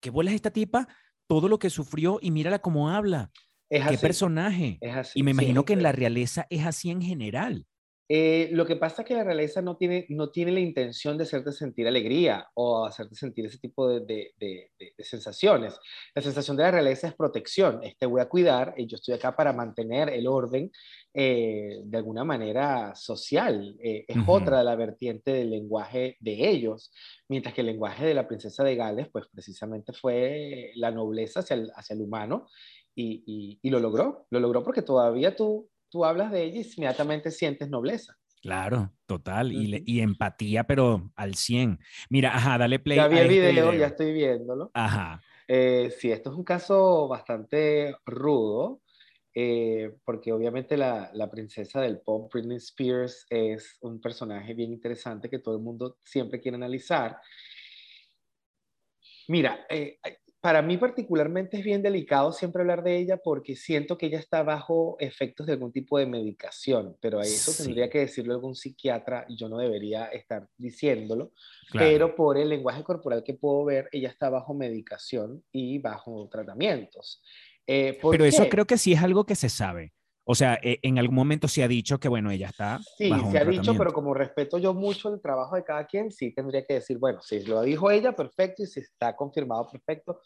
¿qué 0.00 0.10
bola 0.10 0.30
es 0.30 0.36
esta 0.36 0.50
tipa? 0.50 0.88
Todo 1.28 1.48
lo 1.48 1.60
que 1.60 1.70
sufrió 1.70 2.18
y 2.20 2.32
mírala 2.32 2.58
cómo 2.60 2.90
habla. 2.90 3.30
Es 3.68 3.84
¿Qué 3.86 3.96
así, 3.96 3.96
personaje? 3.96 4.82
es 4.82 4.96
así. 4.96 5.20
Y 5.20 5.22
me 5.22 5.30
sí, 5.30 5.32
imagino 5.32 5.64
es 5.64 5.64
que 5.64 5.74
en 5.74 5.84
la 5.84 5.92
realeza 5.92 6.46
es 6.50 6.66
así 6.66 6.90
en 6.90 7.00
general. 7.02 7.66
Eh, 8.08 8.50
lo 8.52 8.66
que 8.66 8.76
pasa 8.76 9.02
es 9.02 9.08
que 9.08 9.14
la 9.14 9.24
realeza 9.24 9.62
no 9.62 9.76
tiene, 9.76 10.06
no 10.10 10.30
tiene 10.30 10.52
la 10.52 10.60
intención 10.60 11.16
de 11.16 11.24
hacerte 11.24 11.52
sentir 11.52 11.86
alegría 11.88 12.46
o 12.54 12.84
hacerte 12.84 13.14
sentir 13.14 13.46
ese 13.46 13.58
tipo 13.58 13.88
de, 13.88 14.00
de- 14.00 14.32
de- 14.38 14.70
de- 14.78 14.94
de 14.98 15.04
sensaciones. 15.04 15.78
La 16.14 16.20
sensación 16.22 16.56
de 16.56 16.64
la 16.64 16.70
realeza 16.72 17.08
es 17.08 17.14
protección. 17.14 17.82
Eh, 17.82 17.94
Te 17.98 18.06
voy 18.06 18.20
a 18.20 18.28
cuidar 18.28 18.74
y 18.76 18.86
yo 18.86 18.96
estoy 18.96 19.14
acá 19.14 19.34
para 19.34 19.52
mantener 19.52 20.10
el 20.10 20.26
orden 20.26 20.70
eh, 21.14 21.80
de 21.84 21.96
alguna 21.98 22.24
manera 22.24 22.94
social. 22.94 23.76
Eh, 23.82 24.04
es 24.08 24.16
otra 24.26 24.58
de 24.58 24.64
la 24.64 24.76
vertiente 24.76 25.32
del 25.32 25.50
lenguaje 25.50 26.16
de 26.20 26.48
ellos. 26.50 26.92
Mientras 27.28 27.54
que 27.54 27.60
el 27.62 27.68
lenguaje 27.68 28.04
de 28.04 28.14
la 28.14 28.26
princesa 28.28 28.64
de 28.64 28.76
Gales, 28.76 29.08
pues 29.12 29.26
precisamente 29.32 29.92
fue 29.92 30.72
la 30.74 30.90
nobleza 30.90 31.40
hacia 31.40 31.54
el, 31.54 31.70
hacia 31.74 31.94
el 31.94 32.02
humano 32.02 32.48
y, 32.94 33.22
y- 33.26 33.58
y 33.62 33.70
lo 33.70 33.78
logró. 33.80 34.26
Lo 34.30 34.40
logró 34.40 34.62
porque 34.62 34.82
todavía 34.82 35.34
tú, 35.36 35.70
tú 35.92 36.04
hablas 36.06 36.32
de 36.32 36.42
ella 36.42 36.60
y 36.60 36.72
inmediatamente 36.76 37.30
sientes 37.30 37.68
nobleza. 37.68 38.16
Claro, 38.40 38.92
total. 39.06 39.52
Y, 39.52 39.66
le- 39.68 39.76
Ujú. 39.76 39.84
y 39.86 40.00
empatía, 40.00 40.64
pero 40.64 41.12
al 41.14 41.34
100. 41.36 41.78
Mira, 42.10 42.34
ajá, 42.34 42.58
dale 42.58 42.80
play. 42.80 42.96
Ya 42.96 43.06
vi 43.06 43.18
el 43.18 43.30
este 43.30 43.50
video, 43.52 43.74
ya 43.74 43.86
estoy 43.88 44.12
viéndolo. 44.12 44.70
Ajá. 44.74 45.22
Eh, 45.46 45.92
sí, 45.96 46.10
esto 46.10 46.30
es 46.30 46.36
un 46.36 46.42
caso 46.44 47.06
bastante 47.08 47.94
rudo, 48.06 48.80
eh, 49.34 49.94
porque 50.04 50.32
obviamente 50.32 50.76
la, 50.76 51.10
la 51.12 51.30
princesa 51.30 51.80
del 51.80 52.00
pop, 52.00 52.32
Britney 52.32 52.56
Spears, 52.56 53.26
es 53.28 53.76
un 53.82 54.00
personaje 54.00 54.54
bien 54.54 54.72
interesante 54.72 55.28
que 55.28 55.38
todo 55.38 55.54
el 55.56 55.62
mundo 55.62 55.98
siempre 56.02 56.40
quiere 56.40 56.56
analizar. 56.56 57.18
Mira, 59.28 59.66
eh, 59.68 59.98
para 60.42 60.60
mí 60.60 60.76
particularmente 60.76 61.56
es 61.58 61.64
bien 61.64 61.82
delicado 61.82 62.32
siempre 62.32 62.62
hablar 62.62 62.82
de 62.82 62.98
ella 62.98 63.16
porque 63.16 63.54
siento 63.54 63.96
que 63.96 64.06
ella 64.06 64.18
está 64.18 64.42
bajo 64.42 64.96
efectos 64.98 65.46
de 65.46 65.52
algún 65.52 65.70
tipo 65.72 65.98
de 65.98 66.06
medicación, 66.06 66.96
pero 67.00 67.20
a 67.20 67.22
eso 67.22 67.52
Sí. 67.52 67.62
tendría 67.62 67.88
que 67.88 68.00
decirlo 68.00 68.34
algún 68.34 68.56
psiquiatra 68.56 69.24
y 69.28 69.36
yo 69.36 69.48
no 69.48 69.58
debería 69.58 70.06
estar 70.06 70.48
diciéndolo, 70.58 71.32
Claro. 71.70 71.86
pero 71.88 72.16
por 72.16 72.36
el 72.38 72.48
lenguaje 72.48 72.82
corporal 72.82 73.22
que 73.22 73.34
puedo 73.34 73.64
ver, 73.64 73.88
ella 73.92 74.08
está 74.08 74.30
bajo 74.30 74.52
medicación 74.52 75.44
y 75.52 75.78
bajo 75.78 76.28
tratamientos. 76.28 77.22
Eh, 77.64 77.96
¿por 78.02 78.12
Pero 78.12 78.24
eso 78.24 78.42
qué? 78.42 78.50
creo 78.50 78.66
que 78.66 78.78
sí 78.78 78.94
es 78.94 79.02
algo 79.02 79.24
que 79.24 79.36
se 79.36 79.48
sabe. 79.48 79.92
O 80.24 80.34
sea, 80.34 80.58
e- 80.62 80.78
en 80.82 80.98
algún 80.98 81.16
momento 81.16 81.48
se 81.48 81.62
ha 81.62 81.68
dicho 81.68 81.98
que, 81.98 82.08
bueno, 82.08 82.30
ella 82.30 82.48
está 82.48 82.78
Sí, 82.96 83.10
bajo 83.10 83.30
se 83.30 83.38
ha 83.38 83.44
dicho, 83.44 83.74
pero 83.76 83.92
como 83.92 84.14
respeto 84.14 84.58
yo 84.58 84.74
mucho 84.74 85.12
el 85.12 85.20
trabajo 85.20 85.56
de 85.56 85.64
cada 85.64 85.86
quien, 85.86 86.10
sí 86.10 86.32
tendría 86.32 86.64
que 86.64 86.74
decir, 86.74 86.98
bueno, 86.98 87.20
si 87.20 87.44
lo 87.44 87.62
dijo 87.62 87.90
ella, 87.90 88.12
perfecto, 88.14 88.62
y 88.62 88.66
si 88.66 88.80
está 88.80 89.16
confirmado, 89.16 89.68
perfecto. 89.70 90.20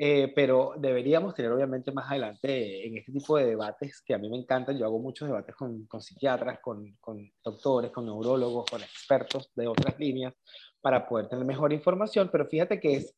Eh, 0.00 0.32
pero 0.32 0.74
deberíamos 0.78 1.34
tener 1.34 1.50
obviamente 1.50 1.90
más 1.90 2.08
adelante 2.08 2.86
en 2.86 2.98
este 2.98 3.10
tipo 3.10 3.36
de 3.36 3.46
debates 3.46 4.00
que 4.00 4.14
a 4.14 4.18
mí 4.18 4.30
me 4.30 4.36
encantan. 4.36 4.78
Yo 4.78 4.86
hago 4.86 5.00
muchos 5.00 5.26
debates 5.26 5.56
con, 5.56 5.86
con 5.86 6.00
psiquiatras, 6.00 6.60
con, 6.60 6.96
con 7.00 7.28
doctores, 7.42 7.90
con 7.90 8.04
neurólogos, 8.06 8.70
con 8.70 8.80
expertos 8.80 9.50
de 9.56 9.66
otras 9.66 9.98
líneas 9.98 10.34
para 10.80 11.04
poder 11.08 11.28
tener 11.28 11.44
mejor 11.44 11.72
información. 11.72 12.28
Pero 12.30 12.46
fíjate 12.46 12.78
que 12.78 12.94
es 12.94 13.17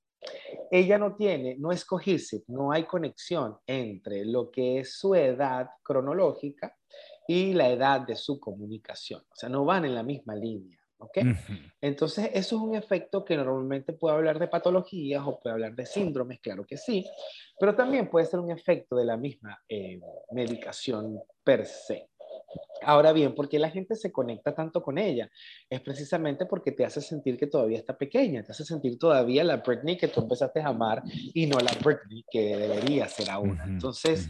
ella 0.70 0.98
no 0.98 1.16
tiene, 1.16 1.56
no 1.58 1.72
es 1.72 1.84
cohesive, 1.84 2.44
no 2.48 2.72
hay 2.72 2.84
conexión 2.84 3.56
entre 3.66 4.24
lo 4.24 4.50
que 4.50 4.80
es 4.80 4.98
su 4.98 5.14
edad 5.14 5.68
cronológica 5.82 6.76
y 7.26 7.52
la 7.52 7.70
edad 7.70 8.00
de 8.02 8.16
su 8.16 8.38
comunicación. 8.38 9.22
O 9.30 9.34
sea, 9.34 9.48
no 9.48 9.64
van 9.64 9.84
en 9.84 9.94
la 9.94 10.02
misma 10.02 10.34
línea. 10.34 10.78
¿ok? 11.00 11.18
Entonces, 11.80 12.30
eso 12.34 12.56
es 12.56 12.62
un 12.62 12.74
efecto 12.74 13.24
que 13.24 13.36
normalmente 13.36 13.92
puede 13.92 14.16
hablar 14.16 14.38
de 14.38 14.48
patologías 14.48 15.22
o 15.26 15.40
puede 15.40 15.54
hablar 15.54 15.74
de 15.74 15.86
síndromes, 15.86 16.40
claro 16.40 16.64
que 16.64 16.76
sí, 16.76 17.06
pero 17.58 17.74
también 17.74 18.08
puede 18.08 18.26
ser 18.26 18.40
un 18.40 18.50
efecto 18.50 18.96
de 18.96 19.04
la 19.04 19.16
misma 19.16 19.58
eh, 19.68 19.98
medicación 20.32 21.20
per 21.42 21.66
se. 21.66 22.09
Ahora 22.82 23.12
bien, 23.12 23.34
¿por 23.34 23.48
qué 23.48 23.58
la 23.58 23.70
gente 23.70 23.94
se 23.94 24.10
conecta 24.10 24.54
tanto 24.54 24.82
con 24.82 24.98
ella? 24.98 25.30
Es 25.68 25.80
precisamente 25.80 26.46
porque 26.46 26.72
te 26.72 26.84
hace 26.84 27.00
sentir 27.00 27.36
que 27.36 27.46
todavía 27.46 27.78
está 27.78 27.96
pequeña, 27.96 28.42
te 28.42 28.52
hace 28.52 28.64
sentir 28.64 28.98
todavía 28.98 29.44
la 29.44 29.58
Britney 29.58 29.96
que 29.96 30.08
tú 30.08 30.20
empezaste 30.20 30.60
a 30.60 30.68
amar 30.68 31.02
y 31.34 31.46
no 31.46 31.58
la 31.58 31.72
Britney 31.84 32.24
que 32.30 32.56
debería 32.56 33.06
ser 33.08 33.30
ahora. 33.30 33.64
Entonces, 33.66 34.28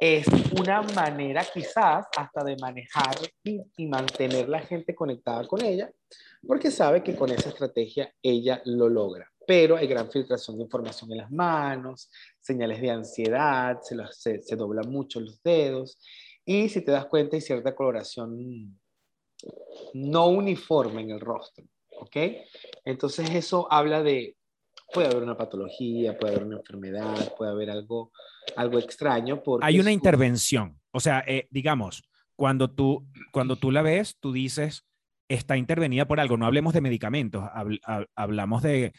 es 0.00 0.26
una 0.58 0.80
manera 0.80 1.44
quizás 1.52 2.06
hasta 2.16 2.42
de 2.42 2.56
manejar 2.56 3.16
y, 3.44 3.60
y, 3.76 3.86
mantener 3.86 4.48
la 4.48 4.60
gente 4.60 4.94
conectada 4.94 5.46
con 5.46 5.62
ella, 5.62 5.92
porque 6.46 6.70
sabe 6.70 7.02
que 7.02 7.14
con 7.14 7.30
esa 7.30 7.50
estrategia 7.50 8.10
ella 8.22 8.62
lo 8.64 8.88
logra. 8.88 9.30
Pero 9.46 9.76
hay 9.76 9.86
gran 9.86 10.10
filtración 10.10 10.56
de 10.56 10.62
información 10.64 11.12
en 11.12 11.18
las 11.18 11.30
manos, 11.30 12.08
señales 12.40 12.80
de 12.80 12.90
ansiedad, 12.90 13.78
se, 13.82 13.96
se, 14.12 14.40
se 14.40 14.56
doblan 14.56 14.90
mucho 14.90 15.20
los 15.20 15.42
dedos 15.42 15.98
y 16.50 16.68
si 16.68 16.80
te 16.80 16.90
das 16.90 17.06
cuenta 17.06 17.36
hay 17.36 17.42
cierta 17.42 17.76
coloración 17.76 18.76
no 19.94 20.26
uniforme 20.26 21.02
en 21.02 21.10
el 21.10 21.20
rostro, 21.20 21.64
¿ok? 22.00 22.16
Entonces 22.84 23.30
eso 23.30 23.72
habla 23.72 24.02
de, 24.02 24.36
puede 24.92 25.06
haber 25.06 25.22
una 25.22 25.36
patología, 25.36 26.18
puede 26.18 26.34
haber 26.34 26.48
una 26.48 26.56
enfermedad, 26.56 27.34
puede 27.38 27.52
haber 27.52 27.70
algo, 27.70 28.10
algo 28.56 28.80
extraño. 28.80 29.40
Porque 29.44 29.64
hay 29.64 29.78
una 29.78 29.92
intervención, 29.92 30.80
o 30.90 30.98
sea, 30.98 31.22
eh, 31.24 31.46
digamos, 31.50 32.02
cuando 32.34 32.68
tú, 32.68 33.06
cuando 33.30 33.54
tú 33.54 33.70
la 33.70 33.82
ves, 33.82 34.16
tú 34.18 34.32
dices, 34.32 34.88
está 35.28 35.56
intervenida 35.56 36.08
por 36.08 36.18
algo, 36.18 36.36
no 36.36 36.46
hablemos 36.46 36.74
de 36.74 36.80
medicamentos, 36.80 37.44
hablamos 38.16 38.62
de, 38.64 38.92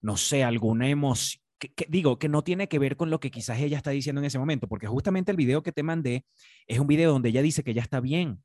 no 0.00 0.16
sé, 0.16 0.42
alguna 0.42 0.88
emoción 0.88 1.41
que, 1.68 1.86
digo, 1.88 2.18
que 2.18 2.28
no 2.28 2.42
tiene 2.42 2.68
que 2.68 2.78
ver 2.78 2.96
con 2.96 3.10
lo 3.10 3.20
que 3.20 3.30
quizás 3.30 3.60
ella 3.60 3.76
está 3.76 3.90
diciendo 3.90 4.20
en 4.20 4.26
ese 4.26 4.38
momento, 4.38 4.68
porque 4.68 4.86
justamente 4.86 5.30
el 5.30 5.36
video 5.36 5.62
que 5.62 5.72
te 5.72 5.82
mandé 5.82 6.24
es 6.66 6.78
un 6.78 6.86
video 6.86 7.12
donde 7.12 7.28
ella 7.28 7.42
dice 7.42 7.62
que 7.62 7.74
ya 7.74 7.82
está 7.82 8.00
bien. 8.00 8.42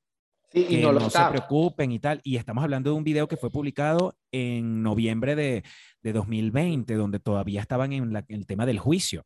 Sí, 0.51 0.65
y 0.69 0.77
no, 0.77 0.93
no 0.93 1.09
se 1.09 1.19
preocupen 1.29 1.91
y 1.91 1.99
tal. 1.99 2.21
Y 2.23 2.37
estamos 2.37 2.63
hablando 2.63 2.91
de 2.91 2.95
un 2.95 3.03
video 3.03 3.27
que 3.27 3.35
fue 3.35 3.49
publicado 3.49 4.15
en 4.31 4.81
noviembre 4.81 5.35
de, 5.35 5.63
de 6.01 6.13
2020, 6.13 6.93
donde 6.95 7.19
todavía 7.19 7.59
estaban 7.59 7.91
en, 7.91 8.13
la, 8.13 8.23
en 8.27 8.39
el 8.39 8.45
tema 8.45 8.65
del 8.65 8.79
juicio. 8.79 9.23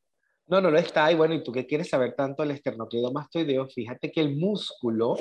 No, 0.48 0.60
no 0.60 0.72
lo 0.72 0.80
está. 0.80 1.12
Y 1.12 1.16
bueno, 1.16 1.34
¿y 1.36 1.44
tú 1.44 1.52
qué 1.52 1.66
quieres 1.66 1.90
saber 1.90 2.16
tanto 2.16 2.42
del 2.42 2.52
esternocleidomastoideo? 2.52 3.68
Fíjate 3.70 4.12
que 4.12 4.22
el 4.22 4.36
músculo 4.36 5.16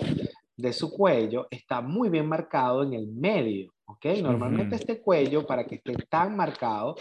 de 0.57 0.73
su 0.73 0.91
cuello 0.91 1.47
está 1.51 1.81
muy 1.81 2.09
bien 2.09 2.27
marcado 2.27 2.83
en 2.83 2.95
el 2.95 3.07
medio, 3.07 3.73
¿ok? 3.87 4.07
Normalmente 4.23 4.77
este 4.77 5.01
cuello, 5.01 5.47
para 5.47 5.66
que 5.66 5.77
esté 5.77 5.95
tan 6.09 6.37
marcado, 6.37 6.97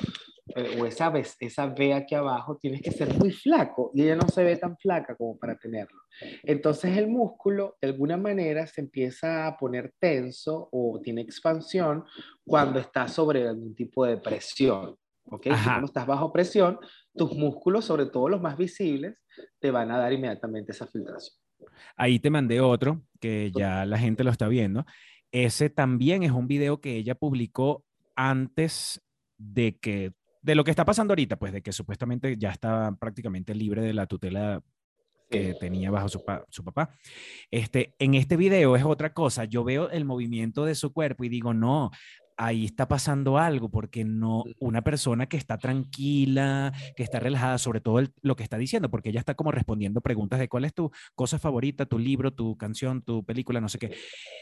o 0.56 0.86
esa, 0.86 1.14
esa 1.40 1.66
V 1.68 1.94
aquí 1.94 2.16
abajo, 2.16 2.58
tienes 2.58 2.82
que 2.82 2.92
ser 2.92 3.14
muy 3.18 3.32
flaco 3.32 3.92
y 3.94 4.04
ella 4.04 4.16
no 4.16 4.28
se 4.28 4.44
ve 4.44 4.58
tan 4.58 4.78
flaca 4.78 5.16
como 5.16 5.38
para 5.38 5.58
tenerlo. 5.58 6.02
Entonces 6.44 6.98
el 6.98 7.08
músculo 7.08 7.78
de 7.82 7.90
alguna 7.90 8.18
manera 8.18 8.66
se 8.68 8.82
empieza 8.82 9.48
a 9.48 9.58
poner 9.58 9.94
tenso 10.00 10.70
o 10.72 11.00
tiene 11.02 11.22
expansión 11.22 12.04
cuando 12.46 12.80
está 12.80 13.08
sobre 13.08 13.48
algún 13.48 13.76
tipo 13.76 14.06
de 14.06 14.18
presión. 14.18 14.96
¿ok? 15.26 15.44
Si 15.44 15.64
cuando 15.64 15.86
estás 15.86 16.08
bajo 16.08 16.32
presión, 16.34 16.80
tus 17.14 17.34
músculos, 17.36 17.86
sobre 17.86 18.08
todo 18.08 18.30
los 18.30 18.42
más 18.42 18.58
visibles, 18.58 19.22
te 19.60 19.72
van 19.72 19.92
a 19.92 19.98
dar 19.98 20.12
inmediatamente 20.12 20.72
esa 20.72 20.88
filtración. 20.88 21.36
Ahí 21.96 22.20
te 22.20 22.30
mandé 22.30 22.62
otro 22.62 23.04
que 23.20 23.52
ya 23.54 23.86
la 23.86 23.98
gente 23.98 24.24
lo 24.24 24.32
está 24.32 24.48
viendo. 24.48 24.86
Ese 25.32 25.70
también 25.70 26.24
es 26.24 26.32
un 26.32 26.48
video 26.48 26.82
que 26.82 26.96
ella 26.96 27.16
publicó 27.16 27.84
antes 28.16 29.02
de 29.38 29.78
que 29.78 30.14
de 30.42 30.56
lo 30.56 30.64
que 30.64 30.72
está 30.72 30.86
pasando 30.86 31.12
ahorita, 31.12 31.38
pues 31.38 31.54
de 31.54 31.62
que 31.62 31.72
supuestamente 31.72 32.38
ya 32.38 32.52
está 32.52 32.96
prácticamente 33.00 33.54
libre 33.54 33.82
de 33.82 33.94
la 33.94 34.08
tutela 34.08 34.62
que 35.30 35.54
tenía 35.60 35.92
bajo 35.92 36.10
su, 36.10 36.24
su, 36.50 36.64
papá. 36.64 36.90
Este, 37.52 37.94
en 38.00 38.16
este 38.16 38.36
video 38.36 38.76
es 38.76 38.84
otra 38.84 39.14
cosa. 39.14 39.46
Yo 39.46 39.64
veo 39.64 39.90
el 39.92 40.06
movimiento 40.06 40.66
de 40.66 40.76
su 40.76 40.92
cuerpo 40.92 41.24
y 41.24 41.30
digo, 41.30 41.54
no, 41.54 41.92
ahí 42.40 42.64
está 42.64 42.88
pasando 42.88 43.38
algo, 43.38 43.68
porque 43.68 44.06
no, 44.06 44.46
una 44.60 44.82
persona 44.82 45.28
que 45.28 45.36
está 45.36 45.58
tranquila, 45.58 46.72
que 46.96 47.04
está 47.04 47.20
relajada, 47.20 47.58
sobre 47.58 47.82
todo 47.82 48.02
lo 48.22 48.36
que 48.38 48.44
está 48.44 48.58
diciendo, 48.58 48.90
porque 48.90 49.10
ella 49.10 49.20
está 49.20 49.36
como 49.36 49.52
respondiendo 49.52 50.00
preguntas 50.00 50.40
de 50.40 50.48
cuál 50.48 50.64
es 50.64 50.74
tu 50.74 50.90
cosa 51.16 51.38
favorita, 51.38 51.86
tu 51.86 52.00
libro, 52.00 52.32
tu 52.32 52.58
canción, 52.58 53.02
tu 53.02 53.26
película, 53.26 53.60
no 53.60 53.68
sé 53.68 53.78
qué. 53.78 53.94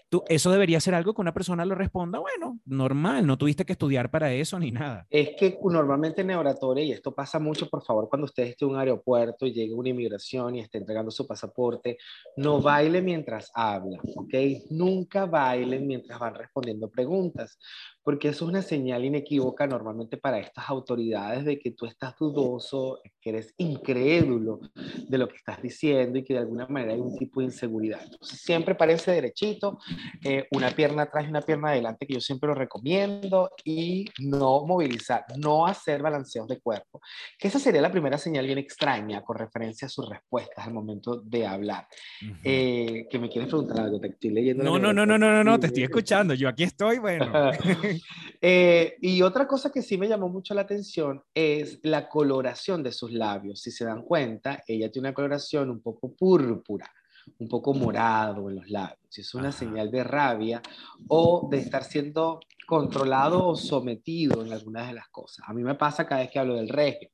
Tú, 0.09 0.23
eso 0.29 0.51
debería 0.51 0.79
ser 0.79 0.93
algo 0.93 1.15
que 1.15 1.21
una 1.21 1.33
persona 1.33 1.65
lo 1.65 1.73
responda, 1.73 2.19
bueno, 2.19 2.59
normal, 2.65 3.25
no 3.25 3.35
tuviste 3.35 3.65
que 3.65 3.73
estudiar 3.73 4.11
para 4.11 4.31
eso 4.31 4.59
ni 4.59 4.71
nada. 4.71 5.07
Es 5.09 5.31
que 5.35 5.57
normalmente 5.63 6.21
en 6.21 6.31
oratoria, 6.31 6.83
y 6.83 6.91
esto 6.91 7.15
pasa 7.15 7.39
mucho, 7.39 7.67
por 7.67 7.83
favor, 7.83 8.07
cuando 8.09 8.25
usted 8.25 8.43
esté 8.43 8.63
en 8.63 8.71
un 8.71 8.77
aeropuerto 8.77 9.47
y 9.47 9.53
llegue 9.53 9.73
una 9.73 9.89
inmigración 9.89 10.55
y 10.55 10.59
esté 10.59 10.77
entregando 10.77 11.09
su 11.09 11.25
pasaporte, 11.25 11.97
no 12.35 12.61
baile 12.61 13.01
mientras 13.01 13.49
habla, 13.55 13.97
¿ok? 14.15 14.35
Nunca 14.69 15.25
bailen 15.25 15.87
mientras 15.87 16.19
van 16.19 16.35
respondiendo 16.35 16.91
preguntas 16.91 17.57
porque 18.07 18.29
eso 18.29 18.45
es 18.45 18.51
una 18.51 18.61
señal 18.61 19.03
inequívoca 19.03 19.67
normalmente 19.67 20.15
para 20.15 20.39
estas 20.39 20.69
autoridades 20.69 21.43
de 21.43 21.59
que 21.59 21.71
tú 21.71 21.85
estás 21.85 22.15
dudoso, 22.17 23.01
que 23.19 23.31
eres 23.31 23.53
incrédulo 23.57 24.61
de 25.09 25.17
lo 25.17 25.27
que 25.27 25.35
estás 25.35 25.61
diciendo 25.61 26.17
y 26.17 26.23
que 26.23 26.35
de 26.35 26.39
alguna 26.39 26.65
manera 26.67 26.93
hay 26.93 27.01
un 27.01 27.17
tipo 27.17 27.41
de 27.41 27.47
inseguridad. 27.47 27.99
Entonces 28.01 28.39
siempre 28.39 28.75
parece 28.75 29.11
derechito, 29.11 29.79
eh, 30.23 30.47
una 30.51 30.71
pierna 30.71 31.01
atrás 31.01 31.25
y 31.25 31.29
una 31.31 31.41
pierna 31.41 31.71
adelante, 31.71 32.07
que 32.07 32.13
yo 32.13 32.21
siempre 32.21 32.47
lo 32.47 32.55
recomiendo, 32.55 33.49
y 33.65 34.05
no 34.19 34.65
movilizar, 34.65 35.25
no 35.37 35.65
hacer 35.65 36.01
balanceos 36.01 36.47
de 36.47 36.61
cuerpo, 36.61 37.01
que 37.37 37.49
esa 37.49 37.59
sería 37.59 37.81
la 37.81 37.91
primera 37.91 38.17
señal 38.17 38.45
bien 38.45 38.57
extraña 38.57 39.21
con 39.21 39.37
referencia 39.37 39.87
a 39.87 39.89
sus 39.89 40.07
respuestas 40.07 40.65
al 40.65 40.73
momento 40.73 41.19
de 41.25 41.45
hablar. 41.45 41.85
eh, 42.41 43.05
que 43.09 43.19
me 43.19 43.27
quieres 43.27 43.49
preguntar 43.49 43.81
algo, 43.81 43.99
te 43.99 44.07
estoy 44.07 44.29
leyendo. 44.29 44.63
No, 44.63 44.79
no, 44.79 44.93
no, 44.93 45.05
no, 45.05 45.17
no, 45.17 45.29
no, 45.29 45.43
no, 45.43 45.59
te 45.59 45.67
estoy 45.67 45.83
escuchando, 45.83 46.33
yo 46.35 46.47
aquí 46.47 46.63
estoy, 46.63 46.99
bueno. 46.99 47.51
Eh, 48.41 48.95
y 49.01 49.21
otra 49.21 49.47
cosa 49.47 49.71
que 49.71 49.81
sí 49.81 49.97
me 49.97 50.07
llamó 50.07 50.29
mucho 50.29 50.53
la 50.53 50.61
atención 50.61 51.23
es 51.33 51.79
la 51.83 52.07
coloración 52.09 52.83
de 52.83 52.91
sus 52.91 53.11
labios. 53.11 53.61
Si 53.61 53.71
se 53.71 53.85
dan 53.85 54.03
cuenta, 54.03 54.63
ella 54.67 54.91
tiene 54.91 55.09
una 55.09 55.13
coloración 55.13 55.69
un 55.69 55.81
poco 55.81 56.13
púrpura, 56.13 56.91
un 57.39 57.47
poco 57.47 57.73
morado 57.73 58.49
en 58.49 58.55
los 58.55 58.69
labios. 58.69 59.17
Es 59.17 59.33
una 59.33 59.51
señal 59.51 59.91
de 59.91 60.03
rabia 60.03 60.61
o 61.07 61.47
de 61.49 61.57
estar 61.57 61.83
siendo 61.83 62.39
controlado 62.67 63.47
o 63.47 63.55
sometido 63.55 64.45
en 64.45 64.51
algunas 64.51 64.87
de 64.87 64.93
las 64.93 65.07
cosas. 65.07 65.45
A 65.47 65.53
mí 65.53 65.63
me 65.63 65.75
pasa 65.75 66.05
cada 66.05 66.21
vez 66.21 66.29
que 66.29 66.39
hablo 66.39 66.55
del 66.55 66.69
régimen. 66.69 67.11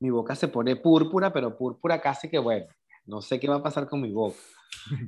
Mi 0.00 0.10
boca 0.10 0.34
se 0.34 0.48
pone 0.48 0.76
púrpura, 0.76 1.32
pero 1.32 1.56
púrpura 1.56 2.00
casi 2.00 2.28
que 2.28 2.38
bueno. 2.38 2.66
No 3.08 3.22
sé 3.22 3.40
qué 3.40 3.48
va 3.48 3.56
a 3.56 3.62
pasar 3.62 3.88
con 3.88 4.00
mi 4.00 4.12
boca. 4.12 4.38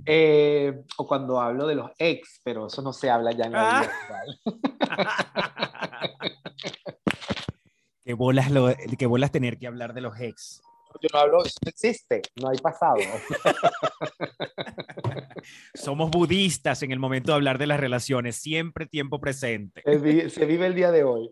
Eh, 0.06 0.82
o 0.96 1.06
cuando 1.06 1.40
hablo 1.40 1.66
de 1.66 1.74
los 1.74 1.90
ex, 1.98 2.40
pero 2.42 2.66
eso 2.66 2.82
no 2.82 2.92
se 2.92 3.08
habla 3.08 3.32
ya 3.32 3.44
en 3.44 3.52
la 3.52 3.80
vida 3.80 3.92
qué 8.04 8.14
bolas, 8.14 8.50
lo, 8.50 8.74
qué 8.98 9.06
bolas 9.06 9.30
tener 9.30 9.58
que 9.58 9.66
hablar 9.66 9.94
de 9.94 10.00
los 10.00 10.18
ex. 10.18 10.62
Yo 11.00 11.08
no 11.12 11.18
hablo, 11.18 11.44
eso 11.44 11.58
existe, 11.66 12.22
no 12.36 12.48
hay 12.48 12.58
pasado. 12.58 12.96
Somos 15.74 16.10
budistas 16.10 16.82
en 16.82 16.90
el 16.90 16.98
momento 16.98 17.32
de 17.32 17.36
hablar 17.36 17.58
de 17.58 17.66
las 17.66 17.80
relaciones, 17.80 18.36
siempre 18.36 18.86
tiempo 18.86 19.20
presente. 19.20 19.82
Se 19.84 20.46
vive 20.46 20.66
el 20.66 20.74
día 20.74 20.90
de 20.90 21.04
hoy. 21.04 21.30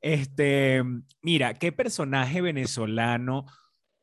Este, 0.00 0.82
mira, 1.20 1.54
¿qué 1.54 1.72
personaje 1.72 2.40
venezolano 2.40 3.44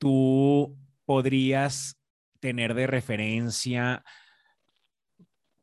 tú 0.03 0.77
podrías 1.05 1.97
tener 2.41 2.73
de 2.73 2.87
referencia 2.87 4.03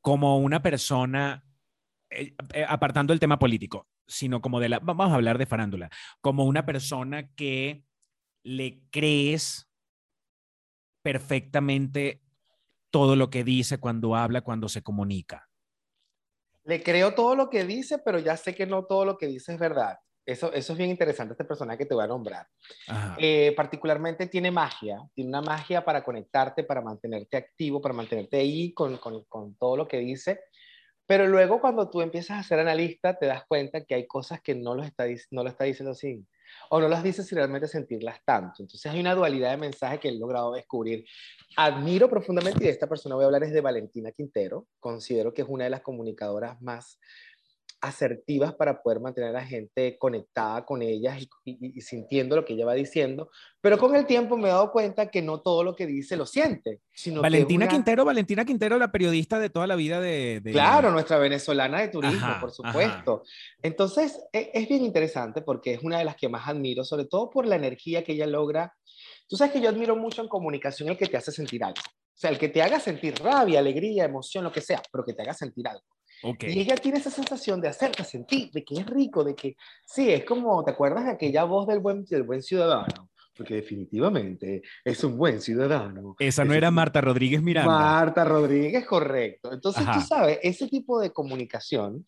como 0.00 0.38
una 0.38 0.62
persona, 0.62 1.44
eh, 2.08 2.34
eh, 2.54 2.64
apartando 2.66 3.12
el 3.12 3.20
tema 3.20 3.38
político, 3.38 3.86
sino 4.06 4.40
como 4.40 4.58
de 4.58 4.70
la, 4.70 4.78
vamos 4.78 5.12
a 5.12 5.14
hablar 5.14 5.36
de 5.36 5.44
farándula, 5.44 5.90
como 6.22 6.46
una 6.46 6.64
persona 6.64 7.28
que 7.34 7.84
le 8.42 8.80
crees 8.88 9.68
perfectamente 11.02 12.22
todo 12.90 13.16
lo 13.16 13.28
que 13.28 13.44
dice 13.44 13.76
cuando 13.76 14.16
habla, 14.16 14.40
cuando 14.40 14.70
se 14.70 14.82
comunica. 14.82 15.50
Le 16.64 16.82
creo 16.82 17.12
todo 17.12 17.36
lo 17.36 17.50
que 17.50 17.64
dice, 17.64 17.98
pero 17.98 18.18
ya 18.18 18.38
sé 18.38 18.54
que 18.54 18.64
no 18.64 18.86
todo 18.86 19.04
lo 19.04 19.18
que 19.18 19.26
dice 19.26 19.52
es 19.52 19.58
verdad. 19.58 19.98
Eso, 20.26 20.52
eso 20.52 20.72
es 20.72 20.78
bien 20.78 20.90
interesante, 20.90 21.32
este 21.32 21.44
personaje 21.44 21.78
que 21.78 21.86
te 21.86 21.94
voy 21.94 22.04
a 22.04 22.06
nombrar. 22.06 22.46
Eh, 23.18 23.52
particularmente 23.56 24.26
tiene 24.26 24.50
magia, 24.50 25.00
tiene 25.14 25.30
una 25.30 25.42
magia 25.42 25.84
para 25.84 26.04
conectarte, 26.04 26.62
para 26.62 26.80
mantenerte 26.80 27.36
activo, 27.36 27.80
para 27.80 27.94
mantenerte 27.94 28.36
ahí 28.36 28.72
con, 28.72 28.98
con, 28.98 29.24
con 29.24 29.56
todo 29.56 29.76
lo 29.76 29.88
que 29.88 29.98
dice, 29.98 30.40
Pero 31.10 31.26
luego 31.26 31.60
cuando 31.60 31.90
tú 31.90 32.02
empiezas 32.02 32.38
a 32.38 32.42
ser 32.44 32.60
analista, 32.60 33.18
te 33.18 33.26
das 33.26 33.42
cuenta 33.48 33.84
que 33.84 33.96
hay 33.96 34.06
cosas 34.06 34.40
que 34.40 34.54
no, 34.54 34.76
lo 34.76 34.84
está, 34.84 35.06
no 35.32 35.42
lo 35.42 35.48
está 35.48 35.64
diciendo 35.64 35.90
así, 35.90 36.24
o 36.68 36.80
no 36.80 36.86
las 36.86 37.02
dices 37.02 37.26
si 37.26 37.34
realmente 37.34 37.66
sentirlas 37.66 38.24
tanto. 38.24 38.62
Entonces 38.62 38.86
hay 38.92 39.00
una 39.00 39.16
dualidad 39.16 39.50
de 39.50 39.56
mensaje 39.56 39.98
que 39.98 40.08
he 40.08 40.12
logrado 40.12 40.52
descubrir. 40.52 41.04
Admiro 41.56 42.08
profundamente, 42.08 42.62
y 42.62 42.66
de 42.68 42.72
esta 42.72 42.86
persona 42.86 43.16
voy 43.16 43.24
a 43.24 43.26
hablar, 43.26 43.42
es 43.42 43.52
de 43.52 43.60
Valentina 43.60 44.12
Quintero. 44.12 44.68
Considero 44.78 45.34
que 45.34 45.42
es 45.42 45.48
una 45.48 45.64
de 45.64 45.70
las 45.70 45.80
comunicadoras 45.80 46.62
más 46.62 47.00
asertivas 47.80 48.54
para 48.54 48.82
poder 48.82 49.00
mantener 49.00 49.30
a 49.30 49.40
la 49.40 49.44
gente 49.44 49.96
conectada 49.98 50.64
con 50.66 50.82
ellas 50.82 51.18
y, 51.44 51.80
sintiendo 51.80 52.36
lo 52.36 52.44
que 52.44 52.52
ella 52.52 52.66
va 52.66 52.74
diciendo, 52.74 53.30
pero 53.60 53.78
con 53.78 53.96
el 53.96 54.06
tiempo 54.06 54.36
me 54.36 54.48
he 54.48 54.52
dado 54.52 54.70
cuenta 54.70 55.10
que 55.10 55.22
no 55.22 55.40
todo 55.40 55.64
lo 55.64 55.74
que 55.74 55.86
dice 55.86 56.16
lo 56.16 56.26
siente. 56.26 56.80
Sino 56.92 57.22
Valentina 57.22 57.66
Quintero, 57.68 58.04
Valentina 58.04 58.44
Quintero, 58.44 58.78
la 58.78 58.92
periodista 58.92 59.38
de 59.38 59.48
toda 59.48 59.66
la 59.66 59.76
vida 59.76 60.00
de... 60.00 60.42
Claro, 60.44 60.90
nuestra 60.90 61.18
venezolana 61.18 61.80
de 61.80 61.88
turismo, 61.88 62.36
por 62.40 62.52
supuesto. 62.52 63.22
Entonces, 63.62 64.20
e, 64.32 64.50
es, 64.52 64.68
bien 64.68 64.84
interesante 64.84 65.40
porque 65.40 65.74
es 65.74 65.82
una 65.82 65.98
de 65.98 66.04
las 66.04 66.16
que 66.16 66.28
más 66.28 66.48
admiro, 66.48 66.84
sobre 66.84 67.06
todo 67.06 67.30
por 67.30 67.46
la 67.46 67.56
energía 67.56 68.04
que 68.04 68.12
ella 68.12 68.26
logra. 68.26 68.74
Tú 69.26 69.36
sabes 69.36 69.52
que 69.52 69.60
yo 69.60 69.70
admiro 69.70 69.96
mucho 69.96 70.20
en 70.20 70.28
comunicación 70.28 70.90
el 70.90 70.98
que 70.98 71.06
te 71.06 71.16
hace 71.16 71.32
sentir 71.32 71.64
algo. 71.64 71.80
O 71.80 72.20
sea, 72.20 72.30
el 72.30 72.38
que 72.38 72.50
te 72.50 72.60
haga 72.60 72.78
sentir 72.78 73.14
rabia, 73.22 73.60
alegría, 73.60 74.04
emoción, 74.04 74.44
lo 74.44 74.52
que 74.52 74.60
sea, 74.60 74.82
pero 74.92 75.04
que 75.04 75.14
te 75.14 75.22
haga 75.22 75.32
sentir 75.32 75.66
algo. 75.66 75.86
Y 76.22 76.60
ella 76.60 76.76
tiene 76.76 76.98
esa 76.98 77.10
sensación 77.10 77.60
de 77.60 77.68
hacerte 77.68 78.04
sentir, 78.04 78.50
de 78.50 78.64
que 78.64 78.74
es 78.74 78.86
rico, 78.86 79.24
de 79.24 79.34
que 79.34 79.56
sí, 79.84 80.10
es 80.10 80.24
como, 80.24 80.62
¿te 80.64 80.72
acuerdas 80.72 81.04
de 81.04 81.12
aquella 81.12 81.44
voz 81.44 81.66
del 81.66 81.80
buen, 81.80 82.04
del 82.04 82.22
buen 82.22 82.42
ciudadano? 82.42 83.10
Porque 83.36 83.54
definitivamente 83.54 84.62
es 84.84 85.02
un 85.02 85.16
buen 85.16 85.40
ciudadano. 85.40 86.14
Esa 86.18 86.44
no 86.44 86.52
era 86.52 86.70
Marta 86.70 87.00
Rodríguez 87.00 87.42
Miranda. 87.42 87.72
Marta 87.72 88.24
Rodríguez, 88.24 88.86
correcto. 88.86 89.52
Entonces, 89.52 89.84
tú 89.92 90.00
sabes, 90.00 90.38
ese 90.42 90.68
tipo 90.68 91.00
de 91.00 91.10
comunicación 91.10 92.04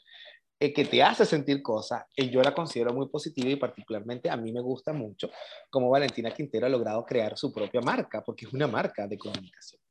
eh, 0.63 0.73
que 0.73 0.85
te 0.85 1.03
hace 1.03 1.27
sentir 1.27 1.61
cosas, 1.61 2.05
eh, 2.15 2.31
yo 2.31 2.41
la 2.41 2.55
considero 2.55 2.93
muy 2.93 3.09
positiva 3.09 3.51
y 3.51 3.57
particularmente 3.57 4.31
a 4.31 4.37
mí 4.37 4.53
me 4.53 4.61
gusta 4.61 4.93
mucho 4.93 5.29
cómo 5.69 5.91
Valentina 5.91 6.31
Quintero 6.31 6.67
ha 6.67 6.69
logrado 6.69 7.05
crear 7.05 7.37
su 7.37 7.53
propia 7.53 7.81
marca, 7.81 8.23
porque 8.23 8.45
es 8.47 8.53
una 8.53 8.69
marca 8.69 9.09
de 9.09 9.19
comunicación. 9.19 9.82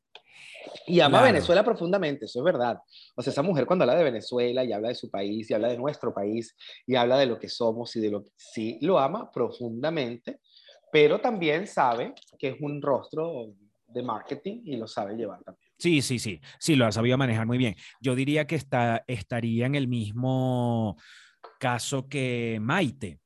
Y 0.86 1.00
ama 1.00 1.24
Venezuela 1.24 1.64
profundamente, 1.64 2.26
eso 2.26 2.40
es 2.40 2.46
verdad. 2.46 2.80
O 3.16 3.22
sea, 3.22 3.32
esa 3.32 3.42
mujer 3.42 3.66
cuando 3.66 3.84
habla 3.84 3.96
de 3.96 4.04
Venezuela 4.04 4.64
y 4.64 4.72
habla 4.74 4.90
de 4.90 4.96
su 4.96 5.10
país 5.10 5.50
y 5.50 5.54
habla 5.54 5.70
de 5.70 5.78
nuestro 5.78 6.14
país 6.14 6.56
y 6.86 6.96
habla 6.96 7.18
de 7.18 7.26
lo 7.26 7.40
que 7.40 7.50
somos 7.50 7.96
y 7.96 8.00
de 8.00 8.12
lo 8.12 8.24
que 8.24 8.32
sí 8.36 8.78
lo 8.82 9.00
ama 9.00 9.32
profundamente, 9.32 10.40
pero 10.92 11.20
también 11.20 11.68
sabe 11.68 12.14
que 12.38 12.50
es 12.50 12.56
un 12.60 12.82
rostro 12.82 13.54
de 13.88 14.04
marketing 14.04 14.62
y 14.66 14.78
lo 14.78 14.88
sabe 14.88 15.16
llevar 15.16 15.42
también. 15.44 15.72
Sí, 15.78 16.02
sí, 16.02 16.20
sí, 16.20 16.40
sí, 16.60 16.76
lo 16.76 16.86
ha 16.86 16.92
sabido 16.92 17.18
manejar 17.18 17.48
muy 17.48 17.58
bien. 17.58 17.76
Yo 18.00 18.16
diría 18.16 18.46
que 18.46 18.56
está, 18.56 19.04
estaría 19.08 19.66
en 19.66 19.76
el 19.76 19.88
mismo 19.88 20.96
caso 21.60 22.08
que 22.08 22.60
Maite. 22.62 23.20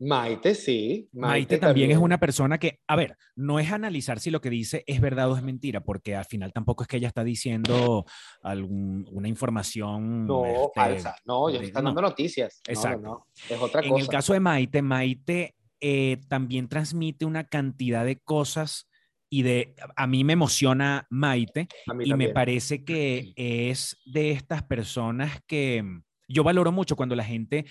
Maite, 0.00 0.54
sí. 0.54 1.08
Maite, 1.12 1.58
también, 1.58 1.90
es 1.90 1.98
una 1.98 2.18
persona 2.18 2.56
que, 2.56 2.80
a 2.88 2.96
ver, 2.96 3.16
no 3.36 3.60
es 3.60 3.70
analizar 3.70 4.18
si 4.18 4.30
lo 4.30 4.40
que 4.40 4.48
dice 4.48 4.82
es 4.86 5.00
verdad 5.00 5.30
o 5.30 5.36
es 5.36 5.42
mentira, 5.42 5.82
porque 5.82 6.16
al 6.16 6.24
final 6.24 6.54
tampoco 6.54 6.84
es 6.84 6.88
que 6.88 6.96
ella 6.96 7.08
está 7.08 7.22
diciendo 7.22 8.06
alguna 8.42 9.28
información. 9.28 10.26
No, 10.26 10.46
este, 10.46 10.70
falsa. 10.74 11.16
No, 11.26 11.50
ellos 11.50 11.62
están 11.64 11.84
dando 11.84 12.00
noticias. 12.00 12.62
Exacto. 12.66 13.26
es 13.48 13.60
otra 13.60 13.82
cosa. 13.82 13.94
En 13.94 14.00
el 14.00 14.08
caso 14.08 14.32
de 14.32 14.40
Maite, 14.40 14.80
Maite 14.80 15.54
eh, 15.80 16.18
también 16.28 16.68
transmite 16.68 17.26
una 17.26 17.44
cantidad 17.44 18.06
de 18.06 18.16
cosas 18.16 18.88
y 19.28 19.42
de, 19.42 19.74
a 19.96 20.06
mí 20.06 20.24
me 20.24 20.32
emociona 20.32 21.06
Maite 21.10 21.68
y 22.04 22.14
me 22.14 22.30
parece 22.30 22.84
que 22.84 23.32
es 23.36 23.98
de 24.06 24.32
estas 24.32 24.62
personas 24.62 25.40
que 25.46 25.84
yo 26.26 26.42
valoro 26.42 26.72
mucho 26.72 26.96
cuando 26.96 27.14
la 27.14 27.24
gente 27.24 27.66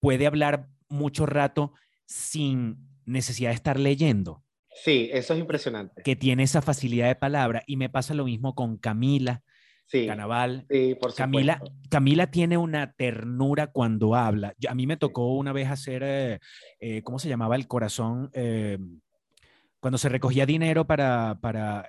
puede 0.00 0.26
hablar 0.26 0.68
mucho 0.94 1.26
rato 1.26 1.72
sin 2.06 2.78
necesidad 3.04 3.50
de 3.50 3.56
estar 3.56 3.78
leyendo. 3.78 4.42
Sí, 4.74 5.08
eso 5.12 5.34
es 5.34 5.40
impresionante. 5.40 6.02
Que 6.02 6.16
tiene 6.16 6.42
esa 6.42 6.60
facilidad 6.60 7.06
de 7.06 7.14
palabra. 7.14 7.62
Y 7.66 7.76
me 7.76 7.88
pasa 7.88 8.12
lo 8.14 8.24
mismo 8.24 8.54
con 8.54 8.76
Camila. 8.76 9.42
Sí, 9.86 10.06
Canaval. 10.06 10.66
Sí, 10.68 10.96
por 11.00 11.14
Camila, 11.14 11.60
Camila 11.90 12.30
tiene 12.30 12.56
una 12.56 12.92
ternura 12.92 13.68
cuando 13.68 14.14
habla. 14.14 14.54
a 14.66 14.74
mí 14.74 14.86
me 14.86 14.96
tocó 14.96 15.34
una 15.34 15.52
vez 15.52 15.70
hacer, 15.70 16.02
eh, 16.04 16.40
eh, 16.80 17.02
¿cómo 17.02 17.18
se 17.18 17.28
llamaba? 17.28 17.54
El 17.54 17.68
corazón, 17.68 18.30
eh, 18.32 18.78
cuando 19.78 19.98
se 19.98 20.08
recogía 20.08 20.46
dinero 20.46 20.86
para... 20.86 21.38
para 21.40 21.86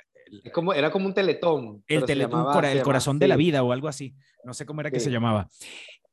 como, 0.52 0.74
era 0.74 0.92
como 0.92 1.06
un 1.06 1.14
teletón. 1.14 1.84
El, 1.88 2.04
teletón, 2.04 2.66
el 2.66 2.82
corazón 2.82 3.18
de 3.18 3.28
la 3.28 3.38
vida 3.38 3.64
o 3.64 3.72
algo 3.72 3.88
así. 3.88 4.14
No 4.44 4.54
sé 4.54 4.66
cómo 4.66 4.82
era 4.82 4.92
que 4.92 5.00
se 5.00 5.12
llamaba. 5.12 5.48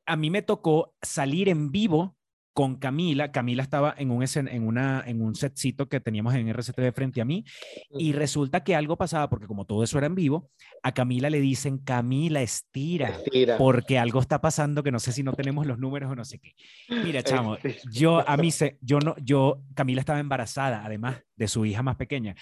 A 0.06 0.16
mí 0.16 0.30
me 0.30 0.42
tocó 0.42 0.94
salir 1.02 1.48
en 1.48 1.72
vivo 1.72 2.16
con 2.52 2.76
Camila. 2.76 3.32
Camila 3.32 3.62
estaba 3.62 3.94
en 3.96 4.10
un, 4.10 4.24
en, 4.24 4.66
una, 4.66 5.02
en 5.06 5.22
un 5.22 5.34
setcito 5.34 5.88
que 5.88 6.00
teníamos 6.00 6.34
en 6.34 6.48
RCTV 6.48 6.92
frente 6.92 7.20
a 7.20 7.24
mí 7.24 7.44
y 7.90 8.12
resulta 8.12 8.62
que 8.62 8.74
algo 8.74 8.96
pasaba, 8.96 9.28
porque 9.28 9.46
como 9.46 9.64
todo 9.64 9.82
eso 9.82 9.98
era 9.98 10.06
en 10.06 10.14
vivo, 10.14 10.50
a 10.82 10.92
Camila 10.92 11.30
le 11.30 11.40
dicen, 11.40 11.78
Camila, 11.78 12.42
estira, 12.42 13.08
estira. 13.08 13.58
porque 13.58 13.98
algo 13.98 14.20
está 14.20 14.40
pasando 14.40 14.82
que 14.82 14.92
no 14.92 14.98
sé 14.98 15.12
si 15.12 15.22
no 15.22 15.32
tenemos 15.32 15.66
los 15.66 15.78
números 15.78 16.10
o 16.10 16.14
no 16.14 16.24
sé 16.24 16.38
qué. 16.38 16.54
Mira, 17.04 17.22
chamo, 17.22 17.56
yo 17.90 18.28
a 18.28 18.36
mí 18.36 18.50
se, 18.50 18.78
yo 18.80 18.98
no, 18.98 19.14
yo, 19.22 19.62
Camila 19.74 20.00
estaba 20.00 20.20
embarazada, 20.20 20.84
además 20.84 21.22
de 21.36 21.48
su 21.48 21.64
hija 21.64 21.82
más 21.82 21.96
pequeña, 21.96 22.34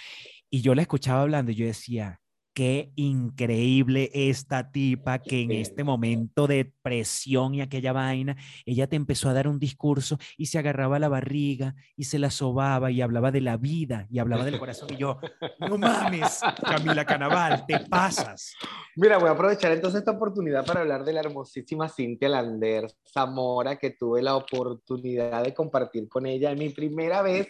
y 0.49 0.63
yo 0.63 0.75
la 0.75 0.83
escuchaba 0.83 1.23
hablando 1.23 1.53
y 1.53 1.55
yo 1.55 1.67
decía, 1.67 2.21
qué 2.61 2.93
increíble 2.95 4.11
esta 4.13 4.71
tipa 4.71 5.19
que 5.19 5.41
en 5.41 5.51
este 5.51 5.83
momento 5.83 6.47
de 6.47 6.71
presión 6.83 7.55
y 7.55 7.63
aquella 7.63 7.95
vaina, 7.95 8.37
ella 8.67 8.87
te 8.87 8.97
empezó 8.97 9.31
a 9.31 9.33
dar 9.33 9.49
un 9.49 9.59
discurso 9.59 10.19
y 10.37 10.45
se 10.45 10.59
agarraba 10.59 10.99
la 10.99 11.09
barriga 11.09 11.75
y 11.97 12.05
se 12.05 12.19
la 12.19 12.29
sobaba 12.29 12.91
y 12.91 13.01
hablaba 13.01 13.31
de 13.31 13.41
la 13.41 13.57
vida 13.57 14.07
y 14.11 14.19
hablaba 14.19 14.45
del 14.45 14.59
corazón 14.59 14.93
y 14.93 14.99
yo, 14.99 15.19
no 15.59 15.79
mames, 15.79 16.41
Camila 16.63 17.07
Canaval, 17.07 17.65
te 17.65 17.81
pasas. 17.81 18.53
Mira, 18.95 19.17
voy 19.17 19.31
a 19.31 19.33
aprovechar 19.33 19.73
entonces 19.73 20.01
esta 20.01 20.11
oportunidad 20.11 20.67
para 20.67 20.81
hablar 20.81 21.03
de 21.03 21.15
la 21.15 21.21
hermosísima 21.21 21.89
Cintia 21.89 22.29
Lander 22.29 22.93
Zamora, 23.11 23.77
que 23.77 23.93
tuve 23.93 24.21
la 24.21 24.37
oportunidad 24.37 25.45
de 25.45 25.55
compartir 25.55 26.11
con 26.11 26.27
ella 26.27 26.51
en 26.51 26.59
mi 26.59 26.69
primera 26.69 27.23
vez, 27.23 27.49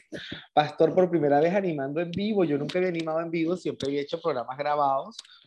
pastor, 0.54 0.94
por 0.94 1.10
primera 1.10 1.40
vez 1.40 1.52
animando 1.52 2.00
en 2.00 2.12
vivo. 2.12 2.44
Yo 2.44 2.58
nunca 2.58 2.78
había 2.78 2.90
animado 2.90 3.20
en 3.20 3.32
vivo, 3.32 3.56
siempre 3.56 3.88
había 3.88 4.02
hecho 4.02 4.20
programas 4.20 4.56
grabados 4.56 4.99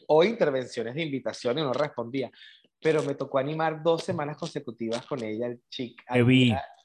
o 0.07 0.23
intervenciones 0.23 0.95
de 0.95 1.03
invitación 1.03 1.59
y 1.59 1.61
no 1.61 1.73
respondía. 1.73 2.31
Pero 2.81 3.03
me 3.03 3.15
tocó 3.15 3.39
animar 3.39 3.81
dos 3.81 4.03
semanas 4.03 4.37
consecutivas 4.37 5.05
con 5.05 5.23
ella, 5.23 5.47
el 5.47 5.61
chic. 5.69 6.03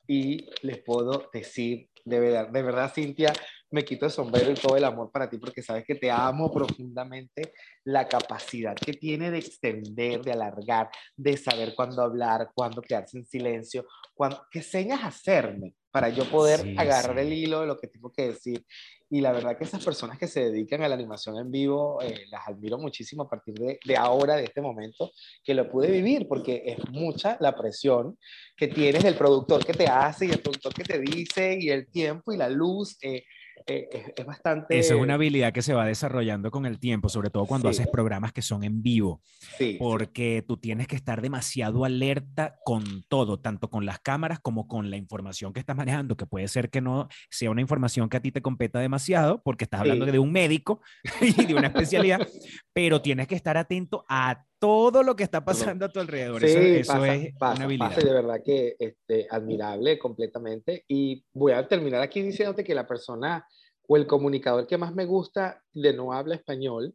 Y 0.07 0.47
les 0.63 0.79
puedo 0.79 1.29
decir, 1.33 1.91
de 2.05 2.21
verdad, 2.21 2.49
de 2.49 2.63
verdad, 2.63 2.93
Cintia, 2.95 3.33
me 3.71 3.85
quito 3.85 4.07
el 4.07 4.13
sombrero 4.13 4.51
y 4.51 4.55
todo 4.55 4.77
el 4.77 4.85
amor 4.85 5.11
para 5.11 5.29
ti 5.29 5.37
porque 5.37 5.63
sabes 5.63 5.85
que 5.85 5.95
te 5.95 6.11
amo 6.11 6.51
profundamente. 6.51 7.53
La 7.85 8.09
capacidad 8.09 8.75
que 8.75 8.95
tiene 8.95 9.31
de 9.31 9.39
extender, 9.39 10.23
de 10.23 10.33
alargar, 10.33 10.89
de 11.17 11.37
saber 11.37 11.75
cuándo 11.75 12.03
hablar, 12.03 12.51
cuándo 12.55 12.81
quedarse 12.81 13.19
en 13.19 13.27
silencio, 13.27 13.87
cuándo, 14.15 14.47
qué 14.51 14.63
señas 14.63 15.05
hacerme 15.05 15.75
para 15.91 16.09
yo 16.11 16.25
poder 16.25 16.75
agarrar 16.79 17.19
el 17.19 17.33
hilo 17.33 17.61
de 17.61 17.67
lo 17.67 17.79
que 17.79 17.89
tengo 17.89 18.13
que 18.13 18.29
decir. 18.29 18.65
Y 19.11 19.23
la 19.23 19.33
verdad 19.33 19.57
que 19.57 19.65
esas 19.65 19.83
personas 19.83 20.19
que 20.19 20.27
se 20.27 20.51
dedican 20.51 20.83
a 20.83 20.89
la 20.89 20.95
animación 20.95 21.39
en 21.39 21.51
vivo, 21.51 22.01
eh, 22.03 22.27
las 22.31 22.47
admiro 22.47 22.77
muchísimo 22.77 23.23
a 23.23 23.29
partir 23.29 23.55
de, 23.55 23.79
de, 23.83 23.97
ahora, 23.97 24.37
de 24.37 24.45
este 24.45 24.61
momento, 24.61 25.11
que 25.43 25.55
lo 25.55 25.71
pude 25.71 25.91
vivir, 25.91 26.29
porque 26.29 26.63
es 26.67 26.79
mucha 26.91 27.39
la 27.41 27.57
presión 27.57 28.19
que 28.57 28.69
tienes 28.69 29.03
del 29.03 29.17
productor 29.17 29.65
que 29.65 29.73
te 29.73 29.87
hace 29.87 30.27
y 30.27 30.31
el 30.31 30.41
productor 30.41 30.75
que 30.75 30.85
te 30.85 30.99
dice 30.99 31.57
y 31.59 31.71
el 31.71 31.89
tiempo 31.89 32.33
y 32.33 32.37
la 32.37 32.51
luz. 32.51 32.99
Eh, 33.03 33.25
eh, 33.67 34.13
es, 34.17 34.27
bastante... 34.27 34.79
Esa 34.79 34.95
es 34.95 35.01
una 35.01 35.15
habilidad 35.15 35.53
que 35.53 35.63
se 35.63 35.75
va 35.75 35.87
desarrollando 35.87 36.51
con 36.51 36.67
el 36.67 36.79
tiempo, 36.79 37.09
sobre 37.09 37.31
todo 37.31 37.47
cuando 37.47 37.69
haces 37.69 37.87
programas 37.89 38.33
que 38.33 38.43
son 38.43 38.65
en 38.65 38.83
vivo, 38.83 39.23
sí, 39.57 39.77
porque 39.79 40.45
tú 40.47 40.57
tienes 40.57 40.87
que 40.87 40.97
estar 40.97 41.21
demasiado 41.21 41.85
alerta 41.85 42.57
con 42.65 43.05
todo, 43.09 43.41
tanto 43.41 43.71
con 43.71 43.87
las 43.87 44.01
cámaras 44.01 44.41
como 44.41 44.69
con 44.69 44.91
la 44.91 44.97
información 44.97 45.53
que 45.53 45.61
estás 45.61 45.77
manejando, 45.77 46.17
que 46.17 46.27
puede 46.27 46.49
ser 46.49 46.71
que 46.71 46.81
no 46.81 47.09
sea 47.31 47.51
una 47.51 47.61
información 47.61 48.09
que 48.09 48.17
a 48.17 48.21
ti 48.21 48.33
te 48.33 48.43
competa 48.43 48.81
demasiado, 48.81 49.43
porque 49.43 49.65
estás 49.65 49.81
hablando 49.81 50.07
de 50.07 50.19
un 50.19 50.33
médico 50.33 50.81
y 51.21 51.47
de 51.47 51.55
una 51.55 51.69
especialidad, 51.69 52.21
pero 52.73 53.01
tienes 53.03 53.27
que 53.27 53.35
estar 53.35 53.57
atento 53.57 54.05
a 54.09 54.45
todo 54.59 55.03
lo 55.03 55.17
que 55.17 55.25
está 55.25 55.45
pasando 55.45 55.87
a 55.87 55.89
tu 55.89 56.01
alrededor. 56.01 56.45
eso, 56.45 56.59
eso 56.59 57.05
es 57.05 57.35
una 57.41 57.65
habilidad. 57.65 57.97
de 57.97 58.13
verdad 58.13 58.43
que 58.45 58.77
este, 58.79 59.27
admirable 59.31 59.99
completamente. 59.99 60.85
Y 60.89 61.25
voy 61.33 61.53
a 61.53 61.67
terminar 61.67 62.03
aquí 62.03 62.23
diciéndote 62.23 62.65
que 62.65 62.75
la 62.75 62.87
persona 62.87 63.47
o 63.87 63.97
el 63.97 64.07
comunicador 64.07 64.67
que 64.67 64.79
más 64.79 64.95
me 64.95 65.07
gusta 65.07 65.63
de 65.73 65.93
no 65.93 66.13
habla 66.13 66.35
español 66.35 66.95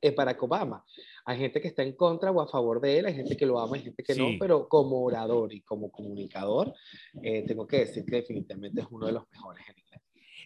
es 0.00 0.14
Barack 0.14 0.42
Obama. 0.42 0.84
Hay 1.24 1.38
gente 1.38 1.60
que 1.60 1.68
está 1.68 1.82
en 1.82 1.94
contra 1.94 2.30
o 2.30 2.40
a 2.40 2.48
favor 2.48 2.80
de 2.80 2.98
él, 2.98 3.06
hay 3.06 3.14
gente 3.14 3.36
que 3.36 3.46
lo 3.46 3.58
ama, 3.58 3.76
hay 3.76 3.82
gente 3.82 4.02
que 4.02 4.14
no, 4.14 4.28
pero 4.38 4.68
como 4.68 5.02
orador 5.02 5.52
y 5.52 5.60
como 5.62 5.90
comunicador, 5.90 6.72
eh, 7.22 7.44
tengo 7.46 7.66
que 7.66 7.80
decir 7.80 8.04
que 8.04 8.16
definitivamente 8.16 8.80
es 8.80 8.86
uno 8.90 9.06
de 9.06 9.12
los 9.12 9.24
mejores 9.30 9.64
en. 9.68 9.87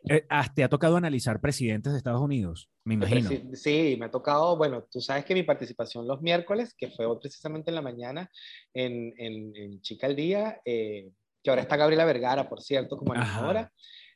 Eh, 0.08 0.26
ah, 0.28 0.52
¿Te 0.54 0.64
ha 0.64 0.68
tocado 0.68 0.96
analizar 0.96 1.40
presidentes 1.40 1.92
de 1.92 1.98
Estados 1.98 2.20
Unidos? 2.20 2.68
Me 2.84 2.94
imagino. 2.94 3.30
Sí, 3.54 3.96
me 3.98 4.06
ha 4.06 4.10
tocado, 4.10 4.56
bueno, 4.56 4.86
tú 4.90 5.00
sabes 5.00 5.24
que 5.24 5.34
mi 5.34 5.42
participación 5.44 6.06
los 6.08 6.22
miércoles, 6.22 6.74
que 6.76 6.90
fue 6.90 7.06
precisamente 7.20 7.70
en 7.70 7.76
la 7.76 7.82
mañana 7.82 8.30
en, 8.74 9.14
en, 9.16 9.80
Chica 9.80 10.06
al 10.06 10.16
Día, 10.16 10.60
eh, 10.64 11.10
que 11.42 11.50
ahora 11.50 11.62
está 11.62 11.76
Gabriela 11.76 12.04
Vergara, 12.04 12.48
por 12.48 12.62
cierto, 12.62 12.96
como 12.96 13.12
animadora. 13.12 13.72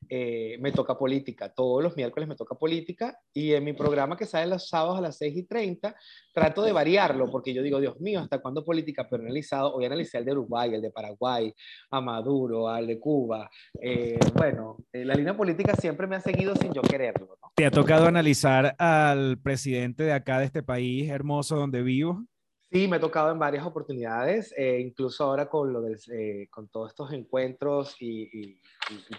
Eh, 0.09 0.57
me 0.61 0.73
toca 0.73 0.97
política. 0.97 1.53
Todos 1.53 1.83
los 1.83 1.97
miércoles 1.97 2.29
me 2.29 2.37
toca 2.37 2.55
política 2.55 3.19
y 3.33 3.53
en 3.53 3.65
mi 3.65 3.73
programa 3.73 4.17
que 4.17 4.27
sale 4.27 4.47
los 4.47 4.69
sábados 4.69 4.99
a 4.99 5.01
las 5.01 5.19
6 5.19 5.37
y 5.37 5.43
30 5.45 5.95
trato 6.33 6.63
de 6.63 6.73
variarlo 6.73 7.31
porque 7.31 7.53
yo 7.53 7.63
digo, 7.63 7.81
Dios 7.81 8.01
mío, 8.01 8.21
¿hasta 8.21 8.41
cuándo 8.41 8.65
política? 8.65 9.07
Pero 9.09 9.23
analizado, 9.23 9.75
hoy 9.75 9.85
analicé 9.85 10.19
el 10.19 10.25
de 10.25 10.33
Uruguay, 10.33 10.75
el 10.75 10.83
de 10.83 10.91
Paraguay, 10.91 11.53
a 11.91 12.01
Maduro, 12.01 12.69
al 12.69 12.87
de 12.87 13.01
Cuba. 13.01 13.51
Eh, 13.81 14.19
bueno, 14.35 14.77
eh, 14.93 15.05
la 15.05 15.15
línea 15.15 15.37
política 15.37 15.75
siempre 15.75 16.07
me 16.07 16.17
ha 16.17 16.21
seguido 16.21 16.55
sin 16.57 16.73
yo 16.73 16.83
quererlo. 16.83 17.39
¿Te 17.55 17.67
ha 17.67 17.71
tocado 17.71 18.07
analizar 18.07 18.75
al 18.79 19.39
presidente 19.39 20.03
de 20.05 20.13
acá, 20.13 20.39
de 20.39 20.45
este 20.45 20.63
país 20.63 21.11
hermoso 21.11 21.57
donde 21.57 21.83
vivo? 21.83 22.27
Sí, 22.71 22.89
me 22.89 22.97
ha 22.97 23.01
tocado 23.01 23.31
en 23.31 23.39
varias 23.39 23.65
oportunidades, 23.65 24.53
eh, 24.57 24.81
incluso 24.81 25.23
ahora 25.23 25.49
con, 25.49 25.73
lo 25.73 25.81
del, 25.83 25.97
eh, 26.13 26.49
con 26.51 26.69
todos 26.69 26.91
estos 26.91 27.13
encuentros 27.13 27.95
y, 28.01 28.29
y, 28.33 28.61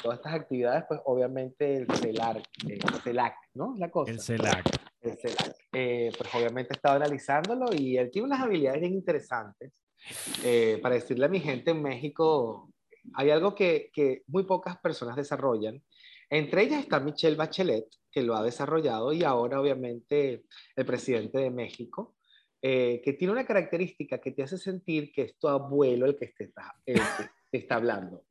todas 0.01 0.19
estas 0.19 0.33
actividades, 0.33 0.83
pues 0.87 0.99
obviamente 1.05 1.77
el 1.77 1.87
CELAC, 1.87 2.45
eh, 2.69 2.79
CELAC 3.03 3.35
¿no? 3.53 3.73
La 3.77 3.89
cosa. 3.89 4.11
El 4.11 4.19
CELAC. 4.19 4.65
El 5.01 5.17
CELAC. 5.17 5.55
pues 5.71 6.35
obviamente 6.35 6.73
he 6.73 6.75
estado 6.75 6.97
analizándolo 6.97 7.73
y 7.73 7.97
él 7.97 8.11
tiene 8.11 8.27
unas 8.27 8.41
habilidades 8.41 8.81
bien 8.81 8.93
interesantes. 8.93 9.71
para 10.81 10.95
decirle 10.95 11.25
a 11.25 11.29
mi 11.29 11.39
gente 11.39 11.71
en 11.71 11.81
México, 11.81 12.69
hay 13.13 13.29
algo 13.29 13.55
que, 13.55 13.89
que 13.93 14.23
muy 14.27 14.43
pocas 14.43 14.77
personas 14.79 15.15
desarrollan. 15.15 15.81
Entre 16.29 16.63
ellas 16.63 16.81
está 16.81 16.99
Michelle 16.99 17.37
Bachelet, 17.37 17.85
que 18.11 18.23
lo 18.23 18.35
ha 18.35 18.43
desarrollado, 18.43 19.13
y 19.13 19.23
ahora 19.23 19.61
obviamente 19.61 20.43
el 20.75 20.85
presidente 20.85 21.39
de 21.39 21.49
México, 21.49 22.16
eh, 22.70 23.01
que 23.01 23.13
tiene 23.13 23.32
una 23.32 23.45
característica 23.45 24.18
que 24.18 24.32
te 24.32 24.43
hace 24.43 24.57
sentir 24.57 25.13
que 25.13 25.22
es 25.22 25.38
tu 25.39 25.47
abuelo 25.47 26.05
el 26.05 26.18
que 26.18 26.28
te 26.38 26.43
está, 26.43 26.76
está 27.49 27.76
hablando. 27.76 28.26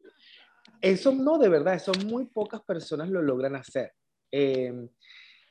Eso 0.78 1.10
no, 1.10 1.38
de 1.38 1.48
verdad, 1.48 1.72
eso 1.72 1.90
muy 2.04 2.26
pocas 2.26 2.60
personas 2.60 3.08
lo 3.08 3.22
logran 3.22 3.56
hacer. 3.56 3.94
Eh, 4.30 4.90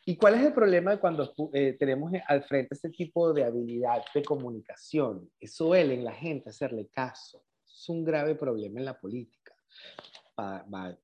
¿Y 0.06 0.16
cuál 0.18 0.36
es 0.36 0.42
el 0.42 0.54
problema 0.54 0.98
cuando 0.98 1.34
eh, 1.54 1.76
tenemos 1.80 2.12
al 2.28 2.44
frente 2.44 2.76
ese 2.76 2.92
tipo 2.92 3.34
de 3.34 3.46
habilidad 3.46 4.04
de 4.14 4.22
comunicación? 4.22 5.32
Eso 5.40 5.66
suele 5.66 5.96
en 5.96 6.04
la 6.04 6.14
gente 6.14 6.52
hacerle 6.52 6.88
caso. 6.94 7.44
Es 7.66 7.90
un 7.90 8.06
grave 8.06 8.36
problema 8.36 8.80
en 8.80 8.86
la 8.86 9.00
política. 9.00 9.56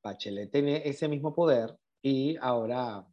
Bachelet 0.04 0.52
tiene 0.52 0.88
ese 0.88 1.08
mismo 1.08 1.34
poder 1.34 1.76
y 2.00 2.38
ahora 2.40 3.04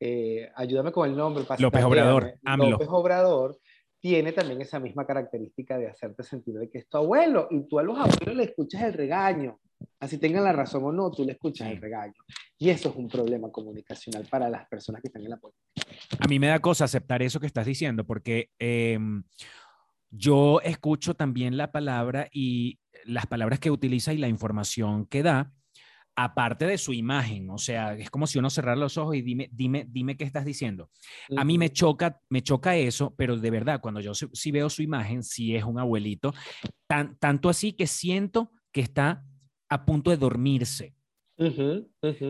eh, 0.00 0.50
ayúdame 0.54 0.92
con 0.92 1.08
el 1.08 1.16
nombre. 1.16 1.44
López 1.58 1.84
Obrador. 1.84 2.34
López 2.58 2.88
Obrador 2.90 3.58
tiene 4.04 4.32
también 4.32 4.60
esa 4.60 4.78
misma 4.78 5.06
característica 5.06 5.78
de 5.78 5.88
hacerte 5.88 6.22
sentir 6.24 6.56
de 6.56 6.68
que 6.68 6.76
es 6.76 6.86
tu 6.90 6.98
abuelo 6.98 7.48
y 7.50 7.66
tú 7.66 7.78
a 7.78 7.82
los 7.82 7.98
abuelos 7.98 8.36
le 8.36 8.44
escuchas 8.44 8.82
el 8.82 8.92
regaño. 8.92 9.58
Así 9.98 10.18
tengan 10.18 10.44
la 10.44 10.52
razón 10.52 10.84
o 10.84 10.92
no, 10.92 11.10
tú 11.10 11.24
le 11.24 11.32
escuchas 11.32 11.70
el 11.70 11.80
regaño. 11.80 12.12
Y 12.58 12.68
eso 12.68 12.90
es 12.90 12.96
un 12.96 13.08
problema 13.08 13.50
comunicacional 13.50 14.26
para 14.30 14.50
las 14.50 14.68
personas 14.68 15.00
que 15.00 15.08
están 15.08 15.22
en 15.22 15.30
la 15.30 15.38
política. 15.38 15.86
A 16.20 16.28
mí 16.28 16.38
me 16.38 16.48
da 16.48 16.58
cosa 16.58 16.84
aceptar 16.84 17.22
eso 17.22 17.40
que 17.40 17.46
estás 17.46 17.64
diciendo 17.64 18.04
porque 18.04 18.50
em, 18.58 19.24
yo 20.10 20.60
escucho 20.60 21.14
también 21.14 21.56
la 21.56 21.72
palabra 21.72 22.28
y 22.30 22.80
las 23.06 23.26
palabras 23.26 23.58
que 23.58 23.70
utiliza 23.70 24.12
y 24.12 24.18
la 24.18 24.28
información 24.28 25.06
que 25.06 25.22
da 25.22 25.50
aparte 26.16 26.66
de 26.66 26.78
su 26.78 26.92
imagen, 26.92 27.50
o 27.50 27.58
sea, 27.58 27.94
es 27.94 28.10
como 28.10 28.26
si 28.26 28.38
uno 28.38 28.50
cerrara 28.50 28.76
los 28.76 28.96
ojos 28.96 29.16
y 29.16 29.22
dime, 29.22 29.48
dime, 29.52 29.86
dime 29.88 30.16
qué 30.16 30.24
estás 30.24 30.44
diciendo. 30.44 30.90
A 31.36 31.44
mí 31.44 31.58
me 31.58 31.70
choca, 31.70 32.20
me 32.28 32.42
choca 32.42 32.76
eso, 32.76 33.14
pero 33.16 33.36
de 33.36 33.50
verdad, 33.50 33.80
cuando 33.80 34.00
yo 34.00 34.12
sí, 34.14 34.50
veo 34.52 34.70
su 34.70 34.82
imagen, 34.82 35.22
sí 35.22 35.56
es 35.56 35.64
un 35.64 35.78
abuelito, 35.78 36.32
tan, 36.86 37.18
tanto 37.18 37.48
así 37.48 37.72
que 37.72 37.86
siento 37.86 38.52
que 38.72 38.80
está 38.80 39.24
a 39.68 39.84
punto 39.84 40.10
de 40.10 40.16
dormirse. 40.16 40.94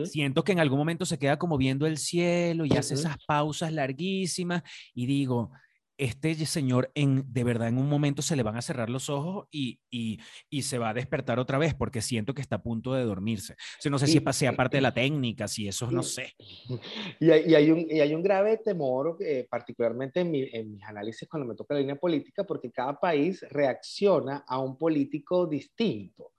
Siento 0.05 0.43
que 0.43 0.51
en 0.51 0.59
algún 0.59 0.79
momento 0.79 1.05
se 1.05 1.19
queda 1.19 1.37
como 1.37 1.57
viendo 1.57 1.85
el 1.85 1.97
cielo 1.97 2.65
y 2.65 2.71
hace 2.71 2.95
esas 2.95 3.17
pausas 3.27 3.71
larguísimas 3.71 4.63
y 4.95 5.05
digo, 5.05 5.51
este 5.97 6.35
señor 6.45 6.91
en, 6.95 7.23
de 7.31 7.43
verdad 7.43 7.67
en 7.67 7.77
un 7.77 7.87
momento 7.87 8.21
se 8.21 8.35
le 8.35 8.43
van 8.43 8.57
a 8.57 8.61
cerrar 8.61 8.89
los 8.89 9.09
ojos 9.09 9.47
y, 9.51 9.79
y, 9.89 10.19
y, 10.49 10.63
se 10.63 10.77
va 10.77 10.89
a 10.89 10.93
despertar 10.93 11.39
otra 11.39 11.57
vez 11.57 11.73
porque 11.73 12.01
siento 12.01 12.33
que 12.33 12.41
está 12.41 12.57
a 12.57 12.63
punto 12.63 12.93
de 12.93 13.03
dormirse. 13.03 13.55
O 13.85 13.89
no 13.89 13.99
sé 13.99 14.07
si 14.07 14.21
sea 14.31 14.53
parte 14.53 14.77
de 14.77 14.81
la 14.81 14.93
técnica, 14.93 15.47
si 15.47 15.67
eso 15.67 15.89
no 15.89 16.03
sé. 16.03 16.33
Y 17.19 17.31
hay, 17.31 17.43
y 17.47 17.55
hay, 17.55 17.71
un, 17.71 17.87
y 17.89 17.99
hay 17.99 18.13
un, 18.13 18.21
grave 18.21 18.57
temor, 18.57 19.17
eh, 19.21 19.47
particularmente 19.49 20.19
en, 20.19 20.35
en, 20.35 20.71
mis 20.71 20.83
análisis 20.83 21.27
cuando 21.27 21.47
me 21.47 21.55
toca 21.55 21.73
la 21.73 21.79
línea 21.79 21.95
política, 21.95 22.43
porque 22.43 22.71
cada 22.71 22.99
país 22.99 23.45
reacciona 23.49 24.43
a 24.47 24.59
un 24.59 24.77
político 24.77 25.47
distinto. 25.47 26.33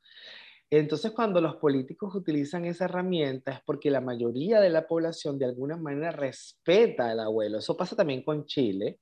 Entonces, 0.68 1.12
cuando 1.12 1.40
los 1.40 1.56
políticos 1.56 2.14
utilizan 2.14 2.64
esa 2.64 2.86
herramienta 2.86 3.52
es 3.52 3.60
porque 3.64 3.90
la 3.90 4.00
mayoría 4.00 4.60
de 4.60 4.68
la 4.68 4.86
población 4.86 5.38
de 5.38 5.44
alguna 5.44 5.76
manera 5.76 6.10
respeta 6.10 7.10
al 7.10 7.20
abuelo. 7.20 7.58
Eso 7.58 7.76
pasa 7.76 7.94
también 7.94 8.22
con 8.22 8.46
Chile 8.46 8.98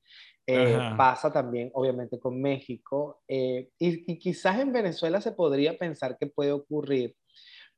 eh, 0.47 0.79
pasa 0.97 1.33
también, 1.33 1.71
obviamente, 1.75 2.19
con 2.19 2.41
México. 2.41 3.23
Eh, 3.29 3.71
y, 3.79 4.13
y, 4.13 4.19
quizás 4.19 4.59
en 4.59 4.73
Venezuela 4.73 5.21
se 5.21 5.33
podría 5.33 5.77
pensar 5.79 6.17
que 6.19 6.27
puede 6.27 6.53
ocurrir, 6.53 7.17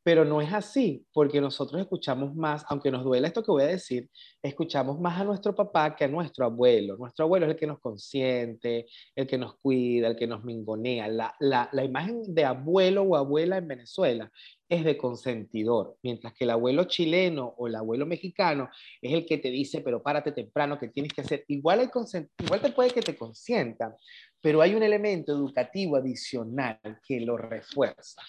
pero 0.06 0.24
no 0.24 0.40
es 0.40 0.52
así, 0.52 1.04
porque 1.12 1.40
nosotros 1.40 1.80
escuchamos 1.80 2.32
más, 2.36 2.64
aunque 2.68 2.92
nos 2.92 3.02
duele 3.02 3.26
esto 3.26 3.42
que 3.42 3.50
voy 3.50 3.64
a 3.64 3.66
decir, 3.66 4.08
escuchamos 4.40 5.00
más 5.00 5.20
a 5.20 5.24
nuestro 5.24 5.52
papá 5.52 5.96
que 5.96 6.04
a 6.04 6.08
nuestro 6.08 6.44
abuelo. 6.44 6.96
Nuestro 6.96 7.24
abuelo 7.24 7.46
es 7.46 7.52
el 7.52 7.58
que 7.58 7.66
nos 7.66 7.80
consiente, 7.80 8.86
el 9.16 9.26
que 9.26 9.36
nos 9.36 9.56
cuida, 9.58 10.06
el 10.06 10.14
que 10.14 10.28
nos 10.28 10.44
mingonea. 10.44 11.08
La, 11.08 11.34
la, 11.40 11.68
la 11.72 11.84
imagen 11.84 12.22
de 12.34 12.44
abuelo 12.44 13.02
o 13.02 13.16
abuela 13.16 13.56
en 13.56 13.66
Venezuela 13.66 14.30
es 14.68 14.84
de 14.84 14.96
consentidor, 14.96 15.96
mientras 16.02 16.34
que 16.34 16.44
el 16.44 16.50
abuelo 16.50 16.84
chileno 16.84 17.54
o 17.56 17.66
el 17.68 17.76
abuelo 17.76 18.06
mexicano 18.06 18.68
es 19.00 19.12
el 19.12 19.26
que 19.26 19.38
te 19.38 19.50
dice, 19.50 19.80
pero 19.80 20.02
párate 20.02 20.32
temprano, 20.32 20.78
que 20.78 20.88
tienes 20.88 21.12
que 21.12 21.20
hacer. 21.20 21.44
Igual, 21.48 21.80
el 21.80 21.90
igual 22.38 22.60
te 22.60 22.72
puede 22.72 22.90
que 22.90 23.02
te 23.02 23.16
consienta, 23.16 23.96
pero 24.40 24.60
hay 24.60 24.74
un 24.74 24.82
elemento 24.82 25.32
educativo 25.32 25.96
adicional 25.96 26.80
que 27.06 27.20
lo 27.20 27.36
refuerza 27.36 28.22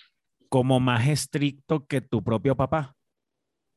como 0.50 0.80
más 0.80 1.08
estricto 1.08 1.86
que 1.86 2.02
tu 2.02 2.24
propio 2.24 2.56
papá. 2.56 2.94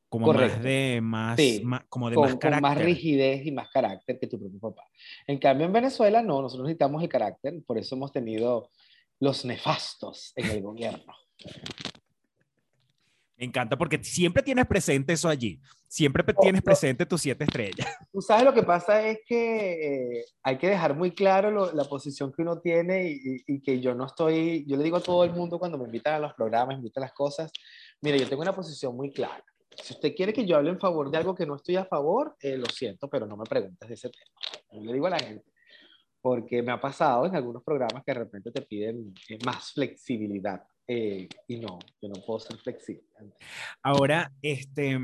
Como 0.09 0.33
más 0.33 0.61
de 0.61 0.99
más, 1.01 1.39
como 1.87 2.09
de 2.09 2.17
más 2.17 2.35
carácter. 2.35 2.61
más 2.61 2.77
rigidez 2.83 3.45
y 3.45 3.51
más 3.51 3.69
carácter 3.69 4.19
que 4.19 4.27
tu 4.27 4.37
propio 4.37 4.59
papá. 4.59 4.83
En 5.25 5.37
cambio, 5.37 5.65
en 5.65 5.71
Venezuela 5.71 6.21
no, 6.21 6.41
nosotros 6.41 6.67
necesitamos 6.67 7.01
el 7.01 7.07
carácter, 7.07 7.53
por 7.65 7.77
eso 7.77 7.95
hemos 7.95 8.11
tenido 8.11 8.69
los 9.21 9.45
nefastos 9.45 10.33
en 10.35 10.47
el 10.47 10.61
gobierno. 10.61 11.13
Me 13.41 13.47
encanta 13.47 13.75
porque 13.75 13.97
siempre 14.03 14.43
tienes 14.43 14.67
presente 14.67 15.13
eso 15.13 15.27
allí. 15.27 15.59
Siempre 15.87 16.23
tienes 16.39 16.61
presente 16.61 17.07
tus 17.07 17.21
siete 17.21 17.43
estrellas. 17.43 17.87
Tú 18.13 18.21
sabes 18.21 18.43
lo 18.43 18.53
que 18.53 18.61
pasa 18.61 19.03
es 19.07 19.17
que 19.25 20.19
eh, 20.19 20.25
hay 20.43 20.59
que 20.59 20.69
dejar 20.69 20.95
muy 20.95 21.09
claro 21.09 21.73
la 21.73 21.83
posición 21.85 22.31
que 22.31 22.43
uno 22.43 22.59
tiene 22.59 23.09
y, 23.09 23.41
y, 23.47 23.59
que 23.63 23.79
yo 23.79 23.95
no 23.95 24.05
estoy, 24.05 24.63
yo 24.67 24.77
le 24.77 24.83
digo 24.83 24.97
a 24.97 25.01
todo 25.01 25.23
el 25.23 25.31
mundo 25.31 25.57
cuando 25.57 25.79
me 25.79 25.85
invitan 25.85 26.13
a 26.13 26.19
los 26.19 26.35
programas, 26.35 26.75
me 26.75 26.81
invitan 26.81 27.01
a 27.01 27.07
las 27.07 27.13
cosas, 27.13 27.51
mire, 28.01 28.19
yo 28.19 28.29
tengo 28.29 28.43
una 28.43 28.53
posición 28.53 28.95
muy 28.95 29.11
clara. 29.11 29.43
Si 29.75 29.95
usted 29.95 30.13
quiere 30.13 30.33
que 30.33 30.45
yo 30.45 30.57
hable 30.57 30.69
en 30.69 30.79
favor 30.79 31.09
de 31.09 31.17
algo 31.17 31.33
que 31.33 31.47
no 31.47 31.55
estoy 31.55 31.77
a 31.77 31.85
favor, 31.85 32.35
eh, 32.41 32.57
lo 32.57 32.67
siento, 32.67 33.09
pero 33.09 33.25
no 33.25 33.37
me 33.37 33.45
preguntes 33.45 33.89
de 33.89 33.95
ese 33.95 34.11
tema. 34.11 34.35
Yo 34.71 34.81
le 34.81 34.93
digo 34.93 35.07
a 35.07 35.11
la 35.11 35.19
gente, 35.19 35.51
porque 36.21 36.61
me 36.61 36.73
ha 36.73 36.79
pasado 36.79 37.25
en 37.25 37.35
algunos 37.35 37.63
programas 37.63 38.03
que 38.05 38.13
de 38.13 38.19
repente 38.19 38.51
te 38.51 38.61
piden 38.61 39.15
eh, 39.29 39.39
más 39.43 39.71
flexibilidad. 39.71 40.61
Eh, 40.93 41.29
y 41.47 41.55
no, 41.55 41.79
yo 42.01 42.09
no 42.09 42.15
puedo 42.15 42.41
ser 42.41 42.57
flexible. 42.57 43.01
Ahora, 43.81 44.33
este, 44.41 44.99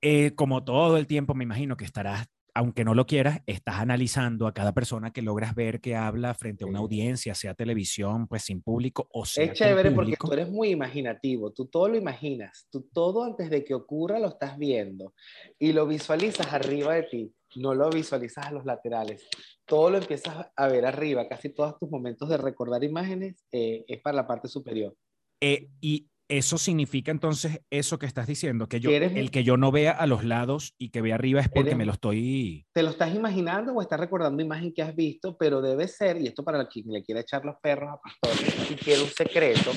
eh, 0.00 0.34
como 0.34 0.64
todo 0.64 0.96
el 0.96 1.06
tiempo, 1.06 1.34
me 1.34 1.44
imagino 1.44 1.76
que 1.76 1.84
estarás, 1.84 2.26
aunque 2.54 2.84
no 2.84 2.94
lo 2.94 3.06
quieras, 3.06 3.40
estás 3.46 3.76
analizando 3.76 4.46
a 4.46 4.54
cada 4.54 4.72
persona 4.72 5.12
que 5.12 5.22
logras 5.22 5.54
ver 5.54 5.80
que 5.80 5.96
habla 5.96 6.34
frente 6.34 6.64
a 6.64 6.66
una 6.66 6.80
audiencia, 6.80 7.34
sea 7.34 7.54
televisión, 7.54 8.26
pues 8.26 8.42
sin 8.42 8.62
público 8.62 9.08
o 9.12 9.24
sea. 9.24 9.44
Es 9.44 9.52
chévere 9.52 9.90
porque 9.90 10.16
tú 10.16 10.32
eres 10.32 10.48
muy 10.48 10.70
imaginativo, 10.70 11.52
tú 11.52 11.66
todo 11.66 11.88
lo 11.88 11.96
imaginas, 11.96 12.66
tú 12.70 12.88
todo 12.92 13.24
antes 13.24 13.50
de 13.50 13.64
que 13.64 13.74
ocurra 13.74 14.18
lo 14.18 14.28
estás 14.28 14.58
viendo 14.58 15.14
y 15.58 15.72
lo 15.72 15.86
visualizas 15.86 16.52
arriba 16.52 16.94
de 16.94 17.02
ti 17.04 17.32
no 17.56 17.74
lo 17.74 17.90
visualizas 17.90 18.46
a 18.46 18.52
los 18.52 18.64
laterales, 18.64 19.26
todo 19.64 19.90
lo 19.90 19.98
empiezas 19.98 20.50
a 20.54 20.68
ver 20.68 20.86
arriba, 20.86 21.28
casi 21.28 21.50
todos 21.50 21.78
tus 21.78 21.90
momentos 21.90 22.28
de 22.28 22.36
recordar 22.36 22.84
imágenes 22.84 23.44
eh, 23.52 23.84
es 23.88 24.00
para 24.00 24.16
la 24.16 24.26
parte 24.26 24.48
superior. 24.48 24.94
Eh, 25.40 25.68
y 25.80 26.08
Eso 26.28 26.58
significa 26.58 27.10
entonces 27.10 27.62
eso 27.70 27.98
que 27.98 28.04
estás 28.04 28.26
diciendo, 28.26 28.68
que 28.68 28.80
yo, 28.80 28.90
eres- 28.90 29.16
el 29.16 29.30
que 29.30 29.44
yo 29.44 29.56
no 29.56 29.72
vea 29.72 29.92
a 29.92 30.06
los 30.06 30.24
lados 30.24 30.74
y 30.76 30.90
que 30.90 31.00
vea 31.00 31.14
arriba 31.14 31.40
es 31.40 31.48
porque 31.48 31.70
Eres- 31.70 31.76
me 31.78 31.86
lo 31.86 31.92
estoy... 31.92 32.66
¿Te 32.74 32.82
lo 32.82 32.90
estás 32.90 33.14
imaginando 33.14 33.72
o 33.72 33.80
estás 33.80 33.98
recordando 33.98 34.42
imagen 34.42 34.72
que 34.74 34.82
has 34.82 34.94
visto? 34.94 35.36
Pero 35.38 35.62
debe 35.62 35.88
ser, 35.88 36.20
y 36.20 36.26
esto 36.26 36.44
para 36.44 36.68
quien 36.68 36.92
le 36.92 37.02
quiera 37.02 37.22
echar 37.22 37.44
los 37.46 37.56
perros 37.62 37.90
a 37.94 37.98
Pastor 38.00 38.46
y 38.70 38.74
quiere 38.74 39.02
un 39.02 39.08
secreto, 39.08 39.70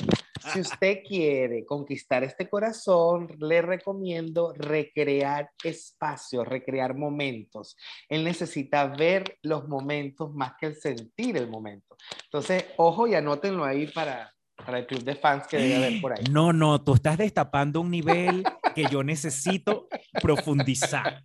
si 0.52 0.60
usted 0.60 0.98
quiere 1.08 1.64
conquistar 1.64 2.22
este 2.22 2.48
corazón, 2.50 3.28
le 3.40 3.62
recomiendo 3.62 4.52
recrear 4.54 5.50
espacios, 5.64 6.46
recrear 6.46 6.94
momentos. 6.94 7.76
Él 8.10 8.24
necesita 8.24 8.86
ver 8.88 9.38
los 9.42 9.66
momentos 9.68 10.34
más 10.34 10.52
que 10.60 10.66
el 10.66 10.76
sentir 10.76 11.38
el 11.38 11.48
momento. 11.48 11.96
Entonces, 12.24 12.66
ojo 12.76 13.06
y 13.06 13.14
anótenlo 13.14 13.64
ahí 13.64 13.86
para, 13.86 14.32
para 14.64 14.78
el 14.78 14.86
club 14.86 15.02
de 15.02 15.14
fans 15.14 15.46
que 15.46 15.56
debe 15.56 15.76
haber 15.76 16.00
por 16.00 16.12
ahí. 16.12 16.24
No, 16.30 16.52
no, 16.52 16.82
tú 16.82 16.94
estás 16.94 17.18
destapando 17.18 17.80
un 17.80 17.90
nivel 17.90 18.44
que 18.74 18.84
yo 18.90 19.02
necesito 19.02 19.88
profundizar. 20.20 21.22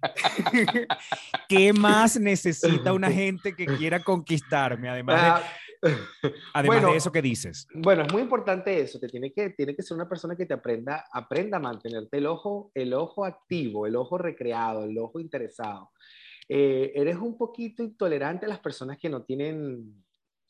¿Qué 1.49 1.73
más 1.73 2.19
necesita 2.19 2.93
una 2.93 3.11
gente 3.11 3.55
que 3.55 3.65
quiera 3.65 3.99
conquistarme? 4.03 4.89
Además 4.89 5.41
de, 5.81 5.89
además 6.53 6.77
bueno. 6.77 6.91
de 6.91 6.97
eso 6.97 7.11
que 7.11 7.21
dices. 7.21 7.67
Bueno, 7.73 8.03
es 8.03 8.11
muy 8.11 8.21
importante 8.21 8.79
eso, 8.79 8.99
que 8.99 9.07
tiene 9.07 9.31
que, 9.31 9.51
tiene 9.51 9.75
que 9.75 9.83
ser 9.83 9.95
una 9.95 10.09
persona 10.09 10.35
que 10.35 10.45
te 10.45 10.53
aprenda, 10.53 11.05
aprenda 11.11 11.57
a 11.57 11.61
mantenerte 11.61 12.17
el 12.17 12.25
ojo, 12.25 12.71
el 12.73 12.93
ojo 12.93 13.25
activo, 13.25 13.85
el 13.87 13.95
ojo 13.95 14.17
recreado, 14.17 14.83
el 14.83 14.97
ojo 14.97 15.19
interesado. 15.19 15.91
Eh, 16.49 16.93
eres 16.95 17.17
un 17.17 17.37
poquito 17.37 17.83
intolerante 17.83 18.45
a 18.45 18.49
las 18.49 18.59
personas 18.59 18.97
que 18.97 19.09
no 19.09 19.23
tienen 19.23 20.03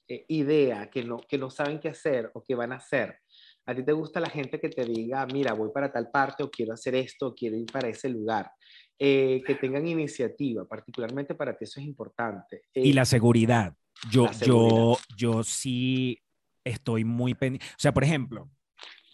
eh, 0.07 0.25
idea, 0.29 0.89
que 0.89 1.03
no, 1.03 1.17
que 1.27 1.37
no 1.37 1.49
saben 1.49 1.79
qué 1.79 1.89
hacer 1.89 2.31
o 2.33 2.43
qué 2.43 2.55
van 2.55 2.71
a 2.71 2.77
hacer. 2.77 3.19
A 3.65 3.75
ti 3.75 3.83
te 3.83 3.91
gusta 3.91 4.19
la 4.19 4.29
gente 4.29 4.59
que 4.59 4.69
te 4.69 4.85
diga, 4.85 5.25
mira, 5.25 5.53
voy 5.53 5.69
para 5.73 5.91
tal 5.91 6.09
parte 6.09 6.43
o 6.43 6.49
quiero 6.49 6.73
hacer 6.73 6.95
esto 6.95 7.27
o 7.27 7.35
quiero 7.35 7.57
ir 7.57 7.65
para 7.65 7.89
ese 7.89 8.07
lugar. 8.09 8.51
Eh, 8.99 9.43
que 9.45 9.55
tengan 9.55 9.85
iniciativa, 9.87 10.65
particularmente 10.65 11.35
para 11.35 11.55
ti 11.55 11.65
eso 11.65 11.79
es 11.79 11.85
importante. 11.85 12.63
Y 12.73 12.91
Eh, 12.91 12.93
la 12.93 13.05
seguridad. 13.05 13.75
Yo, 14.09 14.25
La 14.25 14.31
yo, 14.31 14.97
yo 15.15 15.43
sí 15.43 16.19
estoy 16.63 17.03
muy 17.03 17.35
pendiente. 17.35 17.65
O 17.71 17.79
sea, 17.79 17.93
por 17.93 18.03
ejemplo, 18.03 18.49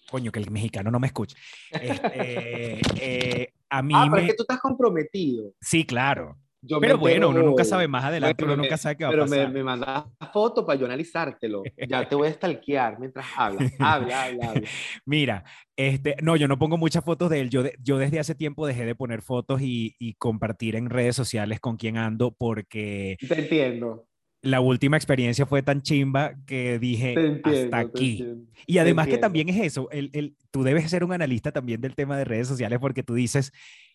coño, 0.10 0.32
que 0.32 0.40
el 0.40 0.52
mexicano 0.52 0.92
no 0.92 1.00
me 1.00 1.08
escuche. 1.08 1.36
Este, 1.72 2.82
eh, 3.02 3.54
a 3.70 3.82
mí 3.82 3.94
ah, 3.96 4.08
pero 4.10 4.16
me... 4.16 4.22
es 4.22 4.28
que 4.28 4.38
tú 4.38 4.44
estás 4.44 4.60
comprometido. 4.60 5.54
Sí, 5.60 5.86
claro. 5.86 6.38
Yo 6.66 6.80
Pero 6.80 6.98
bueno, 6.98 7.28
uno 7.30 7.40
nunca 7.40 7.50
entero 7.64 7.66
sabe 7.70 7.88
más 7.90 8.06
adelante, 8.06 8.42
Bueno, 8.42 8.54
uno 8.54 8.62
me- 8.62 8.68
nunca 8.68 8.78
sabe 8.78 8.96
qué 8.96 9.04
va 9.04 9.10
a 9.10 9.12
Pero 9.12 9.24
me, 9.26 9.30
pasar. 9.38 9.52
me 9.52 9.64
mandas 9.64 10.04
foto 10.32 10.66
para 10.66 10.80
yo 10.80 10.86
analizártelo. 10.86 11.62
Ya 11.90 12.08
te 12.08 12.16
voy 12.16 12.30
a 12.30 12.32
stalkear 12.34 13.00
mientras 13.00 13.26
hablas. 13.36 13.74
Habla, 13.80 14.24
habla, 14.24 14.50
habla. 14.50 14.70
Mira, 15.06 15.44
este, 15.76 16.16
no, 16.22 16.38
yo 16.38 16.48
no 16.48 16.58
pongo 16.58 16.78
muchas 16.78 17.04
fotos 17.04 17.30
de 17.30 17.42
él. 17.42 17.50
Yo, 17.50 17.64
de- 17.64 17.76
yo 17.84 17.98
desde 17.98 18.20
hace 18.20 18.34
tiempo 18.34 18.66
dejé 18.66 18.86
de 18.86 18.96
poner 18.96 19.22
fotos 19.22 19.62
y, 19.62 19.96
y 20.00 20.14
compartir 20.14 20.76
en 20.78 20.90
redes 20.90 21.16
sociales 21.18 21.60
con 21.60 21.76
quién 21.76 21.98
ando 21.98 22.32
porque 22.32 23.18
Te 23.28 23.42
entiendo. 23.42 24.08
la 24.42 24.62
última 24.62 24.96
experiencia 24.96 25.46
fue 25.46 25.64
tan 25.64 25.82
chimba 25.82 26.36
que 26.48 26.80
dije 26.80 27.12
entiendo. 27.14 27.50
hasta 27.50 27.80
aquí. 27.80 28.12
entiendo. 28.12 28.52
Y 28.66 28.78
además 28.78 29.10
que 29.10 29.18
también 29.18 29.50
es 29.50 29.58
eso, 29.62 29.90
el, 29.92 30.12
el- 30.14 30.38
tú 30.50 30.64
debes 30.64 30.90
ser 30.90 31.04
un 31.04 31.12
analista 31.12 31.52
también 31.52 31.82
del 31.82 31.94
tema 31.96 32.18
de 32.18 32.24
redes 32.24 32.48
sociales 32.48 32.80
porque 32.80 33.04
tú 33.04 33.16
dices, 33.16 33.52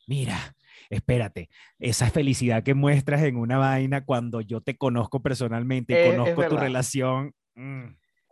mira, 0.06 0.54
espérate, 0.90 1.48
esa 1.78 2.10
felicidad 2.10 2.62
que 2.62 2.74
muestras 2.74 3.22
en 3.22 3.36
una 3.36 3.58
vaina 3.58 4.04
cuando 4.04 4.40
yo 4.40 4.60
te 4.60 4.76
conozco 4.76 5.20
personalmente 5.22 5.92
y 5.92 5.96
Eh, 5.96 6.10
conozco 6.16 6.46
tu 6.48 6.56
relación. 6.56 7.34
mm, 7.54 7.84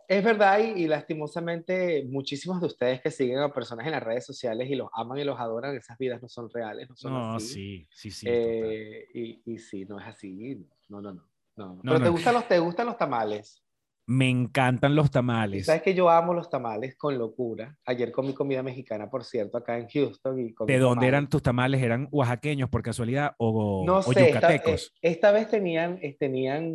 Es 0.09 0.23
verdad, 0.23 0.59
y, 0.59 0.83
y 0.83 0.87
lastimosamente 0.87 2.05
muchísimos 2.09 2.61
de 2.61 2.67
ustedes 2.67 3.01
que 3.01 3.11
siguen 3.11 3.39
a 3.39 3.53
personas 3.53 3.85
en 3.85 3.91
las 3.91 4.01
redes 4.03 4.25
sociales 4.25 4.69
y 4.69 4.75
los 4.75 4.89
aman 4.93 5.17
y 5.17 5.23
los 5.25 5.37
adoran, 5.39 5.75
esas 5.75 5.97
vidas 5.97 6.21
no 6.21 6.29
son 6.29 6.49
reales, 6.49 6.89
no 6.89 6.95
son 6.95 7.11
no, 7.13 7.35
así. 7.35 7.47
sí, 7.47 7.87
sí, 7.91 8.11
sí. 8.11 8.25
Eh, 8.29 9.05
y, 9.13 9.41
y 9.45 9.57
sí, 9.59 9.83
no 9.85 9.99
es 9.99 10.07
así. 10.07 10.65
No, 10.87 11.01
no, 11.01 11.13
no. 11.13 11.23
no. 11.57 11.75
No, 11.75 11.81
Pero 11.83 11.99
no. 11.99 12.03
¿te, 12.05 12.09
gustan 12.09 12.33
los, 12.35 12.47
¿te 12.47 12.59
gustan 12.59 12.85
los 12.85 12.97
tamales? 12.97 13.61
Me 14.09 14.29
encantan 14.29 14.95
los 14.95 15.11
tamales. 15.11 15.65
Sabes 15.65 15.81
que 15.81 15.93
yo 15.93 16.09
amo 16.09 16.33
los 16.33 16.49
tamales 16.49 16.95
con 16.95 17.17
locura. 17.17 17.75
Ayer 17.85 18.11
comí 18.13 18.33
comida 18.33 18.63
mexicana, 18.63 19.09
por 19.09 19.25
cierto, 19.25 19.57
acá 19.57 19.77
en 19.77 19.87
Houston. 19.89 20.39
Y 20.39 20.53
comí 20.53 20.71
¿De 20.71 20.79
dónde 20.79 20.95
tamales. 20.95 21.07
eran 21.09 21.29
tus 21.29 21.43
tamales? 21.43 21.81
¿Eran 21.83 22.07
oaxaqueños 22.09 22.69
por 22.69 22.81
casualidad 22.81 23.33
o, 23.37 23.83
No 23.85 23.97
o 23.97 24.03
sé, 24.03 24.11
esta, 24.11 24.23
eh, 24.23 24.33
yucatecos? 24.33 24.93
esta 25.01 25.31
vez 25.31 25.49
tenían, 25.49 25.99
eh, 26.01 26.15
tenían, 26.17 26.73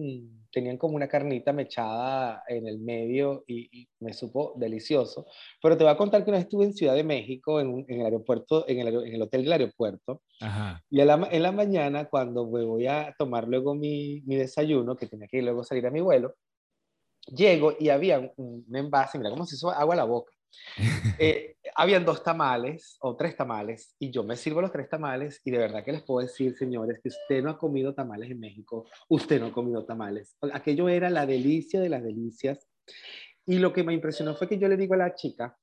tenían 0.52 0.76
como 0.76 0.94
una 0.96 1.08
carnita 1.08 1.54
mechada 1.54 2.42
en 2.48 2.66
el 2.68 2.78
medio 2.80 3.44
y, 3.46 3.80
y 3.80 3.88
me 4.00 4.12
supo 4.12 4.52
delicioso. 4.56 5.24
Pero 5.62 5.78
te 5.78 5.84
voy 5.84 5.92
a 5.94 5.96
contar 5.96 6.24
que 6.24 6.30
una 6.30 6.36
vez 6.36 6.44
estuve 6.44 6.66
en 6.66 6.74
Ciudad 6.74 6.94
de 6.94 7.02
México, 7.04 7.60
en, 7.60 7.86
en 7.88 8.00
el 8.00 8.04
aeropuerto, 8.04 8.68
en 8.68 8.80
el, 8.86 8.88
en 9.06 9.14
el 9.14 9.22
hotel 9.22 9.44
del 9.44 9.52
aeropuerto, 9.52 10.20
Ajá. 10.42 10.82
y 10.90 11.00
a 11.00 11.06
la 11.06 11.28
en 11.30 11.42
la 11.42 11.52
mañana, 11.52 12.04
cuando 12.10 12.46
me 12.50 12.62
voy 12.62 12.86
a 12.88 13.14
tomar 13.18 13.48
luego 13.48 13.74
mi, 13.74 14.20
mi 14.26 14.36
desayuno, 14.36 14.96
que 14.96 15.06
tenía 15.06 15.28
que 15.28 15.40
luego 15.40 15.64
salir 15.64 15.86
a 15.86 15.90
mi 15.90 16.02
vuelo, 16.02 16.34
llego 17.26 17.74
y 17.78 17.88
había 17.88 18.18
un, 18.18 18.64
un 18.66 18.76
envase, 18.76 19.18
mira 19.18 19.30
cómo 19.30 19.46
se 19.46 19.56
hizo 19.56 19.70
agua 19.70 19.94
a 19.94 19.98
la 19.98 20.04
boca. 20.04 20.32
Eh, 21.18 21.56
habían 21.76 22.04
dos 22.04 22.22
tamales 22.22 22.96
o 23.00 23.16
tres 23.16 23.36
tamales 23.36 23.94
y 23.98 24.10
yo 24.10 24.24
me 24.24 24.36
sirvo 24.36 24.60
los 24.60 24.72
tres 24.72 24.88
tamales 24.88 25.40
y 25.44 25.50
de 25.50 25.58
verdad 25.58 25.84
que 25.84 25.92
les 25.92 26.02
puedo 26.02 26.26
decir, 26.26 26.56
señores, 26.56 27.00
que 27.00 27.10
usted 27.10 27.42
no 27.42 27.50
ha 27.50 27.58
comido 27.58 27.94
tamales 27.94 28.30
en 28.30 28.40
México, 28.40 28.86
usted 29.08 29.40
no 29.40 29.46
ha 29.46 29.52
comido 29.52 29.84
tamales. 29.84 30.36
Aquello 30.52 30.88
era 30.88 31.10
la 31.10 31.26
delicia 31.26 31.80
de 31.80 31.88
las 31.88 32.02
delicias. 32.02 32.66
Y 33.46 33.58
lo 33.58 33.72
que 33.72 33.84
me 33.84 33.94
impresionó 33.94 34.34
fue 34.34 34.48
que 34.48 34.58
yo 34.58 34.68
le 34.68 34.76
digo 34.76 34.94
a 34.94 34.98
la 34.98 35.14
chica, 35.14 35.56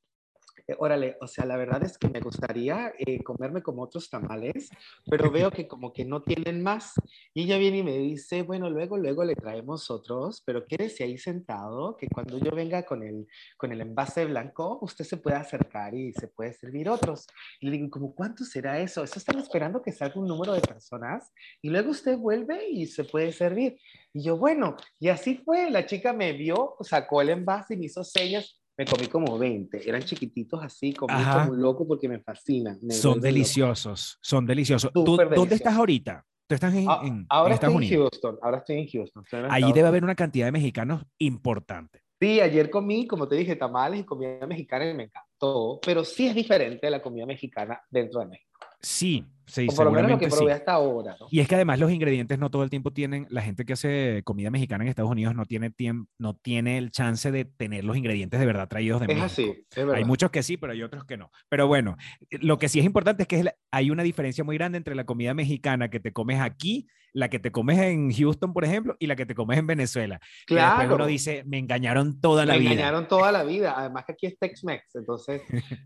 eh, 0.69 0.75
órale, 0.77 1.17
o 1.19 1.27
sea, 1.27 1.45
la 1.45 1.57
verdad 1.57 1.83
es 1.83 1.97
que 1.97 2.09
me 2.09 2.19
gustaría 2.19 2.93
eh, 2.99 3.23
comerme 3.23 3.63
como 3.63 3.81
otros 3.81 4.09
tamales, 4.09 4.69
pero 5.09 5.31
veo 5.31 5.49
que 5.49 5.67
como 5.67 5.91
que 5.91 6.05
no 6.05 6.21
tienen 6.21 6.61
más. 6.61 6.93
Y 7.33 7.43
ella 7.43 7.57
viene 7.57 7.79
y 7.79 7.83
me 7.83 7.97
dice, 7.97 8.43
bueno, 8.43 8.69
luego, 8.69 8.97
luego 8.97 9.23
le 9.23 9.35
traemos 9.35 9.89
otros, 9.89 10.43
pero 10.45 10.65
quédese 10.67 11.03
ahí 11.03 11.17
sentado, 11.17 11.97
que 11.97 12.07
cuando 12.07 12.37
yo 12.37 12.51
venga 12.51 12.83
con 12.83 13.01
el, 13.01 13.27
con 13.57 13.71
el 13.71 13.81
envase 13.81 14.25
blanco, 14.25 14.77
usted 14.81 15.05
se 15.05 15.17
puede 15.17 15.37
acercar 15.37 15.95
y 15.95 16.13
se 16.13 16.27
puede 16.27 16.53
servir 16.53 16.87
otros. 16.89 17.25
Y 17.59 17.67
le 17.67 17.77
digo, 17.77 17.89
¿cómo 17.89 18.13
cuánto 18.13 18.43
será 18.43 18.79
eso? 18.79 19.03
Eso 19.03 19.17
están 19.17 19.39
esperando 19.39 19.81
que 19.81 19.91
salga 19.91 20.19
un 20.19 20.27
número 20.27 20.53
de 20.53 20.61
personas 20.61 21.33
y 21.63 21.69
luego 21.69 21.91
usted 21.91 22.15
vuelve 22.17 22.69
y 22.69 22.85
se 22.85 23.03
puede 23.05 23.31
servir. 23.31 23.79
Y 24.13 24.23
yo, 24.23 24.37
bueno, 24.37 24.75
y 24.99 25.09
así 25.09 25.35
fue. 25.35 25.71
La 25.71 25.85
chica 25.85 26.13
me 26.13 26.33
vio, 26.33 26.75
sacó 26.81 27.21
el 27.21 27.29
envase 27.29 27.73
y 27.73 27.77
me 27.77 27.85
hizo 27.85 28.03
señas. 28.03 28.59
Me 28.79 28.85
comí 28.85 29.07
como 29.07 29.37
20. 29.37 29.89
Eran 29.89 30.01
chiquititos 30.03 30.63
así, 30.63 30.93
comí 30.93 31.13
Ajá. 31.13 31.39
como 31.41 31.51
un 31.51 31.61
loco 31.61 31.85
porque 31.85 32.07
me 32.07 32.19
fascinan. 32.21 32.79
me 32.81 32.93
Son 32.93 33.11
vuelven 33.11 33.15
loco. 33.15 33.33
deliciosos, 33.35 34.17
son 34.21 34.45
deliciosos. 34.45 34.91
¿Tú, 34.93 35.03
¿Dónde 35.03 35.23
deliciosos. 35.25 35.51
estás 35.51 35.73
ahorita? 35.75 36.25
¿Tú 36.47 36.55
estás 36.55 36.73
en, 36.73 36.85
Ah, 36.89 36.99
en- 37.03 37.07
en 37.09 37.25
ahora 37.27 37.55
Estados 37.55 37.73
estoy 37.75 37.87
en 37.87 37.91
Unidos? 37.93 38.09
Houston. 38.13 38.39
Ahora 38.41 38.57
estoy 38.59 38.77
en 38.77 38.87
Houston. 38.87 39.23
estoy 39.25 39.39
en 39.41 39.51
Allí 39.51 39.73
debe 39.73 39.87
haber 39.89 40.03
una 40.05 40.15
cantidad 40.15 40.45
de 40.45 40.53
mexicanos 40.53 41.03
importante. 41.17 42.01
Sí, 42.21 42.39
ayer 42.39 42.69
comí, 42.69 43.05
como 43.05 43.27
te 43.27 43.35
dije, 43.35 43.57
tamales 43.57 43.99
y 43.99 44.03
comida 44.05 44.47
mexicana 44.47 44.89
y 44.89 44.93
me 44.93 45.03
encantó. 45.03 45.79
Pero 45.85 46.05
sí 46.05 46.27
es 46.27 46.33
diferente 46.35 46.89
la 46.89 47.01
comida 47.01 47.25
mexicana 47.25 47.81
dentro 47.89 48.21
de 48.21 48.27
México. 48.27 48.59
Sí, 48.81 49.25
sí, 49.49 49.67
o 49.69 49.75
por 49.75 49.85
lo 49.85 49.91
menos 49.91 50.11
lo 50.11 50.17
que 50.19 50.25
seguramente 50.25 50.35
sí. 50.35 50.37
probé 50.37 50.53
hasta 50.53 50.71
ahora. 50.73 51.17
¿no? 51.19 51.27
Y 51.29 51.39
es 51.39 51.47
que 51.47 51.55
además 51.55 51.79
los 51.79 51.91
ingredientes 51.91 52.39
no 52.39 52.49
todo 52.49 52.63
el 52.63 52.69
tiempo 52.69 52.91
tienen, 52.91 53.27
la 53.29 53.41
gente 53.41 53.65
que 53.65 53.73
hace 53.73 54.21
comida 54.23 54.49
mexicana 54.51 54.83
en 54.83 54.89
Estados 54.89 55.11
Unidos 55.11 55.35
no 55.35 55.45
tiene 55.45 55.69
tiempo, 55.69 56.09
no 56.17 56.35
tiene 56.35 56.77
el 56.77 56.91
chance 56.91 57.31
de 57.31 57.45
tener 57.45 57.83
los 57.83 57.97
ingredientes 57.97 58.39
de 58.39 58.45
verdad 58.45 58.67
traídos 58.69 58.99
de 59.01 59.05
Es 59.05 59.19
México. 59.19 59.25
así, 59.25 59.43
es 59.71 59.75
verdad. 59.75 59.95
Hay 59.95 60.05
muchos 60.05 60.31
que 60.31 60.43
sí, 60.43 60.57
pero 60.57 60.73
hay 60.73 60.83
otros 60.83 61.03
que 61.05 61.17
no. 61.17 61.31
Pero 61.49 61.67
bueno, 61.67 61.97
lo 62.29 62.57
que 62.57 62.69
sí 62.69 62.79
es 62.79 62.85
importante 62.85 63.23
es 63.23 63.27
que 63.27 63.37
es 63.39 63.43
la- 63.45 63.55
hay 63.71 63.91
una 63.91 64.03
diferencia 64.03 64.43
muy 64.43 64.57
grande 64.57 64.77
entre 64.77 64.95
la 64.95 65.05
comida 65.05 65.33
mexicana 65.33 65.89
que 65.89 65.99
te 65.99 66.13
comes 66.13 66.39
aquí, 66.39 66.87
la 67.11 67.27
que 67.27 67.39
te 67.39 67.51
comes 67.51 67.79
en 67.79 68.11
Houston, 68.13 68.53
por 68.53 68.63
ejemplo, 68.63 68.95
y 68.99 69.07
la 69.07 69.15
que 69.15 69.25
te 69.25 69.33
comes 69.33 69.57
en 69.57 69.65
Venezuela. 69.65 70.19
Que 70.45 70.53
después 70.53 70.75
Claro. 70.75 70.95
uno 70.95 71.07
dice, 71.07 71.43
me 71.47 71.57
engañaron 71.57 72.21
toda 72.21 72.45
la 72.45 72.53
me 72.53 72.59
vida. 72.59 72.71
engañaron 72.73 73.07
toda 73.07 73.31
la 73.31 73.43
vida. 73.43 73.73
Además 73.77 74.05
que 74.05 74.11
aquí 74.11 74.27
es 74.27 74.37
Tex-Mex, 74.37 74.93
entonces 74.95 75.41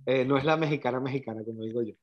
eh, 0.05 0.25
no 0.25 0.37
es 0.37 0.43
la 0.43 0.57
mexicana 0.57 0.99
mexicana, 0.99 1.41
como 1.45 1.61
digo 1.63 1.81
yo. 1.81 1.93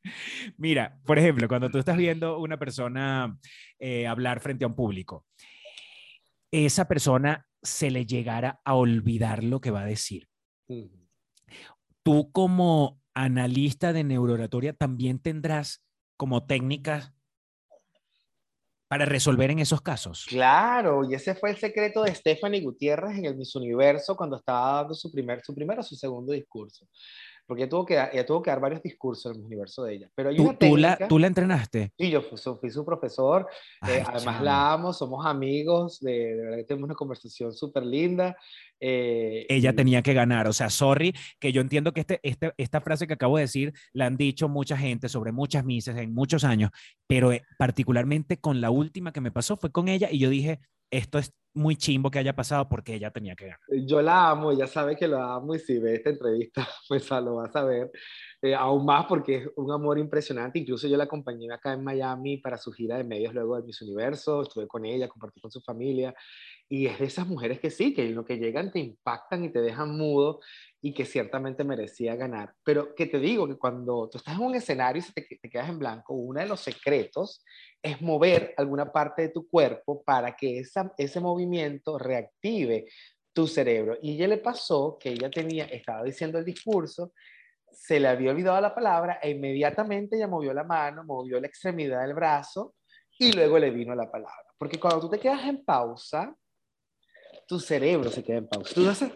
Mira, 0.56 0.98
por 1.04 1.18
ejemplo, 1.18 1.48
cuando 1.50 1.68
tú 1.68 1.78
estás 1.78 1.96
viendo 1.96 2.38
una 2.38 2.60
persona 2.60 3.36
eh, 3.80 4.06
hablar 4.06 4.38
frente 4.38 4.64
a 4.64 4.68
un 4.68 4.76
público, 4.76 5.26
esa 6.52 6.86
persona 6.86 7.44
se 7.60 7.90
le 7.90 8.06
llegara 8.06 8.60
a 8.64 8.74
olvidar 8.74 9.42
lo 9.42 9.60
que 9.60 9.72
va 9.72 9.80
a 9.80 9.84
decir. 9.84 10.28
Tú 12.04 12.30
como 12.30 13.02
analista 13.14 13.92
de 13.92 14.04
neurooratoria 14.04 14.74
también 14.74 15.18
tendrás 15.18 15.84
como 16.16 16.46
técnicas 16.46 17.12
para 18.86 19.04
resolver 19.04 19.50
en 19.50 19.58
esos 19.58 19.80
casos. 19.80 20.26
Claro, 20.28 21.02
y 21.02 21.14
ese 21.14 21.34
fue 21.34 21.50
el 21.50 21.56
secreto 21.56 22.04
de 22.04 22.14
Stephanie 22.14 22.60
Gutiérrez 22.60 23.18
en 23.18 23.24
el 23.24 23.36
Miss 23.36 23.56
Universo 23.56 24.16
cuando 24.16 24.36
estaba 24.36 24.76
dando 24.76 24.94
su 24.94 25.10
primer, 25.10 25.42
su 25.42 25.52
primero 25.52 25.80
o 25.80 25.84
su 25.84 25.96
segundo 25.96 26.32
discurso. 26.32 26.86
Porque 27.50 27.64
ella 27.64 27.68
tuvo 27.70 27.84
que, 27.84 27.94
ella 27.94 28.24
tuvo 28.24 28.40
que 28.42 28.50
dar 28.50 28.60
varios 28.60 28.80
discursos 28.80 29.32
en 29.32 29.40
el 29.40 29.46
universo 29.46 29.82
de 29.82 29.94
ella. 29.96 30.10
Pero 30.14 30.28
hay 30.30 30.36
¿Tú, 30.36 30.42
una 30.44 30.56
tú 30.58 30.76
la, 30.76 30.88
técnica- 30.92 31.08
¿Tú 31.08 31.18
la 31.18 31.26
entrenaste? 31.26 31.92
Sí, 31.98 32.08
yo 32.10 32.22
fui, 32.22 32.38
su- 32.38 32.56
fui 32.58 32.70
su 32.70 32.84
profesor, 32.84 33.48
Ay, 33.80 33.94
eh, 33.98 34.02
además 34.06 34.40
la 34.42 34.72
amo, 34.72 34.92
somos 34.92 35.26
amigos, 35.26 35.98
de, 36.00 36.12
de 36.36 36.42
verdad 36.42 36.56
que 36.58 36.64
tenemos 36.64 36.86
una 36.86 36.94
conversación 36.94 37.52
súper 37.52 37.84
linda. 37.84 38.36
eh, 38.78 39.46
Ella 39.48 39.70
y- 39.72 39.74
tenía 39.74 40.00
que 40.02 40.14
ganar. 40.14 40.46
O 40.46 40.52
sea, 40.52 40.70
sorry, 40.70 41.12
que 41.40 41.50
yo 41.52 41.60
entiendo 41.60 41.92
que 41.92 42.00
este, 42.00 42.20
este, 42.22 42.52
esta 42.56 42.80
frase 42.80 43.06
que 43.08 43.14
acabo 43.14 43.36
de 43.36 43.42
decir 43.42 43.72
la 43.92 44.06
han 44.06 44.16
dicho 44.16 44.48
mucha 44.48 44.76
gente 44.76 45.08
sobre 45.08 45.32
muchas 45.32 45.64
misas 45.64 45.98
en 45.98 46.14
muchos 46.14 46.44
años, 46.44 46.70
pero 47.08 47.32
eh, 47.32 47.42
particularmente 47.58 48.38
con 48.38 48.60
la 48.60 48.70
última 48.70 49.12
que 49.12 49.20
me 49.20 49.32
pasó 49.32 49.56
fue 49.56 49.72
con 49.72 49.88
ella 49.88 50.08
y 50.10 50.18
yo 50.20 50.30
dije, 50.30 50.60
esto 50.90 51.18
es 51.18 51.32
muy 51.52 51.76
chimbo 51.76 52.10
que 52.10 52.18
haya 52.18 52.34
pasado 52.34 52.68
porque 52.68 52.94
ella 52.94 53.10
tenía 53.10 53.34
que 53.34 53.46
ganar. 53.46 53.60
Yo 53.86 54.00
la 54.00 54.30
amo, 54.30 54.52
ella 54.52 54.66
sabe 54.66 54.96
que 54.96 55.08
la 55.08 55.34
amo 55.34 55.54
y 55.54 55.58
si 55.58 55.78
ve 55.78 55.94
esta 55.96 56.10
entrevista, 56.10 56.66
pues 56.88 57.10
ah, 57.10 57.20
lo 57.20 57.36
va 57.36 57.46
a 57.46 57.52
saber 57.52 57.90
eh, 58.42 58.54
aún 58.54 58.84
más 58.84 59.06
porque 59.06 59.36
es 59.36 59.48
un 59.56 59.70
amor 59.72 59.98
impresionante. 59.98 60.58
Incluso 60.58 60.86
yo 60.86 60.96
la 60.96 61.04
acompañé 61.04 61.52
acá 61.52 61.72
en 61.72 61.82
Miami 61.82 62.38
para 62.38 62.56
su 62.56 62.72
gira 62.72 62.96
de 62.96 63.04
medios 63.04 63.34
luego 63.34 63.56
de 63.56 63.64
Miss 63.64 63.82
Universo, 63.82 64.42
estuve 64.42 64.68
con 64.68 64.84
ella, 64.84 65.08
compartí 65.08 65.40
con 65.40 65.50
su 65.50 65.60
familia 65.60 66.14
y 66.68 66.86
es 66.86 67.00
de 67.00 67.06
esas 67.06 67.26
mujeres 67.26 67.58
que 67.58 67.70
sí, 67.70 67.92
que 67.92 68.06
en 68.06 68.14
lo 68.14 68.24
que 68.24 68.38
llegan 68.38 68.70
te 68.70 68.78
impactan 68.78 69.44
y 69.44 69.50
te 69.50 69.60
dejan 69.60 69.96
mudo 69.96 70.38
y 70.80 70.94
que 70.94 71.04
ciertamente 71.04 71.64
merecía 71.64 72.14
ganar. 72.14 72.54
Pero 72.62 72.94
que 72.94 73.06
te 73.06 73.18
digo 73.18 73.48
que 73.48 73.58
cuando 73.58 74.08
tú 74.08 74.18
estás 74.18 74.36
en 74.36 74.42
un 74.42 74.54
escenario 74.54 75.02
y 75.02 75.12
te, 75.12 75.38
te 75.42 75.50
quedas 75.50 75.68
en 75.68 75.80
blanco, 75.80 76.14
uno 76.14 76.38
de 76.38 76.46
los 76.46 76.60
secretos 76.60 77.44
es 77.82 78.00
mover 78.00 78.54
alguna 78.56 78.92
parte 78.92 79.22
de 79.22 79.28
tu 79.30 79.48
cuerpo 79.48 80.02
para 80.02 80.36
que 80.36 80.58
esa, 80.58 80.92
ese 80.96 81.20
movimiento 81.20 81.98
reactive 81.98 82.86
tu 83.32 83.46
cerebro. 83.46 83.96
Y 84.02 84.14
ella 84.14 84.28
le 84.28 84.38
pasó 84.38 84.98
que 84.98 85.10
ella 85.10 85.30
tenía, 85.30 85.64
estaba 85.64 86.02
diciendo 86.02 86.38
el 86.38 86.44
discurso, 86.44 87.12
se 87.70 88.00
le 88.00 88.08
había 88.08 88.32
olvidado 88.32 88.60
la 88.60 88.74
palabra 88.74 89.18
e 89.22 89.30
inmediatamente 89.30 90.16
ella 90.16 90.26
movió 90.26 90.52
la 90.52 90.64
mano, 90.64 91.04
movió 91.04 91.40
la 91.40 91.46
extremidad 91.46 92.02
del 92.02 92.14
brazo 92.14 92.74
y 93.18 93.32
luego 93.32 93.58
le 93.58 93.70
vino 93.70 93.94
la 93.94 94.10
palabra. 94.10 94.46
Porque 94.58 94.78
cuando 94.78 95.00
tú 95.00 95.10
te 95.10 95.18
quedas 95.18 95.44
en 95.44 95.64
pausa, 95.64 96.34
tu 97.46 97.58
cerebro 97.58 98.10
se 98.10 98.22
queda 98.22 98.38
en 98.38 98.48
pausa. 98.48 98.74
Tú 98.74 98.88
haces, 98.88 99.12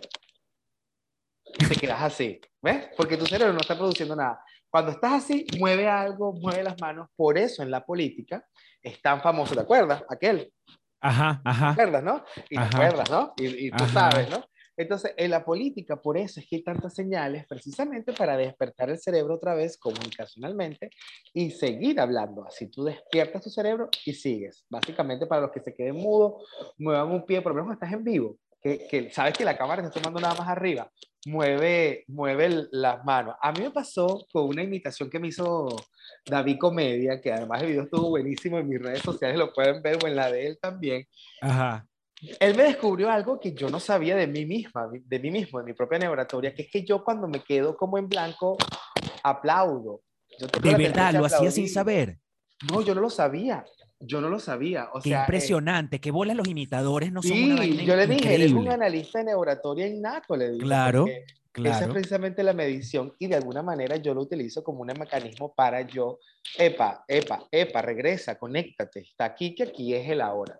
te 1.68 1.76
quedas 1.76 2.02
así, 2.02 2.40
¿ves? 2.62 2.88
Porque 2.96 3.16
tu 3.16 3.26
cerebro 3.26 3.52
no 3.52 3.60
está 3.60 3.76
produciendo 3.76 4.16
nada. 4.16 4.42
Cuando 4.74 4.90
estás 4.90 5.12
así, 5.12 5.46
mueve 5.60 5.86
algo, 5.86 6.32
mueve 6.32 6.64
las 6.64 6.76
manos. 6.80 7.08
Por 7.14 7.38
eso 7.38 7.62
en 7.62 7.70
la 7.70 7.86
política 7.86 8.44
es 8.82 9.00
tan 9.00 9.22
famoso, 9.22 9.54
¿te 9.54 9.60
acuerdas? 9.60 10.02
Aquel, 10.08 10.52
Ajá, 11.00 11.40
¿te 11.44 11.48
ajá. 11.48 11.70
acuerdas, 11.70 12.02
no? 12.02 12.24
Y 12.50 12.56
te 12.56 12.60
Ajá. 12.60 12.76
acuerdas, 12.78 13.08
¿no? 13.08 13.34
Y, 13.36 13.68
y 13.68 13.70
tú 13.70 13.84
Ajá. 13.84 14.10
sabes, 14.10 14.28
¿no? 14.30 14.44
Entonces, 14.76 15.14
en 15.16 15.30
la 15.30 15.44
política, 15.44 16.02
por 16.02 16.18
eso 16.18 16.40
es 16.40 16.48
que 16.48 16.56
hay 16.56 16.64
tantas 16.64 16.92
señales, 16.92 17.46
precisamente 17.46 18.12
para 18.14 18.36
despertar 18.36 18.90
el 18.90 18.98
cerebro 18.98 19.36
otra 19.36 19.54
vez 19.54 19.78
comunicacionalmente 19.78 20.90
y 21.32 21.52
seguir 21.52 22.00
hablando. 22.00 22.44
Así 22.44 22.68
tú 22.68 22.82
despiertas 22.82 23.44
tu 23.44 23.50
cerebro 23.50 23.88
y 24.04 24.12
sigues. 24.12 24.66
Básicamente, 24.68 25.26
para 25.28 25.42
los 25.42 25.52
que 25.52 25.60
se 25.60 25.72
queden 25.72 25.94
mudos, 25.94 26.42
muevan 26.78 27.12
un 27.12 27.24
pie, 27.24 27.42
por 27.42 27.54
lo 27.54 27.62
menos 27.62 27.74
estás 27.74 27.92
en 27.92 28.02
vivo, 28.02 28.38
que, 28.60 28.88
que 28.88 29.08
sabes 29.12 29.34
que 29.34 29.44
la 29.44 29.56
cámara 29.56 29.84
está 29.84 30.00
tomando 30.00 30.18
nada 30.18 30.34
más 30.34 30.48
arriba, 30.48 30.90
mueve, 31.26 32.04
mueve 32.08 32.66
las 32.70 33.04
manos. 33.04 33.36
A 33.40 33.52
mí 33.52 33.60
me 33.60 33.70
pasó 33.70 34.26
con 34.32 34.46
una 34.46 34.62
imitación 34.62 35.10
que 35.10 35.18
me 35.18 35.28
hizo 35.28 35.68
David 36.26 36.58
Comedia, 36.58 37.20
que 37.20 37.32
además 37.32 37.62
el 37.62 37.68
video 37.68 37.82
estuvo 37.84 38.10
buenísimo 38.10 38.58
en 38.58 38.68
mis 38.68 38.80
redes 38.80 39.02
sociales, 39.02 39.38
lo 39.38 39.52
pueden 39.52 39.82
ver, 39.82 39.98
o 40.02 40.06
en 40.06 40.16
la 40.16 40.30
de 40.30 40.46
él 40.46 40.58
también. 40.60 41.06
Ajá. 41.40 41.86
Él 42.40 42.56
me 42.56 42.64
descubrió 42.64 43.10
algo 43.10 43.38
que 43.38 43.52
yo 43.52 43.68
no 43.68 43.80
sabía 43.80 44.16
de 44.16 44.26
mí 44.26 44.46
misma, 44.46 44.88
de 44.90 45.18
mí 45.18 45.30
mismo, 45.30 45.58
de 45.58 45.64
mi 45.66 45.72
propia 45.74 45.98
neuratoria, 45.98 46.54
que 46.54 46.62
es 46.62 46.70
que 46.70 46.84
yo 46.84 47.04
cuando 47.04 47.28
me 47.28 47.40
quedo 47.40 47.76
como 47.76 47.98
en 47.98 48.08
blanco, 48.08 48.56
aplaudo. 49.22 50.02
Yo 50.38 50.46
De 50.46 50.74
verdad, 50.74 51.14
lo 51.14 51.26
hacía 51.26 51.50
sin 51.50 51.68
saber. 51.68 52.18
No, 52.70 52.80
yo 52.80 52.94
no 52.94 53.00
lo 53.00 53.10
sabía. 53.10 53.64
Yo 54.06 54.20
no 54.20 54.28
lo 54.28 54.38
sabía. 54.38 54.88
O 54.92 55.00
Qué 55.00 55.10
sea, 55.10 55.18
eh, 55.18 55.22
impresionante. 55.22 56.00
Qué 56.00 56.10
bolas 56.10 56.36
los 56.36 56.48
imitadores 56.48 57.12
no 57.12 57.22
son 57.22 57.42
una 57.42 57.56
vaina 57.56 57.82
yo 57.82 57.96
le 57.96 58.06
dije, 58.06 58.34
eres 58.34 58.52
un 58.52 58.58
increíble. 58.58 58.74
analista 58.74 59.18
de 59.18 59.24
neuratoria 59.26 59.86
innato, 59.86 60.36
le 60.36 60.50
dije. 60.52 60.64
Claro, 60.64 61.00
porque 61.04 61.24
Esa 61.68 61.70
es 61.70 61.78
Claro. 61.78 61.92
precisamente 61.92 62.42
la 62.42 62.52
medición 62.52 63.12
y 63.18 63.28
de 63.28 63.36
alguna 63.36 63.62
manera 63.62 63.96
yo 63.96 64.12
lo 64.12 64.22
utilizo 64.22 64.64
como 64.64 64.80
un 64.80 64.88
mecanismo 64.88 65.54
para 65.54 65.82
yo, 65.82 66.18
epa, 66.58 67.04
epa, 67.06 67.46
epa, 67.50 67.80
regresa, 67.80 68.36
conéctate, 68.36 69.00
está 69.00 69.26
aquí, 69.26 69.54
que 69.54 69.62
aquí 69.62 69.94
es 69.94 70.08
el 70.10 70.20
ahora. 70.20 70.58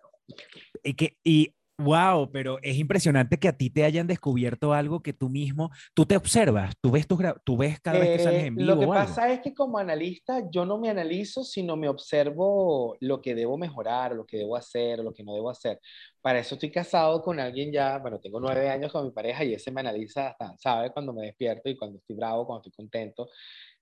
Y 0.84 0.94
que, 0.94 1.16
y 1.24 1.52
wow, 1.78 2.30
pero 2.30 2.58
es 2.62 2.76
impresionante 2.76 3.38
que 3.38 3.48
a 3.48 3.56
ti 3.56 3.70
te 3.70 3.84
hayan 3.84 4.06
descubierto 4.06 4.72
algo 4.72 5.02
que 5.02 5.12
tú 5.12 5.28
mismo, 5.28 5.70
tú 5.94 6.06
te 6.06 6.16
observas, 6.16 6.74
tú 6.80 6.90
ves, 6.90 7.06
tus 7.06 7.18
tú 7.44 7.56
ves 7.56 7.80
cada 7.80 7.98
vez 7.98 8.10
que 8.10 8.18
sales 8.18 8.42
Eh, 8.42 8.46
en 8.46 8.56
vivo. 8.56 8.74
Lo 8.74 8.80
que 8.80 8.86
pasa 8.86 9.32
es 9.32 9.40
que 9.40 9.54
como 9.54 9.78
analista 9.78 10.42
yo 10.50 10.64
no 10.64 10.78
me 10.78 10.88
analizo, 10.90 11.44
sino 11.44 11.76
me 11.76 11.88
observo 11.88 12.96
lo 13.00 13.20
que 13.20 13.34
debo 13.34 13.58
mejorar, 13.58 14.14
lo 14.14 14.24
que 14.24 14.38
debo 14.38 14.56
hacer, 14.56 15.00
lo 15.00 15.12
que 15.12 15.24
no 15.24 15.34
debo 15.34 15.50
hacer. 15.50 15.80
Para 16.20 16.38
eso 16.38 16.54
estoy 16.54 16.70
casado 16.70 17.22
con 17.22 17.38
alguien 17.38 17.70
ya, 17.72 17.98
bueno, 17.98 18.18
tengo 18.20 18.40
nueve 18.40 18.68
años 18.70 18.90
con 18.92 19.04
mi 19.04 19.10
pareja 19.10 19.44
y 19.44 19.54
ese 19.54 19.70
me 19.70 19.80
analiza 19.80 20.28
hasta, 20.28 20.56
sabe 20.58 20.90
cuando 20.90 21.12
me 21.12 21.22
despierto 21.26 21.68
y 21.68 21.76
cuando 21.76 21.98
estoy 21.98 22.16
bravo, 22.16 22.46
cuando 22.46 22.60
estoy 22.68 22.72
contento. 22.72 23.28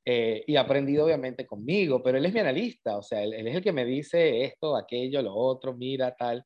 Eh, 0.04 0.42
y 0.46 0.56
ha 0.56 0.62
aprendido 0.62 1.04
obviamente 1.04 1.46
conmigo, 1.46 2.02
pero 2.02 2.18
él 2.18 2.26
es 2.26 2.34
mi 2.34 2.40
analista, 2.40 2.96
o 2.96 3.02
sea, 3.02 3.22
él, 3.22 3.34
es 3.34 3.54
el 3.54 3.62
que 3.62 3.72
me 3.72 3.84
dice 3.84 4.44
esto, 4.44 4.76
aquello, 4.76 5.22
lo 5.22 5.34
otro, 5.34 5.74
mira, 5.74 6.14
tal. 6.16 6.44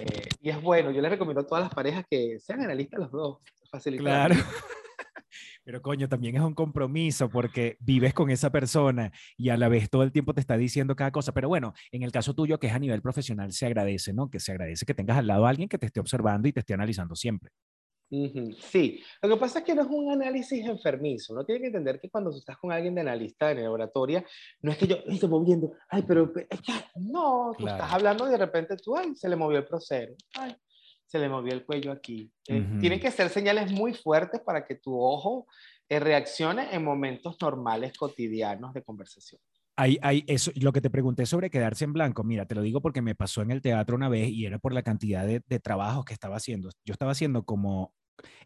Eh, 0.00 0.28
y 0.40 0.50
es 0.50 0.60
bueno, 0.60 0.90
yo 0.90 1.02
les 1.02 1.10
recomiendo 1.10 1.42
a 1.42 1.46
todas 1.46 1.64
las 1.64 1.74
parejas 1.74 2.04
que 2.08 2.38
sean 2.40 2.62
analistas 2.62 3.00
los 3.00 3.10
dos. 3.12 3.38
Facilita 3.70 4.02
la 4.02 4.26
Claro. 4.26 4.34
Pero 5.64 5.80
coño, 5.80 6.08
también 6.08 6.36
es 6.36 6.42
un 6.42 6.54
compromiso 6.54 7.30
porque 7.30 7.76
vives 7.80 8.12
con 8.12 8.30
esa 8.30 8.50
persona 8.50 9.12
y 9.36 9.48
a 9.48 9.56
la 9.56 9.68
vez 9.68 9.88
todo 9.88 10.02
el 10.02 10.12
tiempo 10.12 10.34
te 10.34 10.40
está 10.40 10.56
diciendo 10.56 10.94
cada 10.94 11.10
cosa. 11.10 11.32
Pero 11.32 11.48
bueno, 11.48 11.72
en 11.90 12.02
el 12.02 12.12
caso 12.12 12.34
tuyo, 12.34 12.58
que 12.58 12.66
es 12.66 12.74
a 12.74 12.78
nivel 12.78 13.00
profesional, 13.00 13.50
se 13.52 13.66
agradece, 13.66 14.12
¿no? 14.12 14.30
Que 14.30 14.40
se 14.40 14.52
agradece 14.52 14.84
que 14.84 14.94
tengas 14.94 15.16
al 15.16 15.26
lado 15.26 15.46
a 15.46 15.50
alguien 15.50 15.68
que 15.68 15.78
te 15.78 15.86
esté 15.86 16.00
observando 16.00 16.48
y 16.48 16.52
te 16.52 16.60
esté 16.60 16.74
analizando 16.74 17.16
siempre. 17.16 17.50
Sí, 18.10 19.02
lo 19.22 19.28
que 19.30 19.36
pasa 19.36 19.58
es 19.60 19.64
que 19.64 19.74
no 19.74 19.82
es 19.82 19.88
un 19.88 20.10
análisis 20.12 20.64
enfermizo. 20.66 21.32
Uno 21.32 21.44
tiene 21.44 21.60
que 21.62 21.66
entender 21.68 22.00
que 22.00 22.10
cuando 22.10 22.30
tú 22.30 22.38
estás 22.38 22.56
con 22.58 22.70
alguien 22.70 22.94
de 22.94 23.00
analista 23.00 23.50
en 23.50 23.66
oratoria, 23.66 24.24
no 24.62 24.70
es 24.70 24.78
que 24.78 24.86
yo 24.86 24.96
"Ay, 25.06 25.14
estoy 25.14 25.28
moviendo, 25.28 25.72
ay, 25.88 26.02
pero 26.06 26.32
pe- 26.32 26.46
ya", 26.66 26.84
no, 26.96 27.52
tú 27.58 27.64
Claro. 27.64 27.76
estás 27.82 27.92
hablando 27.92 28.28
y 28.28 28.30
de 28.30 28.36
repente 28.36 28.76
tú, 28.76 28.96
ay, 28.96 29.14
se 29.16 29.28
le 29.28 29.36
movió 29.36 29.58
el 29.58 29.64
prosero, 29.64 30.14
ay, 30.34 30.54
se 31.06 31.18
le 31.18 31.28
movió 31.28 31.52
el 31.54 31.64
cuello 31.64 31.90
aquí. 31.92 32.30
Eh, 32.48 32.60
Ujú. 32.60 32.78
Tienen 32.78 33.00
que 33.00 33.10
ser 33.10 33.30
señales 33.30 33.72
muy 33.72 33.94
fuertes 33.94 34.40
para 34.42 34.64
que 34.64 34.76
tu 34.76 34.96
ojo 35.00 35.46
eh, 35.88 35.98
reaccione 35.98 36.74
en 36.74 36.84
momentos 36.84 37.36
normales, 37.40 37.96
cotidianos 37.96 38.72
de 38.74 38.82
conversación. 38.82 39.40
Hay, 39.76 39.98
hay 40.02 40.24
eso, 40.28 40.52
lo 40.54 40.72
que 40.72 40.80
te 40.80 40.88
pregunté 40.90 41.26
sobre 41.26 41.50
quedarse 41.50 41.84
en 41.84 41.92
blanco, 41.92 42.22
mira, 42.22 42.46
te 42.46 42.54
lo 42.54 42.62
digo 42.62 42.80
porque 42.80 43.02
me 43.02 43.14
pasó 43.16 43.42
en 43.42 43.50
el 43.50 43.60
teatro 43.60 43.96
una 43.96 44.08
vez 44.08 44.28
y 44.30 44.46
era 44.46 44.58
por 44.58 44.72
la 44.72 44.82
cantidad 44.82 45.26
de, 45.26 45.42
de 45.46 45.58
trabajos 45.60 46.04
que 46.04 46.12
estaba 46.14 46.36
haciendo. 46.36 46.70
Yo 46.84 46.92
estaba 46.92 47.10
haciendo 47.12 47.44
como, 47.44 47.92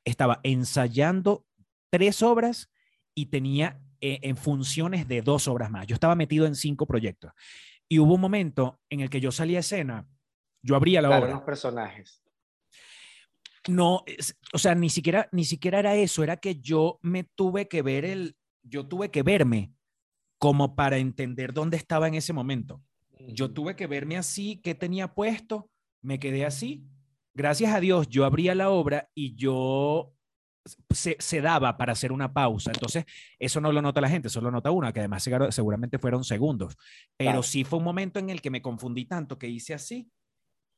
estaba 0.05 0.41
ensayando 0.43 1.45
tres 1.91 2.23
obras 2.23 2.71
y 3.15 3.27
tenía 3.27 3.81
eh, 4.01 4.21
en 4.23 4.37
funciones 4.39 5.07
de 5.07 5.21
dos 5.21 5.49
obras 5.49 5.71
más. 5.71 5.87
Yo 5.87 5.95
estaba 5.95 6.15
metido 6.15 6.47
en 6.47 6.55
cinco 6.55 6.87
proyectos. 6.87 7.33
Y 7.91 7.99
hubo 7.99 8.15
un 8.15 8.21
momento 8.21 8.81
en 8.89 9.01
el 9.01 9.11
que 9.11 9.21
yo 9.21 9.31
salí 9.33 9.57
a 9.57 9.61
escena, 9.61 10.09
yo 10.63 10.77
abría 10.77 11.03
la 11.03 11.09
Claro, 11.09 11.25
obra. 11.25 11.35
los 11.35 11.43
personajes. 11.43 12.23
No, 13.69 14.03
es- 14.07 14.37
o 14.53 14.59
sea, 14.59 14.75
ni 14.75 14.89
siquiera, 14.89 15.29
ni 15.33 15.45
siquiera 15.45 15.79
era 15.81 15.95
eso, 15.95 16.23
era 16.23 16.37
que 16.39 16.57
yo 16.61 16.99
me 17.03 17.25
tuve 17.25 17.69
que 17.69 17.83
ver 17.83 18.05
el, 18.05 18.37
yo 18.63 18.87
tuve 18.87 19.11
que 19.11 19.23
verme 19.23 19.73
como 20.39 20.75
para 20.77 20.99
entender 20.99 21.53
dónde 21.53 21.77
estaba 21.77 22.09
en 22.09 22.15
ese 22.15 22.33
momento. 22.33 22.83
Yo 23.29 23.51
tuve 23.51 23.75
que 23.77 23.87
verme 23.87 24.17
así, 24.17 24.61
qué 24.63 24.75
tenía 24.75 25.15
puesto, 25.15 25.71
me 26.01 26.19
quedé 26.19 26.45
así. 26.47 26.87
Gracias 27.35 27.75
a 27.75 27.81
Dios, 27.81 28.09
yo 28.09 28.25
abría 28.25 28.55
la 28.55 28.71
obra 28.71 29.11
y 29.15 29.35
yo 29.35 30.15
se, 30.91 31.17
se 31.19 31.41
daba 31.41 31.77
para 31.77 31.93
hacer 31.93 32.13
una 32.13 32.33
pausa. 32.33 32.71
Entonces, 32.73 33.05
eso 33.39 33.61
no 33.61 33.73
lo 33.73 33.83
nota 33.83 34.01
la 34.01 34.09
gente, 34.09 34.29
solo 34.29 34.51
nota 34.51 34.71
una, 34.71 34.93
que 34.93 35.01
además 35.01 35.29
seguramente 35.51 35.99
fueron 35.99 36.25
segundos. 36.25 36.77
Pero 37.17 37.31
Claro. 37.31 37.43
sí 37.43 37.65
fue 37.65 37.79
un 37.79 37.85
momento 37.85 38.19
en 38.19 38.31
el 38.31 38.41
que 38.41 38.51
me 38.51 38.63
confundí 38.63 39.05
tanto 39.05 39.39
que 39.39 39.49
hice 39.49 39.75
así 39.75 40.11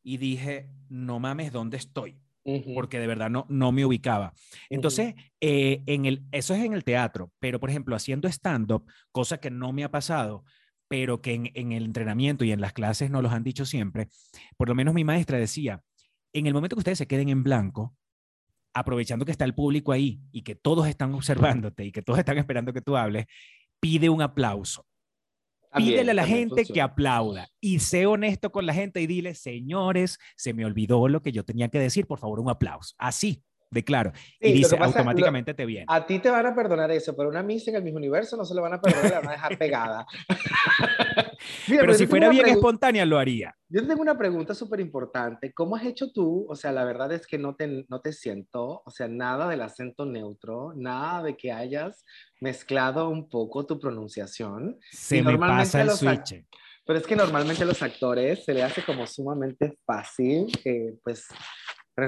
y 0.03 0.17
dije, 0.17 0.71
no 0.89 1.19
mames, 1.21 1.53
¿dónde 1.53 1.77
estoy? 1.77 2.19
Porque 2.75 2.99
de 2.99 3.07
verdad 3.07 3.31
no, 3.31 3.47
no 3.49 3.71
me 3.71 3.85
ubicaba. 3.85 4.33
Entonces, 4.71 5.15
eh, 5.41 5.83
en 5.87 6.07
el, 6.07 6.25
eso 6.33 6.55
es 6.55 6.65
en 6.65 6.73
el 6.73 6.85
teatro, 6.85 7.33
pero 7.39 7.61
por 7.61 7.71
ejemplo, 7.71 7.95
haciendo 7.95 8.29
stand-up, 8.29 8.91
cosa 9.13 9.39
que 9.39 9.51
no 9.51 9.73
me 9.73 9.85
ha 9.85 9.91
pasado, 9.91 10.45
pero 10.89 11.21
que 11.21 11.35
en, 11.35 11.51
en 11.55 11.73
el 11.73 11.85
entrenamiento 11.85 12.45
y 12.45 12.53
en 12.53 12.61
las 12.61 12.73
clases 12.73 13.11
nos 13.11 13.23
los 13.23 13.33
han 13.33 13.45
dicho 13.45 13.65
siempre, 13.67 14.09
por 14.57 14.69
lo 14.69 14.75
menos 14.75 14.95
mi 14.95 15.05
maestra 15.05 15.39
decía, 15.39 15.83
en 16.33 16.47
el 16.47 16.55
momento 16.55 16.77
que 16.77 16.81
ustedes 16.81 16.99
se 16.99 17.07
queden 17.07 17.29
en 17.29 17.43
blanco, 17.43 17.95
aprovechando 18.73 19.25
que 19.25 19.33
está 19.33 19.45
el 19.45 19.55
público 19.55 19.93
ahí 19.93 20.21
y 20.33 20.43
que 20.43 20.55
todos 20.55 20.87
están 20.87 21.15
observándote 21.15 21.85
y 21.85 21.93
que 21.93 22.03
todos 22.03 22.19
están 22.19 22.39
esperando 22.39 22.73
que 22.73 22.83
tú 22.83 22.97
hables, 22.97 23.27
pide 23.81 24.09
un 24.09 24.23
aplauso. 24.23 24.87
También, 25.71 25.95
Pídele 25.95 26.11
a 26.11 26.15
la 26.15 26.27
gente 26.27 26.65
que 26.65 26.81
aplauda 26.81 27.49
y 27.61 27.79
sé 27.79 28.07
honesto 28.07 28.51
con 28.51 28.67
la 28.67 28.75
gente 28.75 29.01
y 29.01 29.07
dile, 29.07 29.35
señores, 29.35 30.19
se 30.37 30.53
me 30.53 30.65
olvidó 30.65 31.07
lo 31.09 31.23
que 31.23 31.31
yo 31.31 31.45
tenía 31.45 31.69
que 31.69 31.79
decir, 31.79 32.07
por 32.07 32.19
favor, 32.19 32.41
un 32.41 32.51
aplauso. 32.51 32.95
Así. 32.99 33.45
Declaro. 33.71 34.13
Sí, 34.15 34.49
y 34.49 34.53
dice, 34.53 34.77
pasa- 34.77 34.87
automáticamente 34.87 35.55
te 35.55 35.65
viene. 35.65 35.87
A 35.89 36.05
ti 36.07 36.19
te 36.19 36.29
van 36.31 36.47
a 36.47 36.55
perdonar 36.55 36.91
eso, 36.91 37.17
pero 37.17 37.29
una 37.29 37.43
Miss 37.43 37.69
en 37.69 37.77
el 37.77 37.83
mismo 37.83 37.99
universo 37.99 38.37
no 38.37 38.45
se 38.45 38.55
lo 38.55 38.63
van 38.63 38.75
a 38.75 38.81
perdonar 38.81 39.11
la 39.11 39.21
van 39.21 39.29
a 39.29 39.33
dejar 39.33 39.59
pegada. 39.59 40.07
Mira, 41.69 41.83
Pero 41.83 41.95
si 41.95 42.07
fuera 42.07 42.29
bien 42.29 42.47
espontánea, 42.49 43.07
lo 43.07 43.19
haría. 43.19 43.55
Yo 43.69 43.87
tengo 43.87 44.03
una 44.03 44.19
pregunta 44.19 44.55
súper 44.55 44.81
importante. 44.81 45.53
¿Cómo 45.53 45.77
has 45.77 45.85
hecho 45.85 46.13
tú? 46.13 46.47
O 46.49 46.55
sea, 46.55 46.73
la 46.73 46.85
verdad 46.85 47.13
es 47.13 47.27
que 47.27 47.39
no 47.39 47.55
te, 47.55 47.85
no 47.89 48.01
te 48.01 48.13
siento, 48.13 48.83
o 48.85 48.91
sea, 48.91 49.09
nada 49.09 49.49
del 49.49 49.63
acento 49.63 50.05
neutro, 50.05 50.73
nada 50.77 51.23
de 51.23 51.37
que 51.37 51.53
hayas 51.53 52.05
mezclado 52.41 53.09
un 53.09 53.29
poco 53.29 53.67
tu 53.67 53.79
pronunciación. 53.79 54.79
Se 54.91 55.19
Y 55.19 55.23
me 55.23 55.39
pasa 55.39 55.83
el 55.83 55.91
switch. 55.91 56.45
Pero 56.85 56.99
es 56.99 57.07
que 57.07 57.15
normalmente 57.15 57.63
a 57.63 57.67
los 57.67 57.83
actores 57.83 58.45
se 58.45 58.53
le 58.53 58.63
hace 58.63 58.83
como 58.83 59.07
sumamente 59.07 59.79
fácil, 59.87 60.47
eh, 60.65 60.95
pues, 61.05 61.27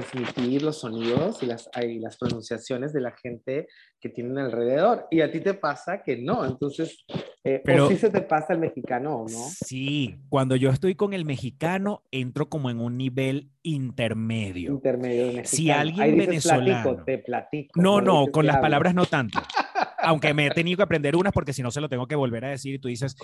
transmitir 0.00 0.62
los 0.62 0.80
sonidos 0.80 1.42
y 1.42 1.46
las, 1.46 1.68
y 1.82 1.98
las 1.98 2.16
pronunciaciones 2.16 2.92
de 2.92 3.00
la 3.00 3.12
gente 3.12 3.66
que 4.00 4.08
tienen 4.08 4.38
alrededor. 4.38 5.06
Y 5.10 5.20
a 5.20 5.30
ti 5.30 5.40
te 5.40 5.54
pasa 5.54 6.02
que 6.02 6.16
no. 6.16 6.44
Entonces, 6.46 7.04
eh, 7.44 7.60
Pero- 7.64 7.86
o 7.86 7.88
sí 7.88 7.96
se 7.96 8.10
te 8.10 8.22
pasa 8.22 8.52
el 8.54 8.58
mexicano 8.60 9.16
o 9.16 9.28
no. 9.28 9.38
Sí, 9.64 10.16
cuando 10.28 10.56
yo 10.56 10.70
estoy 10.70 10.94
con 10.94 11.12
el 11.12 11.24
mexicano, 11.24 12.02
entro 12.10 12.48
como 12.48 12.70
en 12.70 12.80
un 12.80 12.96
nivel 12.96 13.50
intermedio. 13.62 14.72
Intermedio 14.72 15.26
de 15.26 15.30
Si 15.32 15.36
mexicano. 15.66 15.80
alguien 15.80 16.00
Ahí 16.02 16.10
dices, 16.12 16.26
venezolano- 16.28 16.82
Platico, 16.82 17.04
te 17.04 17.18
platico. 17.18 17.80
No, 17.82 18.00
no, 18.00 18.20
dices 18.20 18.32
con 18.32 18.46
las 18.46 18.56
hablo. 18.56 18.62
palabras 18.66 18.94
no 18.94 19.06
tanto. 19.06 19.38
Aunque 19.98 20.34
me 20.34 20.46
he 20.46 20.50
tenido 20.50 20.78
que 20.78 20.82
aprender 20.84 21.14
unas 21.16 21.32
porque 21.32 21.52
si 21.52 21.62
no 21.62 21.70
se 21.70 21.80
lo 21.80 21.88
tengo 21.88 22.06
que 22.06 22.16
volver 22.16 22.44
a 22.44 22.50
decir 22.50 22.74
y 22.74 22.78
tú 22.78 22.88
dices, 22.88 23.14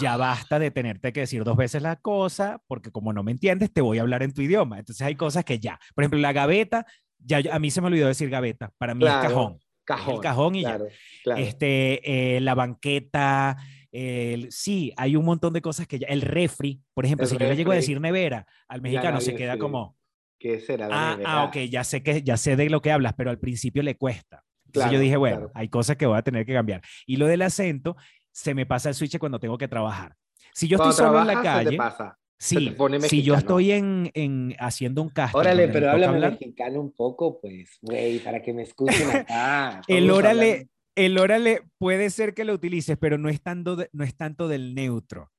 ya 0.00 0.16
basta 0.16 0.58
de 0.58 0.70
tenerte 0.70 1.12
que 1.12 1.20
decir 1.20 1.42
dos 1.44 1.56
veces 1.56 1.82
la 1.82 1.96
cosa 1.96 2.62
porque 2.66 2.90
como 2.90 3.12
no 3.12 3.22
me 3.22 3.32
entiendes 3.32 3.72
te 3.72 3.80
voy 3.80 3.98
a 3.98 4.02
hablar 4.02 4.22
en 4.22 4.32
tu 4.34 4.42
idioma. 4.42 4.78
Entonces 4.78 5.06
hay 5.06 5.14
cosas 5.14 5.44
que 5.44 5.58
ya. 5.58 5.78
Por 5.94 6.04
ejemplo, 6.04 6.18
la 6.20 6.32
gaveta, 6.32 6.86
ya 7.18 7.40
a 7.52 7.58
mí 7.58 7.70
se 7.70 7.80
me 7.80 7.86
olvidó 7.88 8.06
decir 8.08 8.28
gaveta. 8.30 8.72
Para 8.78 8.94
mí 8.94 9.00
Claro, 9.00 9.22
es 9.22 9.28
cajón. 9.28 9.58
Cajón. 9.84 10.14
el 10.14 10.20
cajón 10.20 10.54
y 10.54 10.62
ya. 10.62 10.68
claro, 10.76 10.86
claro. 11.24 11.40
Este, 11.42 12.36
eh, 12.36 12.40
la 12.40 12.54
banqueta, 12.54 13.56
el- 13.90 14.52
sí, 14.52 14.92
hay 14.96 15.16
un 15.16 15.24
montón 15.24 15.52
de 15.52 15.60
cosas 15.62 15.86
que 15.86 15.98
ya. 15.98 16.06
El 16.08 16.22
refri, 16.22 16.80
por 16.94 17.04
ejemplo, 17.04 17.24
El 17.24 17.30
si 17.30 17.36
yo 17.38 17.48
le 17.48 17.56
llego 17.56 17.72
a 17.72 17.76
decir 17.76 18.00
nevera 18.00 18.46
al 18.68 18.82
mexicano, 18.82 19.20
se 19.20 19.34
queda 19.34 19.58
como, 19.58 19.96
¿Qué 20.38 20.60
será 20.60 20.88
la 20.88 20.94
ah, 20.94 21.10
nevera? 21.16 21.32
ah, 21.32 21.44
ok, 21.44 21.56
ya 21.68 21.84
sé, 21.84 22.02
que, 22.02 22.22
ya 22.22 22.36
sé 22.36 22.56
de 22.56 22.70
lo 22.70 22.80
que 22.80 22.92
hablas, 22.92 23.14
pero 23.14 23.30
al 23.30 23.38
principio 23.38 23.82
le 23.82 23.96
cuesta. 23.96 24.44
Entonces 24.66 24.86
yo 24.86 24.90
Claro, 24.92 25.02
dije, 25.02 25.16
bueno, 25.16 25.36
claro. 25.38 25.52
hay 25.54 25.68
cosas 25.68 25.96
que 25.96 26.06
voy 26.06 26.16
a 26.16 26.22
tener 26.22 26.46
que 26.46 26.52
cambiar. 26.54 26.80
Y 27.04 27.16
lo 27.16 27.26
del 27.26 27.42
acento, 27.42 27.96
se 28.32 28.54
me 28.54 28.66
pasa 28.66 28.88
el 28.88 28.94
switch 28.94 29.18
cuando 29.18 29.38
tengo 29.38 29.58
que 29.58 29.68
trabajar. 29.68 30.16
Si 30.52 30.68
yo 30.68 30.76
Cuando 30.78 30.90
estoy 30.92 31.06
solo 31.06 31.20
en 31.20 31.26
la 31.26 31.42
calle, 31.42 31.76
pasa. 31.76 32.18
sí, 32.38 32.76
si 33.00 33.22
yo 33.22 33.34
estoy 33.34 33.72
en, 33.72 34.10
en 34.14 34.54
haciendo 34.58 35.02
un 35.02 35.08
casting. 35.10 35.38
Órale, 35.38 35.68
pero 35.68 35.90
háblame 35.90 36.14
hablar, 36.14 36.32
mexicano 36.32 36.80
un 36.80 36.92
poco, 36.92 37.40
pues, 37.40 37.78
güey, 37.82 38.18
para 38.20 38.42
que 38.42 38.52
me 38.52 38.62
escuchen 38.62 39.10
acá. 39.10 39.82
el 39.86 40.10
órale, 40.10 40.68
el 40.94 41.18
órale 41.18 41.62
puede 41.78 42.10
ser 42.10 42.34
que 42.34 42.44
lo 42.44 42.54
utilices, 42.54 42.96
pero 42.98 43.18
no 43.18 43.28
es 43.28 43.40
tanto, 43.42 43.76
de- 43.76 43.88
no 43.92 44.04
es 44.04 44.16
tanto 44.16 44.48
del 44.48 44.74
neutro. 44.74 45.30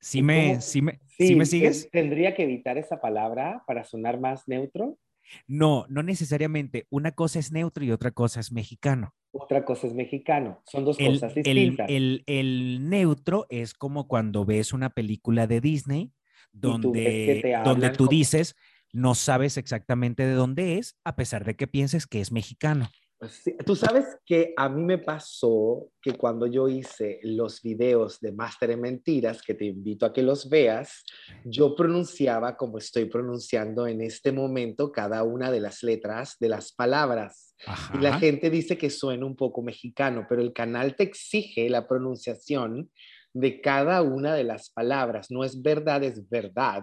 ¿Sí 0.00 0.18
¿Y 0.18 0.22
me, 0.22 0.60
sí 0.60 0.82
me, 0.82 1.00
Sí, 1.06 1.28
sí 1.28 1.36
me 1.36 1.46
sigues? 1.46 1.88
Tendría 1.90 2.34
que 2.34 2.42
evitar 2.42 2.76
esa 2.76 3.00
palabra 3.00 3.62
para 3.66 3.84
sonar 3.84 4.18
más 4.20 4.46
neutro. 4.48 4.98
No, 5.46 5.86
no 5.88 6.02
necesariamente. 6.02 6.86
Una 6.90 7.12
cosa 7.12 7.38
es 7.38 7.52
neutro 7.52 7.84
y 7.84 7.90
otra 7.90 8.10
cosa 8.10 8.40
es 8.40 8.52
mexicano. 8.52 9.14
Otra 9.32 9.64
cosa 9.64 9.86
es 9.86 9.94
mexicano. 9.94 10.62
Son 10.66 10.84
dos 10.84 10.98
El, 11.00 11.14
cosas 11.14 11.36
el, 11.36 11.42
distintas. 11.42 11.90
el- 11.90 12.22
el 12.26 12.88
neutro 12.88 13.46
es 13.48 13.74
como 13.74 14.06
cuando 14.06 14.44
ves 14.44 14.72
una 14.72 14.90
película 14.90 15.46
de 15.46 15.60
Disney 15.60 16.12
tú 16.52 16.60
que 16.60 16.68
donde, 16.68 17.40
te 17.42 17.56
donde 17.64 17.90
tú 17.90 18.04
como- 18.04 18.10
dices, 18.10 18.54
no 18.92 19.14
sabes 19.16 19.56
exactamente 19.56 20.24
de 20.24 20.34
dónde 20.34 20.78
es, 20.78 20.96
a 21.04 21.16
pesar 21.16 21.44
de 21.44 21.56
que 21.56 21.66
pienses 21.66 22.06
que 22.06 22.20
es 22.20 22.30
mexicano. 22.30 22.88
Pues 23.18 23.40
sí, 23.44 23.56
Tú 23.64 23.76
sabes 23.76 24.18
que 24.26 24.52
a 24.56 24.68
mí 24.68 24.82
me 24.82 24.98
pasó 24.98 25.88
que 26.02 26.12
cuando 26.14 26.46
yo 26.46 26.68
hice 26.68 27.20
los 27.22 27.62
videos 27.62 28.20
de 28.20 28.32
Máster 28.32 28.72
en 28.72 28.80
Mentiras, 28.80 29.40
que 29.40 29.54
te 29.54 29.66
invito 29.66 30.04
a 30.04 30.12
que 30.12 30.22
los 30.22 30.48
veas, 30.48 31.04
yo 31.44 31.74
pronunciaba 31.74 32.56
como 32.56 32.78
estoy 32.78 33.06
pronunciando 33.06 33.86
en 33.86 34.00
este 34.00 34.32
momento 34.32 34.90
cada 34.90 35.22
una 35.22 35.50
de 35.50 35.60
las 35.60 35.82
letras 35.82 36.36
de 36.40 36.48
las 36.48 36.72
palabras. 36.72 37.54
Y 37.94 37.98
la 38.02 38.18
gente 38.18 38.50
dice 38.50 38.76
que 38.76 38.90
suena 38.90 39.24
un 39.24 39.36
poco 39.36 39.62
mexicano, 39.62 40.26
pero 40.28 40.42
el 40.42 40.52
canal 40.52 40.96
te 40.96 41.04
exige 41.04 41.70
la 41.70 41.86
pronunciación 41.86 42.90
de 43.34 43.60
cada 43.60 44.00
una 44.02 44.34
de 44.34 44.44
las 44.44 44.70
palabras. 44.70 45.30
No 45.30 45.44
es 45.44 45.60
verdad, 45.60 46.02
es 46.04 46.28
verdad. 46.28 46.82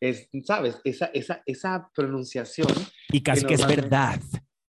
Es, 0.00 0.28
¿sabes? 0.44 0.80
Esa, 0.84 1.06
esa, 1.12 1.42
esa 1.46 1.90
pronunciación 1.94 2.68
Y 3.10 3.22
casi 3.22 3.44
que 3.44 3.54
es 3.54 3.66
verdad. 3.66 4.20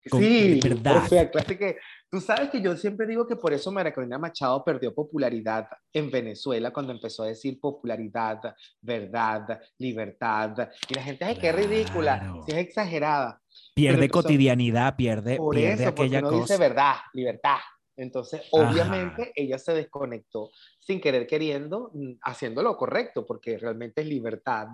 Con- 0.09 0.21
Sí, 0.21 0.59
de 0.59 0.69
verdad. 0.69 1.03
o 1.03 1.07
sea, 1.07 1.29
claro 1.29 1.57
que 1.57 1.77
tú 2.09 2.19
sabes 2.19 2.49
que 2.49 2.61
yo 2.61 2.75
siempre 2.75 3.05
digo 3.05 3.27
que 3.27 3.35
por 3.35 3.53
eso 3.53 3.71
María 3.71 3.93
Machado 4.17 4.63
perdió 4.63 4.93
popularidad 4.93 5.67
en 5.93 6.09
Venezuela 6.09 6.71
cuando 6.71 6.91
empezó 6.91 7.23
a 7.23 7.27
decir 7.27 7.59
popularidad, 7.59 8.39
verdad, 8.81 9.61
libertad. 9.77 10.69
Y 10.89 10.95
la 10.95 11.03
gente, 11.03 11.25
ay, 11.25 11.35
qué 11.35 11.51
ridícula, 11.51 12.33
si 12.45 12.51
es 12.51 12.57
exagerada. 12.57 13.39
Pierde 13.75 14.09
cotidianidad, 14.09 14.95
pierde, 14.95 15.37
Por 15.37 15.55
pierde 15.55 15.83
eso, 15.83 15.95
porque 15.95 16.01
aquella 16.17 16.21
no 16.21 16.31
dice 16.31 16.57
verdad, 16.57 16.95
libertad. 17.13 17.57
Entonces, 18.01 18.41
Ajá. 18.41 18.49
obviamente, 18.51 19.31
ella 19.35 19.57
se 19.57 19.73
desconectó 19.73 20.49
sin 20.79 20.99
querer 20.99 21.27
queriendo, 21.27 21.91
mm, 21.93 22.13
haciendo 22.23 22.63
lo 22.63 22.75
correcto, 22.75 23.25
porque 23.25 23.57
realmente 23.57 24.01
es 24.01 24.07
libertad 24.07 24.67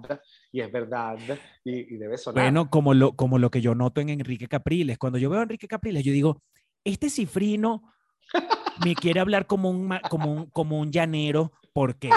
y 0.51 0.61
es 0.61 0.71
verdad 0.71 1.17
y, 1.63 1.93
y 1.95 1.97
debe 1.97 2.17
sonar. 2.17 2.45
Bueno, 2.45 2.69
como 2.69 2.93
lo, 2.93 3.15
como 3.15 3.37
lo 3.37 3.51
que 3.51 3.61
yo 3.61 3.75
noto 3.75 3.99
en 4.01 4.09
Enrique 4.09 4.47
Capriles. 4.47 4.97
Cuando 4.97 5.19
yo 5.19 5.29
veo 5.29 5.39
a 5.39 5.43
Enrique 5.43 5.67
Capriles, 5.67 6.03
yo 6.03 6.11
digo, 6.13 6.41
este 6.83 7.09
cifrino 7.09 7.93
me 8.79 8.95
quiere 8.95 9.19
hablar 9.19 9.45
como 9.45 9.69
un, 9.69 9.89
como 10.09 10.31
un, 10.33 10.45
como 10.51 10.79
un 10.79 10.91
llanero. 10.91 11.51
¿Por 11.73 11.97
qué? 11.97 12.11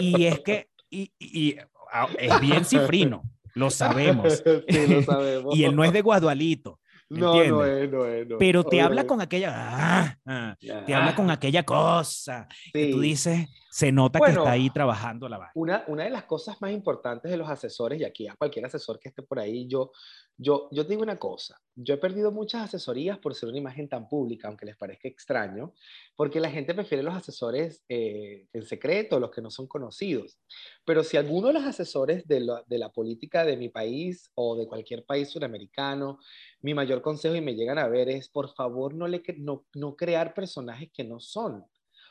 Y 0.00 0.24
es 0.24 0.40
que 0.40 0.68
y, 0.90 1.12
y- 1.18 1.56
ah, 1.92 2.08
es 2.18 2.40
bien 2.40 2.64
cifrino, 2.64 3.24
lo 3.54 3.70
sabemos. 3.70 4.42
sí, 4.68 4.86
lo 4.86 5.02
sabemos. 5.02 5.54
Y 5.56 5.64
él 5.64 5.76
no 5.76 5.84
es 5.84 5.92
de 5.92 6.00
Guadualito, 6.00 6.78
¿me 6.78 6.85
No, 7.08 7.34
no 7.44 7.64
es, 7.64 7.90
no 7.90 8.04
es, 8.06 8.26
no. 8.26 8.36
pero 8.38 8.64
te 8.64 8.80
habla 8.80 9.02
Obviamente. 9.02 9.06
con 9.06 9.20
aquella, 9.20 9.52
ah, 9.54 10.18
ah, 10.26 10.56
te 10.58 10.94
habla 10.94 11.14
con 11.14 11.30
aquella 11.30 11.62
cosa 11.62 12.48
que 12.72 12.88
tú 12.88 13.00
sí. 13.00 13.08
dices, 13.08 13.48
se 13.76 13.92
nota 13.92 14.18
Bueno, 14.18 14.34
que 14.36 14.38
está 14.40 14.52
ahí 14.52 14.70
trabajando 14.70 15.28
la 15.28 15.36
vaina. 15.36 15.52
Una, 15.54 15.84
una 15.88 16.04
de 16.04 16.10
las 16.10 16.24
cosas 16.24 16.56
más 16.62 16.72
importantes 16.72 17.30
de 17.30 17.36
los 17.36 17.46
asesores, 17.46 18.00
y 18.00 18.04
aquí 18.04 18.26
a 18.26 18.34
cualquier 18.34 18.64
asesor 18.64 18.98
que 18.98 19.10
esté 19.10 19.22
por 19.22 19.38
ahí, 19.38 19.68
yo, 19.68 19.92
yo, 20.38 20.68
yo 20.72 20.84
te 20.84 20.90
digo 20.90 21.02
una 21.02 21.18
cosa, 21.18 21.60
yo 21.74 21.92
he 21.92 21.98
perdido 21.98 22.32
muchas 22.32 22.62
asesorías 22.62 23.18
por 23.18 23.34
ser 23.34 23.50
una 23.50 23.58
imagen 23.58 23.86
tan 23.86 24.08
pública, 24.08 24.48
aunque 24.48 24.64
les 24.64 24.78
parezca 24.78 25.08
extraño, 25.08 25.74
porque 26.16 26.40
la 26.40 26.50
gente 26.50 26.72
prefiere 26.72 27.02
los 27.02 27.14
asesores 27.14 27.84
eh, 27.90 28.46
en 28.50 28.62
secreto, 28.62 29.20
los 29.20 29.30
que 29.30 29.42
no 29.42 29.50
son 29.50 29.66
conocidos. 29.66 30.38
Pero 30.86 31.04
si 31.04 31.18
alguno 31.18 31.48
de 31.48 31.52
los 31.52 31.64
asesores 31.64 32.26
de 32.26 32.40
la, 32.40 32.64
de 32.66 32.78
la 32.78 32.90
política 32.90 33.44
de 33.44 33.58
mi 33.58 33.68
país 33.68 34.30
o 34.36 34.56
de 34.56 34.66
cualquier 34.66 35.04
país 35.04 35.28
suramericano, 35.28 36.18
mi 36.62 36.72
mayor 36.72 37.02
consejo 37.02 37.34
y 37.34 37.42
me 37.42 37.54
llegan 37.54 37.78
a 37.78 37.88
ver 37.88 38.08
es, 38.08 38.30
por 38.30 38.48
favor, 38.54 38.94
no, 38.94 39.06
le, 39.06 39.22
cre- 39.22 39.36
no, 39.36 39.66
no 39.74 39.96
crear 39.96 40.32
personajes 40.32 40.88
que 40.94 41.04
no 41.04 41.20
son. 41.20 41.66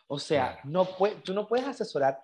O 0.08 0.20
sea, 0.20 0.60
no 0.64 0.86
pue- 0.86 1.22
tú 1.24 1.34
no 1.34 1.48
puedes 1.48 1.66
asesorar. 1.68 2.20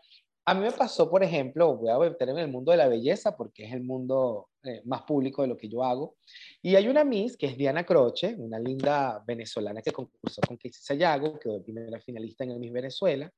A 0.46 0.54
mí 0.54 0.62
me 0.62 0.72
pasó, 0.72 1.10
por 1.10 1.24
ejemplo, 1.24 1.76
voy 1.78 1.90
a 1.92 2.00
meterme 2.00 2.34
en 2.34 2.46
el 2.48 2.52
mundo 2.52 2.72
de 2.72 2.78
la 2.78 2.88
belleza 2.88 3.36
porque 3.38 3.66
es 3.66 3.74
el 3.74 3.84
mundo 3.84 4.50
eh, 4.64 4.82
más 4.86 5.04
público 5.04 5.42
de 5.44 5.48
lo 5.48 5.58
que 5.58 5.70
yo 5.70 5.84
hago. 5.84 6.16
Y 6.62 6.76
hay 6.76 6.88
una 6.88 7.04
Miss 7.04 7.38
que 7.38 7.48
es 7.48 7.58
Diana 7.58 7.84
Croce, 7.86 8.36
una 8.38 8.60
linda 8.60 9.24
venezolana 9.26 9.82
que 9.82 9.92
concursó 9.92 10.42
con 10.48 10.58
Casey 10.58 10.82
Sayago, 10.82 11.40
quedó 11.40 11.62
primera 11.64 12.00
finalista 12.00 12.44
en 12.44 12.52
el 12.52 12.60
Miss 12.60 12.72
Venezuela, 12.72 13.32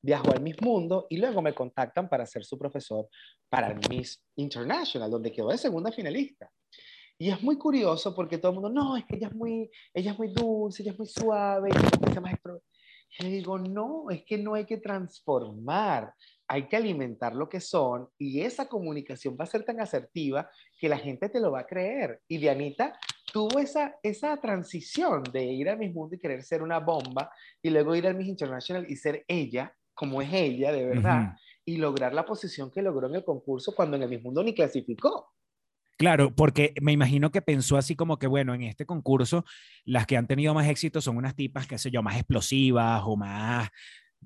viajó 0.00 0.30
al 0.32 0.40
Miss 0.42 0.60
Mundo 0.62 1.06
y 1.10 1.16
luego 1.16 1.42
me 1.42 1.54
contactan 1.54 2.08
para 2.08 2.24
ser 2.26 2.44
su 2.44 2.56
profesor 2.58 3.08
para 3.48 3.68
el 3.68 3.80
Miss 3.88 4.22
International, 4.36 5.10
donde 5.10 5.32
quedó 5.32 5.48
de 5.48 5.58
segunda 5.58 5.90
finalista. 5.90 6.50
Y 7.18 7.30
es 7.30 7.40
muy 7.42 7.56
curioso 7.56 8.14
porque 8.14 8.38
todo 8.38 8.50
el 8.52 8.60
mundo, 8.60 8.70
no, 8.70 8.96
es 8.96 9.04
que 9.06 9.16
ella 9.16 9.28
es 9.28 9.34
muy, 9.34 9.70
ella 9.92 10.12
es 10.12 10.18
muy 10.18 10.28
dulce, 10.32 10.82
ella 10.82 10.92
es 10.92 10.98
muy 10.98 11.06
suave, 11.08 11.70
ella 11.70 11.80
es 12.16 12.20
más 12.20 12.32
extro-". 12.32 12.62
Y 13.18 13.28
digo, 13.28 13.58
no, 13.58 14.10
es 14.10 14.24
que 14.24 14.38
no 14.38 14.54
hay 14.54 14.64
que 14.64 14.78
transformar, 14.78 16.12
hay 16.48 16.66
que 16.68 16.76
alimentar 16.76 17.34
lo 17.34 17.48
que 17.48 17.60
son 17.60 18.08
y 18.18 18.40
esa 18.40 18.68
comunicación 18.68 19.36
va 19.38 19.44
a 19.44 19.48
ser 19.48 19.64
tan 19.64 19.80
asertiva 19.80 20.50
que 20.78 20.88
la 20.88 20.98
gente 20.98 21.28
te 21.28 21.40
lo 21.40 21.52
va 21.52 21.60
a 21.60 21.66
creer. 21.66 22.20
Y 22.28 22.38
Dianita 22.38 22.98
tuvo 23.32 23.58
esa, 23.58 23.96
esa 24.02 24.36
transición 24.38 25.22
de 25.32 25.44
ir 25.44 25.68
a 25.68 25.76
Miss 25.76 25.94
Mundo 25.94 26.16
y 26.16 26.18
querer 26.18 26.42
ser 26.42 26.62
una 26.62 26.80
bomba 26.80 27.30
y 27.62 27.70
luego 27.70 27.94
ir 27.94 28.06
al 28.06 28.16
Miss 28.16 28.28
International 28.28 28.84
y 28.88 28.96
ser 28.96 29.24
ella, 29.28 29.74
como 29.94 30.20
es 30.20 30.32
ella 30.32 30.72
de 30.72 30.84
verdad, 30.84 31.34
y 31.64 31.76
lograr 31.76 32.12
la 32.12 32.24
posición 32.24 32.70
que 32.70 32.82
logró 32.82 33.08
en 33.08 33.16
el 33.16 33.24
concurso 33.24 33.74
cuando 33.74 33.96
en 33.96 34.02
el 34.02 34.08
Miss 34.08 34.22
Mundo 34.22 34.42
ni 34.42 34.54
clasificó. 34.54 35.33
Claro, 35.96 36.34
porque 36.34 36.74
me 36.80 36.92
imagino 36.92 37.30
que 37.30 37.42
pensó 37.42 37.76
así 37.76 37.94
como 37.94 38.18
que, 38.18 38.26
bueno, 38.26 38.54
en 38.54 38.62
este 38.62 38.84
concurso, 38.84 39.44
las 39.84 40.06
que 40.06 40.16
han 40.16 40.26
tenido 40.26 40.52
más 40.54 40.68
éxito 40.68 41.00
son 41.00 41.16
unas 41.16 41.36
tipas, 41.36 41.66
qué 41.66 41.78
sé 41.78 41.90
yo, 41.90 42.02
más 42.02 42.16
explosivas 42.16 43.02
o 43.04 43.16
más, 43.16 43.68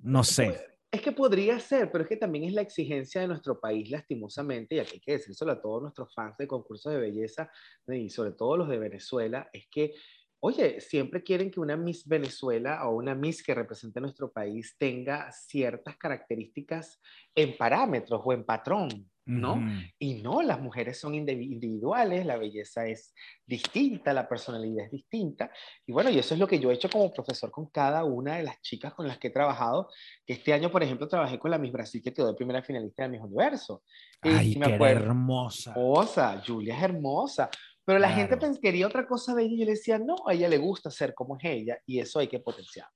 no 0.03 0.25
sé. 0.25 0.59
Es 0.91 1.03
que 1.03 1.13
podría 1.13 1.61
ser, 1.61 1.93
pero 1.93 2.05
es 2.05 2.09
que 2.09 2.17
también 2.17 2.45
es 2.45 2.55
la 2.55 2.63
exigencia 2.63 3.21
de 3.21 3.29
nuestro 3.29 3.61
país, 3.61 3.91
lastimosamente, 3.91 4.77
y 4.77 4.79
aquí 4.79 4.93
hay 4.95 5.01
que 5.01 5.13
decírselo 5.13 5.53
a 5.53 5.61
todos 5.61 5.83
nuestros 5.83 6.15
fans 6.15 6.39
de 6.39 6.47
concursos 6.47 6.91
de 6.93 6.99
belleza, 6.99 7.51
y 7.87 8.09
sobre 8.09 8.33
todo 8.33 8.57
los 8.57 8.69
de 8.69 8.79
Venezuela, 8.79 9.51
es 9.53 9.69
que 9.71 9.93
oye, 10.41 10.81
siempre 10.81 11.23
quieren 11.23 11.51
que 11.51 11.61
una 11.61 11.77
Miss 11.77 12.07
Venezuela 12.07 12.87
o 12.89 12.95
una 12.95 13.15
Miss 13.15 13.43
que 13.43 13.55
represente 13.55 13.99
a 13.99 14.03
nuestro 14.03 14.33
país 14.33 14.77
tenga 14.79 15.31
ciertas 15.33 15.97
características 15.97 17.01
en 17.35 17.57
parámetros 17.57 18.21
o 18.25 18.33
en 18.33 18.45
patrón, 18.45 19.11
¿no? 19.29 19.63
Y 19.99 20.23
no, 20.23 20.41
las 20.41 20.59
mujeres 20.61 20.99
son 20.99 21.15
individuales, 21.15 22.25
la 22.25 22.39
belleza 22.39 22.87
es 22.87 23.15
distinta, 23.47 24.13
la 24.15 24.27
personalidad 24.27 24.87
es 24.87 24.91
distinta. 24.91 25.51
Y 25.87 25.93
bueno, 25.93 26.09
y 26.09 26.19
eso 26.19 26.33
es 26.33 26.41
lo 26.41 26.49
que 26.49 26.59
yo 26.59 26.71
he 26.71 26.75
hecho 26.75 26.89
como 26.89 27.13
profesor 27.13 27.51
con 27.51 27.67
cada 27.67 28.05
una 28.05 28.37
de 28.37 28.45
las 28.45 28.61
chicas 28.63 28.95
con 28.95 29.07
las 29.07 29.19
que 29.19 29.29
he 29.29 29.31
trabajado, 29.31 29.91
que 30.27 30.33
este 30.33 30.55
año, 30.55 30.71
por 30.71 30.83
ejemplo, 30.83 31.07
trabajé 31.07 31.39
con 31.39 31.51
la 31.51 31.59
Miss 31.59 31.73
Brasil, 31.73 32.03
que 32.03 32.13
quedó 32.13 32.29
de 32.29 32.35
primera 32.35 32.63
finalista 32.63 33.03
de 33.03 33.11
Miss 33.11 33.21
Universo. 33.21 33.83
Ay, 34.23 34.55
qué 34.55 34.85
hermosa. 34.85 35.71
Hermosa, 35.73 36.43
Julia 36.47 36.77
es 36.77 36.83
hermosa. 36.83 37.51
Pero 37.85 37.99
la 37.99 38.11
gente 38.11 38.39
quería 38.61 38.87
otra 38.87 39.07
cosa 39.07 39.35
de 39.35 39.45
ella 39.45 39.55
y 39.55 39.59
yo 39.61 39.65
le 39.65 39.71
decía, 39.73 39.99
no, 39.99 40.17
a 40.27 40.35
ella 40.35 40.49
le 40.49 40.59
gusta 40.59 40.91
ser 40.91 41.15
como 41.15 41.37
es 41.37 41.45
ella 41.45 41.79
y 41.87 42.01
eso 42.01 42.19
hay 42.19 42.29
que 42.29 42.39
potenciar. 42.39 42.87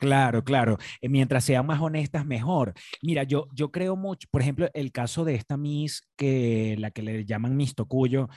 Claro, 0.00 0.42
claro. 0.42 0.78
Eh, 1.02 1.10
mientras 1.10 1.44
sean 1.44 1.66
más 1.66 1.78
honestas, 1.78 2.24
mejor. 2.24 2.72
Mira, 3.02 3.22
yo, 3.24 3.48
yo 3.52 3.70
creo 3.70 3.96
mucho, 3.96 4.26
por 4.30 4.40
ejemplo, 4.40 4.70
el 4.72 4.92
caso 4.92 5.26
de 5.26 5.34
esta 5.34 5.58
Miss, 5.58 6.08
que 6.16 6.74
la 6.78 6.90
que 6.90 7.02
le 7.02 7.26
llaman 7.26 7.54
Miss 7.54 7.74
Tocuyo. 7.74 8.28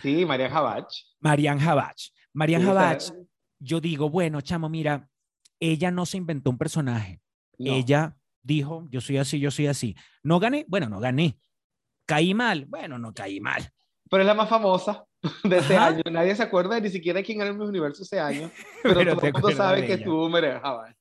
Sí, 0.00 0.24
Marian 0.24 0.50
Jabach. 0.50 0.88
Marian 1.20 1.58
Jabach. 1.58 1.98
Marian 2.32 2.64
Jabach, 2.64 3.12
yo 3.58 3.78
digo, 3.78 4.08
bueno, 4.08 4.40
chamo, 4.40 4.70
mira, 4.70 5.06
ella 5.60 5.90
no 5.90 6.06
se 6.06 6.16
inventó 6.16 6.48
un 6.48 6.56
personaje. 6.56 7.20
Ella 7.58 8.16
dijo, 8.42 8.86
yo 8.88 9.02
soy 9.02 9.18
así, 9.18 9.38
yo 9.38 9.50
soy 9.50 9.66
así. 9.66 9.94
No 10.22 10.40
gané, 10.40 10.64
bueno, 10.66 10.88
no 10.88 10.98
gané. 10.98 11.38
Caí 12.06 12.32
mal, 12.32 12.64
bueno, 12.64 12.98
no 12.98 13.12
caí 13.12 13.38
mal. 13.38 13.70
Pero 14.08 14.22
es 14.22 14.26
la 14.26 14.34
más 14.34 14.48
famosa. 14.48 15.04
de 15.44 15.58
ese 15.58 15.76
año. 15.76 16.02
Nadie 16.10 16.34
se 16.34 16.42
acuerda 16.42 16.78
ni 16.80 16.88
siquiera 16.88 17.22
quién 17.22 17.40
era 17.40 17.50
el 17.50 17.60
universo 17.60 18.02
ese 18.02 18.18
año, 18.18 18.50
pero, 18.82 18.94
pero 18.94 19.16
todo 19.16 19.26
el 19.26 19.32
mundo 19.32 19.50
sabe 19.52 19.86
que 19.86 19.94
estuvo 19.94 20.28
Mereja 20.28 20.94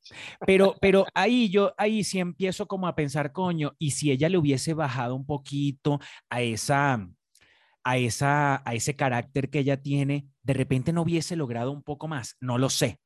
Pero, 0.45 0.75
pero 0.79 1.05
ahí 1.13 1.49
yo, 1.49 1.73
ahí 1.77 2.03
sí 2.03 2.19
empiezo 2.19 2.67
como 2.67 2.87
a 2.87 2.95
pensar, 2.95 3.31
coño, 3.31 3.73
y 3.79 3.91
si 3.91 4.11
ella 4.11 4.29
le 4.29 4.37
hubiese 4.37 4.73
bajado 4.73 5.15
un 5.15 5.25
poquito 5.25 5.99
a 6.29 6.41
esa, 6.41 7.07
a 7.83 7.97
esa, 7.97 8.61
a 8.63 8.73
ese 8.75 8.95
carácter 8.95 9.49
que 9.49 9.59
ella 9.59 9.81
tiene, 9.81 10.27
de 10.43 10.53
repente 10.53 10.93
no 10.93 11.01
hubiese 11.01 11.35
logrado 11.35 11.71
un 11.71 11.83
poco 11.83 12.07
más, 12.07 12.35
no 12.39 12.57
lo 12.57 12.69
sé 12.69 12.99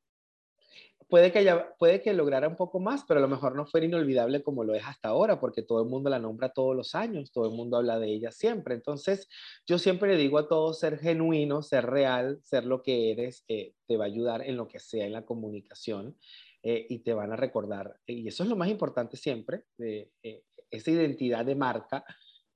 puede 1.07 1.31
que, 1.31 1.39
haya, 1.39 1.75
puede 1.77 2.01
que 2.01 2.13
lograra 2.13 2.47
un 2.47 2.55
poco 2.55 2.79
más, 2.79 3.03
pero 3.07 3.19
a 3.19 3.21
lo 3.21 3.27
mejor 3.27 3.55
no 3.55 3.65
fue 3.65 3.85
inolvidable 3.85 4.43
como 4.43 4.63
lo 4.63 4.73
es 4.73 4.83
hasta 4.85 5.09
ahora, 5.09 5.39
porque 5.39 5.61
todo 5.61 5.81
el 5.81 5.89
mundo 5.89 6.09
la 6.09 6.19
nombra 6.19 6.49
todos 6.49 6.75
los 6.75 6.95
años, 6.95 7.31
todo 7.31 7.45
el 7.45 7.55
mundo 7.55 7.77
habla 7.77 7.99
de 7.99 8.07
ella 8.07 8.31
siempre. 8.31 8.75
Entonces, 8.75 9.27
yo 9.67 9.77
siempre 9.77 10.09
le 10.09 10.17
digo 10.17 10.37
a 10.37 10.47
todos 10.47 10.79
ser 10.79 10.97
genuino, 10.97 11.61
ser 11.61 11.85
real, 11.85 12.39
ser 12.43 12.65
lo 12.65 12.81
que 12.81 13.11
eres, 13.11 13.43
eh, 13.47 13.73
te 13.87 13.97
va 13.97 14.05
a 14.05 14.07
ayudar 14.07 14.41
en 14.41 14.57
lo 14.57 14.67
que 14.67 14.79
sea 14.79 15.05
en 15.05 15.13
la 15.13 15.25
comunicación 15.25 16.17
eh, 16.63 16.85
y 16.89 16.99
te 16.99 17.13
van 17.13 17.31
a 17.31 17.35
recordar. 17.35 17.99
Y 18.05 18.27
eso 18.27 18.43
es 18.43 18.49
lo 18.49 18.55
más 18.55 18.69
importante 18.69 19.17
siempre, 19.17 19.65
de, 19.77 20.11
eh, 20.23 20.43
esa 20.71 20.91
identidad 20.91 21.45
de 21.45 21.55
marca 21.55 22.03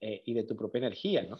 y 0.02 0.34
de 0.34 0.44
tu 0.44 0.56
propia 0.56 0.80
energía, 0.80 1.24
¿no? 1.24 1.38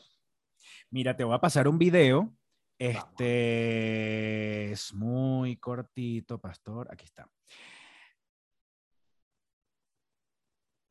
Mira, 0.90 1.16
te 1.16 1.24
voy 1.24 1.34
a 1.34 1.40
pasar 1.40 1.70
un 1.70 1.78
video 1.78 2.34
este 2.80 4.72
es 4.72 4.94
muy 4.94 5.58
cortito, 5.58 6.40
pastor. 6.40 6.88
Aquí 6.92 7.06
está. 7.06 7.30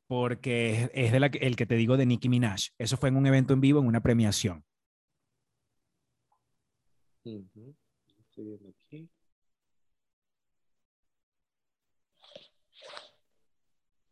Porque 0.07 0.91
es, 0.95 1.13
de 1.13 1.31
el 1.41 1.57
que 1.57 1.67
te 1.67 1.75
digo 1.75 1.97
de 1.97 2.07
Nicki 2.07 2.29
Minaj. 2.29 2.71
Eso 2.79 2.97
fue 2.97 3.09
en 3.09 3.17
un 3.17 3.27
evento 3.27 3.55
en 3.55 3.61
vivo, 3.61 3.81
en 3.81 3.87
una 3.87 4.03
premiación. 4.03 4.65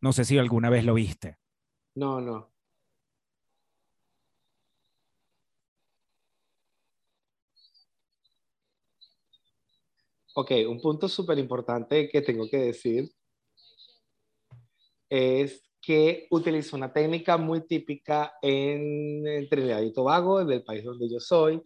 No 0.00 0.12
sé 0.12 0.24
si 0.24 0.38
alguna 0.38 0.70
vez 0.70 0.84
lo 0.84 0.94
viste. 0.94 1.38
No, 1.94 2.20
no. 2.20 2.55
Ok, 10.38 10.50
un 10.68 10.78
punto 10.82 11.08
súper 11.08 11.38
importante 11.38 12.10
que 12.10 12.20
tengo 12.20 12.46
que 12.50 12.58
decir 12.58 13.10
es 15.08 15.62
que 15.80 16.26
utilizo 16.30 16.76
una 16.76 16.92
técnica 16.92 17.38
muy 17.38 17.66
típica 17.66 18.34
en, 18.42 19.48
Trinidad 19.48 19.80
y 19.80 19.94
Tobago, 19.94 20.44
del 20.44 20.62
país 20.62 20.84
donde 20.84 21.08
yo 21.10 21.20
soy. 21.20 21.62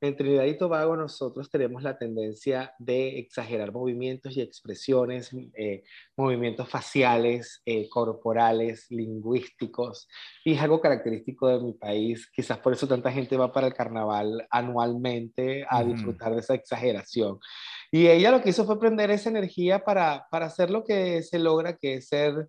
En 0.00 0.16
Trinidad 0.16 0.44
y 0.44 0.58
Tobago 0.58 0.96
nosotros 0.96 1.48
tenemos 1.48 1.82
la 1.82 1.96
tendencia 1.96 2.74
de 2.78 3.18
exagerar 3.18 3.72
movimientos 3.72 4.36
y 4.36 4.42
expresiones, 4.42 5.30
eh, 5.54 5.84
movimientos 6.16 6.68
faciales, 6.68 7.62
eh, 7.64 7.88
corporales, 7.88 8.86
lingüísticos, 8.90 10.08
y 10.44 10.54
es 10.54 10.60
algo 10.60 10.80
característico 10.80 11.48
de 11.48 11.60
mi 11.60 11.72
país. 11.72 12.28
Quizás 12.34 12.58
por 12.58 12.74
eso 12.74 12.86
tanta 12.86 13.12
gente 13.12 13.36
va 13.36 13.52
para 13.52 13.68
el 13.68 13.74
carnaval 13.74 14.46
anualmente 14.50 15.64
a 15.68 15.82
disfrutar 15.82 16.34
de 16.34 16.40
esa 16.40 16.54
exageración. 16.54 17.38
Y 17.90 18.08
ella 18.08 18.30
lo 18.30 18.42
que 18.42 18.50
hizo 18.50 18.66
fue 18.66 18.80
prender 18.80 19.10
esa 19.10 19.30
energía 19.30 19.84
para, 19.84 20.26
para 20.30 20.46
hacer 20.46 20.70
lo 20.70 20.84
que 20.84 21.22
se 21.22 21.38
logra, 21.38 21.76
que 21.76 21.94
es 21.94 22.08
ser, 22.08 22.48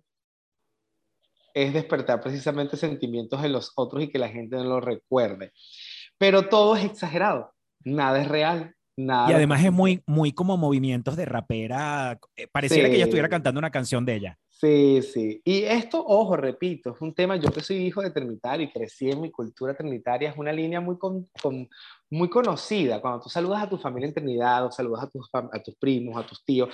es 1.54 1.72
despertar 1.72 2.20
precisamente 2.20 2.76
sentimientos 2.76 3.42
en 3.42 3.52
los 3.52 3.72
otros 3.76 4.02
y 4.02 4.08
que 4.08 4.18
la 4.18 4.28
gente 4.28 4.56
no 4.56 4.64
lo 4.64 4.80
recuerde. 4.80 5.52
Pero 6.18 6.48
todo 6.48 6.76
es 6.76 6.84
exagerado, 6.84 7.54
nada 7.84 8.20
es 8.20 8.28
real. 8.28 8.74
Nada 8.98 9.30
y 9.30 9.34
además 9.34 9.62
es 9.62 9.72
muy, 9.72 10.02
muy 10.06 10.32
como 10.32 10.56
movimientos 10.56 11.16
de 11.16 11.26
rapera. 11.26 12.18
Eh, 12.34 12.48
pareciera 12.50 12.88
que 12.88 12.94
ella 12.94 13.04
estuviera 13.04 13.28
cantando 13.28 13.58
una 13.58 13.70
canción 13.70 14.06
de 14.06 14.14
ella. 14.14 14.38
Sí, 14.58 15.02
sí. 15.02 15.42
Y 15.44 15.64
esto, 15.64 16.02
ojo, 16.02 16.34
repito, 16.34 16.94
es 16.94 17.00
un 17.02 17.14
tema, 17.14 17.36
yo 17.36 17.50
que 17.50 17.60
soy 17.60 17.76
hijo 17.76 18.00
de 18.00 18.10
trinitario 18.10 18.66
y 18.66 18.72
crecí 18.72 19.10
en 19.10 19.20
mi 19.20 19.30
cultura 19.30 19.76
trinitaria, 19.76 20.30
es 20.30 20.36
una 20.38 20.50
línea 20.50 20.80
muy, 20.80 20.96
con, 20.96 21.28
muy 22.08 22.30
conocida. 22.30 23.02
Cuando 23.02 23.20
tú 23.20 23.28
saludas 23.28 23.64
a 23.64 23.68
tu 23.68 23.76
familia 23.76 24.08
en 24.08 24.14
Trinidad 24.14 24.64
o 24.64 24.70
saludas 24.70 25.04
a 25.04 25.10
tus, 25.10 25.28
a 25.30 25.62
tus 25.62 25.74
primos, 25.76 26.16
a 26.16 26.26
tus 26.26 26.42
tíos, 26.42 26.70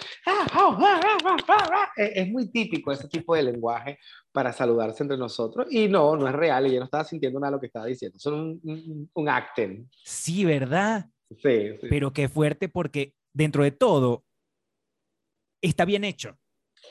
es 1.96 2.28
muy 2.30 2.52
típico 2.52 2.92
ese 2.92 3.08
tipo 3.08 3.34
de 3.34 3.42
lenguaje 3.42 3.98
para 4.30 4.52
saludarse 4.52 5.02
entre 5.02 5.18
nosotros. 5.18 5.66
Y 5.68 5.88
no, 5.88 6.14
no 6.14 6.28
es 6.28 6.34
real, 6.34 6.66
ella 6.66 6.78
no 6.78 6.84
estaba 6.84 7.02
sintiendo 7.02 7.40
nada 7.40 7.50
de 7.50 7.56
lo 7.56 7.60
que 7.60 7.66
estaba 7.66 7.86
diciendo, 7.86 8.16
son 8.20 8.34
un, 8.34 8.60
un, 8.62 9.10
un 9.12 9.28
acten. 9.28 9.90
Sí, 10.04 10.44
¿verdad? 10.44 11.06
Sí, 11.30 11.76
sí. 11.80 11.86
Pero 11.90 12.12
qué 12.12 12.28
fuerte 12.28 12.68
porque 12.68 13.14
dentro 13.32 13.64
de 13.64 13.72
todo 13.72 14.24
está 15.60 15.84
bien 15.84 16.04
hecho. 16.04 16.38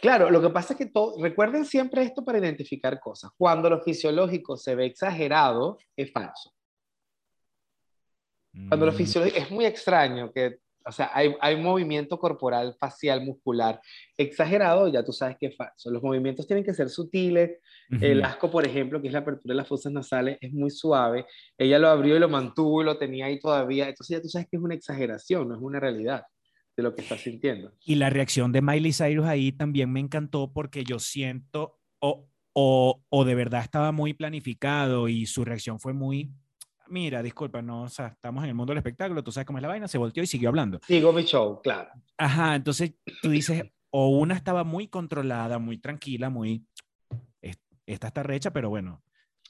Claro, 0.02 0.32
lo 0.32 0.42
que 0.42 0.50
pasa 0.50 0.74
es 0.74 0.80
que 0.80 0.92
recuerden 1.20 1.64
siempre 1.64 2.02
esto 2.02 2.26
para 2.26 2.40
identificar 2.40 3.00
cosas. 3.00 3.30
Cuando 3.38 3.70
lo 3.70 3.82
fisiológico 3.82 4.58
se 4.58 4.74
ve 4.74 4.88
exagerado, 4.88 5.78
es 5.96 6.12
falso. 6.12 6.52
Cuando 8.68 8.88
lo 8.88 8.92
mm. 8.92 8.96
fisiológico 8.96 9.38
es 9.38 9.52
muy 9.52 9.66
extraño 9.66 10.32
que, 10.34 10.58
o 10.84 10.92
sea, 10.92 11.12
hay, 11.14 11.36
hay, 11.40 11.56
movimiento 11.56 12.18
corporal, 12.18 12.76
facial, 12.80 13.24
muscular 13.24 13.80
exagerado, 14.18 14.88
ya 14.88 15.04
tú 15.04 15.14
sabes 15.14 15.38
que 15.40 15.46
es 15.48 15.56
falso. 15.56 15.92
Los 15.92 16.02
movimientos 16.02 16.48
tienen 16.48 16.66
que 16.66 16.74
ser 16.74 16.90
sutiles. 16.90 17.60
El 18.02 18.24
asco, 18.24 18.50
por 18.50 18.66
ejemplo, 18.66 19.00
que 19.02 19.08
es 19.08 19.14
la 19.14 19.20
apertura 19.20 19.52
de 19.52 19.58
las 19.58 19.68
fosas 19.68 19.92
nasales, 19.92 20.40
es 20.42 20.52
muy 20.52 20.72
suave. 20.72 21.28
Ella 21.58 21.78
lo 21.78 21.90
abrió 21.90 22.16
y 22.16 22.20
lo 22.20 22.28
mantuvo 22.28 22.82
y 22.82 22.86
lo 22.86 22.98
tenía 22.98 23.28
ahí 23.28 23.40
todavía. 23.40 23.88
Entonces 23.88 24.18
ya 24.18 24.22
tú 24.22 24.30
sabes 24.30 24.48
que 24.50 24.58
es 24.58 24.64
una 24.64 24.74
exageración, 24.74 25.48
no 25.48 25.56
es 25.56 25.62
una 25.62 25.80
realidad 25.80 26.24
de 26.76 26.84
lo 26.84 26.96
que 26.96 27.02
estás 27.02 27.22
sintiendo. 27.22 27.74
Y 27.86 27.96
la 27.96 28.10
reacción 28.10 28.52
de 28.52 28.62
Miley 28.62 28.94
Cyrus 28.94 29.26
ahí 29.26 29.52
también 29.52 29.92
me 29.92 30.00
encantó 30.00 30.52
porque 30.54 30.84
yo 30.84 31.00
siento, 31.00 31.80
o, 32.00 32.28
o, 32.54 33.04
o 33.10 33.26
de 33.26 33.36
verdad 33.36 33.62
estaba 33.62 33.92
muy 33.92 34.14
planificado 34.14 35.08
y 35.08 35.26
su 35.26 35.44
reacción 35.44 35.80
fue 35.80 35.94
muy, 35.94 36.32
mira, 36.88 37.24
disculpa, 37.24 37.62
no, 37.62 37.84
o 37.84 37.90
sea, 37.90 38.08
estamos 38.08 38.44
en 38.44 38.50
el 38.50 38.56
mundo 38.56 38.72
del 38.72 38.80
espectáculo, 38.80 39.24
tú 39.24 39.32
sabes 39.32 39.48
cómo 39.48 39.58
es 39.58 39.64
la 39.64 39.68
vaina, 39.70 39.88
se 39.88 39.98
volteó 39.98 40.24
y 40.24 40.28
siguió 40.28 40.50
hablando. 40.50 40.80
Sigo 40.86 41.14
mi 41.14 41.24
show, 41.24 41.62
claro. 41.62 41.90
Ajá, 42.18 42.56
entonces 42.56 42.94
tú 43.22 43.30
dices, 43.30 43.64
o 43.90 44.10
una 44.10 44.36
estaba 44.36 44.64
muy 44.64 44.88
controlada, 44.88 45.60
muy 45.60 45.78
tranquila, 45.78 46.30
muy, 46.30 46.66
esta 47.86 48.08
está 48.08 48.24
recha, 48.24 48.52
pero 48.52 48.70
bueno, 48.70 49.02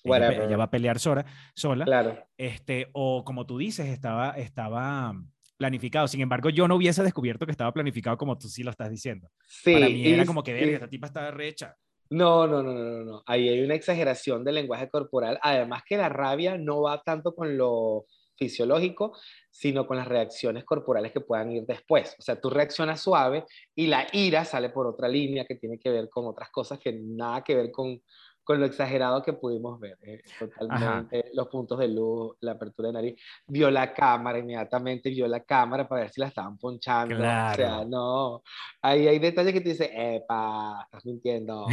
ella, 0.03 0.57
va 0.57 0.63
a 0.65 0.71
pelear 0.71 0.99
sola, 0.99 1.25
sola. 1.53 1.85
Claro. 1.85 2.17
Este, 2.37 2.89
o 2.93 3.23
como 3.23 3.45
tú 3.45 3.57
dices, 3.57 3.87
estaba, 3.87 4.31
estaba 4.31 5.13
planificado. 5.61 6.07
Sin 6.07 6.21
embargo, 6.21 6.49
yo 6.49 6.67
no 6.67 6.75
hubiese 6.75 7.03
descubierto 7.03 7.45
que 7.45 7.51
estaba 7.51 7.71
planificado 7.71 8.17
como 8.17 8.35
tú 8.35 8.47
sí 8.47 8.63
lo 8.63 8.71
estás 8.71 8.89
diciendo. 8.89 9.29
Sí, 9.45 9.73
Para 9.73 9.89
mí 9.89 10.07
era 10.07 10.25
como 10.25 10.41
que, 10.41 10.73
esta 10.73 10.87
tipa 10.87 11.05
estaba 11.05 11.29
recha. 11.29 11.75
No, 12.09 12.47
no, 12.47 12.63
no, 12.63 12.73
no, 12.73 13.03
no. 13.05 13.23
Ahí 13.27 13.47
hay 13.47 13.61
una 13.61 13.75
exageración 13.75 14.43
del 14.43 14.55
lenguaje 14.55 14.89
corporal. 14.89 15.37
Además 15.43 15.83
que 15.87 15.97
la 15.97 16.09
rabia 16.09 16.57
no 16.57 16.81
va 16.81 17.03
tanto 17.03 17.35
con 17.35 17.55
lo 17.57 18.05
fisiológico, 18.35 19.15
sino 19.51 19.85
con 19.85 19.97
las 19.97 20.07
reacciones 20.07 20.65
corporales 20.65 21.11
que 21.11 21.21
puedan 21.21 21.51
ir 21.51 21.63
después. 21.67 22.15
O 22.17 22.23
sea, 22.23 22.41
tú 22.41 22.49
reaccionas 22.49 22.99
suave 22.99 23.45
y 23.75 23.85
la 23.85 24.07
ira 24.13 24.43
sale 24.45 24.71
por 24.71 24.87
otra 24.87 25.07
línea 25.07 25.45
que 25.45 25.57
tiene 25.57 25.77
que 25.77 25.91
ver 25.91 26.09
con 26.09 26.25
otras 26.25 26.49
cosas 26.49 26.79
que 26.79 26.91
nada 26.91 27.43
que 27.43 27.55
ver 27.55 27.71
con, 27.71 28.01
con 28.43 28.59
lo 28.59 28.65
exagerado 28.65 29.21
que 29.21 29.33
pudimos 29.33 29.79
ver. 29.79 29.97
eh, 30.01 30.21
totalmente, 30.37 31.25
los 31.33 31.47
puntos 31.47 31.77
de 31.79 31.87
luz, 31.87 32.35
la 32.41 32.53
apertura 32.53 32.87
de 32.89 32.93
nariz. 32.93 33.21
Vio 33.47 33.69
la 33.69 33.93
cámara, 33.93 34.39
inmediatamente 34.39 35.09
vio 35.09 35.27
la 35.27 35.41
cámara 35.41 35.87
para 35.87 36.01
ver 36.01 36.11
si 36.11 36.19
la 36.21 36.27
estaban 36.27 36.57
ponchando. 36.57 37.15
O 37.15 37.17
sea, 37.19 37.55
Claro. 37.55 37.85
no. 37.89 38.43
Ahí 38.81 39.07
hay 39.07 39.19
detalles 39.19 39.53
que 39.53 39.61
te 39.61 39.69
dicen, 39.69 39.89
epa, 39.93 40.81
estás 40.85 41.05
mintiendo. 41.05 41.67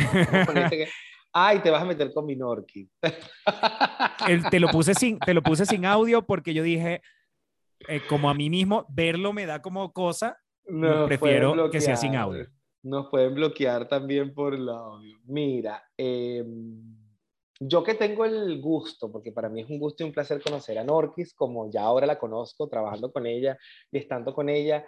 Ay, 1.32 1.60
te 1.60 1.70
vas 1.70 1.82
a 1.82 1.86
meter 1.86 2.12
con 2.12 2.26
mi 2.26 2.36
Norqui. 2.36 2.88
El- 4.26 4.48
te, 4.48 4.60
lo 4.60 4.68
puse 4.70 4.94
sin, 4.94 5.18
te 5.20 5.34
lo 5.34 5.42
puse 5.42 5.66
sin 5.66 5.84
audio 5.86 6.26
porque 6.26 6.52
yo 6.54 6.62
dije, 6.62 7.02
eh, 7.86 8.00
como 8.08 8.28
a 8.28 8.34
mí 8.34 8.50
mismo, 8.50 8.86
verlo 8.90 9.32
me 9.32 9.46
da 9.46 9.62
como 9.62 9.92
cosa. 9.92 10.38
Nos 10.66 11.06
prefiero 11.06 11.70
que 11.70 11.80
sea 11.80 11.96
sin 11.96 12.14
audio. 12.16 12.46
Nos 12.88 13.08
pueden 13.10 13.34
bloquear 13.34 13.86
también 13.86 14.32
por 14.32 14.54
el 14.54 14.66
audio. 14.68 15.18
Mira, 15.24 15.82
eh, 15.96 16.42
yo 17.60 17.82
que 17.84 17.94
tengo 17.94 18.24
el 18.24 18.60
gusto, 18.62 19.12
porque 19.12 19.30
para 19.30 19.50
mí 19.50 19.60
es 19.60 19.68
un 19.68 19.78
gusto 19.78 20.02
y 20.02 20.06
un 20.06 20.12
placer 20.12 20.40
conocer 20.42 20.78
a 20.78 20.84
Norquis, 20.84 21.34
como 21.34 21.70
ya 21.70 21.82
ahora 21.82 22.06
la 22.06 22.18
conozco, 22.18 22.66
trabajando 22.66 23.12
con 23.12 23.26
ella 23.26 23.58
y 23.90 23.98
estando 23.98 24.32
con 24.32 24.48
ella, 24.48 24.86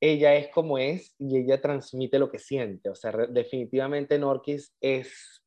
ella 0.00 0.34
es 0.36 0.48
como 0.50 0.78
es 0.78 1.16
y 1.18 1.36
ella 1.38 1.60
transmite 1.60 2.18
lo 2.20 2.30
que 2.30 2.38
siente. 2.38 2.90
O 2.90 2.94
sea, 2.94 3.10
definitivamente 3.28 4.18
Norquis 4.20 4.72
es, 4.80 5.42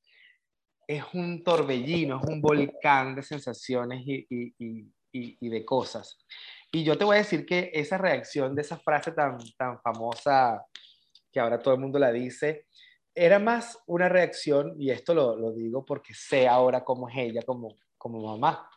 es 0.88 1.04
un 1.14 1.44
torbellino, 1.46 2.20
es 2.22 2.28
un 2.28 2.42
volcán 2.42 3.16
de 3.16 3.24
sensaciones 3.24 4.02
y- 4.06 4.26
y- 4.30 4.54
y- 5.14 5.38
y 5.40 5.50
de 5.50 5.64
cosas. 5.64 6.18
Y 6.74 6.84
yo 6.84 6.98
te 6.98 7.06
voy 7.06 7.16
a 7.16 7.20
decir 7.20 7.46
que 7.46 7.72
esa 7.74 7.98
reacción 7.98 8.54
de 8.54 8.64
esa 8.64 8.78
frase 8.78 9.14
tan, 9.14 9.38
tan 9.58 9.80
famosa 9.82 10.62
que 11.36 11.42
ahora 11.42 11.60
todo 11.62 11.74
el 11.74 11.82
mundo 11.82 12.00
la 12.00 12.14
dice, 12.14 12.68
era 13.14 13.40
más 13.40 13.78
una 13.88 14.08
reacción, 14.08 14.74
y 14.80 14.90
esto 14.90 15.14
lo, 15.14 15.36
lo 15.36 15.52
digo 15.52 15.84
porque 15.84 16.14
sé 16.14 16.48
ahora 16.48 16.86
cómo 16.86 17.10
es 17.10 17.18
ella 17.18 17.42
como, 17.42 17.76
como 17.98 18.22
mamá, 18.26 18.70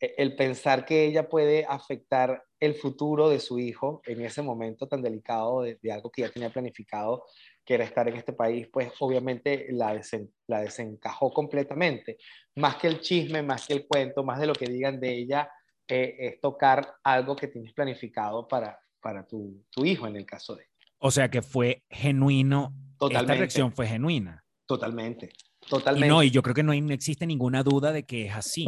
E- 0.00 0.14
el 0.16 0.36
pensar 0.36 0.84
que 0.84 1.06
ella 1.06 1.28
puede 1.28 1.64
afectar 1.68 2.40
el 2.60 2.76
futuro 2.76 3.28
de 3.28 3.40
su 3.40 3.58
hijo 3.58 4.00
en 4.06 4.20
ese 4.24 4.42
momento 4.42 4.86
tan 4.86 5.02
delicado 5.02 5.62
de, 5.62 5.76
algo 5.92 6.08
que 6.12 6.22
ya 6.22 6.30
tenía 6.30 6.50
planificado, 6.50 7.24
que 7.64 7.74
era 7.74 7.84
estar 7.84 8.08
en 8.08 8.14
este 8.14 8.32
país, 8.32 8.68
pues 8.72 8.92
obviamente 9.00 9.66
la, 9.70 10.00
la 10.46 10.60
desencajó 10.60 11.32
completamente. 11.32 12.18
Más 12.54 12.76
que 12.76 12.86
el 12.86 13.00
chisme, 13.00 13.42
más 13.42 13.66
que 13.66 13.74
el 13.74 13.88
cuento, 13.88 14.22
más 14.22 14.38
de 14.38 14.46
lo 14.46 14.52
que 14.54 14.66
digan 14.66 15.00
de 15.00 15.18
ella, 15.18 15.50
eh, 15.88 16.14
es 16.20 16.40
tocar 16.40 16.94
algo 17.02 17.34
que 17.34 17.48
tienes 17.48 17.72
planificado 17.72 18.46
para, 18.46 18.78
para 19.00 19.26
tu, 19.26 19.64
tu 19.68 19.84
hijo 19.84 20.06
en 20.06 20.14
el 20.14 20.24
caso 20.24 20.54
de 20.54 20.68
O 20.98 21.10
sea 21.10 21.30
que 21.30 21.42
fue 21.42 21.84
genuino. 21.90 22.74
Esta 22.92 22.98
Totalmente. 22.98 23.38
reacción 23.38 23.72
fue 23.72 23.86
genuina. 23.86 24.44
Totalmente, 24.66 25.30
Y 25.64 25.68
totalmente. 25.68 26.08
no, 26.08 26.22
y 26.22 26.30
yo 26.30 26.42
creo 26.42 26.54
que 26.54 26.62
no, 26.62 26.72
hay- 26.72 26.80
no 26.80 26.92
existe 26.92 27.26
ninguna 27.26 27.62
duda 27.62 27.92
de 27.92 28.04
que 28.04 28.26
es 28.26 28.34
así. 28.34 28.66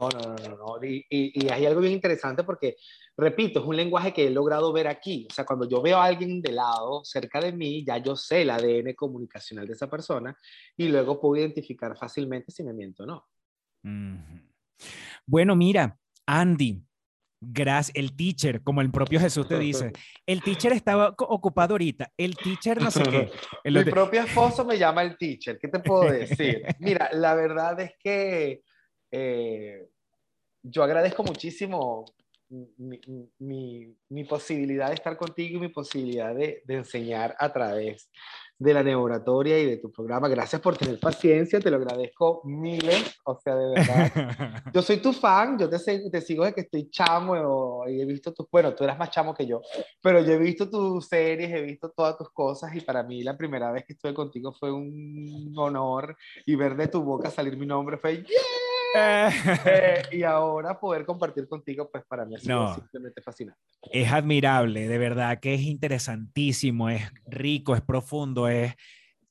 No, 0.00 0.08
no, 0.10 0.20
no, 0.20 0.34
no, 0.36 0.56
no. 0.78 0.84
Y, 0.84 1.04
y, 1.10 1.44
y 1.46 1.48
hay 1.48 1.66
algo 1.66 1.80
bien 1.80 1.92
interesante 1.94 2.44
porque, 2.44 2.76
repito, 3.16 3.58
es 3.60 3.66
un 3.66 3.74
lenguaje 3.76 4.12
que 4.12 4.26
he 4.26 4.30
logrado 4.30 4.72
ver 4.72 4.86
aquí. 4.86 5.26
O 5.30 5.34
sea, 5.34 5.44
cuando 5.44 5.68
yo 5.68 5.80
veo 5.82 5.96
a 5.98 6.04
alguien 6.04 6.40
de 6.40 6.52
lado, 6.52 7.04
cerca 7.04 7.40
de 7.40 7.52
mí, 7.52 7.84
ya 7.84 7.98
yo 7.98 8.14
sé 8.14 8.42
el 8.42 8.50
ADN 8.50 8.94
comunicacional 8.94 9.66
de 9.66 9.72
esa 9.72 9.88
persona 9.90 10.36
y 10.76 10.86
luego 10.88 11.20
puedo 11.20 11.36
identificar 11.40 11.96
fácilmente 11.96 12.52
si 12.52 12.62
me 12.62 12.72
miento 12.72 13.02
o 13.04 13.06
no. 13.06 13.26
Bueno, 15.26 15.56
mira, 15.56 15.98
Andy, 16.26 16.82
gracias, 17.40 17.94
el 17.96 18.16
teacher, 18.16 18.62
como 18.62 18.80
el 18.80 18.90
propio 18.90 19.20
Jesús 19.20 19.46
te 19.46 19.58
dice, 19.58 19.92
el 20.26 20.42
teacher 20.42 20.72
estaba 20.72 21.14
ocupado 21.18 21.74
ahorita, 21.74 22.12
el 22.16 22.36
teacher 22.36 22.80
no 22.80 22.90
sé 22.90 23.04
qué. 23.04 23.30
el 23.64 23.74
Mi 23.74 23.84
propio 23.84 24.22
esposo 24.22 24.64
me 24.64 24.78
llama 24.78 25.02
el 25.02 25.16
teacher. 25.16 25.58
¿Qué 25.58 25.68
te 25.68 25.78
puedo 25.78 26.10
decir? 26.10 26.62
Mira, 26.80 27.10
la 27.12 27.34
verdad 27.34 27.78
es 27.80 27.92
que 28.02 28.62
eh, 29.10 29.86
yo 30.62 30.82
agradezco 30.82 31.22
muchísimo 31.22 32.04
mi, 32.50 33.00
mi- 33.38 33.94
mi 34.08 34.24
posibilidad 34.24 34.88
de 34.88 34.94
estar 34.94 35.16
contigo 35.16 35.58
y 35.58 35.60
mi 35.60 35.68
posibilidad 35.68 36.34
de, 36.34 36.62
de 36.64 36.74
enseñar 36.74 37.36
a 37.38 37.52
través 37.52 38.10
de 38.58 38.74
la 38.74 38.82
neuratoria 38.82 39.58
y 39.58 39.66
de 39.66 39.76
tu 39.76 39.90
programa. 39.92 40.28
Gracias 40.28 40.60
por 40.60 40.76
tener 40.76 40.98
paciencia, 40.98 41.60
te 41.60 41.70
lo 41.70 41.76
agradezco 41.76 42.42
miles, 42.44 43.16
o 43.24 43.38
sea, 43.38 43.54
de 43.54 43.68
verdad. 43.70 44.12
Yo 44.74 44.82
soy 44.82 44.98
tu 44.98 45.12
fan, 45.12 45.58
yo 45.58 45.68
te, 45.70 45.78
te 45.78 46.20
sigo 46.20 46.44
desde 46.44 46.54
que 46.56 46.60
estoy 46.62 46.90
chamo 46.90 47.32
o- 47.34 47.88
y 47.88 48.00
he 48.00 48.04
visto 48.04 48.32
tus, 48.34 48.46
bueno, 48.50 48.74
tú 48.74 48.84
eras 48.84 48.98
más 48.98 49.10
chamo 49.10 49.32
que 49.34 49.46
yo, 49.46 49.60
pero 50.02 50.20
yo 50.24 50.32
he 50.32 50.38
visto 50.38 50.68
tus 50.68 51.06
series, 51.06 51.50
he 51.50 51.62
visto 51.62 51.90
todas 51.96 52.18
tus 52.18 52.30
cosas 52.30 52.74
y 52.74 52.80
para 52.80 53.02
mí 53.02 53.22
la 53.22 53.36
primera 53.36 53.70
vez 53.72 53.84
que 53.86 53.92
estuve 53.94 54.12
contigo 54.14 54.52
fue 54.52 54.70
un 54.72 55.52
honor 55.56 56.16
y 56.44 56.54
ver 56.56 56.76
de 56.76 56.88
tu 56.88 57.02
boca 57.02 57.30
salir 57.30 57.56
mi 57.56 57.66
nombre 57.66 57.96
fue 57.98 58.16
¡yeah! 58.18 58.67
Eh, 59.66 60.02
y 60.12 60.22
ahora 60.22 60.78
poder 60.78 61.04
compartir 61.04 61.48
contigo, 61.48 61.88
pues 61.90 62.04
para 62.06 62.24
mí 62.24 62.34
No. 62.46 62.74
simplemente 62.74 63.22
fascinante. 63.22 63.60
es 63.92 64.10
admirable, 64.12 64.88
de 64.88 64.98
verdad 64.98 65.38
que 65.40 65.54
es 65.54 65.60
interesantísimo, 65.62 66.88
es 66.90 67.02
rico, 67.26 67.74
es 67.74 67.82
profundo, 67.82 68.48
es 68.48 68.74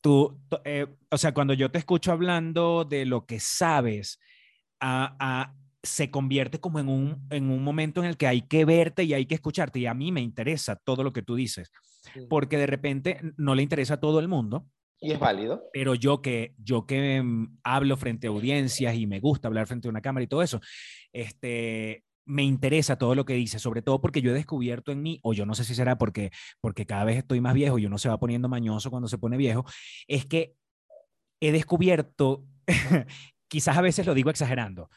tú, 0.02 0.40
tú, 0.50 0.58
eh, 0.64 0.88
o 1.12 1.18
sea, 1.18 1.34
cuando 1.34 1.54
yo 1.54 1.70
te 1.72 1.80
escucho 1.80 2.12
hablando 2.12 2.86
de 2.86 3.06
lo 3.06 3.26
que 3.26 3.40
sabes, 3.40 4.20
a- 4.80 5.16
a- 5.20 5.54
se 5.84 6.12
convierte 6.12 6.60
como 6.60 6.80
en 6.80 6.90
un, 6.90 7.26
en 7.30 7.50
un 7.50 7.64
momento 7.64 8.02
en 8.02 8.08
el 8.10 8.18
que 8.18 8.28
hay 8.28 8.42
que 8.42 8.66
verte 8.66 9.04
y 9.04 9.14
hay 9.14 9.26
que 9.26 9.36
escucharte. 9.36 9.80
Y 9.80 9.86
a 9.86 9.94
mí 9.94 10.12
me 10.12 10.20
interesa 10.22 10.76
todo 10.76 11.02
lo 11.04 11.14
que 11.14 11.22
tú 11.22 11.36
dices, 11.36 11.72
porque 12.30 12.58
de 12.58 12.66
repente 12.68 13.20
no 13.38 13.56
le 13.56 13.64
interesa 13.64 13.94
a 13.96 14.00
todo 14.00 14.20
el 14.20 14.28
mundo, 14.28 14.68
Y 15.00 15.12
es 15.12 15.20
válido. 15.20 15.64
pero 15.74 15.94
yo 15.94 16.22
que, 16.22 16.56
yo 16.58 16.86
que 16.88 17.22
mm, 17.22 17.60
hablo 17.64 17.98
frente 17.98 18.28
a 18.28 18.30
audiencias 18.32 18.96
y 18.96 19.06
me 19.06 19.20
gusta 19.20 19.48
hablar 19.48 19.68
frente 19.68 19.88
a 19.88 19.92
una 19.92 20.02
cámara 20.02 20.24
y 20.24 20.28
todo 20.28 20.42
eso, 20.42 20.60
este, 21.14 22.04
me 22.26 22.44
interesa 22.44 22.98
todo 22.98 23.16
lo 23.16 23.26
que 23.26 23.34
dice, 23.34 23.60
sobre 23.60 23.82
todo 23.82 24.02
porque 24.02 24.22
yo 24.22 24.32
he 24.32 24.34
descubierto 24.34 24.92
en 24.92 25.02
mí, 25.02 25.20
o 25.24 25.34
yo 25.34 25.46
no 25.46 25.54
sé 25.54 25.64
si 25.64 25.76
será 25.76 25.98
porque, 25.98 26.32
porque 26.62 26.86
cada 26.86 27.06
vez 27.06 27.18
estoy 27.18 27.42
más 27.42 27.54
viejo 27.54 27.78
y 27.80 27.86
uno 27.86 27.98
se 27.98 28.10
va 28.10 28.20
poniendo 28.20 28.50
mañoso 28.50 28.90
cuando 28.90 29.08
se 29.08 29.18
pone 29.18 29.38
viejo, 29.38 29.66
es 30.08 30.26
que 30.26 30.56
he 31.40 31.52
descubierto, 31.52 32.44
quizás 33.48 33.78
a 33.78 33.82
veces 33.82 34.06
lo 34.06 34.14
digo 34.14 34.30
exagerando, 34.30 34.90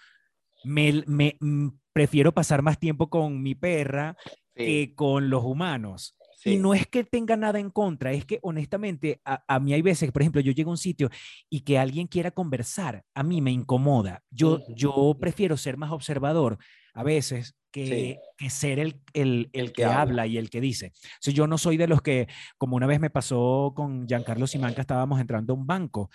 me, 0.64 1.04
me 1.06 1.36
mm, 1.40 1.68
prefiero 1.92 2.32
pasar 2.32 2.62
más 2.62 2.78
tiempo 2.78 3.10
con 3.10 3.42
mi 3.42 3.54
perra 3.54 4.16
Sí, 4.56 4.64
que 4.64 4.94
con 4.94 5.30
los 5.30 5.44
humanos. 5.44 6.16
Sí. 6.42 6.54
Y 6.54 6.56
no 6.58 6.72
es 6.74 6.86
que 6.86 7.04
tenga 7.04 7.36
nada 7.36 7.58
en 7.60 7.70
contra, 7.70 8.12
es 8.12 8.24
que 8.24 8.38
honestamente 8.42 9.20
a, 9.24 9.42
a 9.46 9.60
mí 9.60 9.72
hay 9.74 9.82
veces, 9.82 10.10
por 10.12 10.22
ejemplo, 10.22 10.40
yo 10.40 10.52
llego 10.52 10.70
a 10.70 10.74
un 10.74 10.78
sitio 10.78 11.10
y 11.48 11.60
que 11.60 11.78
alguien 11.78 12.06
quiera 12.06 12.30
conversar, 12.30 13.04
a 13.14 13.22
mí 13.22 13.40
me 13.40 13.50
incomoda. 13.50 14.22
Yo, 14.30 14.60
yo 14.74 15.16
prefiero 15.20 15.56
ser 15.56 15.76
más 15.76 15.90
observador 15.92 16.58
a 16.94 17.02
veces 17.02 17.54
que, 17.70 17.86
Sí. 17.86 18.18
que 18.36 18.50
ser 18.50 18.78
el, 18.80 19.00
el, 19.12 19.48
el 19.52 19.66
El 19.66 19.66
que, 19.68 19.82
que 19.82 19.84
habla. 19.84 20.00
habla 20.00 20.26
y 20.26 20.38
el 20.38 20.50
que 20.50 20.60
dice. 20.60 20.92
O 20.94 21.18
sea, 21.20 21.32
yo 21.32 21.46
no 21.46 21.56
soy 21.56 21.76
de 21.76 21.86
los 21.86 22.02
que, 22.02 22.26
como 22.58 22.74
una 22.76 22.86
vez 22.88 22.98
me 22.98 23.10
pasó 23.10 23.72
con 23.76 24.08
Giancarlo 24.08 24.46
Simanca, 24.48 24.80
estábamos 24.80 25.20
entrando 25.20 25.52
a 25.52 25.56
un 25.56 25.66
banco. 25.66 26.10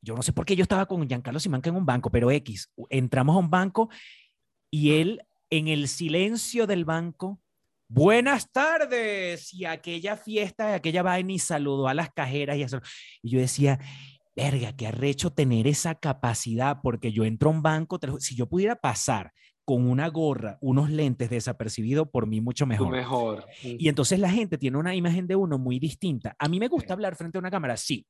Yo 0.00 0.14
no 0.14 0.22
sé 0.22 0.32
por 0.32 0.44
qué 0.44 0.54
yo 0.54 0.62
estaba 0.62 0.86
con 0.86 1.08
Giancarlo 1.08 1.40
Simanca 1.40 1.68
en 1.70 1.76
un 1.76 1.84
banco, 1.86 2.10
pero 2.10 2.30
X, 2.30 2.70
entramos 2.90 3.34
a 3.34 3.40
un 3.40 3.50
banco 3.50 3.88
y 4.70 4.92
él 4.92 5.20
en 5.50 5.66
el 5.68 5.88
silencio 5.88 6.66
del 6.68 6.84
banco, 6.84 7.40
buenas 7.88 8.50
tardes, 8.52 9.52
y 9.54 9.64
aquella 9.64 10.16
fiesta, 10.16 10.74
aquella 10.74 11.02
vaina 11.02 11.32
y 11.32 11.38
saludó 11.38 11.88
a 11.88 11.94
las 11.94 12.10
cajeras 12.12 12.56
y 12.56 12.62
eso. 12.62 12.80
Y 13.22 13.30
yo 13.30 13.40
decía, 13.40 13.78
verga, 14.34 14.74
qué 14.74 14.88
arrecho 14.88 15.30
tener 15.30 15.66
esa 15.66 15.94
capacidad, 15.94 16.78
porque 16.82 17.12
yo 17.12 17.24
entro 17.24 17.50
a 17.50 17.52
un 17.52 17.62
banco, 17.62 17.98
si 18.18 18.36
yo 18.36 18.48
pudiera 18.48 18.76
pasar 18.76 19.32
con 19.64 19.88
una 19.88 20.08
gorra, 20.08 20.58
unos 20.60 20.90
lentes 20.90 21.28
desapercibido, 21.28 22.08
por 22.10 22.28
mí 22.28 22.40
mucho 22.40 22.66
mejor. 22.66 23.46
Y 23.62 23.88
entonces 23.88 24.20
la 24.20 24.30
gente 24.30 24.58
tiene 24.58 24.78
una 24.78 24.94
imagen 24.94 25.26
de 25.26 25.34
uno 25.34 25.58
muy 25.58 25.80
distinta. 25.80 26.36
A 26.38 26.48
mí 26.48 26.60
me 26.60 26.68
gusta 26.68 26.88
Sí. 26.88 26.92
hablar 26.92 27.16
frente 27.16 27.38
a 27.38 27.40
una 27.40 27.50
cámara, 27.50 27.76
sí, 27.76 28.06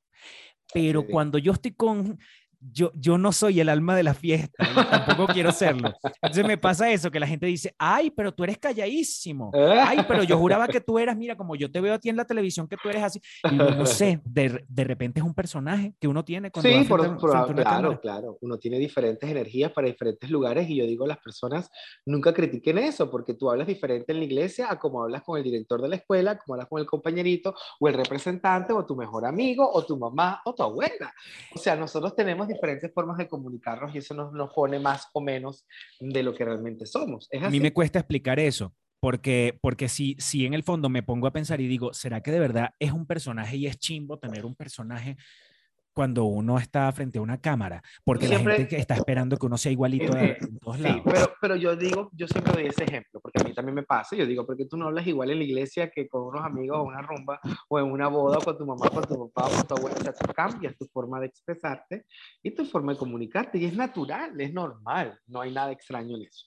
pero 0.75 1.01
Sí. 1.03 1.07
cuando 1.11 1.39
yo 1.39 1.53
estoy 1.53 1.73
con, 1.73 2.19
yo, 2.61 2.91
yo 2.95 3.19
no 3.19 3.33
soy 3.33 3.61
el 3.61 3.69
alma 3.69 3.95
de 3.97 4.03
la 4.03 4.15
fiesta, 4.15 4.65
tampoco 4.91 5.33
quiero 5.33 5.53
serlo. 5.53 5.93
Entonces 6.23 6.47
me 6.47 6.59
pasa 6.59 6.91
eso, 6.91 7.11
que 7.11 7.21
la 7.21 7.27
gente 7.27 7.47
dice, 7.47 7.75
ay, 7.79 8.11
pero 8.11 8.33
tú 8.33 8.45
eres 8.45 8.59
calladísimo. 8.59 9.51
Ay, 9.55 9.99
pero 10.09 10.23
yo 10.25 10.39
juraba 10.39 10.67
que 10.69 10.81
tú 10.81 10.99
eras, 10.99 11.17
mira, 11.17 11.37
como 11.37 11.55
yo 11.57 11.71
te 11.71 11.81
veo 11.81 11.95
a 11.95 11.99
ti 11.99 12.09
en 12.09 12.17
la 12.17 12.25
televisión, 12.25 12.67
que 12.69 12.77
tú 12.77 12.89
eres 12.89 13.03
así. 13.03 13.21
Y 13.51 13.57
no 13.57 13.87
sé, 13.87 14.21
de, 14.25 14.65
de 14.69 14.85
repente 14.85 15.21
es 15.21 15.27
un 15.27 15.35
personaje 15.35 15.95
que 16.01 16.09
uno 16.09 16.25
tiene 16.25 16.51
cuando 16.51 16.69
Sí, 16.69 16.75
frente 16.75 16.89
por, 16.89 17.01
frente 17.01 17.63
claro, 17.63 17.65
cámara. 17.65 18.01
claro. 18.01 18.39
Uno 18.41 18.59
tiene 18.59 18.79
diferentes 18.79 19.29
energías 19.29 19.73
para 19.73 19.87
diferentes 19.87 20.29
lugares 20.31 20.69
y 20.69 20.77
yo 20.77 20.87
digo, 20.87 21.07
las 21.07 21.19
personas 21.19 21.71
nunca 22.05 22.33
critiquen 22.33 22.79
eso, 22.79 23.11
porque 23.11 23.35
tú 23.35 23.51
hablas 23.51 23.67
diferente 23.67 24.13
en 24.13 24.19
la 24.19 24.25
iglesia 24.25 24.71
a 24.71 24.79
como 24.79 25.03
hablas 25.03 25.23
con 25.23 25.37
el 25.39 25.45
director 25.45 25.81
de 25.83 25.89
la 25.89 25.97
escuela, 25.97 26.39
como 26.39 26.55
hablas 26.55 26.69
con 26.69 26.81
el 26.81 26.87
compañerito 26.87 27.55
o 27.81 27.89
el 27.89 27.95
representante 27.95 28.73
o 28.73 28.85
tu 28.85 28.97
mejor 28.97 29.27
amigo 29.27 29.69
o 29.71 29.85
tu 29.85 29.97
mamá 29.99 30.41
o 30.45 30.55
tu 30.55 30.63
abuela. 30.63 31.13
O 31.55 31.59
sea, 31.59 31.77
nosotros 31.77 32.15
tenemos 32.15 32.49
diferentes 32.57 32.93
formas 32.93 33.19
de 33.19 33.29
comunicarnos 33.29 33.95
y 33.95 33.99
eso 33.99 34.15
nos, 34.15 34.33
nos 34.33 34.53
pone 34.53 34.79
más 34.79 35.09
o 35.13 35.21
menos 35.21 35.67
de 36.01 36.23
lo 36.23 36.35
que 36.35 36.45
realmente 36.45 36.87
somos. 36.87 37.29
¿Es 37.31 37.43
A 37.43 37.51
mí 37.51 37.61
me 37.61 37.73
cuesta 37.73 37.99
explicar 37.99 38.41
eso. 38.41 38.75
Porque, 38.99 39.59
porque 39.61 39.89
si, 39.89 40.17
si 40.19 40.47
en 40.47 40.55
el 40.55 40.63
fondo 40.63 40.89
me 40.89 41.03
pongo 41.03 41.27
a 41.27 41.33
pensar 41.33 41.61
y 41.61 41.69
digo, 41.69 41.93
¿será 41.93 42.23
que 42.23 42.33
de 42.33 42.41
verdad 42.41 42.71
es 42.79 42.93
un 42.93 43.07
personaje 43.07 43.57
y 43.57 43.67
es 43.67 43.79
chimbo 43.79 44.19
tener 44.19 44.47
un 44.47 44.57
personaje 44.57 45.17
cuando 45.97 46.25
uno 46.25 46.59
está 46.59 46.93
frente 46.93 47.19
a 47.19 47.23
una 47.23 47.41
cámara, 47.41 47.83
porque 48.05 48.29
la 48.29 48.39
gente 48.39 48.77
está 48.77 48.97
esperando 48.97 49.39
que 49.39 49.47
uno 49.47 49.57
sea 49.57 49.73
igualito 49.73 50.15
en 50.15 50.59
todos 50.59 50.79
lados. 50.79 51.01
Sí, 51.03 51.11
pero, 51.11 51.33
pero 51.41 51.57
yo 51.57 51.75
digo, 51.75 52.11
yo 52.13 52.29
siempre 52.29 52.53
doy 52.53 52.67
ese 52.67 52.85
ejemplo, 52.85 53.19
porque 53.19 53.41
a 53.41 53.45
mí 53.45 53.55
también 53.55 53.77
me 53.77 53.83
pasa, 53.83 54.15
yo 54.15 54.27
digo, 54.27 54.45
porque 54.45 54.67
tú 54.67 54.77
no 54.77 54.89
hablas 54.89 55.07
igual 55.07 55.31
en 55.31 55.39
la 55.39 55.45
iglesia 55.45 55.91
que 55.91 56.07
con 56.07 56.25
unos 56.25 56.45
amigos 56.45 56.77
o 56.77 56.83
una 56.83 57.01
rumba, 57.01 57.41
o 57.69 57.79
en 57.79 57.87
una 57.87 58.09
boda, 58.09 58.45
con 58.45 58.59
tu 58.59 58.67
mamá, 58.67 58.91
con 58.91 59.05
tu 59.05 59.33
papá, 59.33 59.49
con 59.49 59.67
tu 59.67 59.75
abuela, 59.75 59.97
o 59.99 60.03
sea, 60.03 60.13
tú 60.13 60.35
cambias 60.35 60.77
tu 60.77 60.85
forma 60.85 61.19
de 61.19 61.29
expresarte 61.29 62.05
y 62.43 62.51
tu 62.51 62.67
forma 62.67 62.93
de 62.93 62.99
comunicarte, 62.99 63.57
y 63.57 63.65
es 63.65 63.75
natural, 63.75 64.39
es 64.39 64.53
normal, 64.53 65.19
no 65.27 65.41
hay 65.41 65.51
nada 65.51 65.73
extraño 65.73 66.15
en 66.17 66.25
eso. 66.25 66.47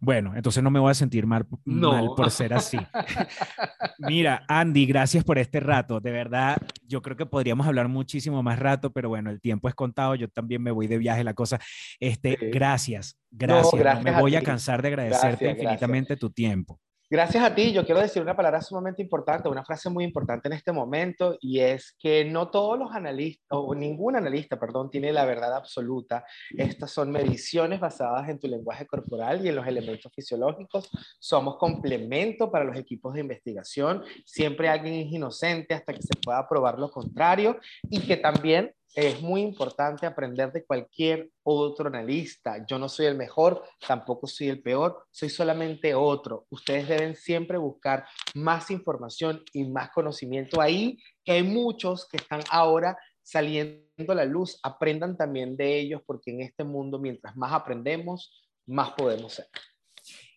Bueno, 0.00 0.34
entonces 0.34 0.62
no 0.62 0.70
me 0.70 0.80
voy 0.80 0.90
a 0.90 0.94
sentir 0.94 1.26
mal, 1.26 1.46
mal 1.64 2.10
por 2.16 2.30
ser 2.30 2.54
así. 2.54 2.78
Mira, 3.98 4.44
Andy, 4.48 4.86
gracias 4.86 5.24
por 5.24 5.38
este 5.38 5.60
rato. 5.60 6.00
De 6.00 6.10
verdad, 6.10 6.56
yo 6.86 7.02
creo 7.02 7.16
que 7.16 7.26
podríamos 7.26 7.66
hablar 7.66 7.88
muchísimo 7.88 8.42
más 8.42 8.58
rato, 8.58 8.92
pero 8.92 9.08
bueno, 9.08 9.30
el 9.30 9.40
tiempo 9.40 9.68
es 9.68 9.74
contado. 9.74 10.14
Yo 10.14 10.28
también 10.28 10.62
me 10.62 10.70
voy 10.70 10.86
de 10.86 10.98
viaje, 10.98 11.24
la 11.24 11.34
cosa. 11.34 11.58
Este, 12.00 12.36
gracias, 12.52 13.18
gracias. 13.30 13.72
No, 13.74 14.02
me 14.02 14.20
voy 14.20 14.36
a, 14.36 14.42
cansar 14.42 14.82
de 14.82 14.88
agradecerte 14.88 15.50
infinitamente 15.50 16.16
tu 16.16 16.30
tiempo. 16.30 16.80
Gracias 17.12 17.44
a 17.44 17.54
ti. 17.54 17.74
Yo 17.74 17.84
quiero 17.84 18.00
decir 18.00 18.22
una 18.22 18.34
palabra 18.34 18.62
sumamente 18.62 19.02
importante, 19.02 19.46
una 19.46 19.66
frase 19.66 19.90
muy 19.90 20.02
importante 20.02 20.48
en 20.48 20.54
este 20.54 20.72
momento, 20.72 21.36
y 21.42 21.60
es 21.60 21.94
que 21.98 22.24
no 22.24 22.48
todos 22.48 22.78
los 22.78 22.90
analistas, 22.92 23.48
o 23.50 23.74
ningún 23.74 24.16
analista, 24.16 24.58
perdón, 24.58 24.88
tiene 24.88 25.12
la 25.12 25.26
verdad 25.26 25.54
absoluta. 25.54 26.24
Estas 26.56 26.90
son 26.90 27.10
mediciones 27.10 27.80
basadas 27.80 28.30
en 28.30 28.38
tu 28.38 28.48
lenguaje 28.48 28.86
corporal 28.86 29.44
y 29.44 29.50
en 29.50 29.56
los 29.56 29.66
elementos 29.66 30.10
fisiológicos. 30.14 30.88
Somos 31.20 31.58
complemento 31.58 32.50
para 32.50 32.64
los 32.64 32.78
equipos 32.78 33.12
de 33.12 33.20
investigación. 33.20 34.02
Siempre 34.24 34.70
alguien 34.70 34.94
es 34.94 35.12
inocente 35.12 35.74
hasta 35.74 35.92
que 35.92 36.00
se 36.00 36.18
pueda 36.24 36.48
probar 36.48 36.78
lo 36.78 36.90
contrario, 36.90 37.58
y 37.90 38.00
que 38.06 38.16
también 38.16 38.72
es 38.94 39.20
muy 39.22 39.40
importante 39.40 40.06
aprender 40.06 40.52
de 40.52 40.64
cualquier 40.64 41.30
otro 41.42 41.88
analista. 41.88 42.64
Yo 42.66 42.78
no 42.78 42.88
soy 42.88 43.06
el 43.06 43.16
mejor, 43.16 43.62
tampoco 43.86 44.26
soy 44.26 44.48
el 44.48 44.62
peor, 44.62 45.06
soy 45.10 45.30
solamente 45.30 45.94
otro. 45.94 46.46
Ustedes 46.50 46.88
deben 46.88 47.16
siempre 47.16 47.56
buscar 47.56 48.04
más 48.34 48.70
información 48.70 49.42
y 49.52 49.64
más 49.64 49.90
conocimiento 49.90 50.60
ahí, 50.60 50.98
que 51.24 51.32
hay 51.32 51.42
muchos 51.42 52.06
que 52.06 52.18
están 52.18 52.42
ahora 52.50 52.98
saliendo 53.22 53.82
a 54.08 54.14
la 54.14 54.24
luz. 54.24 54.58
Aprendan 54.62 55.16
también 55.16 55.56
de 55.56 55.78
ellos, 55.78 56.02
porque 56.04 56.30
en 56.30 56.42
este 56.42 56.64
mundo, 56.64 56.98
mientras 56.98 57.34
más 57.36 57.52
aprendemos, 57.52 58.44
más 58.66 58.90
podemos 58.92 59.34
ser. 59.34 59.46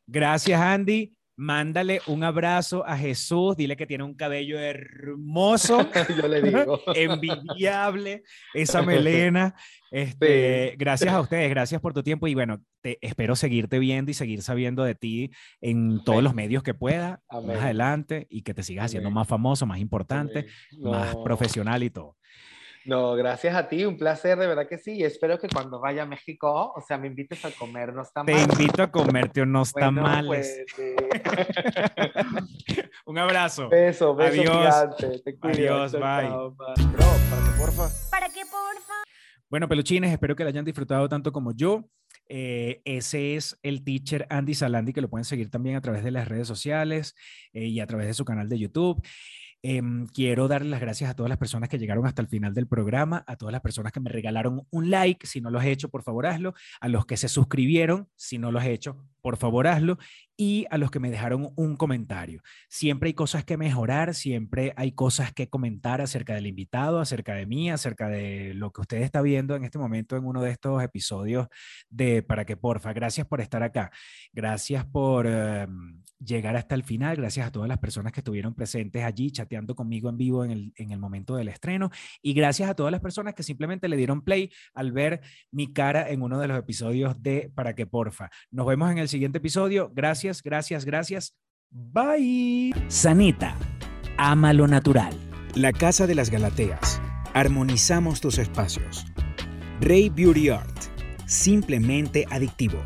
Gracias, 0.08 0.60
Andy. 0.60 1.14
Mándale 1.38 2.00
un 2.08 2.24
abrazo 2.24 2.86
a 2.86 2.98
Jesús, 2.98 3.58
dile 3.58 3.76
que 3.76 3.86
tiene 3.86 4.06
un 4.06 4.14
cabello 4.14 4.58
hermoso, 4.58 5.90
yo 6.18 6.28
le 6.28 6.42
digo, 6.42 6.82
envidiable, 6.96 8.24
esa 8.54 8.82
melena. 8.82 9.54
Este, 9.92 10.76
Gracias 10.78 11.14
a 11.14 11.20
ustedes, 11.22 11.50
gracias 11.50 11.82
por 11.82 11.94
tu 11.94 12.04
tiempo 12.04 12.28
y 12.28 12.36
bueno, 12.36 12.62
te 12.82 12.98
espero 13.02 13.36
seguirte 13.36 13.80
viendo 13.80 14.12
y 14.12 14.14
seguir 14.14 14.42
sabiendo 14.42 14.84
de 14.84 14.96
ti 14.96 15.32
en 15.60 16.04
todos 16.04 16.24
los 16.24 16.34
medios 16.34 16.64
que 16.64 16.74
pueda 16.74 17.22
más 17.30 17.58
adelante 17.58 18.28
y 18.30 18.44
que 18.44 18.54
te 18.54 18.64
sigas 18.64 18.86
haciendo 18.86 19.12
más 19.12 19.28
famoso, 19.28 19.66
más 19.66 19.80
importante, 19.80 20.48
más 20.80 21.16
profesional 21.18 21.84
y 21.84 21.90
todo. 21.90 22.18
No, 22.86 23.16
gracias 23.16 23.56
a 23.56 23.68
ti, 23.68 23.84
un 23.84 23.98
placer, 23.98 24.38
de 24.38 24.46
verdad 24.46 24.68
que 24.68 24.78
sí. 24.78 24.94
Y 24.94 25.04
espero 25.04 25.40
que 25.40 25.48
cuando 25.48 25.80
vaya 25.80 26.04
a 26.04 26.06
México, 26.06 26.72
o 26.76 26.82
sea, 26.82 27.00
me 27.00 27.08
invites 27.08 27.44
a 27.44 27.52
comer 27.52 27.90
unos 27.90 28.14
tamales. 28.14 28.48
Te 28.48 28.54
invito 28.54 28.84
a 28.84 28.92
comerte 28.92 29.42
unos 29.42 29.74
tamales. 29.74 30.64
Pues, 30.76 30.96
un 33.06 33.18
abrazo. 33.18 33.70
Beso, 33.70 34.16
beso 34.16 34.42
Adiós. 34.42 34.76
Adiós, 35.42 35.92
bye. 35.94 36.30
Bro, 36.30 36.56
para 37.30 37.44
que 37.44 37.52
porfa. 37.58 37.90
Para 38.12 38.30
que 38.30 38.42
porfa. 38.42 38.94
Bueno, 39.50 39.68
peluchines, 39.68 40.12
espero 40.12 40.36
que 40.36 40.44
lo 40.44 40.50
hayan 40.50 40.66
disfrutado 40.66 41.10
tanto 41.10 41.32
como 41.32 41.54
yo. 41.54 41.86
Eh, 42.28 42.82
ese 42.86 43.36
es 43.36 43.58
el 43.64 43.84
teacher 43.84 44.28
Andy 44.30 44.54
Salandi, 44.54 44.94
que 44.94 45.02
lo 45.02 45.10
pueden 45.10 45.26
seguir 45.26 45.50
también 45.50 45.76
a 45.76 45.82
través 45.82 46.04
de 46.04 46.12
las 46.12 46.28
redes 46.28 46.48
sociales 46.48 47.16
eh, 47.54 47.66
y 47.66 47.80
a 47.80 47.88
través 47.88 48.08
de 48.08 48.14
su 48.14 48.26
canal 48.26 48.48
de 48.48 48.60
YouTube. 48.60 49.04
Em, 49.68 50.06
quiero 50.06 50.48
darle 50.48 50.70
las 50.70 50.80
gracias 50.80 51.10
a 51.10 51.16
todas 51.16 51.28
las 51.28 51.40
personas 51.40 51.70
que 51.70 51.80
llegaron 51.80 52.06
hasta 52.06 52.22
el 52.22 52.28
final 52.28 52.54
del 52.54 52.68
programa, 52.68 53.24
a 53.26 53.36
todas 53.36 53.52
las 53.52 53.62
personas 53.62 53.92
que 53.92 54.00
me 54.00 54.12
regalaron 54.12 54.68
un 54.70 54.92
like, 54.92 55.26
si 55.26 55.42
no 55.42 55.50
lo 55.50 55.58
has 55.58 55.66
hecho, 55.66 55.90
por 55.90 56.04
favor 56.04 56.28
hazlo, 56.28 56.54
a 56.80 56.88
los 56.88 57.08
que 57.08 57.18
se 57.18 57.28
suscribieron, 57.28 58.08
si 58.16 58.38
no 58.38 58.52
lo 58.52 58.60
has 58.60 58.68
hecho, 58.68 59.04
por 59.26 59.38
favor 59.38 59.66
hazlo, 59.66 59.98
y 60.38 60.66
a 60.70 60.78
los 60.78 60.92
que 60.92 61.00
me 61.00 61.10
dejaron 61.10 61.52
un 61.56 61.78
comentario. 61.78 62.42
Siempre 62.70 63.08
hay 63.08 63.14
cosas 63.14 63.44
que 63.44 63.58
mejorar, 63.58 64.14
siempre 64.14 64.74
hay 64.76 64.92
cosas 64.92 65.34
que 65.34 65.50
comentar 65.50 66.00
acerca 66.00 66.36
del 66.36 66.46
invitado, 66.46 67.00
acerca 67.00 67.34
de 67.34 67.46
mí, 67.46 67.72
acerca 67.72 68.08
de 68.08 68.54
lo 68.54 68.72
que 68.72 68.82
usted 68.82 69.02
está 69.02 69.22
viendo 69.22 69.56
en 69.56 69.64
este 69.64 69.80
momento 69.80 70.16
en 70.16 70.26
uno 70.26 70.44
de 70.44 70.52
estos 70.52 70.84
episodios 70.84 71.48
de 71.90 72.22
Para 72.22 72.46
que 72.46 72.56
porfa. 72.58 72.94
Gracias 72.94 73.26
por 73.26 73.42
estar 73.42 73.64
acá. 73.64 73.92
Gracias 74.32 74.86
por 74.86 75.26
em, 75.26 76.02
llegar 76.20 76.56
hasta 76.56 76.76
el 76.76 76.84
final. 76.84 77.16
Gracias 77.16 77.48
a 77.48 77.52
todas 77.52 77.70
las 77.70 77.80
personas 77.80 78.12
que 78.12 78.20
estuvieron 78.20 78.54
presentes 78.54 79.04
allí 79.04 79.32
chateando 79.32 79.74
conmigo 79.74 80.10
en 80.10 80.18
vivo 80.18 80.44
en 80.46 80.52
el, 80.52 80.74
en 80.76 80.92
el 80.92 81.00
momento 81.00 81.36
del 81.36 81.48
estreno. 81.48 81.90
Y 82.22 82.34
gracias 82.34 82.70
a 82.70 82.76
todas 82.76 82.92
las 82.92 83.02
personas 83.02 83.34
que 83.34 83.44
simplemente 83.44 83.88
le 83.88 83.98
dieron 83.98 84.22
play 84.22 84.52
al 84.74 84.92
ver 84.92 85.22
mi 85.52 85.72
cara 85.74 86.10
en 86.10 86.22
uno 86.22 86.40
de 86.40 86.48
los 86.48 86.60
episodios 86.60 87.22
de 87.24 87.52
Para 87.56 87.74
que 87.74 87.88
porfa. 87.88 88.30
Nos 88.52 88.68
vemos 88.68 88.92
en 88.92 88.98
el 88.98 89.08
siguiente 89.16 89.38
episodio. 89.38 89.92
Gracias, 89.96 90.44
gracias, 90.44 90.84
gracias. 90.84 91.36
Bye. 91.72 92.74
Sanita. 92.90 93.56
Ama 94.18 94.52
lo 94.52 94.68
natural. 94.68 95.14
La 95.56 95.72
Casa 95.72 96.06
de 96.06 96.16
las 96.16 96.30
Galateas. 96.30 97.02
Armonizamos 97.34 98.20
tus 98.20 98.38
espacios. 98.38 99.06
Rey 99.80 100.10
Beauty 100.10 100.50
Art. 100.50 100.78
Simplemente 101.26 102.26
adictivo. 102.30 102.84